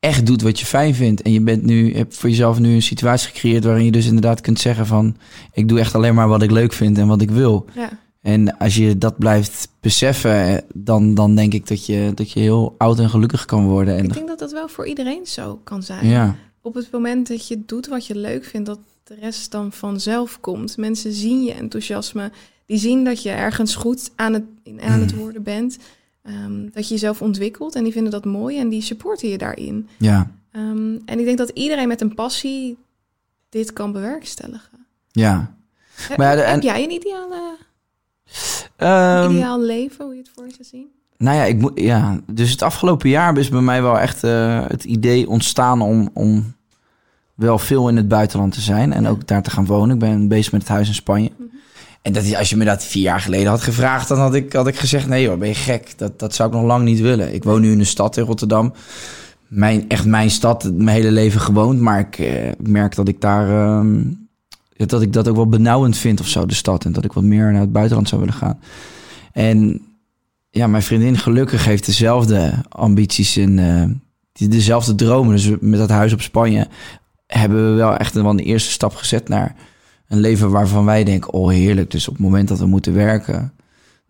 echt 0.00 0.26
doet 0.26 0.42
wat 0.42 0.60
je 0.60 0.66
fijn 0.66 0.94
vindt. 0.94 1.22
En 1.22 1.32
je 1.32 1.40
bent 1.40 1.62
nu, 1.62 1.88
je 1.88 1.96
hebt 1.96 2.16
voor 2.16 2.28
jezelf 2.28 2.58
nu 2.58 2.74
een 2.74 2.82
situatie 2.82 3.28
gecreëerd 3.28 3.64
waarin 3.64 3.84
je 3.84 3.92
dus 3.92 4.06
inderdaad 4.06 4.40
kunt 4.40 4.60
zeggen 4.60 4.86
van 4.86 5.16
ik 5.52 5.68
doe 5.68 5.78
echt 5.78 5.94
alleen 5.94 6.14
maar 6.14 6.28
wat 6.28 6.42
ik 6.42 6.50
leuk 6.50 6.72
vind 6.72 6.98
en 6.98 7.06
wat 7.06 7.20
ik 7.20 7.30
wil. 7.30 7.66
Ja, 7.74 7.90
En 8.24 8.56
als 8.58 8.76
je 8.76 8.98
dat 8.98 9.18
blijft 9.18 9.68
beseffen, 9.80 10.46
eh, 10.46 10.58
dan, 10.74 11.14
dan 11.14 11.34
denk 11.34 11.52
ik 11.54 11.66
dat 11.66 11.86
je, 11.86 12.12
dat 12.14 12.30
je 12.30 12.40
heel 12.40 12.74
oud 12.78 12.98
en 12.98 13.10
gelukkig 13.10 13.44
kan 13.44 13.66
worden. 13.66 13.96
En 13.96 14.04
ik 14.04 14.12
denk 14.12 14.28
dat 14.28 14.38
dat 14.38 14.52
wel 14.52 14.68
voor 14.68 14.86
iedereen 14.86 15.26
zo 15.26 15.60
kan 15.64 15.82
zijn. 15.82 16.06
ja. 16.06 16.34
Op 16.62 16.74
het 16.74 16.90
moment 16.90 17.28
dat 17.28 17.48
je 17.48 17.62
doet 17.66 17.86
wat 17.88 18.06
je 18.06 18.16
leuk 18.16 18.44
vindt, 18.44 18.66
dat, 18.66 18.78
de 19.02 19.14
rest 19.14 19.50
dan 19.50 19.72
vanzelf 19.72 20.40
komt. 20.40 20.76
Mensen 20.76 21.12
zien 21.12 21.42
je 21.44 21.52
enthousiasme. 21.52 22.32
Die 22.66 22.78
zien 22.78 23.04
dat 23.04 23.22
je 23.22 23.30
ergens 23.30 23.74
goed 23.74 24.10
aan 24.16 24.32
het, 24.32 24.42
aan 24.80 25.00
het 25.00 25.12
Mm. 25.12 25.18
worden 25.18 25.42
bent. 25.42 25.78
Ehm, 26.22 26.68
dat 26.72 26.88
je 26.88 26.94
jezelf 26.94 27.22
ontwikkelt 27.22 27.74
en 27.74 27.84
die 27.84 27.92
vinden 27.92 28.12
dat 28.12 28.24
mooi 28.24 28.58
en 28.58 28.68
die 28.68 28.80
supporten 28.82 29.28
je 29.28 29.38
daarin. 29.38 29.88
Ja, 29.98 30.30
Ehm, 30.50 30.94
en 31.04 31.18
ik 31.18 31.24
denk 31.24 31.38
dat 31.38 31.48
iedereen 31.48 31.88
met 31.88 32.00
een 32.00 32.14
passie 32.14 32.76
dit 33.48 33.72
kan 33.72 33.92
bewerkstelligen. 33.92 34.86
ja. 35.10 35.54
Maar 36.16 36.26
ja, 36.30 36.34
de- 36.34 36.40
heb 36.40 36.54
en- 36.56 36.60
jij 36.60 36.84
een 36.84 36.90
ideale, 36.90 37.56
Ehm, 38.76 39.30
ideaal 39.30 39.60
leven, 39.60 40.04
hoe 40.04 40.14
je 40.14 40.20
het 40.20 40.30
voor 40.34 40.46
je 40.46 40.64
zien? 40.64 40.86
Nou 41.18 41.36
ja, 41.36 41.44
ik 41.44 41.58
moet, 41.58 41.72
ja, 41.74 42.20
dus 42.32 42.50
het 42.50 42.62
afgelopen 42.62 43.08
jaar 43.08 43.38
is 43.38 43.48
bij 43.48 43.60
mij 43.60 43.82
wel 43.82 43.98
echt 43.98 44.24
eh, 44.24 44.64
het 44.68 44.84
idee 44.84 45.28
ontstaan 45.28 45.80
om, 45.80 46.10
om 46.14 46.54
wel 47.34 47.58
veel 47.58 47.88
in 47.88 47.96
het 47.96 48.08
buitenland 48.08 48.52
te 48.52 48.60
zijn 48.60 48.92
en 48.92 49.02
Ja. 49.02 49.08
ook 49.08 49.26
daar 49.26 49.42
te 49.42 49.50
gaan 49.50 49.66
wonen. 49.66 49.94
Ik 49.94 50.00
ben 50.00 50.28
bezig 50.28 50.52
met 50.52 50.60
het 50.60 50.70
huis 50.70 50.88
in 50.88 50.94
Spanje. 50.94 51.30
Mhm. 51.36 51.48
En 52.02 52.12
dat, 52.12 52.22
is- 52.24 52.34
als 52.34 52.50
je 52.50 52.56
me 52.56 52.64
dat 52.64 52.84
vier 52.84 53.02
jaar 53.02 53.20
geleden 53.20 53.46
had 53.48 53.62
gevraagd, 53.62 54.08
dan 54.08 54.18
had 54.18 54.34
ik, 54.34 54.52
had 54.52 54.66
ik 54.66 54.76
gezegd: 54.76 55.06
nee, 55.08 55.22
joh, 55.22 55.38
ben 55.38 55.48
je 55.48 55.54
gek? 55.54 55.92
Dat, 55.98 56.18
dat 56.18 56.34
zou 56.34 56.48
ik 56.48 56.54
nog 56.54 56.64
lang 56.64 56.84
niet 56.84 57.00
willen. 57.00 57.34
Ik 57.34 57.44
woon 57.44 57.60
nu 57.60 57.72
in 57.72 57.78
een 57.78 57.86
stad 57.86 58.16
in 58.16 58.24
Rotterdam. 58.24 58.72
Mijn, 59.48 59.88
echt 59.88 60.04
mijn 60.04 60.30
stad, 60.30 60.64
mijn 60.72 60.96
hele 60.96 61.10
leven 61.10 61.40
gewoond. 61.40 61.80
Maar 61.80 61.98
ik 61.98 62.18
eh, 62.18 62.50
merk 62.62 62.94
dat 62.94 63.08
ik 63.08 63.20
daar. 63.20 63.48
ehm, 63.78 64.02
dat 64.76 65.02
ik 65.02 65.12
dat 65.12 65.28
ook 65.28 65.36
wel 65.36 65.48
benauwend 65.48 65.96
vind 65.96 66.20
of 66.20 66.28
zo, 66.28 66.46
de 66.46 66.54
stad. 66.54 66.84
En 66.84 66.92
dat 66.92 67.04
ik 67.04 67.12
wat 67.12 67.24
meer 67.24 67.52
naar 67.52 67.60
het 67.60 67.72
buitenland 67.72 68.08
zou 68.08 68.20
willen 68.20 68.36
gaan. 68.36 68.58
En 69.32 69.80
ja, 70.50 70.66
mijn 70.66 70.82
vriendin 70.82 71.18
gelukkig 71.18 71.64
heeft 71.64 71.86
dezelfde 71.86 72.52
ambities 72.68 73.36
en 73.36 73.58
eh, 73.58 74.48
dezelfde 74.48 74.94
dromen. 74.94 75.36
Dus 75.36 75.50
met 75.60 75.78
dat 75.78 75.88
huis 75.88 76.12
op 76.12 76.20
Spanje 76.20 76.68
hebben 77.26 77.70
we 77.70 77.76
wel 77.76 77.96
echt 77.96 78.14
wel 78.14 78.30
een 78.30 78.38
eerste 78.38 78.70
stap 78.70 78.94
gezet 78.94 79.28
naar 79.28 79.54
een 80.08 80.20
leven 80.20 80.50
waarvan 80.50 80.84
wij 80.84 81.04
denken, 81.04 81.32
oh 81.32 81.50
heerlijk. 81.50 81.90
Dus 81.90 82.08
op 82.08 82.14
het 82.14 82.22
moment 82.22 82.48
dat 82.48 82.58
we 82.58 82.66
moeten 82.66 82.94
werken, 82.94 83.52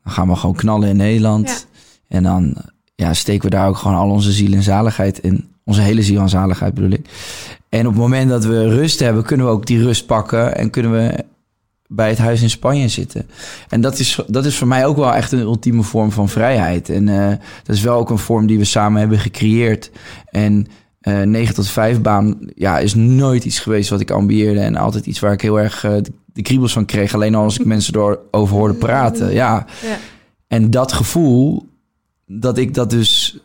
dan 0.03 0.13
gaan 0.13 0.29
we 0.29 0.37
gewoon 0.37 0.55
knallen 0.55 0.89
in 0.89 0.97
Nederland. 0.97 1.49
Ja. 1.49 2.17
En 2.17 2.23
dan 2.23 2.57
ja, 2.95 3.15
steken 3.15 3.45
we 3.45 3.57
daar 3.57 3.69
ook 3.69 3.77
gewoon 3.77 3.97
al 3.97 4.11
onze 4.11 4.33
ziel 4.33 4.53
en 4.53 4.63
zaligheid 4.63 5.19
in. 5.19 5.49
Onze 5.65 5.81
hele 5.81 6.03
ziel 6.03 6.21
en 6.21 6.29
zaligheid 6.29 6.75
bedoel 6.75 6.91
ik. 6.91 7.07
En 7.69 7.87
op 7.87 7.93
het 7.93 8.03
moment 8.03 8.29
dat 8.29 8.45
we 8.45 8.69
rust 8.69 9.01
hebben, 9.01 9.25
kunnen 9.25 9.47
we 9.47 9.53
ook 9.53 9.67
die 9.67 9.83
rust 9.83 10.07
pakken 10.07 10.57
en 10.57 10.71
kunnen 10.71 10.93
we 10.93 11.25
bij 11.89 12.09
het 12.09 12.19
huis 12.19 12.43
in 12.43 12.51
Spanje 12.51 12.89
zitten. 12.89 13.27
En 13.69 13.81
dat 13.81 13.99
is, 13.99 14.21
dat 14.27 14.45
is 14.45 14.57
voor 14.57 14.69
mij 14.69 14.87
ook 14.87 14.97
wel 14.97 15.15
echt 15.15 15.33
een 15.33 15.39
ultieme 15.39 15.83
vorm 15.83 16.13
van 16.13 16.29
vrijheid. 16.29 16.89
En 16.89 17.09
eh, 17.09 17.39
dat 17.65 17.77
is 17.77 17.83
wel 17.83 17.97
ook 17.97 18.11
een 18.11 18.19
vorm 18.19 18.47
die 18.47 18.59
we 18.59 18.65
samen 18.65 19.01
hebben 19.01 19.19
gecreëerd. 19.19 19.91
En 20.31 20.67
eh 21.01 21.23
9 21.23 21.55
tot 21.55 21.69
5 21.69 22.01
baan 22.01 22.39
ja, 22.55 22.79
is 22.79 22.95
nooit 22.95 23.45
iets 23.45 23.59
geweest 23.59 23.91
wat 23.91 24.01
ik 24.01 24.11
ambieerde. 24.11 24.61
En 24.61 24.77
altijd 24.77 25.07
iets 25.07 25.21
waar 25.21 25.33
ik 25.33 25.41
heel 25.41 25.61
erg 25.61 25.85
eh, 25.85 25.93
de, 25.93 26.13
de 26.33 26.43
kriebels 26.43 26.73
van 26.73 26.85
kreeg. 26.85 27.15
Alleen 27.15 27.35
al 27.35 27.45
als 27.45 27.59
ik 27.59 27.67
mensen 27.67 27.95
erover 27.95 28.57
hoorde 28.57 28.75
praten. 28.75 29.33
Ja. 29.33 29.67
Ja. 29.83 29.99
En 30.47 30.71
dat 30.71 30.93
gevoel, 30.93 31.69
dat 32.27 32.59
ik 32.59 32.75
dat 32.75 32.91
dus 32.91 33.39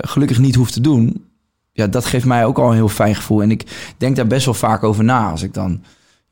gelukkig 0.00 0.38
niet 0.38 0.54
hoef 0.54 0.70
te 0.70 0.80
doen... 0.80 1.27
Ja, 1.78 1.86
dat 1.86 2.04
geeft 2.04 2.24
mij 2.24 2.44
ook 2.44 2.58
al 2.58 2.68
een 2.68 2.74
heel 2.74 2.88
fijn 2.88 3.14
gevoel. 3.14 3.42
En 3.42 3.50
ik 3.50 3.64
denk 3.96 4.16
daar 4.16 4.26
best 4.26 4.44
wel 4.44 4.54
vaak 4.54 4.82
over 4.82 5.04
na. 5.04 5.30
Als 5.30 5.42
ik 5.42 5.54
dan 5.54 5.82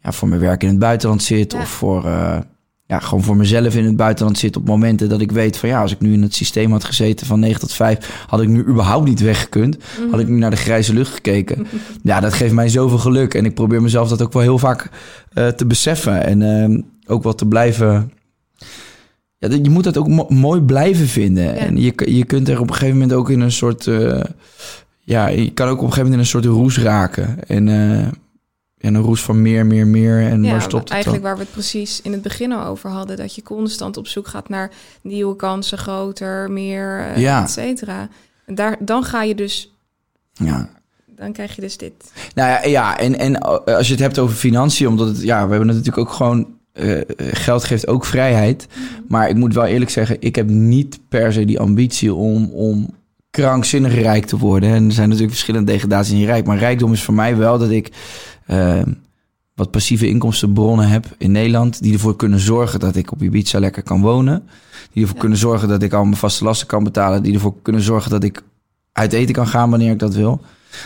ja, 0.03 0.13
voor 0.13 0.29
mijn 0.29 0.41
werk 0.41 0.63
in 0.63 0.69
het 0.69 0.79
buitenland 0.79 1.23
zit... 1.23 1.53
Ja. 1.53 1.59
of 1.59 1.69
voor, 1.69 2.05
eh, 2.05 2.39
ja, 2.87 2.99
gewoon 2.99 3.23
voor 3.25 3.37
mezelf 3.37 3.75
in 3.77 3.85
het 3.85 3.97
buitenland 3.97 4.39
zit... 4.39 4.57
op 4.57 4.67
momenten 4.67 5.09
dat 5.09 5.21
ik 5.21 5.33
weet 5.33 5.57
van... 5.57 5.69
ja, 5.69 5.81
als 5.81 5.93
ik 5.93 6.01
nu 6.01 6.13
in 6.13 6.23
het 6.23 6.35
systeem 6.35 6.73
had 6.73 6.85
gezeten 6.85 7.27
van 7.27 7.41
9 7.41 7.61
tot 7.61 7.73
5... 7.73 8.25
had 8.27 8.41
ik 8.41 8.49
nu 8.49 8.65
überhaupt 8.65 9.09
niet 9.09 9.21
weggekund. 9.21 9.79
Mhm. 9.79 10.11
Had 10.11 10.21
ik 10.21 10.29
nu 10.29 10.37
naar 10.37 10.51
de 10.51 10.57
grijze 10.57 10.93
lucht 10.95 11.15
gekeken. 11.15 11.67
Ja, 12.03 12.21
dat 12.21 12.33
geeft 12.33 12.55
mij 12.55 12.69
zoveel 12.69 12.99
geluk. 12.99 13.35
En 13.35 13.45
ik 13.45 13.55
probeer 13.55 13.83
mezelf 13.83 14.09
dat 14.09 14.23
ook 14.23 14.33
wel 14.33 14.43
heel 14.43 14.59
vaak 14.59 14.91
eh, 15.33 15.49
te 15.49 15.67
beseffen. 15.67 16.25
En 16.25 16.43
ehm, 16.43 16.81
ook 17.07 17.23
wel 17.23 17.35
te 17.35 17.47
blijven... 17.47 18.13
Ja, 19.39 19.49
je 19.63 19.71
moet 19.71 19.85
dat 19.85 19.97
ook 19.97 20.09
mo- 20.09 20.27
mooi 20.29 20.61
blijven 20.61 21.09
vinden. 21.09 21.57
En 21.57 21.81
je, 21.81 21.93
je 22.05 22.25
kunt 22.25 22.49
er 22.49 22.61
op 22.61 22.69
een 22.69 22.75
gegeven 22.75 22.99
moment 22.99 23.13
ook 23.19 23.31
in 23.31 23.41
een 23.41 23.53
soort... 23.53 23.87
eh, 23.87 24.21
ja, 25.07 25.27
je 25.27 25.53
kan 25.53 25.69
ook 25.69 25.79
op 25.79 25.85
een 25.85 25.93
gegeven 25.93 26.11
moment 26.11 26.13
in 26.13 26.39
een 26.39 26.43
soort 26.43 26.45
roes 26.61 26.79
raken. 26.79 27.49
En, 27.49 27.69
eh, 27.69 27.99
en 28.79 28.95
een 28.95 29.03
roes 29.03 29.23
van 29.23 29.43
meer, 29.43 29.67
meer, 29.67 29.87
meer. 29.87 30.21
En 30.31 30.43
Ja, 30.43 30.51
waar 30.51 30.63
stopt 30.63 30.83
het 30.83 30.93
eigenlijk 30.93 31.23
dan? 31.23 31.31
waar 31.33 31.41
we 31.41 31.47
het 31.47 31.55
precies 31.55 32.01
in 32.03 32.13
het 32.13 32.23
begin 32.23 32.53
al 32.53 32.65
over 32.67 32.91
hadden. 32.91 33.17
Dat 33.17 33.35
je 33.35 33.43
constant 33.43 33.97
op 33.97 34.07
zoek 34.07 34.27
gaat 34.27 34.49
naar 34.49 34.71
nieuwe 35.03 35.37
kansen, 35.37 35.79
groter, 35.79 36.51
meer, 36.51 36.99
eh, 37.15 37.21
Ja. 37.21 37.43
et 37.43 37.51
cetera. 37.51 38.09
En 38.45 38.55
daar, 38.55 38.77
dan 38.81 39.05
ga 39.05 39.23
je 39.23 39.35
dus, 39.35 39.73
Ja. 40.33 40.69
dan 41.07 41.33
krijg 41.33 41.55
je 41.55 41.61
dus 41.61 41.77
dit. 41.77 42.13
Nou 42.35 42.51
ja, 42.51 42.65
ja 42.65 42.99
en, 42.99 43.19
en 43.19 43.39
als 43.65 43.87
je 43.87 43.93
het 43.93 44.03
hebt 44.03 44.19
over 44.19 44.37
financiën, 44.37 44.89
omdat 44.89 45.07
het, 45.09 45.23
ja, 45.23 45.45
we 45.45 45.51
hebben 45.51 45.69
het 45.69 45.77
natuurlijk 45.77 46.09
ook 46.09 46.15
gewoon, 46.15 46.47
eh, 46.73 47.01
geld 47.19 47.65
geeft 47.65 47.87
ook 47.87 48.05
vrijheid. 48.05 48.67
Maar 49.09 49.29
ik 49.29 49.37
moet 49.37 49.55
wel 49.55 49.65
eerlijk 49.65 49.91
zeggen, 49.91 50.17
ik 50.21 50.37
heb 50.37 50.49
niet 50.49 50.99
per 51.09 51.33
se 51.33 51.45
die 51.45 51.61
ambitie 51.61 52.15
om, 52.15 52.51
om 52.51 52.91
krankzinnig 53.43 53.95
rijk 53.95 54.25
te 54.27 54.39
worden. 54.39 54.69
En 54.71 54.85
er 54.87 54.93
zijn 54.93 55.07
natuurlijk 55.09 55.35
verschillende 55.35 55.73
degradaties 55.73 56.13
in 56.19 56.25
rijk. 56.25 56.47
Maar 56.47 56.59
rijkdom 56.59 56.93
is 56.93 57.03
voor 57.03 57.15
mij 57.15 57.37
wel 57.37 57.59
dat 57.59 57.71
ik 57.71 57.91
eh, 58.47 58.83
wat 59.55 59.71
passieve 59.71 60.09
inkomstenbronnen 60.09 60.89
heb 60.89 61.07
in 61.19 61.33
Nederland. 61.33 61.83
Die 61.83 61.93
ervoor 61.93 62.17
kunnen 62.17 62.39
zorgen 62.39 62.81
dat 62.81 62.97
ik 62.97 63.13
op 63.13 63.23
Ibiza 63.23 63.59
lekker 63.59 63.83
kan 63.83 64.01
wonen. 64.01 64.43
Die 64.93 65.01
ervoor 65.03 65.15
Ja. 65.15 65.21
kunnen 65.21 65.39
zorgen 65.39 65.69
dat 65.69 65.83
ik 65.83 65.93
al 65.93 66.05
mijn 66.05 66.17
vaste 66.17 66.45
lasten 66.45 66.67
kan 66.67 66.85
betalen. 66.85 67.23
Die 67.23 67.35
ervoor 67.35 67.55
kunnen 67.63 67.83
zorgen 67.83 68.11
dat 68.11 68.25
ik 68.25 68.43
uit 68.93 69.13
eten 69.13 69.35
kan 69.35 69.47
gaan 69.47 69.71
wanneer 69.71 69.93
ik 69.93 69.99
dat 69.99 70.15
wil. 70.15 70.41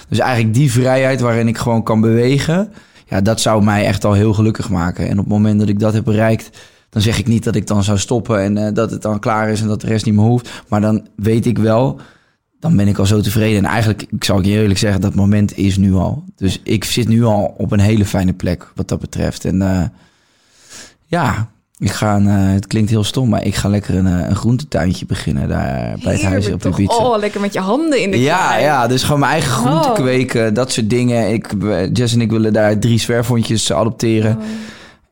Dus 0.09 0.19
eigenlijk 0.19 0.55
die 0.55 0.73
vrijheid 0.73 1.21
waarin 1.21 1.49
ik 1.49 1.59
gewoon 1.59 1.83
kan 1.83 2.01
bewegen. 2.01 2.73
Ja, 3.07 3.21
dat 3.21 3.41
zou 3.41 3.65
mij 3.65 3.85
echt 3.87 4.05
al 4.05 4.13
heel 4.13 4.33
gelukkig 4.35 4.71
maken. 4.71 5.05
En 5.05 5.13
op 5.19 5.25
het 5.25 5.33
moment 5.33 5.59
dat 5.61 5.69
ik 5.69 5.79
dat 5.79 5.93
heb 5.93 6.05
bereikt, 6.05 6.59
dan 6.91 7.03
zeg 7.03 7.19
ik 7.19 7.27
niet 7.27 7.45
dat 7.45 7.55
ik 7.55 7.67
dan 7.67 7.83
zou 7.85 7.99
stoppen 7.99 8.41
en 8.41 8.57
eh, 8.67 8.75
dat 8.75 8.91
het 8.91 9.03
dan 9.03 9.19
klaar 9.21 9.49
is 9.51 9.61
en 9.61 9.69
dat 9.69 9.81
de 9.81 9.87
rest 9.87 10.05
niet 10.05 10.15
meer 10.15 10.25
hoeft. 10.25 10.63
Maar 10.69 10.81
dan 10.81 11.07
weet 11.17 11.47
ik 11.47 11.59
wel, 11.59 12.01
dan 12.61 12.77
ben 12.77 12.89
ik 12.89 12.99
al 12.99 13.07
zo 13.07 13.21
tevreden. 13.21 13.59
En 13.65 13.71
eigenlijk, 13.71 14.07
ik 14.11 14.25
zal 14.25 14.39
ik 14.39 14.45
je 14.45 14.51
eerlijk 14.51 14.79
zeggen, 14.79 15.01
dat 15.01 15.15
moment 15.15 15.57
is 15.57 15.77
nu 15.77 15.95
al. 15.95 16.25
Dus 16.37 16.61
ik 16.63 16.85
zit 16.85 17.09
nu 17.09 17.25
al 17.25 17.55
op 17.59 17.73
een 17.73 17.81
hele 17.81 18.05
fijne 18.05 18.33
plek 18.33 18.73
wat 18.75 18.89
dat 18.89 19.01
betreft. 19.01 19.45
En 19.45 19.63
eh, 19.63 19.83
ja, 21.07 21.49
ik 21.79 21.91
ga, 21.91 22.17
een, 22.17 22.29
eh, 22.29 22.53
het 22.53 22.67
klinkt 22.67 22.91
heel 22.91 23.05
stom, 23.05 23.29
maar 23.29 23.45
ik 23.45 23.55
ga 23.55 23.69
lekker 23.69 23.95
een, 23.95 24.07
eh, 24.07 24.29
een 24.29 24.37
groentetuintje 24.37 25.07
beginnen 25.07 25.49
daar 25.49 25.97
bij 26.03 26.13
het 26.13 26.23
huis 26.23 26.51
op 26.53 26.63
de? 26.63 26.69
Ibiza. 26.69 26.95
Oh, 26.95 27.19
lekker 27.19 27.41
met 27.41 27.53
je 27.53 27.61
handen 27.61 28.03
in 28.03 28.11
de 28.11 28.21
Ja, 28.21 28.47
klei. 28.49 28.63
ja, 28.63 28.87
dus 28.87 29.03
gewoon 29.03 29.21
mijn 29.21 29.33
eigen 29.33 29.51
groenten 29.51 29.91
Oh. 29.91 29.97
kweken, 29.97 30.55
dat 30.55 30.73
soort 30.73 30.91
dingen. 30.91 31.33
Ik, 31.33 31.47
Jess 31.93 32.15
en 32.15 32.21
ik 32.21 32.31
willen 32.31 32.53
daar 32.53 32.79
drie 32.79 32.99
zwerfhondjes 32.99 33.73
adopteren. 33.73 34.37
Oh. 34.37 34.43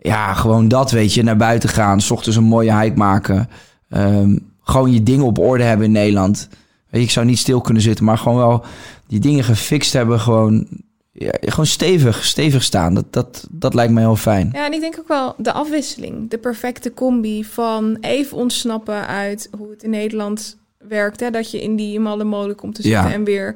Ja, 0.01 0.35
gewoon 0.35 0.69
dat, 0.69 0.91
weet 0.91 1.15
je. 1.15 1.23
Naar 1.23 1.37
buiten 1.37 1.69
gaan, 1.69 2.01
s 2.01 2.11
ochtends 2.11 2.37
een 2.37 2.45
mooie 2.45 2.79
hike 2.81 2.97
maken. 2.97 3.49
Ehm, 3.89 4.37
gewoon 4.63 4.93
je 4.93 5.03
dingen 5.03 5.25
op 5.25 5.39
orde 5.39 5.65
hebben 5.65 5.87
in 5.87 5.93
Nederland. 5.93 6.49
Weet 6.91 7.01
je, 7.01 7.07
ik 7.07 7.13
zou 7.13 7.27
niet 7.27 7.39
stil 7.39 7.61
kunnen 7.61 7.83
zitten, 7.83 8.05
maar 8.05 8.19
gewoon 8.19 8.39
wel 8.39 8.65
die 9.07 9.21
dingen 9.21 9.45
gefixt 9.45 9.93
hebben. 9.93 10.21
Gewoon, 10.21 10.67
ja, 11.13 11.33
gewoon 11.41 11.67
stevig, 11.67 12.25
stevig 12.25 12.63
staan. 12.63 12.95
Dat, 12.95 13.05
dat, 13.11 13.47
dat 13.51 13.75
lijkt 13.75 13.93
me 13.93 14.01
heel 14.01 14.17
fijn. 14.17 14.51
Ja, 14.53 14.67
en 14.67 14.73
ik 14.73 14.81
denk 14.81 14.99
ook 14.99 15.09
wel 15.09 15.35
de 15.39 15.53
afwisseling. 15.53 16.31
De 16.31 16.39
perfecte 16.39 16.95
combi 16.95 17.45
van 17.45 17.97
even 18.01 18.37
ontsnappen 18.37 19.07
uit 19.07 19.49
hoe 19.59 19.71
het 19.71 19.83
in 19.83 19.91
Nederland 19.91 20.57
werkt. 20.79 21.21
Hè? 21.21 21.31
Dat 21.31 21.51
je 21.51 21.63
in 21.63 21.77
die 21.77 22.01
malle 22.01 22.25
molen 22.25 22.55
komt 22.57 22.75
te 22.75 22.83
zitten 22.83 23.03
Ja. 23.03 23.13
en 23.13 23.25
weer 23.25 23.55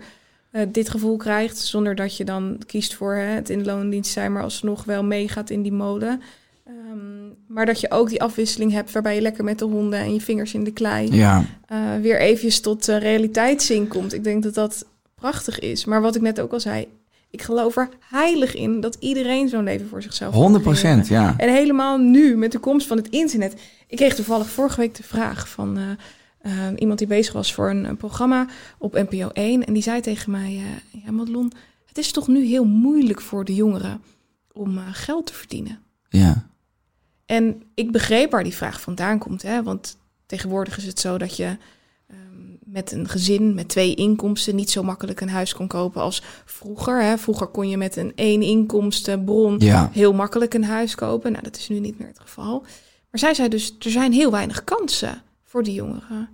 eh, 0.51 0.67
dit 0.69 0.91
gevoel 0.91 1.17
krijgt. 1.17 1.59
Zonder 1.59 1.95
dat 1.95 2.17
je 2.17 2.25
dan 2.25 2.59
kiest 2.67 2.95
voor 2.95 3.15
hè, 3.15 3.25
het 3.35 3.51
in 3.51 3.65
loondienst 3.65 4.13
zijn, 4.13 4.33
maar 4.33 4.43
alsnog 4.43 4.85
wel 4.85 5.05
meegaat 5.05 5.51
in 5.51 5.63
die 5.63 5.73
molen. 5.73 6.23
Ehm, 6.65 7.29
maar 7.47 7.67
dat 7.67 7.81
je 7.81 7.91
ook 7.91 8.09
die 8.09 8.23
afwisseling 8.23 8.73
hebt 8.73 8.93
waarbij 8.93 9.15
je 9.15 9.21
lekker 9.21 9.45
met 9.45 9.59
de 9.59 9.65
honden 9.65 9.99
en 9.99 10.15
je 10.15 10.21
vingers 10.21 10.55
in 10.55 10.65
de 10.65 10.73
klei 10.73 11.15
Ja, 11.15 11.45
eh, 11.67 11.79
weer 12.01 12.21
eventjes 12.21 12.61
tot 12.61 12.89
uh, 12.89 12.99
realiteitszin 12.99 13.89
komt. 13.89 14.13
Ik 14.13 14.25
denk 14.25 14.43
dat 14.43 14.55
dat 14.55 14.87
prachtig 15.15 15.59
is. 15.59 15.85
Maar 15.85 16.01
wat 16.01 16.15
ik 16.17 16.23
net 16.23 16.41
ook 16.41 16.53
al 16.53 16.61
zei, 16.61 16.87
ik 17.31 17.43
geloof 17.43 17.77
er 17.77 17.89
heilig 18.01 18.55
in 18.55 18.81
dat 18.81 18.97
iedereen 19.01 19.49
zo'n 19.49 19.65
leven 19.65 19.89
voor 19.89 20.03
zichzelf 20.03 20.33
kan 20.33 20.41
100 20.43 20.65
creëren. 20.65 21.05
ja. 21.09 21.35
En 21.37 21.53
helemaal 21.53 21.99
nu, 21.99 22.37
met 22.37 22.53
de 22.53 22.59
komst 22.59 22.87
van 22.87 22.97
het 22.97 23.09
internet. 23.09 23.55
Ik 23.87 23.97
kreeg 23.97 24.15
toevallig 24.15 24.49
vorige 24.49 24.81
week 24.81 24.95
de 24.95 25.03
vraag 25.03 25.49
van 25.49 25.77
eh, 25.77 25.83
eh, 26.43 26.53
iemand 26.77 26.99
die 26.99 27.09
bezig 27.09 27.33
was 27.33 27.55
voor 27.55 27.71
een, 27.71 27.85
een 27.85 27.97
programma 27.97 28.47
op 28.79 28.93
NPO 28.93 29.29
1. 29.29 29.65
En 29.67 29.73
die 29.73 29.83
zei 29.83 30.01
tegen 30.01 30.31
mij, 30.31 30.63
eh, 30.93 31.03
ja 31.05 31.13
Madelon, 31.13 31.53
het 31.87 31.99
is 31.99 32.13
toch 32.13 32.29
nu 32.29 32.45
heel 32.45 32.65
moeilijk 32.65 33.21
voor 33.21 33.45
de 33.45 33.55
jongeren 33.55 34.01
om 34.53 34.79
eh, 34.79 34.85
geld 34.93 35.27
te 35.27 35.35
verdienen. 35.35 35.79
Ja, 36.09 36.51
En 37.33 37.63
ik 37.75 37.93
begreep 37.93 38.31
waar 38.31 38.45
die 38.45 38.55
vraag 38.55 38.81
vandaan 38.81 39.19
komt. 39.19 39.43
Hè? 39.43 39.63
Want 39.63 39.97
tegenwoordig 40.27 40.77
is 40.77 40.87
het 40.87 41.01
zo 41.01 41.19
dat 41.19 41.37
je 41.37 41.57
ehm, 42.07 42.19
met 42.65 42.93
een 42.93 43.09
gezin 43.09 43.55
met 43.55 43.69
twee 43.69 43.95
inkomsten 43.95 44.55
niet 44.55 44.71
zo 44.71 44.83
makkelijk 44.83 45.21
een 45.21 45.29
huis 45.29 45.55
kon 45.55 45.67
kopen 45.67 46.03
als 46.03 46.23
vroeger. 46.45 47.03
Hè? 47.03 47.19
Vroeger 47.19 47.47
kon 47.47 47.69
je 47.69 47.77
met 47.77 47.97
een 47.97 48.13
één 48.15 48.43
inkomstenbron 48.43 49.59
ja. 49.59 49.91
heel 49.93 50.13
makkelijk 50.13 50.55
een 50.55 50.65
huis 50.65 50.95
kopen. 50.95 51.33
Nou, 51.33 51.45
dat 51.45 51.57
is 51.57 51.69
nu 51.69 51.79
niet 51.79 51.99
meer 51.99 52.09
het 52.09 52.21
geval. 52.21 52.61
Maar 53.11 53.21
zij 53.21 53.35
zei 53.35 53.49
dus, 53.49 53.77
er 53.79 53.91
zijn 53.91 54.13
heel 54.13 54.31
weinig 54.31 54.65
kansen 54.65 55.23
voor 55.45 55.63
die 55.63 55.75
jongeren. 55.75 56.29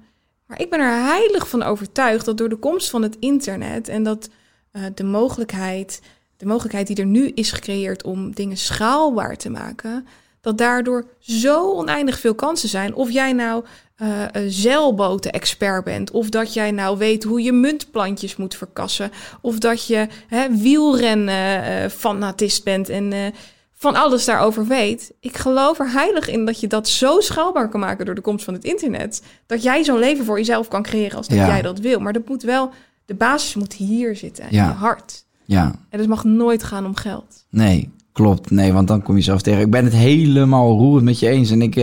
Maar 0.47 0.61
ik 0.61 0.71
ben 0.71 0.81
er 0.81 1.05
heilig 1.05 1.49
van 1.49 1.63
overtuigd 1.63 2.25
dat 2.25 2.39
door 2.39 2.49
de 2.49 2.57
komst 2.57 2.91
van 2.91 3.03
het 3.03 3.17
internet 3.19 3.89
en 3.89 4.03
dat 4.03 4.29
eh, 4.71 4.83
de 4.95 5.05
mogelijkheid 5.05 6.01
de 6.37 6.47
mogelijkheid 6.47 6.87
die 6.87 6.97
er 6.97 7.07
nu 7.07 7.29
is 7.29 7.53
gecreëerd 7.53 8.05
om 8.05 8.35
dingen 8.35 8.57
schaalbaar 8.57 9.37
te 9.37 9.51
maken, 9.51 10.07
dat 10.49 10.59
daardoor 10.59 11.05
zo 11.19 11.73
oneindig 11.73 12.19
veel 12.21 12.35
kansen 12.35 12.69
zijn. 12.69 12.95
Of 12.95 13.11
jij 13.11 13.33
nou 13.33 13.65
uh, 14.03 14.09
een 14.33 14.51
zeilboten-expert 14.51 15.85
bent, 15.85 16.11
of 16.11 16.29
dat 16.29 16.55
jij 16.55 16.71
nou 16.71 16.99
weet 16.99 17.25
hoe 17.25 17.43
je 17.43 17.53
muntplantjes 17.53 18.37
moet 18.37 18.55
verkassen, 18.55 19.11
of 19.41 19.59
dat 19.59 19.87
je 19.87 20.07
hè, 20.27 20.57
wielrennen-fanatist 20.57 22.65
bent 22.65 22.89
en 22.89 23.13
uh, 23.13 23.27
van 23.75 23.95
alles 23.97 24.25
daarover 24.25 24.67
weet. 24.67 25.13
Ik 25.21 25.37
geloof 25.37 25.79
er 25.79 25.93
heilig 25.93 26.29
in 26.29 26.45
dat 26.45 26.61
je 26.61 26.67
dat 26.67 26.89
zo 26.89 27.21
schaalbaar 27.21 27.69
kan 27.69 27.81
maken 27.81 28.07
door 28.07 28.15
de 28.15 28.21
komst 28.21 28.45
van 28.45 28.55
het 28.55 28.65
internet, 28.65 29.23
dat 29.47 29.63
jij 29.63 29.85
zo'n 29.85 29.99
leven 29.99 30.25
voor 30.25 30.39
jezelf 30.39 30.69
kan 30.69 30.83
creëren 30.83 31.17
als 31.17 31.29
dat 31.29 31.39
Ja. 31.39 31.47
jij 31.47 31.63
dat 31.63 31.79
wil. 31.79 32.01
Maar 32.01 32.13
dat 32.13 32.29
moet 32.29 32.43
wel, 32.43 32.71
de 33.05 33.15
basis 33.15 33.55
moet 33.55 33.73
hier 33.73 34.17
zitten, 34.17 34.45
in 34.45 34.55
Ja. 34.57 34.67
je 34.67 34.73
hart. 34.73 35.25
Ja, 35.45 35.75
En 35.91 35.99
het 35.99 36.09
mag 36.09 36.25
nooit 36.25 36.63
gaan 36.63 36.87
om 36.87 36.95
geld. 36.97 37.45
nee, 37.51 37.93
klopt. 38.19 38.51
Nee, 38.51 38.73
want 38.73 38.89
dan 38.89 39.03
kom 39.03 39.17
je 39.17 39.23
zelf 39.23 39.43
tegen. 39.43 39.61
Ik 39.61 39.71
ben 39.71 39.85
het 39.85 39.95
helemaal 39.95 40.77
roerend 40.77 41.05
met 41.05 41.19
je 41.19 41.29
eens. 41.29 41.51
En 41.51 41.63
ik, 41.63 41.77
eh, 41.77 41.83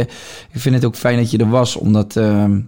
ik 0.51 0.59
vind 0.59 0.75
het 0.75 0.86
ook 0.86 0.95
fijn 0.95 1.17
dat 1.17 1.31
je 1.31 1.38
er 1.38 1.49
was, 1.49 1.75
omdat 1.75 2.15
ehm, 2.15 2.59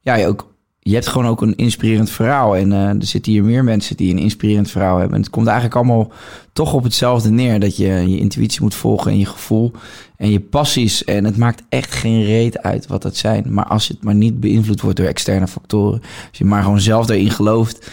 ja, 0.00 0.14
je, 0.14 0.26
ook, 0.26 0.54
je 0.78 0.94
hebt 0.94 1.06
gewoon 1.06 1.26
ook 1.26 1.42
een 1.42 1.56
inspirerend 1.56 2.10
verhaal. 2.10 2.56
En 2.56 2.72
eh, 2.72 2.88
er 2.88 3.04
zitten 3.04 3.32
hier 3.32 3.44
meer 3.44 3.64
mensen 3.64 3.96
die 3.96 4.12
een 4.12 4.18
inspirerend 4.18 4.70
verhaal 4.70 4.98
hebben. 4.98 5.16
En 5.16 5.22
het 5.22 5.30
komt 5.30 5.46
eigenlijk 5.46 5.76
allemaal 5.76 6.12
toch 6.52 6.72
op 6.72 6.82
hetzelfde 6.82 7.30
neer. 7.30 7.60
Dat 7.60 7.76
je 7.76 7.86
je 7.86 8.18
intuïtie 8.18 8.62
moet 8.62 8.74
volgen 8.74 9.10
en 9.10 9.18
je 9.18 9.26
gevoel 9.26 9.72
en 10.16 10.30
je 10.30 10.40
passies. 10.40 11.04
En 11.04 11.24
het 11.24 11.36
maakt 11.36 11.62
echt 11.68 11.94
geen 11.94 12.24
reet 12.24 12.58
uit 12.58 12.86
wat 12.86 13.02
dat 13.02 13.16
zijn. 13.16 13.44
Maar 13.48 13.66
als 13.66 13.88
het 13.88 14.04
maar 14.04 14.14
niet 14.14 14.40
beïnvloed 14.40 14.80
wordt 14.80 14.96
door 14.96 15.06
externe 15.06 15.48
factoren. 15.48 16.00
Als 16.28 16.38
je 16.38 16.44
maar 16.44 16.62
gewoon 16.62 16.80
zelf 16.80 17.08
erin 17.08 17.30
gelooft 17.30 17.90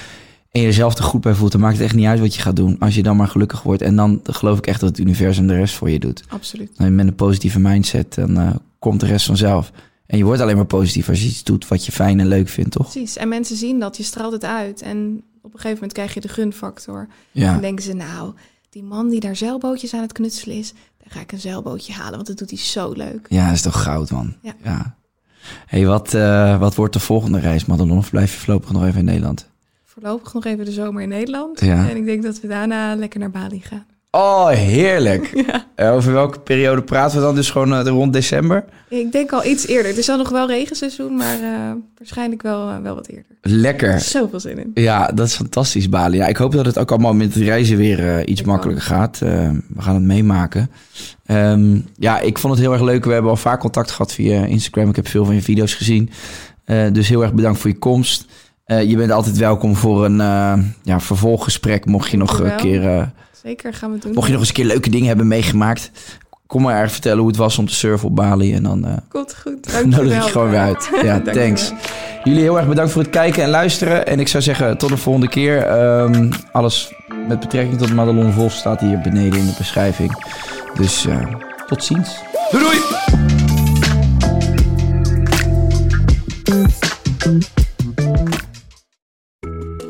en 0.52 0.62
jezelf 0.62 0.98
er 0.98 1.04
goed 1.04 1.22
bij 1.22 1.34
voelt, 1.34 1.52
dan 1.52 1.62
maakt 1.62 1.74
het 1.76 1.84
echt 1.86 1.96
niet 1.96 2.06
uit 2.06 2.20
wat 2.20 2.36
je 2.36 2.42
gaat 2.42 2.56
doen. 2.56 2.80
Als 2.80 2.96
je 2.96 3.04
dan 3.04 3.16
maar 3.18 3.28
gelukkig 3.28 3.62
wordt. 3.62 3.82
En 3.82 3.96
dan 3.96 4.20
geloof 4.24 4.58
ik 4.58 4.68
echt 4.68 4.80
dat 4.80 4.90
het 4.90 5.00
universum 5.00 5.48
de 5.48 5.56
rest 5.56 5.76
voor 5.76 5.90
je 5.90 6.00
doet. 6.00 6.24
Absoluut. 6.28 6.72
En 6.78 6.96
met 6.96 7.08
een 7.08 7.16
positieve 7.16 7.60
mindset, 7.60 8.14
dan 8.14 8.40
eh, 8.40 8.50
komt 8.80 9.00
de 9.00 9.06
rest 9.06 9.26
vanzelf. 9.26 9.72
En 10.06 10.18
je 10.18 10.24
wordt 10.24 10.42
alleen 10.42 10.56
maar 10.56 10.66
positief 10.66 11.10
als 11.10 11.22
je 11.22 11.28
iets 11.28 11.44
doet 11.44 11.68
wat 11.68 11.86
je 11.86 11.92
fijn 11.92 12.20
en 12.20 12.28
leuk 12.28 12.50
vindt, 12.50 12.72
toch? 12.72 12.92
Precies. 12.92 13.18
En 13.18 13.28
mensen 13.28 13.56
zien 13.56 13.80
dat, 13.80 13.98
je 13.98 14.04
straalt 14.04 14.32
het 14.32 14.46
uit. 14.46 14.82
En 14.82 15.24
op 15.42 15.54
een 15.54 15.60
gegeven 15.60 15.74
moment 15.74 15.94
krijg 15.94 16.14
je 16.14 16.22
de 16.22 16.28
gunfactor. 16.28 17.08
Ja, 17.32 17.52
Dan 17.52 17.62
denken 17.62 17.84
ze, 17.84 17.94
nou, 17.94 18.34
die 18.70 18.84
man 18.84 19.10
die 19.10 19.20
daar 19.20 19.36
zeilbootjes 19.36 19.94
aan 19.94 20.02
het 20.02 20.12
knutselen 20.12 20.58
is, 20.58 20.74
daar 20.98 21.12
ga 21.12 21.20
ik 21.20 21.32
een 21.32 21.40
zeilbootje 21.40 21.94
halen, 21.94 22.16
want 22.16 22.28
dat 22.28 22.38
doet 22.38 22.50
hij 22.50 22.60
zo 22.60 22.92
leuk. 22.92 23.26
ja 23.30 23.46
dat 23.46 23.56
is 23.56 23.62
toch 23.62 23.82
goud, 23.84 24.12
man. 24.12 24.36
Ja. 24.64 24.98
hey, 25.66 25.86
wat, 25.86 26.14
eh, 26.14 26.60
wat 26.60 26.76
wordt 26.76 26.94
de 26.94 27.00
volgende 27.00 27.40
reis, 27.40 27.66
Madelon? 27.66 27.98
Of 27.98 28.10
blijf 28.10 28.34
je 28.34 28.40
voorlopig 28.40 28.72
nog 28.72 28.86
even 28.86 29.00
in 29.00 29.06
Nederland? 29.06 29.49
Voorlopig 30.00 30.34
nog 30.34 30.46
even 30.46 30.66
de 30.66 30.72
zomer 30.72 31.02
in 31.02 31.10
Nederland. 31.10 31.62
Ja. 31.62 31.90
En 31.90 31.96
ik 31.96 32.06
denk 32.06 32.24
dat 32.24 32.42
we 32.42 32.48
daarna 32.48 32.96
lekker 32.96 33.20
naar 33.20 33.32
Bali 33.32 33.62
gaan. 33.62 33.86
Oh, 34.12 34.50
heerlijk. 34.50 35.32
Ja. 35.48 35.66
Eh, 35.76 35.94
over 35.94 36.14
welke 36.14 36.40
periode 36.40 36.82
praten 36.82 37.18
we 37.18 37.24
dan? 37.24 37.36
Dus 37.36 37.50
gewoon 37.50 37.74
eh, 37.74 37.88
rond 37.88 38.14
december? 38.14 38.66
Ik 38.90 39.12
denk 39.12 39.32
al 39.32 39.46
iets 39.46 39.68
eerder. 39.68 39.92
Er 39.92 39.98
is 39.98 40.10
al 40.10 40.18
nog 40.18 40.30
wel 40.30 40.48
regenseizoen, 40.48 41.16
maar 41.16 41.40
eh, 41.42 41.72
waarschijnlijk 41.98 42.42
wel, 42.42 42.82
wel 42.82 42.96
wat 42.96 43.08
eerder. 43.08 43.26
Lekker. 43.42 44.00
Zoveel 44.00 44.40
zin 44.40 44.58
in. 44.58 44.72
Ja, 44.74 45.08
dat 45.08 45.28
is 45.28 45.36
fantastisch, 45.36 45.90
Bali. 45.90 46.18
Ja, 46.18 46.28
ik 46.28 46.38
hoop 46.38 46.52
dat 46.52 46.66
het 46.66 46.78
ook 46.78 46.92
allemaal 46.92 47.14
met 47.14 47.34
het 47.34 47.44
reizen 47.44 47.78
weer 47.78 48.28
iets 48.28 48.42
Ik 48.42 48.48
makkelijker 48.48 48.86
gaat. 48.86 49.20
We 49.20 49.62
gaan 49.78 49.96
het 49.96 50.04
meemaken. 50.04 50.72
Ehm, 51.26 51.80
ja, 51.98 52.20
ik 52.20 52.38
vond 52.38 52.54
het 52.54 52.62
heel 52.62 52.74
erg 52.74 52.82
leuk. 52.82 53.06
We 53.06 53.14
hebben 53.14 53.32
al 53.32 53.38
vaak 53.38 53.60
contact 53.60 53.92
gehad 53.92 54.14
via 54.14 54.46
Instagram. 54.46 54.90
Ik 54.90 54.96
heb 54.96 55.08
veel 55.08 55.26
van 55.26 55.36
je 55.36 55.42
video's 55.42 55.74
gezien. 55.74 56.10
Dus 56.92 57.10
heel 57.10 57.22
erg 57.22 57.34
bedankt 57.34 57.60
voor 57.60 57.70
je 57.70 57.78
komst. 57.78 58.26
Eh, 58.70 58.90
je 58.90 58.96
bent 58.96 59.12
altijd 59.12 59.38
welkom 59.38 59.76
voor 59.76 60.06
een 60.06 60.22
eh, 60.22 60.54
ja, 60.84 61.00
vervolggesprek. 61.00 61.86
Mocht 61.86 62.10
je, 62.10 62.18
nog 62.18 62.40
een 62.40 62.56
keer, 62.56 62.98
eh, 62.98 63.04
Zeker 63.44 63.74
gaan 63.74 63.90
we 63.90 63.96
het 63.96 64.04
doen. 64.04 64.14
mocht 64.14 64.26
je 64.26 64.32
nog 64.32 64.42
eens 64.42 64.50
een 64.50 64.56
keer 64.56 64.66
leuke 64.66 64.90
dingen 64.90 65.08
hebben 65.08 65.28
meegemaakt. 65.28 65.92
Kom 66.48 66.62
maar 66.62 66.80
erg 66.82 66.92
vertellen 66.92 67.20
hoe 67.20 67.28
het 67.28 67.38
was 67.38 67.58
om 67.58 67.68
te 67.68 67.74
surfen 67.74 68.08
op 68.08 68.16
Bali. 68.16 68.54
En 68.54 68.64
dan 68.64 68.86
eh, 68.86 68.94
Komt 69.08 69.36
goed. 69.42 69.84
nodig 69.86 70.16
ik 70.16 70.24
je 70.24 70.30
gewoon 70.30 70.50
weer 70.50 70.60
uit. 70.60 70.90
Ja, 71.04 71.22
thanks. 71.22 71.72
Jullie 72.24 72.42
heel 72.42 72.58
erg 72.58 72.68
bedankt 72.68 72.92
voor 72.92 73.02
het 73.02 73.12
kijken 73.12 73.44
en 73.44 73.50
luisteren. 73.50 74.08
En 74.08 74.20
ik 74.20 74.28
zou 74.28 74.44
zeggen, 74.44 74.78
tot 74.78 74.90
de 74.90 74.98
volgende 74.98 75.30
keer. 75.30 75.64
Ehm, 75.64 76.32
alles 76.52 76.94
met 77.28 77.40
betrekking 77.40 77.78
tot 77.78 77.94
Madelon 77.94 78.32
Vos 78.32 78.58
staat 78.58 78.80
hier 78.80 79.00
beneden 79.00 79.40
in 79.40 79.46
de 79.46 79.56
beschrijving. 79.58 80.26
Dus 80.74 81.06
eh, 81.06 81.26
tot 81.68 81.84
ziens. 81.84 82.18
Doei 82.52 82.64
doei! 82.64 82.80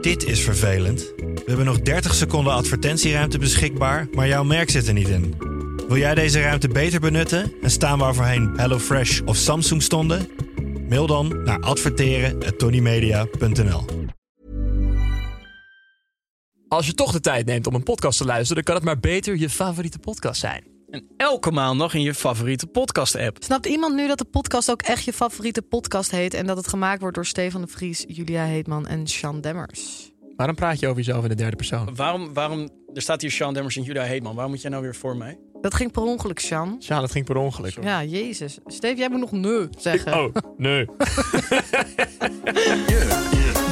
Dit 0.10 0.26
is 0.26 0.44
vervelend. 0.44 1.14
We 1.18 1.44
hebben 1.46 1.66
nog 1.66 1.82
30 1.82 2.14
seconden 2.14 2.54
advertentieruimte 2.54 3.38
beschikbaar, 3.38 4.08
maar 4.12 4.28
jouw 4.28 4.44
merk 4.44 4.70
zit 4.70 4.88
er 4.88 4.94
niet 4.94 5.08
in. 5.08 5.36
Wil 5.88 5.98
jij 5.98 6.16
deze 6.16 6.42
ruimte 6.42 6.68
beter 6.68 7.00
benutten 7.00 7.54
en 7.62 7.72
staan 7.72 8.00
waar 8.00 8.16
voorheen 8.16 8.54
HelloFresh 8.56 9.22
of 9.26 9.36
Samsung 9.36 9.84
stonden? 9.84 10.30
Mail 10.88 11.08
dan 11.08 11.44
naar 11.44 11.60
adverteren@tonymedia.nl. 11.60 13.86
Als 16.68 16.86
je 16.86 16.94
toch 16.94 17.12
de 17.12 17.20
tijd 17.20 17.46
neemt 17.46 17.68
om 17.68 17.76
een 17.76 17.84
podcast 17.84 18.18
te 18.18 18.26
luisteren, 18.26 18.56
dan 18.56 18.64
kan 18.64 18.76
het 18.76 18.84
maar 18.84 19.00
beter 19.00 19.38
je 19.38 19.50
favoriete 19.50 20.00
podcast 20.00 20.40
zijn. 20.40 20.79
En 20.92 21.08
elke 21.18 21.52
maandag 21.52 21.94
in 21.94 22.02
je 22.02 22.14
favoriete 22.14 22.68
podcast-app. 22.68 23.38
Snapt 23.40 23.66
iemand 23.66 23.96
nu 23.96 24.08
dat 24.08 24.18
de 24.18 24.26
podcast 24.26 24.72
ook 24.72 24.82
echt 24.82 25.04
je 25.04 25.14
favoriete 25.14 25.62
podcast 25.62 26.12
heet... 26.12 26.34
en 26.34 26.46
dat 26.46 26.58
het 26.58 26.68
gemaakt 26.68 27.02
wordt 27.02 27.16
door 27.16 27.26
Stefan 27.26 27.62
de 27.62 27.68
Vries, 27.68 28.04
Julia 28.08 28.44
Heetman 28.44 28.88
en 28.88 29.08
Sean 29.08 29.42
Demmers? 29.42 30.12
Waarom 30.36 30.56
praat 30.56 30.80
je 30.80 30.88
over 30.88 30.98
jezelf 30.98 31.24
in 31.24 31.30
de 31.30 31.36
derde 31.36 31.56
persoon? 31.56 31.96
Waarom, 31.96 32.34
waarom, 32.34 32.70
er 32.94 33.02
staat 33.02 33.22
hier 33.22 33.32
Sean 33.32 33.54
Demmers 33.54 33.76
en 33.78 33.84
Julia 33.84 34.04
Heetman. 34.04 34.34
Waarom 34.34 34.52
moet 34.52 34.62
jij 34.62 34.72
nou 34.72 34.84
weer 34.84 34.96
voor 34.96 35.18
mij? 35.18 35.40
Dat 35.62 35.74
ging 35.74 35.92
per 35.92 36.04
ongeluk, 36.04 36.40
Sean. 36.40 36.76
Ja, 36.80 37.00
dat 37.00 37.12
ging 37.12 37.26
per 37.26 37.36
ongeluk. 37.36 37.84
Ja, 37.84 38.04
jezus. 38.04 38.58
Steve, 38.66 38.98
jij 38.98 39.10
moet 39.10 39.20
nog 39.20 39.32
nee 39.32 39.68
zeggen. 39.78 40.14
Oh, 40.14 40.36
nee. 40.58 40.86
Je, 42.88 43.69